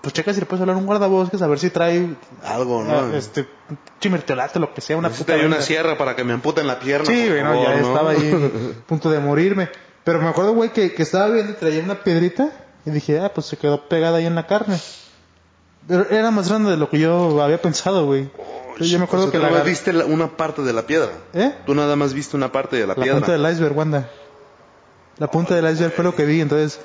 pues 0.03 0.13
checa 0.13 0.33
si 0.33 0.41
le 0.41 0.45
puedes 0.45 0.59
hablar 0.59 0.75
a 0.75 0.79
un 0.79 0.85
guardabosques 0.85 1.41
a 1.41 1.47
ver 1.47 1.59
si 1.59 1.69
trae, 1.69 2.13
Algo, 2.43 2.81
ah, 2.81 3.05
¿no? 3.09 3.15
este, 3.15 3.47
un 3.69 3.79
chimerteolate, 4.01 4.59
lo 4.59 4.73
que 4.73 4.81
sea, 4.81 4.97
una 4.97 5.07
ahí 5.29 5.45
una 5.45 5.61
sierra 5.61 5.97
para 5.97 6.13
que 6.17 6.25
me 6.25 6.33
amputen 6.33 6.67
la 6.67 6.77
pierna. 6.77 7.05
Sí, 7.05 7.29
güey, 7.29 7.41
no, 7.41 7.63
ya 7.63 7.75
¿no? 7.77 7.87
estaba 7.87 8.11
ahí 8.11 8.31
a 8.83 8.85
punto 8.85 9.09
de 9.09 9.19
morirme. 9.19 9.69
Pero 10.03 10.19
me 10.21 10.27
acuerdo, 10.27 10.53
güey, 10.53 10.73
que, 10.73 10.93
que 10.93 11.03
estaba 11.03 11.29
viendo 11.29 11.53
y 11.53 11.55
traía 11.55 11.81
una 11.81 12.03
piedrita. 12.03 12.49
Y 12.85 12.89
dije, 12.91 13.17
ah, 13.21 13.31
pues 13.33 13.45
se 13.47 13.55
quedó 13.55 13.87
pegada 13.87 14.17
ahí 14.17 14.25
en 14.25 14.35
la 14.35 14.45
carne. 14.45 14.77
Pero 15.87 16.05
era 16.09 16.31
más 16.31 16.49
grande 16.49 16.71
de 16.71 16.75
lo 16.77 16.89
que 16.89 16.99
yo 16.99 17.41
había 17.41 17.61
pensado, 17.61 18.05
güey. 18.05 18.29
Entonces 18.71 18.89
yo 18.89 18.97
me 18.99 19.05
acuerdo 19.05 19.27
O 19.27 19.31
sea, 19.31 19.31
que 19.31 19.37
tú 19.37 19.43
la 19.43 19.49
nada 19.49 19.59
más 19.61 19.67
viste 19.69 19.93
la- 19.93 20.03
una 20.05 20.35
parte 20.35 20.63
de 20.63 20.73
la, 20.73 20.83
¿Eh? 21.33 21.55
Tú 21.65 21.73
nada 21.75 21.95
más 21.95 22.13
viste 22.13 22.35
una 22.35 22.51
parte 22.51 22.75
de 22.75 22.81
la, 22.87 22.95
La 22.95 22.95
piedra. 22.95 23.19
punta 23.19 23.31
del 23.31 23.49
iceberg, 23.53 23.77
Wanda. 23.77 24.09
La 25.17 25.27
punta 25.31 25.55
del 25.55 25.71
iceberg 25.71 25.93
fue 25.93 26.03
lo 26.03 26.13
que 26.13 26.25
vi, 26.25 26.41
entonces 26.41 26.81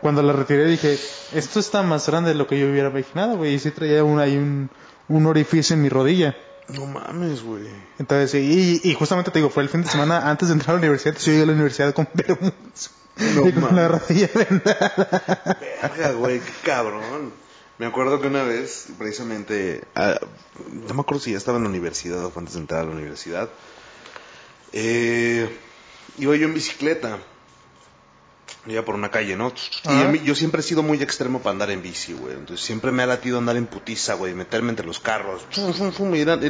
cuando 0.00 0.22
la 0.22 0.32
retiré 0.32 0.66
dije, 0.66 0.98
esto 1.32 1.60
está 1.60 1.82
más 1.82 2.06
grande 2.08 2.30
de 2.30 2.36
lo 2.36 2.46
que 2.46 2.58
yo 2.58 2.68
hubiera 2.68 2.90
imaginado, 2.90 3.36
güey. 3.36 3.54
Y 3.54 3.58
sí 3.58 3.70
traía 3.70 4.04
un, 4.04 4.18
ahí 4.18 4.36
un, 4.36 4.70
un 5.08 5.26
orificio 5.26 5.74
en 5.74 5.82
mi 5.82 5.88
rodilla. 5.88 6.36
No 6.68 6.86
mames, 6.86 7.42
güey. 7.42 7.68
Entonces, 7.98 8.34
y, 8.34 8.80
y 8.82 8.94
justamente 8.94 9.30
te 9.30 9.38
digo, 9.38 9.50
fue 9.50 9.62
el 9.62 9.68
fin 9.68 9.82
de 9.82 9.88
semana 9.88 10.30
antes 10.30 10.48
de 10.48 10.54
entrar 10.54 10.70
a 10.70 10.74
la 10.74 10.78
universidad. 10.80 11.16
Yo 11.16 11.32
llegué 11.32 11.42
a 11.42 11.46
la 11.46 11.52
universidad 11.52 11.94
con 11.94 12.08
Bermudas. 12.14 12.90
No 13.16 13.48
y 13.48 13.52
con 13.52 13.76
la 13.76 13.88
rodilla 13.88 14.28
vendada. 14.34 15.58
Verga, 15.60 16.12
güey, 16.12 16.40
qué 16.40 16.52
cabrón. 16.64 17.32
Me 17.78 17.86
acuerdo 17.86 18.20
que 18.20 18.28
una 18.28 18.44
vez, 18.44 18.86
precisamente, 18.98 19.82
ah, 19.94 20.18
no 20.70 20.94
me 20.94 21.00
acuerdo 21.00 21.20
si 21.20 21.32
ya 21.32 21.38
estaba 21.38 21.58
en 21.58 21.64
la 21.64 21.70
universidad 21.70 22.24
o 22.24 22.32
antes 22.36 22.54
de 22.54 22.60
entrar 22.60 22.80
a 22.80 22.84
la 22.84 22.92
universidad, 22.92 23.50
eh, 24.72 25.48
iba 26.18 26.36
yo 26.36 26.46
en 26.46 26.54
bicicleta, 26.54 27.18
iba 28.66 28.82
por 28.82 28.94
una 28.94 29.10
calle, 29.10 29.36
¿no? 29.36 29.52
Y 29.84 29.88
a 30.02 30.08
mí- 30.08 30.20
yo 30.24 30.34
siempre 30.34 30.60
he 30.60 30.62
sido 30.64 30.82
muy 30.82 31.02
extremo 31.02 31.40
para 31.40 31.52
andar 31.52 31.70
en 31.70 31.82
bici, 31.82 32.12
güey. 32.14 32.32
Entonces 32.34 32.64
siempre 32.64 32.92
me 32.92 33.02
ha 33.02 33.06
latido 33.06 33.38
andar 33.38 33.56
en 33.56 33.66
putiza, 33.66 34.14
güey, 34.14 34.34
meterme 34.34 34.70
entre 34.70 34.86
los 34.86 35.00
carros. 35.00 35.42
Fum, 35.50 35.72
fum, 35.74 35.92
fum, 35.92 36.14
y 36.14 36.20
eran- 36.20 36.40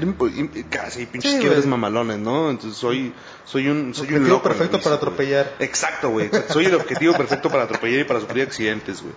casi 0.70 1.07
pinches 1.07 1.32
Sí, 1.32 1.38
quiebres 1.40 1.66
mamalones, 1.66 2.18
¿no? 2.18 2.51
Entonces 2.51 2.78
soy, 2.78 3.12
soy 3.45 3.68
un, 3.68 3.95
soy 3.95 4.09
un 4.09 4.14
Objetivo 4.14 4.28
loco. 4.28 4.49
en 4.49 4.53
la 4.53 4.59
perfecto 4.59 4.76
bici, 4.78 4.84
para 4.84 4.97
güey. 4.97 5.09
atropellar. 5.09 5.57
Exacto, 5.59 6.11
güey. 6.11 6.30
Soy 6.51 6.66
el 6.66 6.74
objetivo 6.74 7.14
perfecto 7.16 7.51
para 7.51 7.64
atropellar 7.64 8.01
y 8.01 8.05
para 8.05 8.20
sufrir 8.20 8.42
accidentes, 8.45 9.01
güey. 9.03 9.14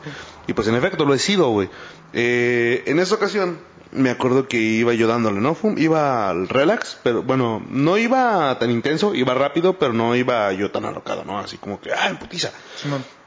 Y 0.47 0.53
pues 0.53 0.67
en 0.67 0.75
efecto 0.75 1.05
lo 1.05 1.13
he 1.13 1.19
sido, 1.19 1.49
güey. 1.49 1.69
Eh, 2.13 2.83
en 2.87 2.99
esa 2.99 3.15
ocasión 3.15 3.59
me 3.91 4.09
acuerdo 4.09 4.47
que 4.47 4.57
iba 4.57 4.93
yo 4.93 5.07
dándole, 5.07 5.39
¿no? 5.39 5.55
Fum, 5.55 5.77
iba 5.77 6.29
al 6.29 6.49
relax, 6.49 6.99
pero 7.03 7.23
bueno, 7.23 7.63
no 7.69 7.97
iba 7.97 8.57
tan 8.59 8.71
intenso, 8.71 9.15
iba 9.15 9.33
rápido, 9.33 9.77
pero 9.79 9.93
no 9.93 10.15
iba 10.15 10.51
yo 10.53 10.71
tan 10.71 10.85
alocado, 10.85 11.23
¿no? 11.25 11.39
Así 11.39 11.57
como 11.57 11.79
que, 11.79 11.91
ah, 11.93 12.09
en 12.09 12.17
putiza. 12.17 12.51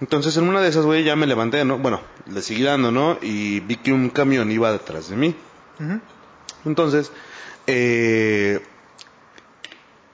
Entonces 0.01 0.37
en 0.37 0.49
una 0.49 0.61
de 0.61 0.69
esas, 0.69 0.85
güey, 0.85 1.05
ya 1.05 1.17
me 1.17 1.27
levanté, 1.27 1.65
¿no? 1.65 1.79
Bueno, 1.79 2.01
le 2.27 2.43
seguí 2.43 2.63
dando, 2.63 2.91
¿no? 2.91 3.19
Y 3.23 3.61
vi 3.61 3.77
que 3.77 3.93
un 3.93 4.11
camión 4.11 4.51
iba 4.51 4.73
detrás 4.73 5.09
de 5.11 5.17
mí. 5.17 5.35
Entonces, 6.65 7.11
eh, 7.67 8.61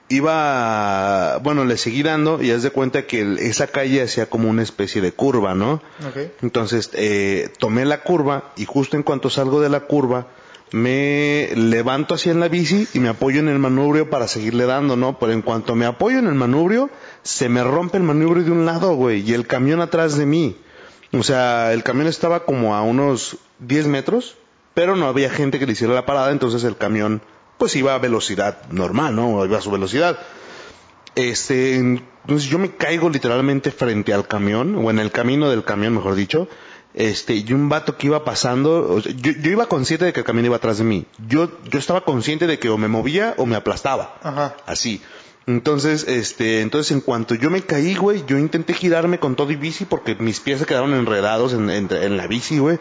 iba, 0.09 1.37
bueno, 1.39 1.65
le 1.65 1.77
seguí 1.77 2.03
dando 2.03 2.41
y 2.41 2.51
haz 2.51 2.63
de 2.63 2.71
cuenta 2.71 3.05
que 3.05 3.35
esa 3.39 3.67
calle 3.67 4.01
hacía 4.01 4.27
como 4.27 4.49
una 4.49 4.63
especie 4.63 5.01
de 5.01 5.11
curva, 5.11 5.53
¿no? 5.53 5.81
Entonces, 6.41 6.89
eh, 6.93 7.49
tomé 7.59 7.85
la 7.85 8.01
curva 8.01 8.51
y 8.55 8.65
justo 8.65 8.95
en 8.95 9.03
cuanto 9.03 9.29
salgo 9.29 9.59
de 9.59 9.69
la 9.69 9.81
curva, 9.81 10.27
me 10.71 11.49
levanto 11.55 12.13
así 12.13 12.29
en 12.29 12.39
la 12.39 12.49
bici 12.49 12.87
y 12.93 12.99
me 12.99 13.09
apoyo 13.09 13.39
en 13.39 13.47
el 13.47 13.59
manubrio 13.59 14.09
para 14.09 14.27
seguirle 14.27 14.65
dando, 14.65 14.95
¿no? 14.95 15.17
Pero 15.17 15.31
en 15.31 15.41
cuanto 15.41 15.75
me 15.75 15.85
apoyo 15.85 16.19
en 16.19 16.27
el 16.27 16.35
manubrio, 16.35 16.89
se 17.23 17.49
me 17.49 17.63
rompe 17.63 17.97
el 17.97 18.03
manubrio 18.03 18.43
de 18.43 18.51
un 18.51 18.65
lado, 18.65 18.95
güey, 18.95 19.21
y 19.21 19.33
el 19.33 19.47
camión 19.47 19.81
atrás 19.81 20.17
de 20.17 20.25
mí. 20.25 20.57
O 21.13 21.23
sea, 21.23 21.71
el 21.73 21.83
camión 21.83 22.07
estaba 22.07 22.43
como 22.43 22.75
a 22.75 22.81
unos 22.81 23.37
10 23.59 23.87
metros, 23.87 24.35
pero 24.73 24.95
no 24.95 25.07
había 25.07 25.29
gente 25.29 25.57
que 25.57 25.65
le 25.65 25.71
hiciera 25.71 25.93
la 25.93 26.05
parada, 26.05 26.31
entonces 26.31 26.63
el 26.63 26.75
camión 26.75 27.21
pues 27.57 27.75
iba 27.75 27.93
a 27.95 27.97
velocidad 27.99 28.57
normal, 28.71 29.15
¿no? 29.15 29.43
Iba 29.45 29.57
a 29.57 29.61
su 29.61 29.71
velocidad. 29.71 30.17
Este, 31.15 31.75
entonces 31.75 32.47
yo 32.49 32.59
me 32.59 32.75
caigo 32.75 33.09
literalmente 33.09 33.71
frente 33.71 34.13
al 34.13 34.27
camión, 34.27 34.75
o 34.75 34.89
en 34.91 34.99
el 34.99 35.11
camino 35.11 35.49
del 35.49 35.63
camión, 35.63 35.93
mejor 35.95 36.15
dicho. 36.15 36.47
Este, 36.93 37.35
y 37.35 37.53
un 37.53 37.69
vato 37.69 37.95
que 37.97 38.07
iba 38.07 38.23
pasando, 38.23 38.91
o 38.95 39.01
sea, 39.01 39.11
yo, 39.15 39.31
yo 39.31 39.51
iba 39.51 39.67
consciente 39.67 40.05
de 40.05 40.13
que 40.13 40.21
el 40.21 40.25
camión 40.25 40.45
iba 40.45 40.55
atrás 40.55 40.77
de 40.79 40.83
mí. 40.83 41.05
Yo, 41.27 41.51
yo 41.69 41.77
estaba 41.79 42.01
consciente 42.01 42.47
de 42.47 42.57
que 42.59 42.69
o 42.69 42.77
me 42.77 42.87
movía 42.87 43.35
o 43.37 43.45
me 43.45 43.55
aplastaba. 43.55 44.17
Ajá. 44.23 44.55
Así. 44.65 45.01
Entonces, 45.45 46.05
este, 46.07 46.61
entonces 46.61 46.91
en 46.91 47.01
cuanto 47.01 47.33
yo 47.35 47.49
me 47.49 47.61
caí, 47.61 47.95
güey, 47.95 48.23
yo 48.27 48.37
intenté 48.37 48.73
girarme 48.73 49.19
con 49.19 49.35
todo 49.35 49.51
y 49.51 49.55
bici 49.55 49.85
porque 49.85 50.15
mis 50.15 50.39
pies 50.39 50.59
se 50.59 50.65
quedaron 50.65 50.93
enredados 50.93 51.53
en, 51.53 51.69
en- 51.69 51.87
en 51.91 52.17
la 52.17 52.27
bici, 52.27 52.57
güey. 52.57 52.79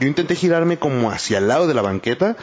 Yo 0.00 0.06
intenté 0.08 0.34
girarme 0.34 0.78
como 0.78 1.10
hacia 1.10 1.38
el 1.38 1.46
lado 1.48 1.66
de 1.68 1.74
la 1.74 1.82
banqueta 1.82 2.36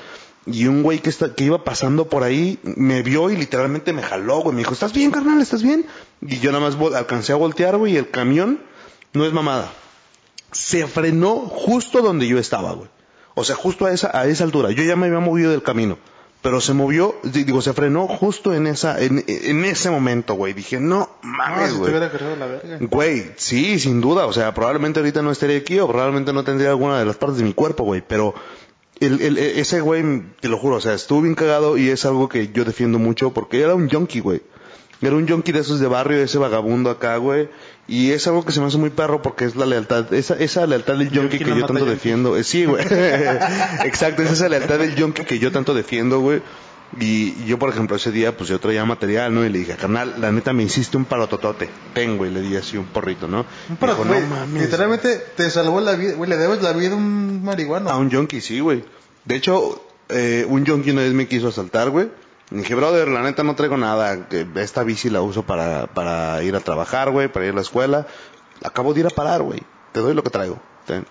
y 0.45 0.67
un 0.67 0.83
güey 0.83 0.99
que, 0.99 1.09
está, 1.09 1.33
que 1.33 1.43
iba 1.45 1.63
pasando 1.63 2.07
por 2.07 2.23
ahí 2.23 2.59
me 2.63 3.01
vio 3.01 3.29
y 3.31 3.35
literalmente 3.37 3.93
me 3.93 4.03
jaló, 4.03 4.41
güey. 4.41 4.53
Me 4.55 4.59
dijo, 4.61 4.73
¿estás 4.73 4.93
bien, 4.93 5.11
carnal? 5.11 5.41
¿Estás 5.41 5.63
bien? 5.63 5.85
Y 6.21 6.39
yo 6.39 6.51
nada 6.51 6.69
más 6.69 6.77
alcancé 6.95 7.33
a 7.33 7.35
voltear, 7.35 7.77
güey, 7.77 7.93
y 7.93 7.97
el 7.97 8.09
camión 8.09 8.59
no 9.13 9.25
es 9.25 9.33
mamada. 9.33 9.71
Se 10.51 10.87
frenó 10.87 11.35
justo 11.37 12.01
donde 12.01 12.27
yo 12.27 12.37
estaba, 12.39 12.73
güey. 12.73 12.89
O 13.33 13.43
sea, 13.43 13.55
justo 13.55 13.85
a 13.85 13.91
esa, 13.91 14.17
a 14.17 14.25
esa 14.27 14.43
altura. 14.45 14.71
Yo 14.71 14.83
ya 14.83 14.95
me 14.95 15.07
había 15.07 15.19
movido 15.19 15.51
del 15.51 15.63
camino. 15.63 15.97
Pero 16.41 16.61
se 16.61 16.73
movió, 16.73 17.15
di- 17.23 17.43
digo, 17.43 17.59
se 17.61 17.73
frenó 17.73 18.07
justo 18.07 18.53
en 18.53 18.67
esa, 18.67 19.01
en, 19.01 19.23
en 19.27 19.65
ese 19.65 19.89
momento, 19.89 20.35
güey. 20.35 20.53
Dije, 20.53 20.79
no 20.79 21.09
No, 21.23 21.27
mames, 21.27 21.71
si 21.71 21.73
te 21.73 21.79
güey. 21.79 21.93
la 21.93 22.45
verga. 22.45 22.77
Güey, 22.81 23.31
sí, 23.35 23.79
sin 23.79 23.99
duda. 23.99 24.27
O 24.27 24.31
sea, 24.31 24.53
probablemente 24.53 24.99
ahorita 24.99 25.23
no 25.23 25.31
estaría 25.31 25.57
aquí 25.57 25.79
o 25.79 25.87
probablemente 25.87 26.31
no 26.33 26.43
tendría 26.43 26.69
alguna 26.69 26.99
de 26.99 27.05
las 27.05 27.15
partes 27.17 27.39
de 27.39 27.45
mi 27.45 27.53
cuerpo, 27.53 27.83
güey. 27.83 28.03
Pero 28.07 28.35
el, 28.99 29.21
el- 29.21 29.37
ese 29.37 29.81
güey, 29.81 30.03
te 30.39 30.47
lo 30.47 30.57
juro, 30.57 30.77
o 30.77 30.81
sea, 30.81 30.93
estuvo 30.93 31.21
bien 31.21 31.35
cagado 31.35 31.77
y 31.77 31.89
es 31.89 32.05
algo 32.05 32.29
que 32.29 32.49
yo 32.53 32.63
defiendo 32.65 32.99
mucho 32.99 33.33
porque 33.33 33.61
era 33.61 33.75
un 33.75 33.89
junkie, 33.89 34.19
güey. 34.21 34.41
Era 35.01 35.15
un 35.15 35.27
junkie 35.27 35.51
de 35.51 35.59
esos 35.59 35.79
de 35.81 35.87
barrio, 35.87 36.17
ese 36.23 36.37
vagabundo 36.37 36.89
acá, 36.89 37.17
güey. 37.17 37.49
Y 37.87 38.11
es 38.11 38.25
algo 38.27 38.45
que 38.45 38.51
se 38.53 38.61
me 38.61 38.67
hace 38.67 38.77
muy 38.77 38.89
perro 38.89 39.21
porque 39.21 39.43
es 39.45 39.55
la 39.55 39.65
lealtad, 39.65 40.11
esa, 40.13 40.35
esa 40.35 40.65
lealtad 40.65 40.97
del 40.97 41.09
junkie 41.09 41.37
que 41.37 41.43
yo 41.59 41.65
tanto 41.67 41.85
defiendo. 41.91 42.37
Eh, 42.37 42.43
Sí, 42.43 42.65
güey. 42.65 42.83
Exacto, 43.83 44.21
es 44.23 44.31
esa 44.31 44.47
lealtad 44.49 44.79
del 44.79 44.99
junkie 44.99 45.25
que 45.25 45.37
yo 45.39 45.51
tanto 45.51 45.73
defiendo, 45.73 46.19
güey. 46.21 46.41
Y 46.99 47.43
yo, 47.45 47.59
por 47.59 47.69
ejemplo, 47.69 47.95
ese 47.97 48.11
día, 48.11 48.37
pues 48.37 48.49
yo 48.49 48.59
traía 48.59 48.85
material, 48.85 49.33
¿no? 49.33 49.43
Y 49.45 49.49
le 49.49 49.59
dije, 49.59 49.75
carnal, 49.75 50.15
la 50.19 50.31
neta 50.31 50.53
me 50.53 50.63
hiciste 50.63 50.95
un 50.95 51.03
parototote. 51.05 51.69
Tengo, 51.93 52.25
y 52.25 52.29
le 52.29 52.41
di 52.41 52.55
así 52.55 52.77
un 52.77 52.85
porrito, 52.85 53.27
¿no? 53.27 53.45
Un 53.69 53.75
güey, 53.75 54.21
no 54.21 54.27
mames. 54.35 54.63
literalmente 54.63 55.17
te 55.35 55.49
salvó 55.49 55.81
la 55.81 55.93
vida, 55.95 56.13
güey, 56.13 56.29
le 56.29 56.37
debes 56.37 56.61
la 56.61 56.71
vida 56.71 56.93
a 56.93 56.97
un 56.97 57.43
marihuano. 57.43 57.89
A 57.89 57.97
un 57.97 58.09
junkie, 58.11 58.39
sí, 58.39 58.59
güey. 58.61 58.85
De 59.25 59.35
hecho, 59.35 59.83
eh, 60.09 60.45
un 60.47 60.65
junkie 60.65 60.91
una 60.91 61.01
vez 61.01 61.13
me 61.13 61.27
quiso 61.27 61.49
asaltar, 61.49 61.89
güey. 61.89 62.09
Y 62.51 62.57
dije, 62.57 62.75
brother, 62.75 63.07
la 63.09 63.23
neta 63.23 63.43
no 63.43 63.55
traigo 63.55 63.75
nada. 63.75 64.27
Esta 64.55 64.83
bici 64.83 65.09
la 65.09 65.21
uso 65.21 65.43
para, 65.43 65.87
para 65.87 66.41
ir 66.43 66.55
a 66.55 66.59
trabajar, 66.61 67.09
güey, 67.11 67.27
para 67.27 67.45
ir 67.45 67.51
a 67.51 67.55
la 67.55 67.61
escuela. 67.61 68.07
Acabo 68.63 68.93
de 68.93 69.01
ir 69.01 69.07
a 69.07 69.09
parar, 69.09 69.41
güey. 69.41 69.61
Te 69.91 69.99
doy 69.99 70.13
lo 70.13 70.23
que 70.23 70.29
traigo. 70.29 70.61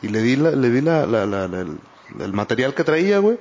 Y 0.01 0.09
le 0.09 0.23
di, 0.23 0.37
la, 0.37 0.51
le 0.53 0.71
di 0.71 0.81
la, 0.81 1.05
la- 1.07 1.27
la- 1.27 1.49
la- 1.49 1.61
el, 1.61 1.79
el 2.21 2.33
material 2.33 2.73
que 2.75 2.85
traía, 2.85 3.19
güey. 3.19 3.39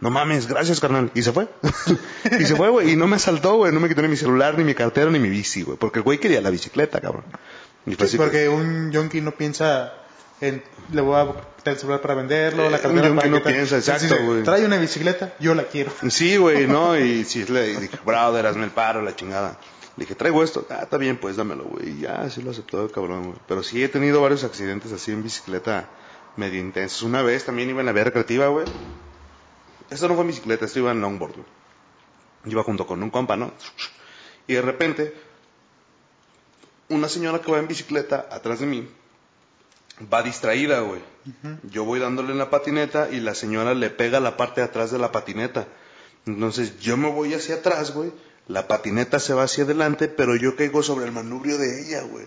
No 0.00 0.10
mames, 0.10 0.46
gracias, 0.46 0.78
carnal. 0.80 1.10
Y 1.14 1.22
se 1.22 1.32
fue. 1.32 1.48
y 2.38 2.44
se 2.44 2.54
fue, 2.54 2.68
güey. 2.68 2.92
Y 2.92 2.96
no 2.96 3.06
me 3.08 3.16
asaltó, 3.16 3.56
güey. 3.56 3.72
No 3.72 3.80
me 3.80 3.88
quitó 3.88 4.02
ni 4.02 4.08
mi 4.08 4.16
celular, 4.16 4.56
ni 4.56 4.62
mi 4.64 4.74
cartera, 4.74 5.10
ni 5.10 5.18
mi 5.18 5.28
bici, 5.28 5.62
güey. 5.62 5.76
Porque 5.76 5.98
el 5.98 6.04
güey 6.04 6.18
quería 6.18 6.40
la 6.40 6.50
bicicleta, 6.50 7.00
cabrón. 7.00 7.24
Y 7.86 7.92
Sí, 7.94 7.96
que- 8.12 8.16
porque 8.16 8.48
un 8.48 8.92
junkie 8.94 9.20
no 9.20 9.32
piensa 9.32 9.92
en 10.40 10.62
le 10.92 11.00
voy 11.00 11.16
a 11.20 11.26
quitar 11.56 11.74
el 11.74 11.80
celular 11.80 12.00
para 12.00 12.14
venderlo, 12.14 12.70
la 12.70 12.76
Eh, 12.76 12.80
cartera 12.80 13.10
un 13.10 13.16
para 13.16 13.28
no 13.28 13.42
piensa, 13.42 13.76
exacto, 13.76 14.14
güey. 14.24 14.42
Trae 14.44 14.64
una 14.64 14.76
bicicleta, 14.78 15.34
yo 15.40 15.54
la 15.54 15.64
quiero. 15.64 15.90
Sí, 16.08 16.36
güey, 16.36 16.66
no, 16.68 16.96
y 16.96 17.24
sí, 17.24 17.44
le 17.48 17.78
dije, 17.80 17.98
brother, 18.06 18.46
hazme 18.46 18.64
el 18.64 18.70
paro, 18.70 19.02
la 19.02 19.16
chingada. 19.16 19.58
Le 19.96 20.04
dije, 20.04 20.14
traigo 20.14 20.44
esto. 20.44 20.64
Ah, 20.70 20.80
está 20.82 20.96
bien, 20.96 21.16
pues 21.16 21.36
dámelo, 21.36 21.64
güey. 21.64 21.88
Y 21.90 22.00
ya, 22.02 22.30
sí 22.30 22.40
lo 22.40 22.52
aceptó 22.52 22.84
el 22.84 22.92
cabrón, 22.92 23.24
güey. 23.24 23.38
Pero 23.48 23.64
sí 23.64 23.82
he 23.82 23.88
tenido 23.88 24.22
varios 24.22 24.44
accidentes 24.44 24.92
así 24.92 25.10
en 25.10 25.24
bicicleta 25.24 25.88
medio 26.36 26.60
intensos. 26.60 27.02
Una 27.02 27.22
vez 27.22 27.44
también 27.44 27.68
iba 27.70 27.80
en 27.80 27.86
la 27.86 27.92
vía 27.92 28.04
recreativa, 28.04 28.46
güey. 28.46 28.64
Esto 29.90 30.08
no 30.08 30.14
fue 30.14 30.22
en 30.22 30.28
bicicleta, 30.28 30.64
esto 30.66 30.78
iba 30.80 30.92
en 30.92 31.00
longboard, 31.00 31.34
güey. 31.34 31.46
Iba 32.46 32.62
junto 32.62 32.86
con 32.86 33.02
un 33.02 33.10
compa, 33.10 33.36
¿no? 33.36 33.52
Y 34.46 34.54
de 34.54 34.62
repente, 34.62 35.14
una 36.88 37.08
señora 37.08 37.40
que 37.40 37.52
va 37.52 37.58
en 37.58 37.68
bicicleta 37.68 38.26
atrás 38.30 38.60
de 38.60 38.66
mí 38.66 38.88
va 40.12 40.22
distraída, 40.22 40.80
güey. 40.80 41.00
Yo 41.64 41.84
voy 41.84 41.98
dándole 41.98 42.32
en 42.32 42.38
la 42.38 42.50
patineta 42.50 43.10
y 43.10 43.20
la 43.20 43.34
señora 43.34 43.74
le 43.74 43.90
pega 43.90 44.20
la 44.20 44.36
parte 44.36 44.60
de 44.60 44.66
atrás 44.66 44.90
de 44.90 44.98
la 44.98 45.12
patineta. 45.12 45.66
Entonces 46.26 46.78
yo 46.78 46.96
me 46.96 47.10
voy 47.10 47.34
hacia 47.34 47.56
atrás, 47.56 47.92
güey. 47.92 48.12
La 48.46 48.66
patineta 48.66 49.18
se 49.18 49.34
va 49.34 49.42
hacia 49.42 49.64
adelante, 49.64 50.08
pero 50.08 50.36
yo 50.36 50.56
caigo 50.56 50.82
sobre 50.82 51.04
el 51.04 51.12
manubrio 51.12 51.58
de 51.58 51.82
ella, 51.82 52.02
güey. 52.02 52.26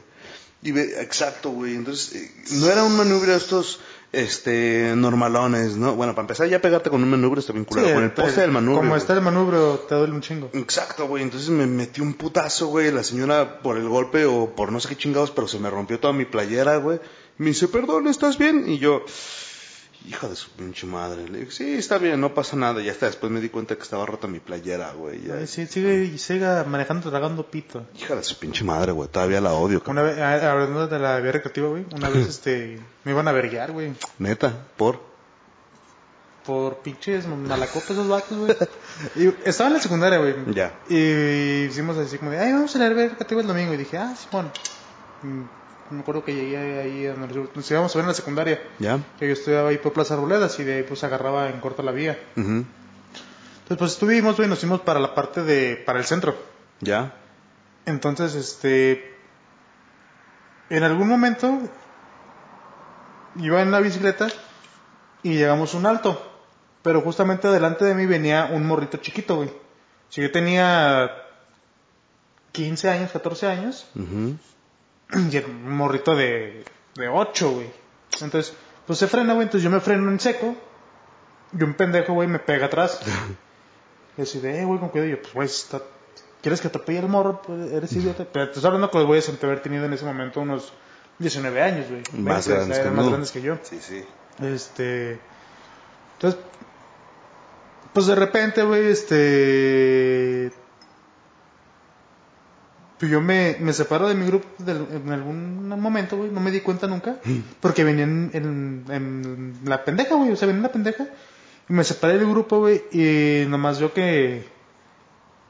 Y 0.63 0.71
ve, 0.71 1.01
exacto, 1.01 1.49
güey. 1.51 1.75
Entonces, 1.75 2.13
eh, 2.15 2.31
no 2.53 2.67
era 2.67 2.83
un 2.83 2.95
manubrio 2.95 3.31
de 3.33 3.37
estos, 3.39 3.79
este, 4.11 4.93
normalones, 4.95 5.75
¿no? 5.77 5.95
Bueno, 5.95 6.13
para 6.13 6.23
empezar 6.23 6.47
ya 6.49 6.61
pegarte 6.61 6.89
con 6.89 7.01
un 7.01 7.09
manubrio 7.09 7.39
está 7.39 7.53
bien 7.53 7.65
culero. 7.65 7.93
con 7.95 8.03
el 8.03 8.13
te- 8.13 8.21
poste 8.21 8.41
del 8.41 8.51
manubrio. 8.51 8.81
Como 8.81 8.95
está 8.95 9.13
el 9.13 9.21
manubrio, 9.21 9.79
te 9.87 9.95
duele 9.95 10.13
un 10.13 10.21
chingo. 10.21 10.49
Exacto, 10.53 11.07
güey. 11.07 11.23
Entonces 11.23 11.49
me 11.49 11.65
metí 11.65 12.01
un 12.01 12.13
putazo, 12.13 12.67
güey. 12.67 12.91
La 12.91 13.03
señora 13.03 13.59
por 13.61 13.77
el 13.77 13.87
golpe 13.87 14.25
o 14.25 14.53
por 14.55 14.71
no 14.71 14.79
sé 14.79 14.89
qué 14.89 14.97
chingados, 14.97 15.31
pero 15.31 15.47
se 15.47 15.59
me 15.59 15.69
rompió 15.69 15.99
toda 15.99 16.13
mi 16.13 16.25
playera, 16.25 16.77
güey. 16.77 16.99
Me 17.37 17.47
dice, 17.47 17.67
perdón, 17.69 18.07
¿estás 18.07 18.37
bien? 18.37 18.69
Y 18.69 18.77
yo, 18.77 19.03
hija 20.07 20.27
de 20.27 20.35
su 20.35 20.49
pinche 20.51 20.85
madre. 20.87 21.27
Le 21.29 21.39
dije, 21.39 21.51
sí, 21.51 21.73
está 21.75 21.97
bien, 21.97 22.19
no 22.19 22.33
pasa 22.33 22.55
nada. 22.55 22.81
Y 22.81 22.89
hasta 22.89 23.05
después 23.05 23.31
me 23.31 23.39
di 23.41 23.49
cuenta 23.49 23.75
que 23.75 23.83
estaba 23.83 24.05
rota 24.05 24.27
mi 24.27 24.39
playera, 24.39 24.91
güey. 24.93 25.21
Ya. 25.23 25.45
Sí, 25.47 25.67
sigue, 25.67 26.17
siga 26.17 26.63
manejando, 26.63 27.09
tragando 27.09 27.49
pito. 27.49 27.85
Hija 27.99 28.15
de 28.15 28.23
su 28.23 28.37
pinche 28.37 28.63
madre, 28.63 28.91
güey. 28.91 29.09
Todavía 29.09 29.41
la 29.41 29.53
odio, 29.53 29.79
cabrón. 29.83 30.05
Una 30.05 30.11
vez, 30.11 30.19
ah, 30.19 30.51
hablando 30.51 30.87
de 30.87 30.99
la 30.99 31.19
vía 31.19 31.31
recreativa, 31.31 31.67
güey, 31.67 31.85
una 31.95 32.09
vez 32.09 32.27
este, 32.29 32.79
me 33.03 33.11
iban 33.11 33.27
a 33.27 33.31
verguiar, 33.31 33.71
güey. 33.71 33.93
Neta, 34.19 34.65
por. 34.77 35.09
Por 36.45 36.77
pinches 36.79 37.27
malacopas 37.27 37.91
esos 37.91 38.07
vatos, 38.07 38.37
güey. 38.37 38.55
Y 39.15 39.27
estaba 39.47 39.67
en 39.67 39.75
la 39.75 39.79
secundaria, 39.79 40.17
güey. 40.17 40.35
Ya. 40.53 40.73
Y 40.89 41.65
hicimos 41.65 41.97
así 41.97 42.17
como 42.17 42.31
de, 42.31 42.39
ay, 42.39 42.51
vamos 42.51 42.75
a 42.75 42.79
la 42.79 42.89
vía 42.89 43.09
recreativa 43.09 43.41
el 43.41 43.47
domingo. 43.47 43.73
Y 43.73 43.77
dije, 43.77 43.97
ah, 43.97 44.15
Simón. 44.15 44.51
mm, 45.21 45.43
me 45.91 46.01
acuerdo 46.01 46.23
que 46.23 46.33
llegué 46.33 46.79
ahí 46.79 47.05
a 47.05 47.13
donde 47.13 47.49
nos 47.53 47.71
íbamos 47.71 47.93
a 47.95 47.97
ver 47.97 48.03
en 48.03 48.07
la 48.09 48.13
secundaria. 48.13 48.61
¿Ya? 48.79 48.99
Que 49.19 49.27
yo 49.27 49.33
estudiaba 49.33 49.69
ahí 49.69 49.77
por 49.77 49.93
Plaza 49.93 50.13
Arboledas 50.15 50.59
y 50.59 50.63
de 50.63 50.75
ahí 50.75 50.83
pues 50.83 51.03
agarraba 51.03 51.49
en 51.49 51.59
corto 51.59 51.83
la 51.83 51.91
vía. 51.91 52.19
Ujú. 52.35 52.49
Entonces 52.49 53.77
pues 53.77 53.91
estuvimos, 53.93 54.37
güey, 54.37 54.49
nos 54.49 54.59
fuimos 54.59 54.81
para 54.81 54.99
la 54.99 55.13
parte 55.15 55.43
de, 55.43 55.75
para 55.77 55.99
el 55.99 56.05
centro. 56.05 56.35
¿Ya? 56.81 57.13
Entonces, 57.85 58.35
este, 58.35 59.15
en 60.69 60.83
algún 60.83 61.07
momento 61.07 61.59
iba 63.37 63.61
en 63.61 63.71
la 63.71 63.79
bicicleta 63.79 64.27
y 65.23 65.33
llegamos 65.35 65.73
a 65.73 65.77
un 65.77 65.85
alto. 65.85 66.27
Pero 66.83 67.01
justamente 67.01 67.47
delante 67.47 67.85
de 67.85 67.93
mí 67.93 68.05
venía 68.05 68.49
un 68.51 68.65
morrito 68.65 68.97
chiquito, 68.97 69.35
güey. 69.35 69.51
Si 70.09 70.21
yo 70.21 70.31
tenía 70.31 71.11
15 72.51 72.89
años, 72.89 73.11
14 73.11 73.47
años, 73.47 73.87
Ujú. 73.95 74.35
y 75.31 75.37
era 75.37 75.47
un 75.47 75.69
morrito 75.75 76.15
de, 76.15 76.63
de 76.95 77.07
8, 77.07 77.51
güey. 77.51 77.71
Entonces, 78.21 78.53
pues 78.87 78.99
se 78.99 79.07
frena, 79.07 79.33
güey. 79.33 79.45
Entonces 79.45 79.63
yo 79.63 79.69
me 79.69 79.79
freno 79.79 80.09
en 80.09 80.19
seco. 80.19 80.55
Y 81.57 81.63
un 81.63 81.73
pendejo, 81.73 82.13
güey, 82.13 82.27
me 82.27 82.39
pega 82.39 82.67
atrás. 82.67 83.01
Y 84.17 84.23
así 84.23 84.39
de, 84.41 84.61
eh, 84.61 84.65
güey, 84.65 84.77
con 84.77 84.89
cuidado. 84.89 85.07
Y 85.09 85.11
yo, 85.13 85.21
pues, 85.21 85.33
güey, 85.33 85.47
está- 85.47 85.81
¿quieres 86.41 86.59
que 86.59 86.67
te 86.67 86.77
atropelle 86.77 86.99
el 86.99 87.07
morro? 87.07 87.41
Pues, 87.41 87.71
eres 87.71 87.93
idiota. 87.93 88.25
Pero 88.31 88.47
te 88.49 88.55
estoy 88.55 88.65
hablando 88.67 88.91
que 88.91 88.97
los 88.97 89.07
güeyes 89.07 89.29
han 89.29 89.39
de 89.39 89.47
haber 89.47 89.61
tenido 89.61 89.85
en 89.85 89.93
ese 89.93 90.03
momento 90.03 90.41
unos 90.41 90.73
19 91.19 91.61
años, 91.61 91.87
güey. 91.89 92.03
Más 92.21 92.45
20, 92.45 92.51
grandes 92.53 92.77
eran 92.79 92.89
que 92.91 92.97
más 92.97 93.07
grandes 93.07 93.31
que 93.31 93.41
yo. 93.41 93.57
Sí, 93.63 93.79
sí. 93.79 94.03
Este. 94.43 95.17
Entonces. 96.15 96.41
Pues 97.93 98.05
de 98.07 98.15
repente, 98.15 98.63
güey, 98.63 98.87
este. 98.87 100.51
Pues 103.01 103.11
yo 103.11 103.19
me, 103.19 103.57
me 103.59 103.73
separo 103.73 104.07
de 104.07 104.13
mi 104.13 104.27
grupo 104.27 104.47
en 104.59 105.11
algún 105.11 105.67
momento, 105.69 106.17
güey. 106.17 106.29
No 106.29 106.39
me 106.39 106.51
di 106.51 106.61
cuenta 106.61 106.85
nunca. 106.85 107.15
Porque 107.59 107.83
venían 107.83 108.29
en, 108.31 108.85
en 108.89 109.55
la 109.65 109.83
pendeja, 109.83 110.13
güey. 110.13 110.31
O 110.31 110.35
sea, 110.35 110.45
venía 110.45 110.59
en 110.59 110.63
la 110.63 110.71
pendeja. 110.71 111.07
Y 111.67 111.73
me 111.73 111.83
separé 111.83 112.19
del 112.19 112.29
grupo, 112.29 112.59
güey. 112.59 112.83
Y 112.91 113.47
nomás 113.49 113.79
yo 113.79 113.91
que. 113.91 114.45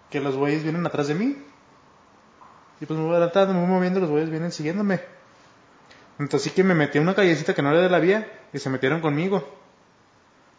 Que 0.10 0.22
los 0.22 0.38
güeyes 0.38 0.64
vienen 0.64 0.86
atrás 0.86 1.10
de 1.10 1.16
mí. 1.16 1.36
Y 2.80 2.86
pues 2.86 2.98
me 2.98 3.06
voy 3.06 3.16
adelantando, 3.16 3.54
me 3.54 3.60
voy 3.60 3.70
moviendo. 3.70 4.00
Los 4.00 4.10
güeyes 4.10 4.30
vienen 4.30 4.54
siguiéndome. 4.54 5.02
Entonces 6.20 6.50
sí 6.50 6.56
que 6.56 6.64
me 6.64 6.74
metí 6.74 7.00
a 7.00 7.02
una 7.02 7.16
callecita 7.16 7.54
que 7.54 7.62
no 7.62 7.72
era 7.72 7.82
de 7.82 7.90
la 7.90 8.00
vía 8.00 8.32
y 8.54 8.60
se 8.60 8.70
metieron 8.70 9.02
conmigo. 9.02 9.61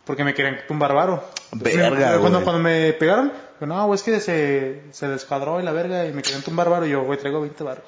Porque 0.05 0.25
me 0.25 0.35
querían 0.35 0.59
tumbar 0.67 0.95
varo. 0.95 1.25
Verga, 1.53 2.19
cuando, 2.19 2.43
cuando 2.43 2.63
me 2.63 2.93
pegaron, 2.95 3.33
yo, 3.61 3.67
no, 3.67 3.87
güey, 3.87 3.95
es 3.95 4.03
que 4.03 4.19
se, 4.21 4.83
se 4.91 5.09
descuadró 5.09 5.61
y 5.61 5.63
la 5.63 5.73
verga 5.73 6.07
y 6.07 6.13
me 6.13 6.23
querían 6.23 6.43
tumbar 6.43 6.69
varo. 6.69 6.87
Y 6.87 6.91
yo, 6.91 7.05
güey, 7.05 7.19
traigo 7.19 7.41
20 7.41 7.63
varos. 7.63 7.85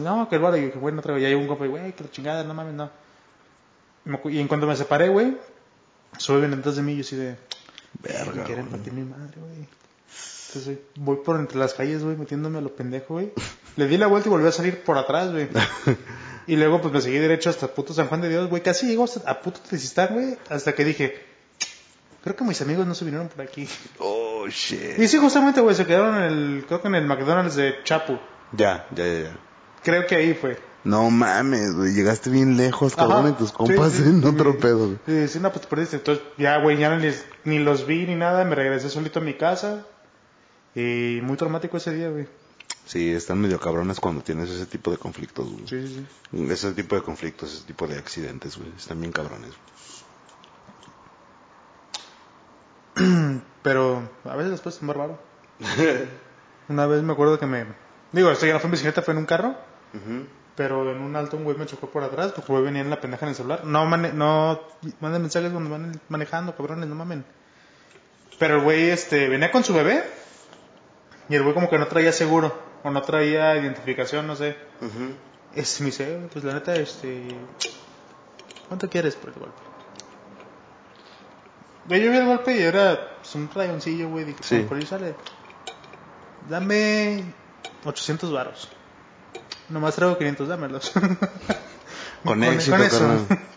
No, 0.00 0.28
que 0.28 0.36
el 0.36 0.42
varo. 0.42 0.56
Y 0.56 0.70
yo, 0.70 0.80
güey, 0.80 0.94
no 0.94 1.00
traigo. 1.00 1.18
Y 1.18 1.24
hay 1.24 1.34
un 1.34 1.46
compa, 1.46 1.66
güey, 1.66 1.92
que 1.92 2.04
la 2.04 2.10
chingada, 2.10 2.44
no 2.44 2.52
mames, 2.52 2.74
no. 2.74 2.90
Y, 4.24 4.40
en 4.40 4.48
cuanto 4.48 4.66
me 4.66 4.76
separé, 4.76 5.08
güey, 5.08 5.36
suben 6.18 6.50
detrás 6.50 6.76
de 6.76 6.82
mí 6.82 6.92
y 6.92 6.96
yo 6.96 7.00
así 7.02 7.16
de... 7.16 7.36
Verga, 8.02 8.32
Me 8.32 8.42
quieren 8.44 8.66
partir 8.66 8.92
mi 8.92 9.02
madre, 9.02 9.34
güey. 9.36 9.66
Entonces, 10.48 10.78
voy 10.96 11.16
por 11.16 11.36
entre 11.36 11.58
las 11.58 11.74
calles, 11.74 12.02
güey, 12.02 12.16
metiéndome 12.16 12.58
a 12.58 12.60
lo 12.62 12.74
pendejo, 12.74 13.14
güey. 13.14 13.32
Le 13.76 13.86
di 13.86 13.98
la 13.98 14.06
vuelta 14.06 14.28
y 14.28 14.30
volví 14.30 14.46
a 14.46 14.52
salir 14.52 14.82
por 14.82 14.96
atrás, 14.96 15.30
güey. 15.30 15.48
Y 16.48 16.56
luego, 16.56 16.80
pues 16.80 16.92
me 16.92 17.00
seguí 17.00 17.18
derecho 17.18 17.50
hasta 17.50 17.68
puto 17.68 17.92
San 17.94 18.08
Juan 18.08 18.20
de 18.22 18.28
Dios, 18.30 18.48
güey. 18.48 18.62
Casi 18.62 18.86
llego 18.86 19.04
hasta 19.04 19.30
a 19.30 19.40
puto 19.40 19.60
Tezistán, 19.60 20.08
güey. 20.14 20.36
Hasta 20.50 20.74
que 20.74 20.84
dije, 20.84 21.14
creo 22.24 22.34
que 22.34 22.42
mis 22.44 22.60
amigos 22.62 22.86
no 22.86 22.94
se 22.94 23.04
vinieron 23.04 23.28
por 23.28 23.42
aquí. 23.42 23.68
Oh, 23.98 24.46
shit. 24.48 24.98
Y 24.98 25.06
sí, 25.08 25.18
justamente, 25.18 25.60
güey, 25.60 25.76
se 25.76 25.84
quedaron 25.86 26.16
en 26.16 26.22
el, 26.22 26.64
creo 26.66 26.80
que 26.82 26.88
en 26.88 26.94
el 26.96 27.04
McDonald's 27.06 27.54
de 27.54 27.74
Chapu. 27.84 28.18
Ya, 28.52 28.86
ya, 28.94 29.06
ya, 29.06 29.20
ya. 29.24 29.36
Creo 29.84 30.06
que 30.06 30.16
ahí 30.16 30.34
fue. 30.34 30.58
No 30.84 31.10
mames, 31.10 31.74
güey. 31.74 31.92
Llegaste 31.92 32.30
bien 32.30 32.56
lejos, 32.56 32.96
cabrón, 32.96 33.26
Ajá. 33.26 33.28
y 33.30 33.32
tus 33.34 33.52
compas 33.52 33.92
Sí, 33.92 34.02
sí, 34.04 34.08
en 34.08 34.22
sí. 34.22 34.28
otro 34.28 34.56
pedo, 34.58 34.86
güey. 34.86 34.98
Sí, 35.06 35.28
sí, 35.28 35.40
no, 35.40 35.50
pues 35.52 35.62
te 35.62 35.68
perdiste. 35.68 35.96
Entonces, 35.96 36.24
ya, 36.38 36.56
güey, 36.62 36.78
ya 36.78 36.88
no 36.88 36.96
les- 36.96 37.26
ni 37.44 37.58
los 37.58 37.86
vi 37.86 38.06
ni 38.06 38.14
nada. 38.14 38.44
Me 38.44 38.54
regresé 38.54 38.88
solito 38.88 39.18
a 39.18 39.22
mi 39.22 39.34
casa. 39.34 39.84
Y 40.74 41.20
muy 41.22 41.36
traumático 41.36 41.76
ese 41.76 41.92
día, 41.92 42.08
güey. 42.08 42.26
Sí, 42.88 43.12
están 43.12 43.38
medio 43.38 43.60
cabrones 43.60 44.00
cuando 44.00 44.22
tienes 44.22 44.48
ese 44.48 44.64
tipo 44.64 44.90
de 44.90 44.96
conflictos, 44.96 45.46
güey. 45.46 45.68
Sí, 45.68 45.86
sí, 45.86 46.06
sí. 46.32 46.50
Ese 46.50 46.72
tipo 46.72 46.96
de 46.96 47.02
conflictos, 47.02 47.52
ese 47.52 47.66
tipo 47.66 47.86
de 47.86 47.98
accidentes, 47.98 48.56
güey. 48.56 48.72
Están 48.74 48.98
bien 48.98 49.12
cabrones. 49.12 49.50
Pero 53.62 54.08
a 54.24 54.36
veces 54.36 54.52
después 54.52 54.76
es 54.76 54.82
más 54.82 54.96
raro. 54.96 55.18
Una 56.70 56.86
vez 56.86 57.02
me 57.02 57.12
acuerdo 57.12 57.38
que 57.38 57.44
me... 57.44 57.66
Digo, 58.12 58.30
esto 58.30 58.46
ya 58.46 58.54
no 58.54 58.58
fue 58.58 58.68
en 58.68 58.72
bicicleta, 58.72 59.02
fue 59.02 59.12
en 59.12 59.18
un 59.18 59.26
carro. 59.26 59.54
Pero 60.56 60.90
en 60.90 61.02
un 61.02 61.14
alto 61.14 61.36
un 61.36 61.44
güey 61.44 61.58
me 61.58 61.66
chocó 61.66 61.90
por 61.90 62.02
atrás 62.02 62.32
porque 62.32 62.50
güey 62.50 62.64
venía 62.64 62.80
en 62.80 62.88
la 62.88 63.02
pendeja 63.02 63.26
en 63.26 63.30
el 63.30 63.36
celular. 63.36 63.66
No, 63.66 63.84
mane 63.84 64.14
no 64.14 64.62
manden 65.00 65.20
mensajes 65.20 65.52
cuando 65.52 65.68
van 65.68 66.00
manejando, 66.08 66.56
cabrones, 66.56 66.88
no 66.88 66.94
mamen. 66.94 67.26
Pero 68.38 68.56
el 68.56 68.62
güey 68.62 68.88
este, 68.88 69.28
venía 69.28 69.50
con 69.50 69.62
su 69.62 69.74
bebé 69.74 70.04
y 71.28 71.34
el 71.34 71.42
güey 71.42 71.52
como 71.52 71.68
que 71.68 71.78
no 71.78 71.86
traía 71.86 72.12
seguro 72.12 72.66
o 72.84 72.90
no 72.90 73.02
traía 73.02 73.56
identificación, 73.56 74.26
no 74.26 74.36
sé. 74.36 74.56
Es, 75.54 75.80
me 75.80 75.86
dice, 75.86 76.14
"Eh, 76.14 76.28
pues 76.32 76.44
la 76.44 76.54
neta, 76.54 76.74
este... 76.76 77.28
¿Cuánto 78.68 78.88
quieres 78.90 79.16
por 79.16 79.30
el 79.30 79.38
golpe? 79.40 79.58
Güey, 81.86 82.02
yo 82.02 82.10
vi 82.10 82.18
el 82.18 82.26
golpe 82.26 82.54
y 82.56 82.60
era 82.62 83.16
pues, 83.20 83.34
un 83.34 83.48
rayoncillo, 83.54 84.08
güey. 84.10 84.24
Dije, 84.26 84.38
Sí. 84.42 84.58
por 84.68 84.76
ahí 84.76 84.84
sale. 84.86 85.14
Dame 86.48 87.24
800 87.84 88.30
varos. 88.32 88.68
Nomás 89.70 89.94
traigo 89.96 90.16
500, 90.18 90.48
dámelos. 90.48 90.92
Con, 92.24 92.42
éxito, 92.44 92.76
con 92.76 92.84
eso. 92.86 92.98
carnal. 92.98 93.26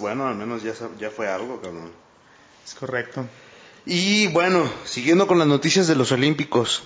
Bueno, 0.00 0.26
al 0.28 0.34
menos 0.34 0.62
ya, 0.62 0.72
ya 0.98 1.08
fue 1.08 1.30
algo, 1.30 1.62
cabrón. 1.62 1.92
Es 2.62 2.74
correcto. 2.74 3.24
Y 3.86 4.26
bueno, 4.28 4.70
siguiendo 4.84 5.26
con 5.26 5.38
las 5.38 5.48
noticias 5.48 5.86
de 5.86 5.94
los 5.94 6.12
Olímpicos. 6.12 6.82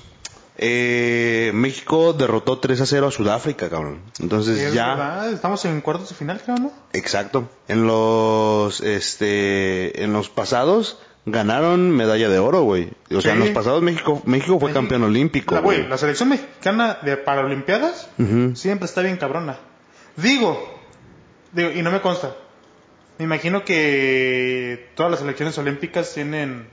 Eh, 0.58 1.50
México 1.54 2.12
derrotó 2.14 2.58
3 2.58 2.80
a 2.80 2.86
0 2.86 3.08
a 3.08 3.10
Sudáfrica, 3.10 3.68
cabrón. 3.68 4.00
Entonces 4.20 4.58
Es 4.58 4.72
ya... 4.72 4.88
verdad, 4.94 5.32
Estamos 5.32 5.64
en 5.66 5.80
cuartos 5.82 6.08
de 6.08 6.14
final, 6.14 6.40
creo, 6.42 6.56
¿no? 6.56 6.72
Exacto. 6.94 7.48
En 7.68 7.86
los, 7.86 8.80
este, 8.80 10.02
en 10.02 10.12
los 10.14 10.30
pasados 10.30 10.98
ganaron 11.26 11.90
medalla 11.90 12.28
de 12.30 12.38
oro, 12.38 12.62
güey. 12.62 12.90
O 13.14 13.20
sea, 13.20 13.32
en 13.34 13.40
los 13.40 13.50
pasados 13.50 13.82
México, 13.82 14.22
México 14.24 14.58
fue 14.60 14.72
campeón 14.72 15.02
olímpico, 15.02 15.54
La, 15.56 15.60
güey, 15.60 15.78
güey. 15.78 15.88
la 15.90 15.98
selección 15.98 16.28
mexicana 16.30 16.98
de 17.02 17.16
Paralimpiadas 17.16 18.08
Ujú. 18.18 18.54
siempre 18.56 18.86
está 18.86 19.02
bien 19.02 19.16
cabrona. 19.18 19.58
Digo, 20.16 20.80
digo, 21.52 21.70
y 21.72 21.82
no 21.82 21.90
me 21.90 22.00
consta. 22.00 22.34
Me 23.18 23.24
imagino 23.24 23.64
que 23.64 24.90
todas 24.94 25.10
las 25.10 25.20
selecciones 25.20 25.58
olímpicas 25.58 26.14
tienen 26.14 26.68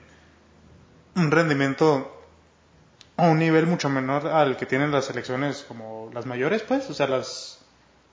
un 1.16 1.32
rendimiento 1.32 2.13
a 3.18 3.28
un 3.28 3.40
nivel 3.40 3.68
mucho 3.68 3.90
menor 3.90 4.28
al 4.28 4.58
que 4.58 4.66
tienen 4.66 4.92
las 4.92 5.06
selecciones 5.06 5.66
como 5.68 6.10
las 6.14 6.26
mayores, 6.26 6.64
pues, 6.64 6.90
o 6.90 6.94
sea, 6.94 7.08
las, 7.08 7.60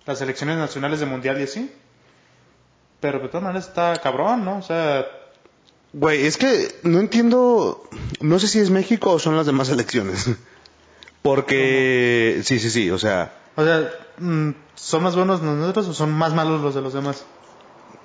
las 0.06 0.18
selecciones 0.18 0.58
nacionales 0.58 1.00
de 1.00 1.06
mundial 1.06 1.40
y 1.40 1.44
así. 1.44 1.72
Pero 3.00 3.18
de 3.18 3.28
todas 3.28 3.44
maneras 3.44 3.68
está 3.68 3.96
cabrón, 3.96 4.44
¿no? 4.44 4.58
O 4.58 4.62
sea, 4.62 5.06
Güey, 5.92 6.24
es 6.24 6.36
que 6.36 6.72
no 6.84 7.00
entiendo, 7.00 7.82
no 8.20 8.38
sé 8.38 8.46
si 8.46 8.60
es 8.60 8.70
México 8.70 9.10
o 9.10 9.18
son 9.18 9.36
las 9.36 9.46
demás 9.46 9.68
selecciones. 9.68 10.30
Porque, 11.22 12.40
sí, 12.44 12.58
sí, 12.58 12.70
sí, 12.70 12.90
o 12.90 12.98
sea, 12.98 13.34
o 13.56 13.64
sea, 13.64 13.90
mm, 14.18 14.50
¿son 14.74 15.02
más 15.02 15.16
buenos 15.16 15.42
nosotros 15.42 15.88
o 15.88 15.92
son 15.92 16.12
más 16.12 16.32
malos 16.32 16.62
los 16.62 16.74
de 16.74 16.80
los 16.80 16.94
demás? 16.94 17.24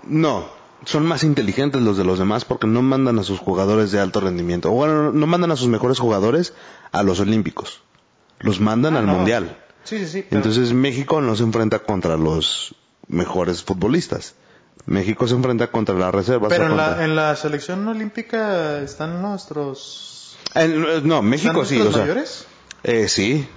no, 0.07 0.49
son 0.83 1.05
más 1.05 1.23
inteligentes 1.23 1.81
los 1.81 1.97
de 1.97 2.03
los 2.03 2.19
demás 2.19 2.45
porque 2.45 2.67
no 2.67 2.81
mandan 2.81 3.17
a 3.19 3.23
sus 3.23 3.39
jugadores 3.39 3.91
de 3.91 3.99
alto 3.99 4.19
rendimiento. 4.19 4.71
O 4.71 4.75
bueno, 4.75 5.11
no 5.11 5.27
mandan 5.27 5.51
a 5.51 5.55
sus 5.55 5.67
mejores 5.67 5.99
jugadores 5.99 6.53
a 6.91 7.01
los 7.03 7.19
olímpicos. 7.19 7.81
Los 8.39 8.59
mandan 8.59 8.95
al 8.97 9.05
Ah, 9.05 9.07
no. 9.07 9.13
mundial. 9.15 9.57
Sí, 9.83 9.99
sí, 9.99 10.07
sí. 10.07 10.25
pero- 10.29 10.37
Entonces 10.41 10.73
México 10.73 11.21
no 11.21 11.35
se 11.35 11.43
enfrenta 11.43 11.79
contra 11.79 12.17
los 12.17 12.75
mejores 13.07 13.63
futbolistas. 13.63 14.35
México 14.87 15.27
se 15.27 15.33
enfrenta 15.35 15.71
contra 15.71 15.95
las 15.95 16.13
reservas. 16.13 16.49
Pero 16.49 16.65
o 16.65 16.69
en 16.69 16.77
la, 16.77 17.03
en 17.05 17.15
la 17.15 17.35
selección 17.35 17.87
olímpica 17.87 18.81
están 18.81 19.21
nuestros... 19.21 20.37
En- 20.53 21.07
no, 21.07 21.21
México 21.21 21.61
¿están 21.63 21.65
sí, 21.67 21.75
o 21.75 21.83
nuestros 21.83 21.95
sea. 21.95 22.01
mayores? 22.03 22.45
Eh, 22.83 23.07
sí. 23.07 23.47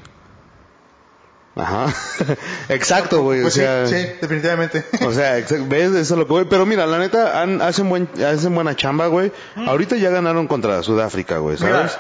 Ajá. 1.59 1.93
Exacto, 2.69 3.23
güey. 3.23 3.43
Pues 3.43 3.55
o 3.55 3.57
sea, 3.57 3.87
sí, 3.87 3.95
sí, 3.95 4.09
definitivamente. 4.21 4.85
O 5.05 5.13
sea, 5.13 5.33
ves, 5.35 5.91
eso 5.91 5.99
es 5.99 6.11
lo 6.11 6.25
que 6.27 6.33
voy. 6.33 6.45
Pero 6.45 6.65
mira, 6.67 6.87
la 6.87 6.99
neta, 6.99 7.43
han- 7.43 7.61
hacen, 7.61 7.89
buen, 7.89 8.09
hacen 8.25 8.55
buena 8.55 8.77
chamba, 8.77 9.09
güey. 9.09 9.33
Ahorita 9.57 9.97
ya 9.97 10.11
ganaron 10.11 10.47
contra 10.47 10.83
Sudáfrica, 10.83 11.39
güey, 11.39 11.57
Mira, 11.61 11.89
¿sabes? 11.89 11.99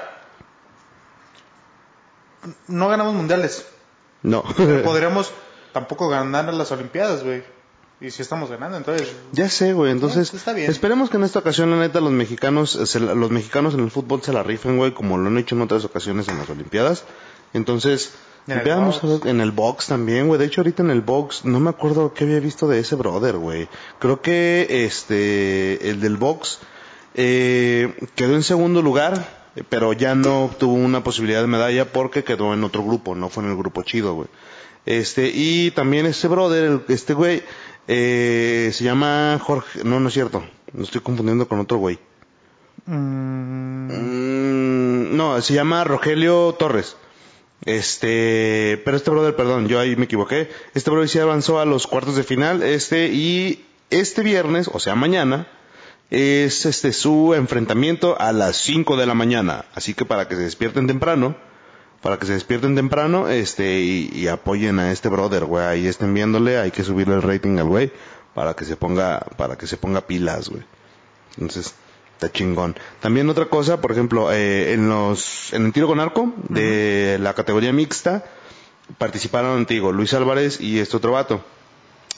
no 2.68 2.89
ganamos 2.89 3.14
mundiales. 3.14 3.66
No. 4.22 4.44
Pero 4.56 4.82
podríamos 4.85 5.32
tampoco 5.72 6.09
ganar 6.09 6.52
las 6.55 6.70
olimpiadas, 6.72 7.24
güey. 7.24 7.43
Y 8.01 8.12
si 8.12 8.22
estamos 8.22 8.48
ganando, 8.48 8.76
entonces... 8.76 9.12
ya 9.32 9.48
sé, 9.48 9.72
güey. 9.72 9.90
Entonces, 9.90 10.28
Sí, 10.28 10.36
está 10.36 10.52
bien. 10.52 10.70
esperemos 10.70 11.10
que 11.10 11.16
en 11.16 11.24
esta 11.24 11.40
ocasión, 11.40 11.68
la 11.72 11.78
neta, 11.78 12.01
los 12.01 12.12
mexicanos, 12.12 12.76
eh, 12.76 12.86
se 12.86 13.01
los 13.01 13.30
mexicanos 13.32 13.74
en 13.74 13.80
el 13.80 13.90
fútbol 13.90 14.22
se 14.22 14.32
la 14.32 14.44
rifen, 14.44 14.76
güey, 14.76 14.94
como 14.94 15.18
lo 15.18 15.26
han 15.26 15.36
hecho 15.36 15.56
en 15.56 15.62
otras 15.62 15.85
ocasiones 15.85 16.28
en 16.28 16.39
las 16.39 16.48
Olimpiadas. 16.48 17.02
Entonces, 17.55 18.12
En 18.49 18.59
el 18.59 18.65
Veamos 18.65 19.01
box. 19.03 19.27
en 19.27 19.41
el 19.41 19.51
box 19.53 19.87
también, 19.87 20.27
güey. 20.27 20.39
De 20.41 20.47
hecho, 20.47 20.62
ahorita 20.62 20.83
en 20.83 20.91
el 20.91 21.01
box, 21.03 21.45
no 21.45 21.61
me 21.61 21.70
acuerdo 21.70 22.12
qué 22.15 22.25
había 22.25 22.41
visto 22.41 22.66
de 22.66 22.81
ese 22.81 22.95
brother, 22.97 23.37
güey. 23.37 23.69
Creo 23.99 24.20
que 24.23 24.66
este, 24.87 25.91
el 25.91 26.01
del 26.01 26.16
box, 26.16 26.59
eh, 27.15 27.95
quedó 28.15 28.35
en 28.35 28.43
segundo 28.43 28.81
lugar, 28.83 29.29
pero 29.69 29.93
ya 29.93 30.15
no 30.15 30.45
obtuvo 30.45 30.73
una 30.75 31.05
posibilidad 31.05 31.41
de 31.43 31.47
medalla 31.47 31.93
porque 31.93 32.25
quedó 32.25 32.55
en 32.55 32.65
otro 32.65 32.83
grupo, 32.85 33.15
no 33.15 33.29
fue 33.29 33.45
en 33.45 33.51
el 33.51 33.57
grupo 33.57 33.83
chido, 33.83 34.15
güey. 34.15 34.29
Este, 34.87 35.31
y 35.35 35.70
también 35.73 36.07
este 36.07 36.29
brother, 36.29 36.65
el- 36.65 36.83
este 36.89 37.12
güey, 37.15 37.43
eh, 37.89 38.70
se 38.73 38.85
llama 38.85 39.39
Jorge, 39.43 39.81
no, 39.85 40.01
no 40.01 40.09
es 40.09 40.15
cierto, 40.15 40.43
lo 40.73 40.83
estoy 40.85 41.01
confundiendo 41.03 41.47
con 41.49 41.59
otro 41.61 41.77
güey. 41.79 41.99
Mm, 42.87 43.89
Mm, 43.91 45.16
no, 45.16 45.41
se 45.43 45.55
llama 45.55 45.85
Rogelio 45.85 46.55
Torres. 46.59 46.97
Este, 47.64 48.80
pero 48.85 48.97
este 48.97 49.10
brother, 49.10 49.36
perdón, 49.36 49.68
yo 49.68 49.80
ahí 49.80 49.97
me 49.97 50.05
equivoqué. 50.05 50.51
Este 50.74 50.90
brother 50.90 51.09
sí 51.09 51.18
avanzó 51.18 51.60
a 51.60 51.64
los 51.64 51.86
cuartos 51.86 52.16
de 52.16 52.22
final, 52.22 52.62
este, 52.62 53.09
y 53.09 53.64
este 53.90 54.22
viernes, 54.22 54.70
o 54.72 54.78
sea, 54.78 54.94
mañana, 54.94 55.48
es 56.10 56.64
este 56.66 56.93
su 56.93 57.35
enfrentamiento 57.35 58.18
a 58.20 58.32
las 58.32 58.56
5 58.56 58.97
de 58.97 59.06
la 59.06 59.14
mañana. 59.14 59.66
Así 59.74 59.94
que 59.94 60.05
para 60.05 60.28
que 60.28 60.36
se 60.36 60.43
despierten 60.43 60.86
temprano, 60.86 61.36
para 62.02 62.18
que 62.18 62.26
se 62.26 62.32
despierten 62.32 62.74
temprano, 62.74 63.28
este, 63.28 63.80
y, 63.80 64.28
apoyen 64.28 64.78
a 64.78 64.93
este 64.93 65.09
brother, 65.09 65.44
güey, 65.44 65.64
ahí 65.64 65.86
estén 65.86 66.14
viéndole, 66.14 66.59
hay 66.59 66.70
que 66.70 66.85
subirle 66.85 67.14
el 67.14 67.22
rating 67.22 67.59
al 67.59 67.66
güey, 67.66 67.93
para 68.35 68.55
que 68.55 68.64
se 68.64 68.76
ponga, 68.76 69.26
para 69.36 69.56
que 69.56 69.66
se 69.66 69.76
ponga 69.76 70.06
pilas, 70.06 70.48
güey. 70.48 70.62
Entonces, 71.36 71.74
está 72.19 72.32
chingón. 72.32 72.74
También 73.01 73.28
otra 73.31 73.47
cosa, 73.47 73.81
por 73.81 73.93
ejemplo, 73.93 74.32
eh, 74.32 74.73
en 74.73 74.89
los, 74.89 75.53
en 75.53 75.66
el 75.66 75.73
tiro 75.73 75.86
con 75.86 76.01
arco 76.01 76.32
de 76.49 77.16
la 77.20 77.32
categoría 77.35 77.73
mixta, 77.73 78.24
participaron, 78.99 79.66
te 79.66 79.74
digo, 79.74 79.93
Luis 79.93 80.12
Álvarez 80.15 80.61
y 80.61 80.81
este 80.81 80.97
otro 80.97 81.12
vato. 81.12 81.45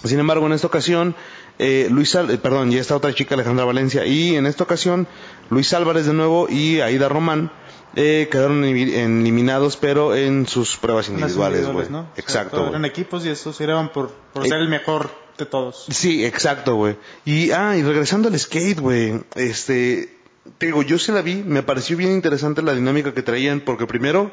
Sin 0.04 0.18
embargo, 0.18 0.46
en 0.46 0.52
esta 0.52 0.66
ocasión, 0.66 1.14
eh, 1.58 1.88
Luis 1.90 2.14
Al- 2.16 2.30
eh, 2.30 2.38
perdón, 2.38 2.72
y 2.72 2.78
esta 2.78 2.96
otra 2.96 3.12
chica, 3.14 3.34
Alejandra 3.34 3.66
Valencia, 3.66 4.06
y 4.06 4.34
en 4.36 4.46
esta 4.46 4.64
ocasión, 4.64 5.06
Luis 5.50 5.74
Álvarez 5.74 6.06
de 6.06 6.14
nuevo 6.14 6.48
y 6.48 6.80
Aida 6.80 7.10
Román, 7.10 7.52
eh, 7.96 8.28
quedaron 8.30 8.64
eliminados, 8.64 9.76
pero 9.76 10.14
en 10.14 10.46
sus 10.46 10.76
pruebas 10.76 11.08
individuales, 11.10 11.66
güey. 11.70 11.90
¿no? 11.90 12.00
O 12.00 12.02
sea, 12.04 12.12
Exacto. 12.16 12.68
Eran 12.68 12.84
equipos 12.86 13.26
y 13.26 13.28
esos 13.28 13.60
eran 13.60 13.92
por, 13.92 14.10
por 14.32 14.46
Eh, 14.46 14.48
ser 14.48 14.58
el 14.60 14.68
mejor 14.68 15.10
de 15.40 15.46
todos. 15.46 15.86
Sí, 15.90 16.24
exacto, 16.24 16.76
güey. 16.76 16.96
Y, 17.24 17.50
ah, 17.50 17.76
y 17.76 17.82
regresando 17.82 18.28
al 18.28 18.38
skate, 18.38 18.78
güey, 18.78 19.20
este, 19.34 20.20
te 20.58 20.66
digo, 20.66 20.82
yo 20.82 20.98
se 20.98 21.12
la 21.12 21.22
vi, 21.22 21.36
me 21.36 21.62
pareció 21.62 21.96
bien 21.96 22.12
interesante 22.12 22.62
la 22.62 22.74
dinámica 22.74 23.12
que 23.12 23.22
traían, 23.22 23.60
porque 23.60 23.86
primero 23.86 24.30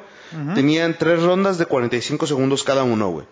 tenían 0.55 0.97
tres 0.97 1.23
rondas 1.23 1.57
de 1.57 1.65
45 1.65 2.27
segundos 2.27 2.63
cada 2.63 2.83
uno, 2.83 3.09
güey. 3.09 3.25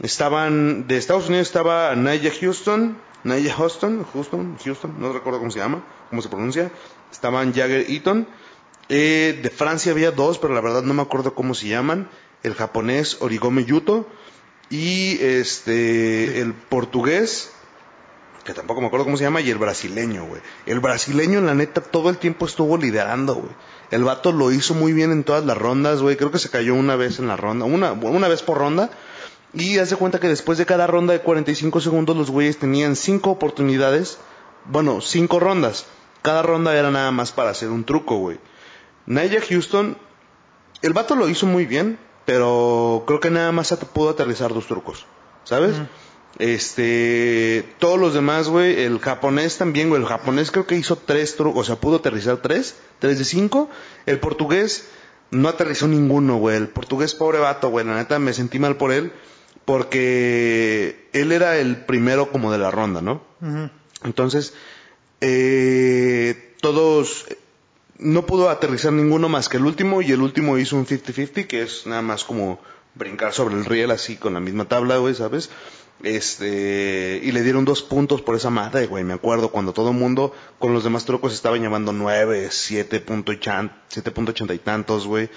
Estaban, 0.00 0.86
de 0.88 0.96
Estados 0.96 1.28
Unidos 1.28 1.48
estaba 1.48 1.94
Naya 1.94 2.32
Houston, 2.40 2.98
Naya 3.22 3.54
Houston, 3.54 4.04
Houston, 4.12 4.56
Houston, 4.64 4.94
no 4.98 5.12
recuerdo 5.12 5.38
cómo 5.38 5.50
se 5.50 5.58
llama, 5.58 5.84
cómo 6.08 6.22
se 6.22 6.28
pronuncia. 6.28 6.70
Estaban 7.12 7.52
Jagger 7.52 7.90
Eaton. 7.90 8.26
Eh, 8.88 9.38
de 9.42 9.50
Francia 9.50 9.92
había 9.92 10.10
dos, 10.10 10.38
pero 10.38 10.54
la 10.54 10.60
verdad 10.60 10.82
no 10.82 10.94
me 10.94 11.02
acuerdo 11.02 11.34
cómo 11.34 11.54
se 11.54 11.68
llaman. 11.68 12.08
El 12.42 12.54
japonés 12.54 13.18
Origome 13.20 13.64
Yuto 13.64 14.08
y 14.70 15.18
este 15.20 16.40
el 16.40 16.54
portugués 16.54 17.50
que 18.44 18.54
tampoco 18.54 18.80
me 18.80 18.86
acuerdo 18.86 19.04
cómo 19.04 19.16
se 19.16 19.24
llama 19.24 19.42
y 19.42 19.50
el 19.50 19.58
brasileño, 19.58 20.24
güey. 20.24 20.40
El 20.64 20.80
brasileño 20.80 21.40
la 21.42 21.54
neta 21.54 21.82
todo 21.82 22.08
el 22.08 22.16
tiempo 22.16 22.46
estuvo 22.46 22.78
liderando, 22.78 23.34
güey. 23.34 23.52
El 23.90 24.04
vato 24.04 24.32
lo 24.32 24.50
hizo 24.50 24.74
muy 24.74 24.92
bien 24.92 25.12
en 25.12 25.24
todas 25.24 25.44
las 25.44 25.58
rondas, 25.58 26.00
güey. 26.00 26.16
Creo 26.16 26.30
que 26.30 26.38
se 26.38 26.48
cayó 26.48 26.74
una 26.74 26.96
vez 26.96 27.18
en 27.18 27.26
la 27.26 27.36
ronda, 27.36 27.66
una 27.66 27.92
una 27.92 28.28
vez 28.28 28.42
por 28.42 28.58
ronda. 28.58 28.90
Y 29.52 29.78
hace 29.78 29.96
cuenta 29.96 30.20
que 30.20 30.28
después 30.28 30.58
de 30.58 30.66
cada 30.66 30.86
ronda 30.86 31.12
de 31.12 31.20
45 31.20 31.80
segundos 31.80 32.16
los 32.16 32.30
güeyes 32.30 32.58
tenían 32.58 32.96
cinco 32.96 33.30
oportunidades, 33.30 34.18
bueno, 34.64 35.00
cinco 35.00 35.40
rondas. 35.40 35.86
Cada 36.22 36.42
ronda 36.42 36.76
era 36.76 36.90
nada 36.90 37.10
más 37.10 37.32
para 37.32 37.50
hacer 37.50 37.68
un 37.68 37.84
truco, 37.84 38.16
güey. 38.16 38.38
Naya 39.06 39.40
Houston, 39.40 39.98
el 40.82 40.92
vato 40.92 41.16
lo 41.16 41.28
hizo 41.28 41.46
muy 41.46 41.66
bien, 41.66 41.98
pero 42.24 43.04
creo 43.06 43.20
que 43.20 43.30
nada 43.30 43.52
más 43.52 43.74
pudo 43.92 44.10
aterrizar 44.10 44.52
dos 44.54 44.66
trucos, 44.66 45.06
¿sabes? 45.44 45.76
Este, 46.38 47.74
todos 47.78 47.98
los 47.98 48.14
demás, 48.14 48.48
güey, 48.48 48.82
el 48.82 48.98
japonés 49.00 49.58
también, 49.58 49.88
güey, 49.88 50.00
el 50.00 50.08
japonés 50.08 50.50
creo 50.50 50.66
que 50.66 50.76
hizo 50.76 50.96
tres 50.96 51.36
trucos, 51.36 51.62
o 51.62 51.64
sea, 51.64 51.76
pudo 51.80 51.96
aterrizar 51.96 52.38
tres, 52.38 52.76
tres 52.98 53.18
de 53.18 53.24
cinco. 53.24 53.68
El 54.06 54.20
portugués 54.20 54.88
no 55.30 55.48
aterrizó 55.48 55.88
ninguno, 55.88 56.36
güey. 56.36 56.56
El 56.56 56.68
portugués, 56.68 57.14
pobre 57.14 57.38
vato, 57.38 57.68
güey, 57.68 57.84
la 57.84 57.96
neta 57.96 58.18
me 58.18 58.32
sentí 58.32 58.58
mal 58.58 58.76
por 58.76 58.92
él, 58.92 59.12
porque 59.64 61.08
él 61.12 61.32
era 61.32 61.58
el 61.58 61.84
primero 61.84 62.30
como 62.30 62.52
de 62.52 62.58
la 62.58 62.70
ronda, 62.70 63.02
¿no? 63.02 63.22
Entonces, 64.04 64.54
eh, 65.20 66.54
todos, 66.60 67.26
no 68.00 68.26
pudo 68.26 68.50
aterrizar 68.50 68.92
ninguno 68.92 69.28
más 69.28 69.48
que 69.48 69.58
el 69.58 69.64
último 69.66 70.02
y 70.02 70.10
el 70.12 70.20
último 70.22 70.58
hizo 70.58 70.76
un 70.76 70.86
50-50 70.86 71.46
que 71.46 71.62
es 71.62 71.86
nada 71.86 72.02
más 72.02 72.24
como 72.24 72.58
brincar 72.94 73.32
sobre 73.32 73.54
el 73.54 73.64
riel 73.64 73.90
así 73.90 74.16
con 74.16 74.34
la 74.34 74.40
misma 74.40 74.66
tabla, 74.66 74.96
güey, 74.98 75.14
¿sabes? 75.14 75.50
Este, 76.02 77.20
y 77.22 77.30
le 77.32 77.42
dieron 77.42 77.64
dos 77.64 77.82
puntos 77.82 78.22
por 78.22 78.34
esa 78.34 78.50
madre, 78.50 78.86
güey, 78.86 79.04
me 79.04 79.12
acuerdo 79.14 79.50
cuando 79.50 79.72
todo 79.72 79.90
el 79.90 79.96
mundo 79.96 80.34
con 80.58 80.72
los 80.72 80.82
demás 80.82 81.04
trucos 81.04 81.32
estaban 81.34 81.62
llamando 81.62 81.92
nueve, 81.92 82.48
siete 82.50 83.00
punto 83.00 83.32
ochenta 83.32 84.54
y 84.54 84.58
tantos, 84.58 85.06
güey. 85.06 85.28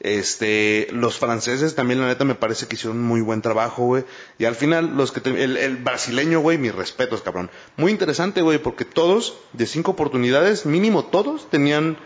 Este, 0.00 0.86
los 0.92 1.18
franceses 1.18 1.74
también 1.74 2.00
la 2.00 2.06
neta 2.06 2.24
me 2.24 2.36
parece 2.36 2.66
que 2.66 2.76
hicieron 2.76 3.02
muy 3.02 3.20
buen 3.20 3.42
trabajo, 3.42 3.84
güey. 3.84 4.04
Y 4.38 4.44
al 4.44 4.54
final, 4.54 4.96
los 4.96 5.10
que, 5.10 5.20
te- 5.20 5.42
el, 5.42 5.56
el 5.56 5.76
brasileño, 5.76 6.38
güey, 6.40 6.56
mis 6.56 6.74
respetos, 6.74 7.22
cabrón. 7.22 7.50
Muy 7.76 7.90
interesante, 7.90 8.40
güey, 8.42 8.58
porque 8.58 8.84
todos, 8.84 9.38
de 9.54 9.66
cinco 9.66 9.92
oportunidades, 9.92 10.66
mínimo 10.66 11.04
todos, 11.06 11.50
tenían 11.50 11.96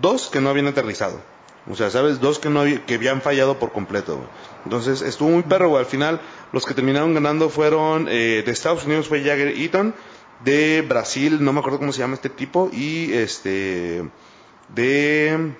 dos 0.00 0.28
que 0.30 0.40
no 0.40 0.50
habían 0.50 0.66
aterrizado. 0.66 1.20
O 1.70 1.74
sea, 1.74 1.90
¿sabes? 1.90 2.20
Dos 2.20 2.38
que 2.38 2.50
no 2.50 2.64
que 2.86 2.94
habían 2.94 3.22
fallado 3.22 3.58
por 3.58 3.72
completo, 3.72 4.16
güey. 4.16 4.28
Entonces, 4.64 5.00
estuvo 5.00 5.30
muy 5.30 5.42
perro, 5.42 5.70
güey. 5.70 5.80
Al 5.80 5.90
final, 5.90 6.20
los 6.52 6.66
que 6.66 6.74
terminaron 6.74 7.14
ganando 7.14 7.48
fueron, 7.48 8.06
eh, 8.08 8.42
de 8.44 8.52
Estados 8.52 8.84
Unidos 8.84 9.08
fue 9.08 9.22
Jagger 9.22 9.48
Eaton, 9.58 9.94
de 10.44 10.84
Brasil, 10.86 11.42
no 11.42 11.52
me 11.52 11.60
acuerdo 11.60 11.78
cómo 11.78 11.92
se 11.92 12.00
llama 12.00 12.14
este 12.14 12.28
tipo, 12.28 12.68
y 12.70 13.12
este, 13.14 14.04
de, 14.74 15.54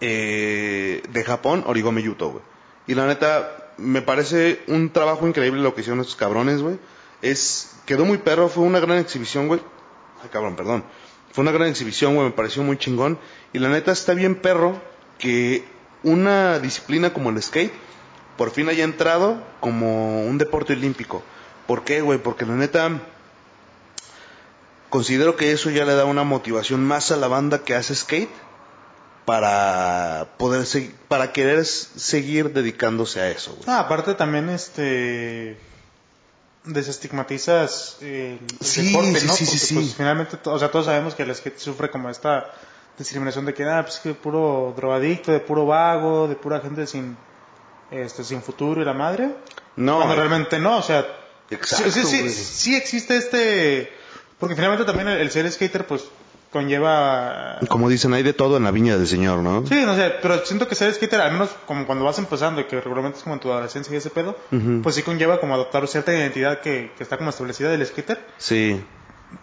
eh, 0.00 1.02
de 1.06 1.24
Japón, 1.24 1.64
Origome 1.66 2.02
Yuto, 2.02 2.30
güey. 2.30 2.44
Y 2.86 2.94
la 2.94 3.06
neta, 3.06 3.72
me 3.76 4.00
parece 4.00 4.62
un 4.68 4.90
trabajo 4.90 5.28
increíble 5.28 5.60
lo 5.60 5.74
que 5.74 5.82
hicieron 5.82 6.00
estos 6.00 6.16
cabrones, 6.16 6.62
güey. 6.62 6.78
Es, 7.20 7.76
quedó 7.84 8.06
muy 8.06 8.18
perro, 8.18 8.48
fue 8.48 8.64
una 8.64 8.80
gran 8.80 8.98
exhibición, 8.98 9.48
güey. 9.48 9.60
Ay, 10.22 10.30
cabrón, 10.30 10.56
perdón. 10.56 10.84
Fue 11.32 11.42
una 11.42 11.52
gran 11.52 11.68
exhibición, 11.68 12.14
güey, 12.14 12.26
me 12.28 12.32
pareció 12.32 12.62
muy 12.62 12.76
chingón. 12.78 13.18
Y 13.52 13.58
la 13.58 13.68
neta 13.68 13.92
está 13.92 14.14
bien 14.14 14.34
perro 14.36 14.80
que 15.18 15.64
una 16.02 16.58
disciplina 16.58 17.12
como 17.12 17.30
el 17.30 17.42
skate 17.42 17.72
por 18.36 18.50
fin 18.50 18.68
haya 18.68 18.84
entrado 18.84 19.42
como 19.60 20.24
un 20.24 20.38
deporte 20.38 20.72
olímpico. 20.72 21.22
¿Por 21.66 21.84
qué, 21.84 22.00
güey? 22.00 22.18
Porque 22.18 22.46
la 22.46 22.54
neta 22.54 23.00
considero 24.88 25.36
que 25.36 25.52
eso 25.52 25.70
ya 25.70 25.84
le 25.84 25.94
da 25.94 26.04
una 26.04 26.24
motivación 26.24 26.82
más 26.84 27.12
a 27.12 27.16
la 27.16 27.28
banda 27.28 27.62
que 27.64 27.74
hace 27.74 27.94
skate 27.94 28.30
para 29.24 30.30
poder 30.38 30.62
segui- 30.62 30.92
para 31.08 31.32
querer 31.32 31.64
seguir 31.64 32.52
dedicándose 32.52 33.20
a 33.20 33.30
eso, 33.30 33.52
güey. 33.52 33.64
Ah, 33.68 33.80
aparte 33.80 34.14
también 34.14 34.48
este 34.48 35.56
desestigmatizas 36.64 37.96
eh, 38.00 38.38
el 38.60 38.66
Sí, 38.66 38.88
deporte, 38.88 39.20
sí, 39.20 39.26
¿no? 39.26 39.32
sí, 39.34 39.46
sí, 39.46 39.50
Porque, 39.52 39.66
sí. 39.66 39.74
pues, 39.74 39.94
finalmente, 39.94 40.38
o 40.44 40.58
sea, 40.58 40.70
todos 40.70 40.86
sabemos 40.86 41.14
que 41.14 41.22
el 41.22 41.34
skate 41.34 41.58
sufre 41.58 41.90
como 41.90 42.10
esta 42.10 42.52
discriminación 42.98 43.46
de 43.46 43.54
que, 43.54 43.64
ah, 43.64 43.82
pues 43.82 43.98
que 43.98 44.14
puro 44.14 44.74
drogadicto, 44.76 45.32
de 45.32 45.40
puro 45.40 45.66
vago, 45.66 46.28
de 46.28 46.36
pura 46.36 46.60
gente 46.60 46.86
sin 46.86 47.16
este 47.90 48.22
sin 48.24 48.42
futuro 48.42 48.80
y 48.82 48.84
la 48.84 48.92
madre. 48.92 49.34
No, 49.76 49.96
Cuando 49.96 50.14
eh, 50.14 50.16
realmente 50.16 50.58
no, 50.58 50.78
o 50.78 50.82
sea, 50.82 51.06
Exacto, 51.50 51.90
sí, 51.90 52.04
sí, 52.04 52.28
sí 52.30 52.76
existe 52.76 53.16
este 53.16 53.92
porque 54.38 54.54
finalmente 54.54 54.84
también 54.84 55.08
el, 55.08 55.18
el 55.18 55.30
ser 55.32 55.50
skater 55.50 55.86
pues 55.86 56.04
conlleva 56.50 57.58
como 57.68 57.88
dicen, 57.88 58.12
hay 58.14 58.22
de 58.22 58.32
todo 58.32 58.56
en 58.56 58.64
la 58.64 58.70
viña 58.70 58.96
del 58.96 59.06
señor, 59.06 59.38
¿no? 59.40 59.66
Sí, 59.66 59.82
no 59.84 59.94
sé, 59.94 60.12
pero 60.20 60.44
siento 60.44 60.66
que 60.68 60.74
ser 60.74 60.92
skater, 60.92 61.20
al 61.20 61.32
menos 61.32 61.50
como 61.66 61.86
cuando 61.86 62.04
vas 62.04 62.18
empezando 62.18 62.60
y 62.60 62.64
que 62.64 62.80
regularmente 62.80 63.18
es 63.18 63.22
como 63.24 63.34
en 63.34 63.40
tu 63.40 63.50
adolescencia 63.52 63.92
y 63.94 63.96
ese 63.96 64.10
pedo, 64.10 64.36
pues 64.82 64.94
sí 64.96 65.02
conlleva 65.02 65.38
como 65.40 65.54
adoptar 65.54 65.86
cierta 65.88 66.12
identidad 66.12 66.60
que, 66.60 66.92
que 66.96 67.02
está 67.02 67.16
como 67.16 67.30
establecida 67.30 67.70
del 67.70 67.84
skater, 67.86 68.18
Sí. 68.38 68.82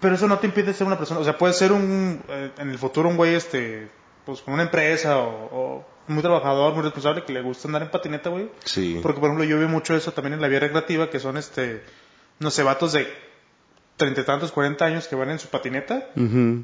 pero 0.01 0.15
eso 0.15 0.27
no 0.27 0.37
te 0.39 0.47
impide 0.47 0.73
ser 0.73 0.85
una 0.87 0.97
persona, 0.97 1.19
o 1.19 1.23
sea, 1.23 1.37
puedes 1.37 1.57
ser 1.57 1.71
un, 1.71 2.21
eh, 2.27 2.51
en 2.57 2.69
el 2.69 2.77
futuro 2.77 3.07
un 3.09 3.15
güey, 3.17 3.35
este, 3.35 3.87
pues 4.25 4.41
con 4.41 4.53
una 4.53 4.63
empresa 4.63 5.17
o, 5.19 5.29
o 5.51 5.85
muy 6.07 6.21
trabajador, 6.21 6.73
muy 6.73 6.83
responsable, 6.83 7.23
que 7.23 7.33
le 7.33 7.41
gusta 7.41 7.67
andar 7.67 7.81
en 7.83 7.89
patineta, 7.91 8.29
güey. 8.29 8.49
Sí. 8.63 8.99
Porque, 9.03 9.19
por 9.19 9.27
ejemplo, 9.29 9.43
yo 9.45 9.57
veo 9.59 9.67
mucho 9.67 9.95
eso 9.95 10.11
también 10.13 10.33
en 10.33 10.41
la 10.41 10.47
vía 10.47 10.59
recreativa, 10.61 11.09
que 11.09 11.19
son, 11.19 11.35
este, 11.37 11.83
no 12.39 12.49
sé, 12.49 12.63
vatos 12.63 12.93
de 12.93 13.07
treinta 13.97 14.21
y 14.21 14.23
tantos, 14.23 14.51
cuarenta 14.53 14.85
años 14.85 15.07
que 15.07 15.15
van 15.17 15.29
en 15.31 15.39
su 15.39 15.47
patineta 15.49 16.07
Ujú. 16.15 16.63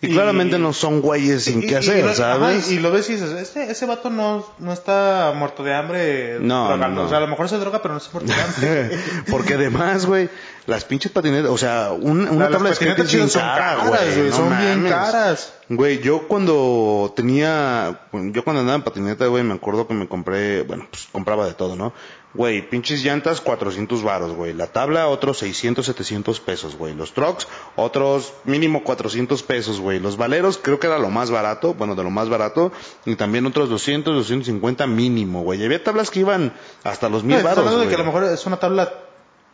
Y, 0.00 0.08
Y- 0.08 0.12
claramente 0.14 0.58
no 0.58 0.72
son 0.72 1.00
güeyes 1.00 1.44
sin 1.44 1.60
qué 1.60 1.76
hacer, 1.76 2.04
lo- 2.04 2.14
¿sabes? 2.14 2.64
ajá, 2.64 2.72
y 2.72 2.78
lo 2.80 2.90
ves 2.90 3.08
y 3.08 3.12
dices, 3.12 3.30
ese, 3.30 3.70
ese 3.70 3.86
vato 3.86 4.10
no, 4.10 4.44
no 4.58 4.72
está 4.72 5.32
muerto 5.36 5.62
de 5.62 5.74
hambre. 5.74 6.38
No, 6.40 6.66
drogando. 6.68 6.88
no, 6.88 6.94
no. 7.02 7.06
O 7.06 7.08
sea, 7.08 7.18
a 7.18 7.20
lo 7.20 7.28
mejor 7.28 7.48
se 7.48 7.58
droga, 7.58 7.80
pero 7.82 7.94
no 7.94 7.98
está 7.98 8.10
muerto 8.12 8.32
de 8.32 8.40
hambre. 8.42 8.98
Porque 9.30 9.54
además, 9.54 10.06
güey, 10.06 10.28
las 10.66 10.84
pinches 10.84 11.12
patinetas, 11.12 11.50
o 11.52 11.56
sea, 11.58 11.92
un- 11.92 12.28
una 12.28 12.48
tabla 12.48 12.70
de 12.70 12.74
son 12.76 13.28
cara, 13.40 13.76
caras, 13.76 13.88
güey. 13.88 14.28
no 14.30 14.36
son 14.36 14.58
bien 14.58 14.88
caras. 14.88 15.54
Güey, 15.68 16.00
yo 16.00 16.26
cuando 16.26 17.12
tenía, 17.16 18.00
yo 18.12 18.44
cuando 18.44 18.60
andaba 18.60 18.76
en 18.76 18.82
patineta, 18.82 19.26
güey, 19.26 19.44
me 19.44 19.54
acuerdo 19.54 19.86
que 19.86 19.94
me 19.94 20.08
compré, 20.08 20.62
bueno, 20.62 20.86
pues 20.90 21.06
compraba 21.12 21.46
de 21.46 21.54
todo, 21.54 21.76
¿no? 21.76 21.92
Güey, 22.34 22.66
pinches 22.66 23.02
llantas, 23.04 23.42
400 23.42 24.02
varos, 24.02 24.32
güey. 24.32 24.54
La 24.54 24.66
tabla, 24.66 25.06
otros 25.08 25.36
600, 25.38 25.84
700 25.84 26.40
pesos, 26.40 26.76
güey. 26.76 26.94
Los 26.94 27.12
trucks, 27.12 27.46
otros 27.76 28.32
mínimo 28.44 28.82
400 28.84 29.42
pesos, 29.42 29.80
güey. 29.80 29.98
Los 30.00 30.16
valeros, 30.16 30.56
creo 30.56 30.80
que 30.80 30.86
era 30.86 30.98
lo 30.98 31.10
más 31.10 31.30
barato, 31.30 31.74
bueno, 31.74 31.94
de 31.94 32.02
lo 32.02 32.10
más 32.10 32.30
barato. 32.30 32.72
Y 33.04 33.16
también 33.16 33.44
otros 33.44 33.68
200, 33.68 34.14
250 34.14 34.86
mínimo, 34.86 35.42
güey. 35.42 35.60
Y 35.60 35.64
había 35.66 35.84
tablas 35.84 36.10
que 36.10 36.20
iban 36.20 36.54
hasta 36.84 37.10
los 37.10 37.22
mil 37.22 37.36
No, 37.36 37.42
varos, 37.42 37.58
hablando 37.58 37.80
de 37.80 37.88
que 37.88 37.94
a 37.94 37.96
güey. 37.98 38.06
lo 38.06 38.12
mejor 38.12 38.32
es 38.32 38.46
una 38.46 38.56
tabla, 38.58 38.90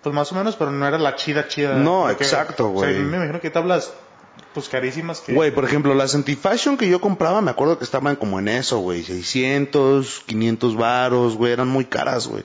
pues 0.02 0.14
más 0.14 0.30
o 0.30 0.36
menos, 0.36 0.54
pero 0.54 0.70
no 0.70 0.86
era 0.86 0.98
la 0.98 1.16
chida, 1.16 1.48
chida. 1.48 1.74
No, 1.74 2.08
exacto, 2.08 2.72
O 2.72 2.80
sea, 2.80 2.90
güey. 2.92 3.02
me 3.02 3.16
imagino 3.16 3.40
que 3.40 3.48
hay 3.48 3.52
tablas, 3.52 3.92
pues 4.54 4.68
carísimas 4.68 5.20
que... 5.20 5.32
Güey, 5.32 5.50
por 5.50 5.64
ejemplo, 5.64 5.94
las 5.94 6.14
anti-fashion 6.14 6.76
que 6.76 6.88
yo 6.88 7.00
compraba, 7.00 7.40
me 7.40 7.50
acuerdo 7.50 7.78
que 7.78 7.84
estaban 7.84 8.16
como 8.16 8.38
en 8.38 8.48
eso, 8.48 8.78
güey. 8.78 9.02
600, 9.02 10.22
500 10.26 10.76
varos, 10.76 11.36
güey. 11.36 11.52
Eran 11.52 11.68
muy 11.68 11.84
caras, 11.84 12.26
güey. 12.26 12.44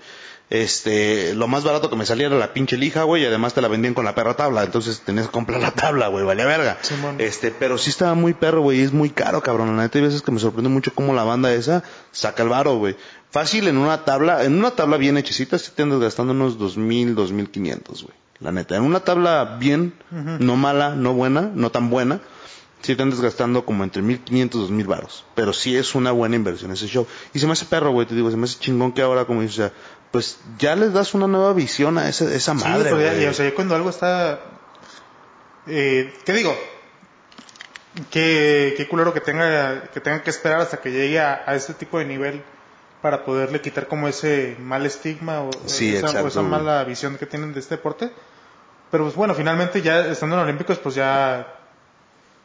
Este, 0.49 1.33
lo 1.33 1.47
más 1.47 1.63
barato 1.63 1.89
que 1.89 1.95
me 1.95 2.05
salía 2.05 2.27
era 2.27 2.37
la 2.37 2.53
pinche 2.53 2.77
lija, 2.77 3.03
güey, 3.03 3.23
y 3.23 3.25
además 3.25 3.55
te 3.55 3.61
la 3.61 3.67
vendían 3.67 3.95
con 3.95 4.05
la 4.05 4.13
perra 4.13 4.35
tabla, 4.35 4.63
entonces 4.63 4.99
tenías 4.99 5.25
que 5.25 5.31
comprar 5.31 5.59
la 5.59 5.71
tabla, 5.71 6.09
güey, 6.09 6.23
vale 6.23 6.45
verga. 6.45 6.77
Este, 7.17 7.49
pero 7.49 7.79
sí 7.79 7.89
estaba 7.89 8.13
muy 8.13 8.33
perro, 8.33 8.61
güey, 8.61 8.79
y 8.79 8.83
es 8.83 8.93
muy 8.93 9.09
caro, 9.09 9.41
cabrón. 9.41 9.75
La 9.75 9.81
neta, 9.81 9.97
hay 9.97 10.05
veces 10.05 10.21
que 10.21 10.31
me 10.31 10.39
sorprende 10.39 10.69
mucho 10.69 10.93
cómo 10.93 11.15
la 11.15 11.23
banda 11.23 11.51
esa 11.51 11.83
saca 12.11 12.43
el 12.43 12.49
varo, 12.49 12.77
güey. 12.77 12.95
Fácil 13.31 13.67
en 13.67 13.77
una 13.77 14.05
tabla, 14.05 14.43
en 14.43 14.53
una 14.53 14.69
tabla 14.71 14.97
bien 14.97 15.17
hechecita, 15.17 15.57
sí 15.57 15.71
te 15.73 15.81
andas 15.81 15.99
gastando 15.99 16.33
unos 16.33 16.59
2000, 16.59 17.15
2500, 17.15 18.03
güey. 18.03 18.22
La 18.39 18.51
neta, 18.51 18.75
en 18.75 18.83
una 18.83 18.99
tabla 19.01 19.57
bien, 19.59 19.93
no 20.11 20.55
mala, 20.57 20.95
no 20.95 21.13
buena, 21.13 21.49
no 21.53 21.71
tan 21.71 21.89
buena, 21.89 22.19
sí 22.81 22.95
te 22.95 23.01
andas 23.03 23.21
gastando 23.21 23.63
como 23.65 23.83
entre 23.83 24.01
1500 24.01 24.57
y 24.59 24.61
2000 24.63 24.87
varos. 24.87 25.25
Pero 25.35 25.53
sí 25.53 25.77
es 25.77 25.95
una 25.95 26.11
buena 26.11 26.35
inversión 26.35 26.71
ese 26.71 26.87
show. 26.87 27.07
Y 27.33 27.39
se 27.39 27.45
me 27.47 27.53
hace 27.53 27.65
perro, 27.65 27.91
güey, 27.91 28.05
te 28.07 28.15
digo, 28.15 28.29
se 28.31 28.35
me 28.37 28.43
hace 28.45 28.59
chingón 28.59 28.91
que 28.91 29.01
ahora, 29.01 29.25
como 29.25 29.41
dices, 29.41 29.59
o 29.59 29.61
sea, 29.63 29.71
pues 30.11 30.39
ya 30.59 30.75
les 30.75 30.93
das 30.93 31.13
una 31.13 31.27
nueva 31.27 31.53
visión 31.53 31.97
a 31.97 32.09
esa, 32.09 32.25
esa 32.33 32.53
Sí, 32.57 32.63
madre, 32.63 32.89
pues, 32.91 33.21
ya- 33.21 33.29
o 33.29 33.33
sea, 33.33 33.49
ya 33.49 33.55
cuando 33.55 33.75
algo 33.75 33.89
está... 33.89 34.39
Eh, 35.67 36.13
¿Qué 36.25 36.33
digo? 36.33 36.53
Qué, 38.11 38.73
qué 38.75 38.87
culero 38.87 39.13
que 39.13 39.21
tenga, 39.21 39.83
que 39.93 39.99
tengan 40.01 40.21
que 40.21 40.31
esperar 40.31 40.59
hasta 40.61 40.77
que 40.81 40.91
llegue 40.91 41.19
a, 41.19 41.43
a 41.45 41.55
este 41.55 41.73
tipo 41.75 41.99
de 41.99 42.05
nivel 42.05 42.43
para 43.03 43.25
poderle 43.25 43.59
quitar 43.61 43.87
como 43.87 44.07
ese 44.07 44.55
mal 44.59 44.85
estigma 44.85 45.41
o, 45.41 45.51
Sí, 45.65 45.93
esa, 45.95 46.23
o 46.23 46.43
mala 46.43 46.83
visión 46.85 47.17
que 47.17 47.25
tienen 47.27 47.53
de 47.53 47.59
este 47.59 47.75
deporte. 47.75 48.09
Pero 48.89 49.03
pues 49.03 49.15
bueno, 49.15 49.35
finalmente 49.35 49.81
ya 49.81 50.07
estando 50.07 50.37
en 50.37 50.43
Olímpicos, 50.43 50.77
pues 50.79 50.95
ya 50.95 51.45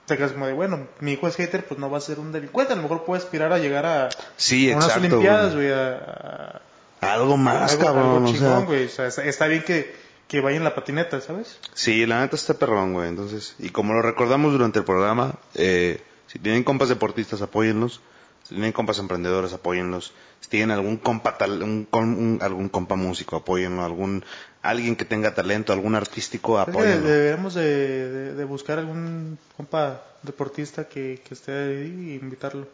te 0.06 0.16
quedas 0.16 0.32
como 0.32 0.47
de, 0.47 0.55
bueno, 0.55 0.89
mi 1.01 1.12
hijo 1.12 1.28
es 1.28 1.36
hater, 1.36 1.64
pues 1.64 1.78
no 1.78 1.89
va 1.90 1.98
a 1.98 2.01
ser 2.01 2.18
un 2.18 2.32
delincuente, 2.32 2.72
a 2.72 2.76
lo 2.76 2.82
mejor 2.82 3.05
puede 3.05 3.22
aspirar 3.22 3.52
a 3.52 3.59
llegar 3.59 3.86
a, 3.86 4.09
Sí, 4.36 4.70
unas 4.72 4.86
exacto, 4.86 5.06
Olimpiadas, 5.06 5.55
güey. 5.55 5.70
a, 5.70 6.60
a- 7.02 7.12
Algo 7.12 7.36
más, 7.36 7.72
algo, 7.72 7.85
cabrón, 7.85 8.16
algo 8.16 8.32
chingón, 8.32 8.64
güey. 8.66 8.86
O 8.86 8.89
sea, 8.89 9.06
está, 9.06 9.24
está 9.24 9.47
bien 9.47 9.62
que, 9.62 9.94
que 10.26 10.40
vaya 10.40 10.56
en 10.56 10.64
la 10.64 10.74
patineta, 10.74 11.20
¿sabes? 11.20 11.60
Sí, 11.74 12.05
la 12.05 12.20
neta 12.20 12.35
está 12.35 12.55
perrón, 12.55 12.94
güey. 12.94 13.09
Entonces, 13.09 13.55
y 13.60 13.68
como 13.70 13.93
lo 13.94 14.02
recordamos 14.02 14.51
durante 14.52 14.80
el 14.80 14.85
programa, 14.85 15.35
eh, 15.55 16.02
si 16.26 16.40
tienen 16.40 16.64
compas 16.64 16.89
deportistas, 16.89 17.43
apóyenlos. 17.43 18.01
Si 18.49 18.55
tienen 18.55 18.73
compas 18.73 18.99
emprendedores, 18.99 19.53
apóyenlos. 19.53 20.12
Si 20.41 20.49
tienen 20.49 20.70
algún 20.70 20.97
compa, 20.97 21.37
tal- 21.37 21.62
un, 21.62 21.85
con- 21.85 22.15
un- 22.15 22.39
algún 22.41 22.69
compa 22.70 22.95
músico, 22.97 23.37
apóyenlo. 23.37 23.85
Algún, 23.85 24.25
alguien 24.62 24.97
que 24.97 25.05
tenga 25.05 25.35
talento, 25.35 25.73
algún 25.75 25.95
artístico, 25.95 26.59
apóyenlo. 26.59 27.07
deberíamos 27.07 27.53
de, 27.55 28.09
de- 28.11 28.35
de 28.35 28.45
buscar 28.45 28.79
algún 28.79 29.39
compa 29.57 30.03
deportista 30.23 30.89
que, 30.89 31.20
que 31.27 31.35
esté 31.35 31.53
ahí 31.53 32.12
e 32.12 32.15
invitarlo. 32.25 32.66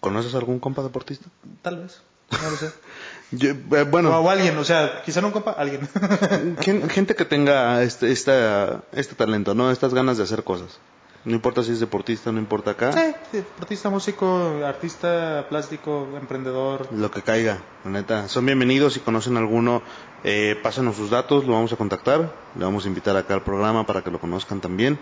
¿Conoces 0.00 0.34
algún 0.34 0.58
compa 0.60 0.82
deportista? 0.82 1.26
Tal 1.62 1.78
vez. 1.82 2.00
No 2.30 2.50
lo 2.50 2.56
sé. 2.56 2.70
Yo, 3.30 3.50
eh, 3.50 3.56
O, 3.82 3.86
bueno, 3.86 4.20
o 4.20 4.30
alguien, 4.30 4.56
o 4.58 4.64
sea, 4.64 5.02
quizá 5.04 5.20
no 5.20 5.28
un 5.28 5.32
compa, 5.32 5.52
alguien. 5.52 5.88
gen- 6.60 6.88
gente 6.90 7.14
que 7.14 7.24
tenga 7.24 7.82
este, 7.82 8.12
esta, 8.12 8.82
este 8.92 9.14
talento, 9.14 9.54
¿no? 9.54 9.70
Estas 9.70 9.92
ganas 9.94 10.18
de 10.18 10.24
hacer 10.24 10.44
cosas. 10.44 10.78
No 11.24 11.34
importa 11.34 11.62
si 11.62 11.72
es 11.72 11.80
deportista, 11.80 12.30
no 12.30 12.38
importa 12.38 12.72
acá. 12.72 12.92
sí, 12.92 13.38
deportista, 13.38 13.90
músico, 13.90 14.62
artista, 14.64 15.46
plástico, 15.48 16.08
emprendedor. 16.18 16.88
Lo 16.92 17.10
que 17.10 17.22
caiga, 17.22 17.58
la 17.84 17.90
neta. 17.90 18.28
Son 18.28 18.46
bienvenidos 18.46 18.94
si 18.94 19.00
conocen 19.00 19.36
alguno, 19.36 19.82
eh, 20.24 20.58
pásanos 20.62 20.96
sus 20.96 21.10
datos, 21.10 21.44
lo 21.44 21.54
vamos 21.54 21.72
a 21.72 21.76
contactar, 21.76 22.32
le 22.54 22.64
vamos 22.64 22.84
a 22.84 22.88
invitar 22.88 23.16
acá 23.16 23.34
al 23.34 23.42
programa 23.42 23.84
para 23.84 24.02
que 24.02 24.10
lo 24.10 24.20
conozcan 24.20 24.60
también. 24.60 24.98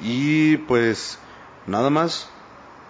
Y 0.00 0.56
pues, 0.58 1.18
nada 1.66 1.90
más. 1.90 2.28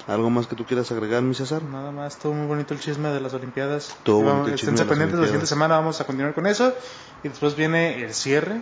¿Algo 0.08 0.30
más 0.30 0.48
que 0.48 0.56
tú 0.56 0.64
quieras 0.64 0.90
agregar, 0.90 1.22
mi 1.22 1.32
César? 1.32 1.62
Nada 1.62 1.92
más, 1.92 2.18
todo 2.18 2.32
muy 2.32 2.48
bonito 2.48 2.74
el 2.74 2.80
chisme 2.80 3.10
de 3.10 3.20
las 3.20 3.34
Olimpiadas. 3.34 3.96
Todo 4.02 4.22
bonito 4.22 4.48
el 4.48 4.56
chisme 4.56 4.72
de 4.72 4.78
las 4.78 4.88
pendientes, 4.88 5.16
la 5.16 5.26
siguiente 5.26 5.46
semana 5.46 5.76
vamos 5.76 6.00
a 6.00 6.04
continuar 6.04 6.34
con 6.34 6.48
eso. 6.48 6.74
Y 7.22 7.28
después 7.28 7.54
viene 7.54 8.02
el 8.02 8.12
cierre. 8.12 8.60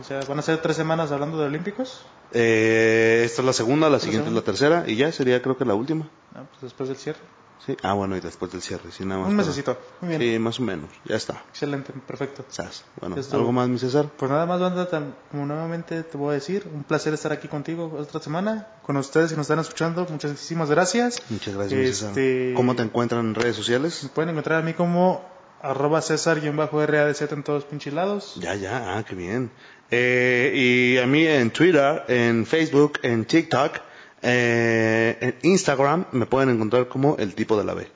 O 0.00 0.04
sea, 0.04 0.20
van 0.26 0.38
a 0.38 0.42
ser 0.42 0.62
tres 0.62 0.76
semanas 0.76 1.12
hablando 1.12 1.38
de 1.38 1.44
Olímpicos. 1.44 2.06
Eh, 2.32 3.22
esta 3.24 3.42
es 3.42 3.46
la 3.46 3.52
segunda, 3.52 3.88
la 3.90 4.00
siguiente 4.00 4.28
es 4.28 4.34
la 4.34 4.42
tercera 4.42 4.84
y 4.86 4.96
ya 4.96 5.10
sería 5.12 5.40
creo 5.42 5.56
que 5.56 5.64
la 5.64 5.74
última. 5.74 6.08
Ah, 6.34 6.42
pues 6.50 6.62
después 6.62 6.88
del 6.88 6.98
cierre. 6.98 7.18
Sí. 7.66 7.76
Ah, 7.82 7.92
bueno, 7.94 8.16
y 8.16 8.20
después 8.20 8.52
del 8.52 8.62
cierre, 8.62 8.90
sí, 8.92 9.04
nada 9.04 9.20
más. 9.20 9.30
Un 9.30 9.36
para- 9.36 9.46
mesecito. 9.48 9.76
Muy 10.00 10.10
bien. 10.16 10.20
Sí, 10.22 10.38
más 10.38 10.60
o 10.60 10.62
menos, 10.62 10.88
ya 11.04 11.16
está. 11.16 11.42
Excelente, 11.50 11.92
perfecto. 12.06 12.44
Sas. 12.48 12.84
Bueno. 13.00 13.16
¿algo 13.32 13.52
más, 13.52 13.68
mi 13.68 13.78
César? 13.78 14.06
Pues 14.16 14.30
nada 14.30 14.46
más, 14.46 14.60
banda, 14.60 14.88
tan- 14.88 15.14
como 15.30 15.44
nuevamente 15.44 16.02
te 16.04 16.16
voy 16.16 16.30
a 16.30 16.34
decir, 16.34 16.68
un 16.72 16.84
placer 16.84 17.12
estar 17.14 17.32
aquí 17.32 17.48
contigo 17.48 17.92
otra 17.98 18.20
semana, 18.20 18.68
con 18.82 18.96
ustedes 18.96 19.30
si 19.30 19.36
nos 19.36 19.44
están 19.46 19.58
escuchando, 19.58 20.06
muchísimas 20.08 20.70
gracias. 20.70 21.20
Muchas 21.30 21.54
gracias, 21.56 21.78
mi 21.80 21.86
César. 21.86 22.08
Este- 22.10 22.52
¿Cómo 22.54 22.76
te 22.76 22.82
encuentran 22.84 23.26
en 23.26 23.34
redes 23.34 23.56
sociales? 23.56 24.04
Me 24.04 24.08
pueden 24.10 24.30
encontrar 24.30 24.62
a 24.62 24.64
mí 24.64 24.74
como 24.74 25.22
arroba 25.62 26.00
César-RADZ 26.02 27.32
en 27.32 27.42
todos 27.42 27.64
pinches 27.64 27.92
lados. 27.94 28.34
Ya, 28.40 28.54
ya, 28.54 28.96
ah, 28.98 29.04
qué 29.04 29.14
bien. 29.14 29.50
Eh, 29.90 30.52
y 30.54 30.98
a 30.98 31.06
mí 31.06 31.26
en 31.26 31.50
Twitter, 31.50 32.04
en 32.08 32.44
Facebook, 32.46 32.98
en 33.02 33.24
TikTok, 33.24 33.78
eh, 34.22 35.16
en 35.20 35.34
Instagram 35.50 36.06
me 36.12 36.26
pueden 36.26 36.50
encontrar 36.50 36.88
como 36.88 37.16
el 37.18 37.34
tipo 37.34 37.56
de 37.58 37.64
la 37.64 37.74
B. 37.74 37.88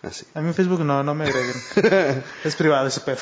Así. 0.00 0.24
A 0.34 0.40
mí 0.40 0.46
en 0.48 0.54
Facebook 0.54 0.80
no, 0.84 1.02
no 1.02 1.12
me 1.14 1.24
agreguen. 1.24 1.56
es 2.44 2.54
privado 2.54 2.86
ese 2.86 3.00
pedo. 3.00 3.18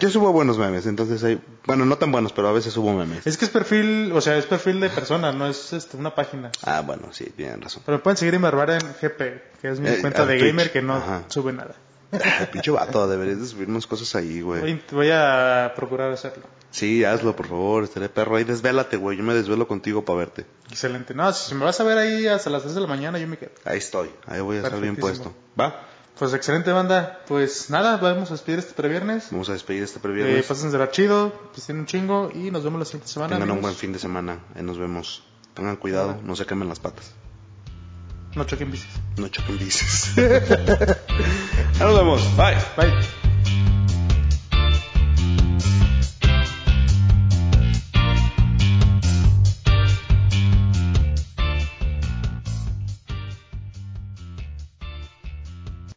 Yo 0.00 0.10
subo 0.10 0.30
buenos 0.30 0.58
memes, 0.58 0.84
entonces 0.84 1.24
hay, 1.24 1.40
bueno, 1.64 1.86
no 1.86 1.96
tan 1.96 2.12
buenos, 2.12 2.32
pero 2.34 2.48
a 2.48 2.52
veces 2.52 2.74
subo 2.74 2.92
memes. 2.92 3.26
Es 3.26 3.38
que 3.38 3.46
es 3.46 3.50
perfil, 3.50 4.12
o 4.12 4.20
sea, 4.20 4.36
es 4.36 4.44
perfil 4.44 4.80
de 4.80 4.90
persona, 4.90 5.32
no 5.32 5.46
es 5.46 5.72
este, 5.72 5.96
una 5.96 6.14
página. 6.14 6.50
Ah, 6.62 6.82
bueno, 6.82 7.08
sí, 7.12 7.24
tienen 7.34 7.62
razón. 7.62 7.82
Pero 7.86 7.96
me 7.98 8.02
pueden 8.02 8.18
seguir 8.18 8.34
en 8.34 8.42
Barbara 8.42 8.74
en 8.74 8.80
GP, 9.00 9.18
que 9.62 9.70
es 9.70 9.80
mi 9.80 9.88
Eh, 9.88 9.98
cuenta 10.02 10.26
de 10.26 10.34
Twitch. 10.38 10.50
gamer 10.50 10.72
que 10.72 10.82
no 10.82 10.96
Ajá. 10.96 11.22
sube 11.28 11.54
nada. 11.54 11.74
Pinche 12.52 12.70
vato, 12.70 13.06
deberías 13.08 13.40
de 13.40 13.46
subir 13.46 13.68
unas 13.68 13.86
cosas 13.86 14.14
ahí, 14.14 14.42
güey. 14.42 14.80
Voy, 14.90 15.10
a 15.10 15.72
procurar 15.74 16.12
hacerlo. 16.12 16.44
Sí, 16.70 17.04
hazlo, 17.04 17.34
por 17.34 17.48
favor, 17.48 17.84
estaré 17.84 18.08
perro. 18.08 18.36
Ahí 18.36 18.44
desvélate, 18.44 18.96
güey. 18.96 19.18
Yo 19.18 19.24
me 19.24 19.34
desvelo 19.34 19.66
contigo 19.66 20.04
para 20.04 20.18
verte. 20.18 20.46
Excelente. 20.70 21.14
No, 21.14 21.32
si 21.32 21.54
me 21.54 21.64
vas 21.64 21.80
a 21.80 21.84
ver 21.84 21.98
ahí 21.98 22.26
hasta 22.26 22.50
las 22.50 22.62
3 22.62 22.74
de 22.74 22.80
la 22.80 22.86
mañana, 22.86 23.18
yo 23.18 23.26
me 23.26 23.38
quedo. 23.38 23.52
Ahí 23.64 23.78
estoy. 23.78 24.10
Ahí 24.26 24.40
voy 24.40 24.56
a 24.56 24.62
estar 24.62 24.80
bien 24.80 24.96
puesto. 24.96 25.34
¿Va? 25.58 25.86
Pues 26.18 26.34
excelente 26.34 26.70
banda. 26.70 27.20
Pues 27.26 27.70
nada, 27.70 27.96
vamos 27.96 28.30
a 28.30 28.34
despedir 28.34 28.58
este 28.58 28.74
previernes. 28.74 29.28
Vamos 29.30 29.48
a 29.48 29.54
despedir 29.54 29.82
este 29.82 29.98
Eh, 29.98 30.02
previernes. 30.02 30.46
pásensela 30.46 30.90
chido, 30.90 31.32
pues 31.52 31.66
tienen 31.66 31.80
un 31.80 31.86
chingo 31.86 32.30
y 32.32 32.50
nos 32.50 32.62
vemos 32.62 32.78
la 32.78 32.84
siguiente 32.84 33.08
semana. 33.08 33.30
Tengan 33.30 33.48
un 33.48 33.52
amigos. 33.52 33.62
buen 33.70 33.74
fin 33.74 33.92
de 33.92 33.98
semana. 33.98 34.40
Ahí 34.54 34.62
nos 34.62 34.78
vemos. 34.78 35.24
Tengan 35.54 35.76
cuidado, 35.76 36.20
no 36.22 36.36
se 36.36 36.46
quemen 36.46 36.68
las 36.68 36.80
patas. 36.80 37.12
No 38.34 38.44
choquen 38.44 38.70
bicis. 38.72 38.88
No 39.18 39.28
choquen 39.28 39.58
bicis. 39.58 40.16
Nos 41.80 41.94
vemos. 41.98 42.36
Bye. 42.36 42.56
Bye. 42.76 43.21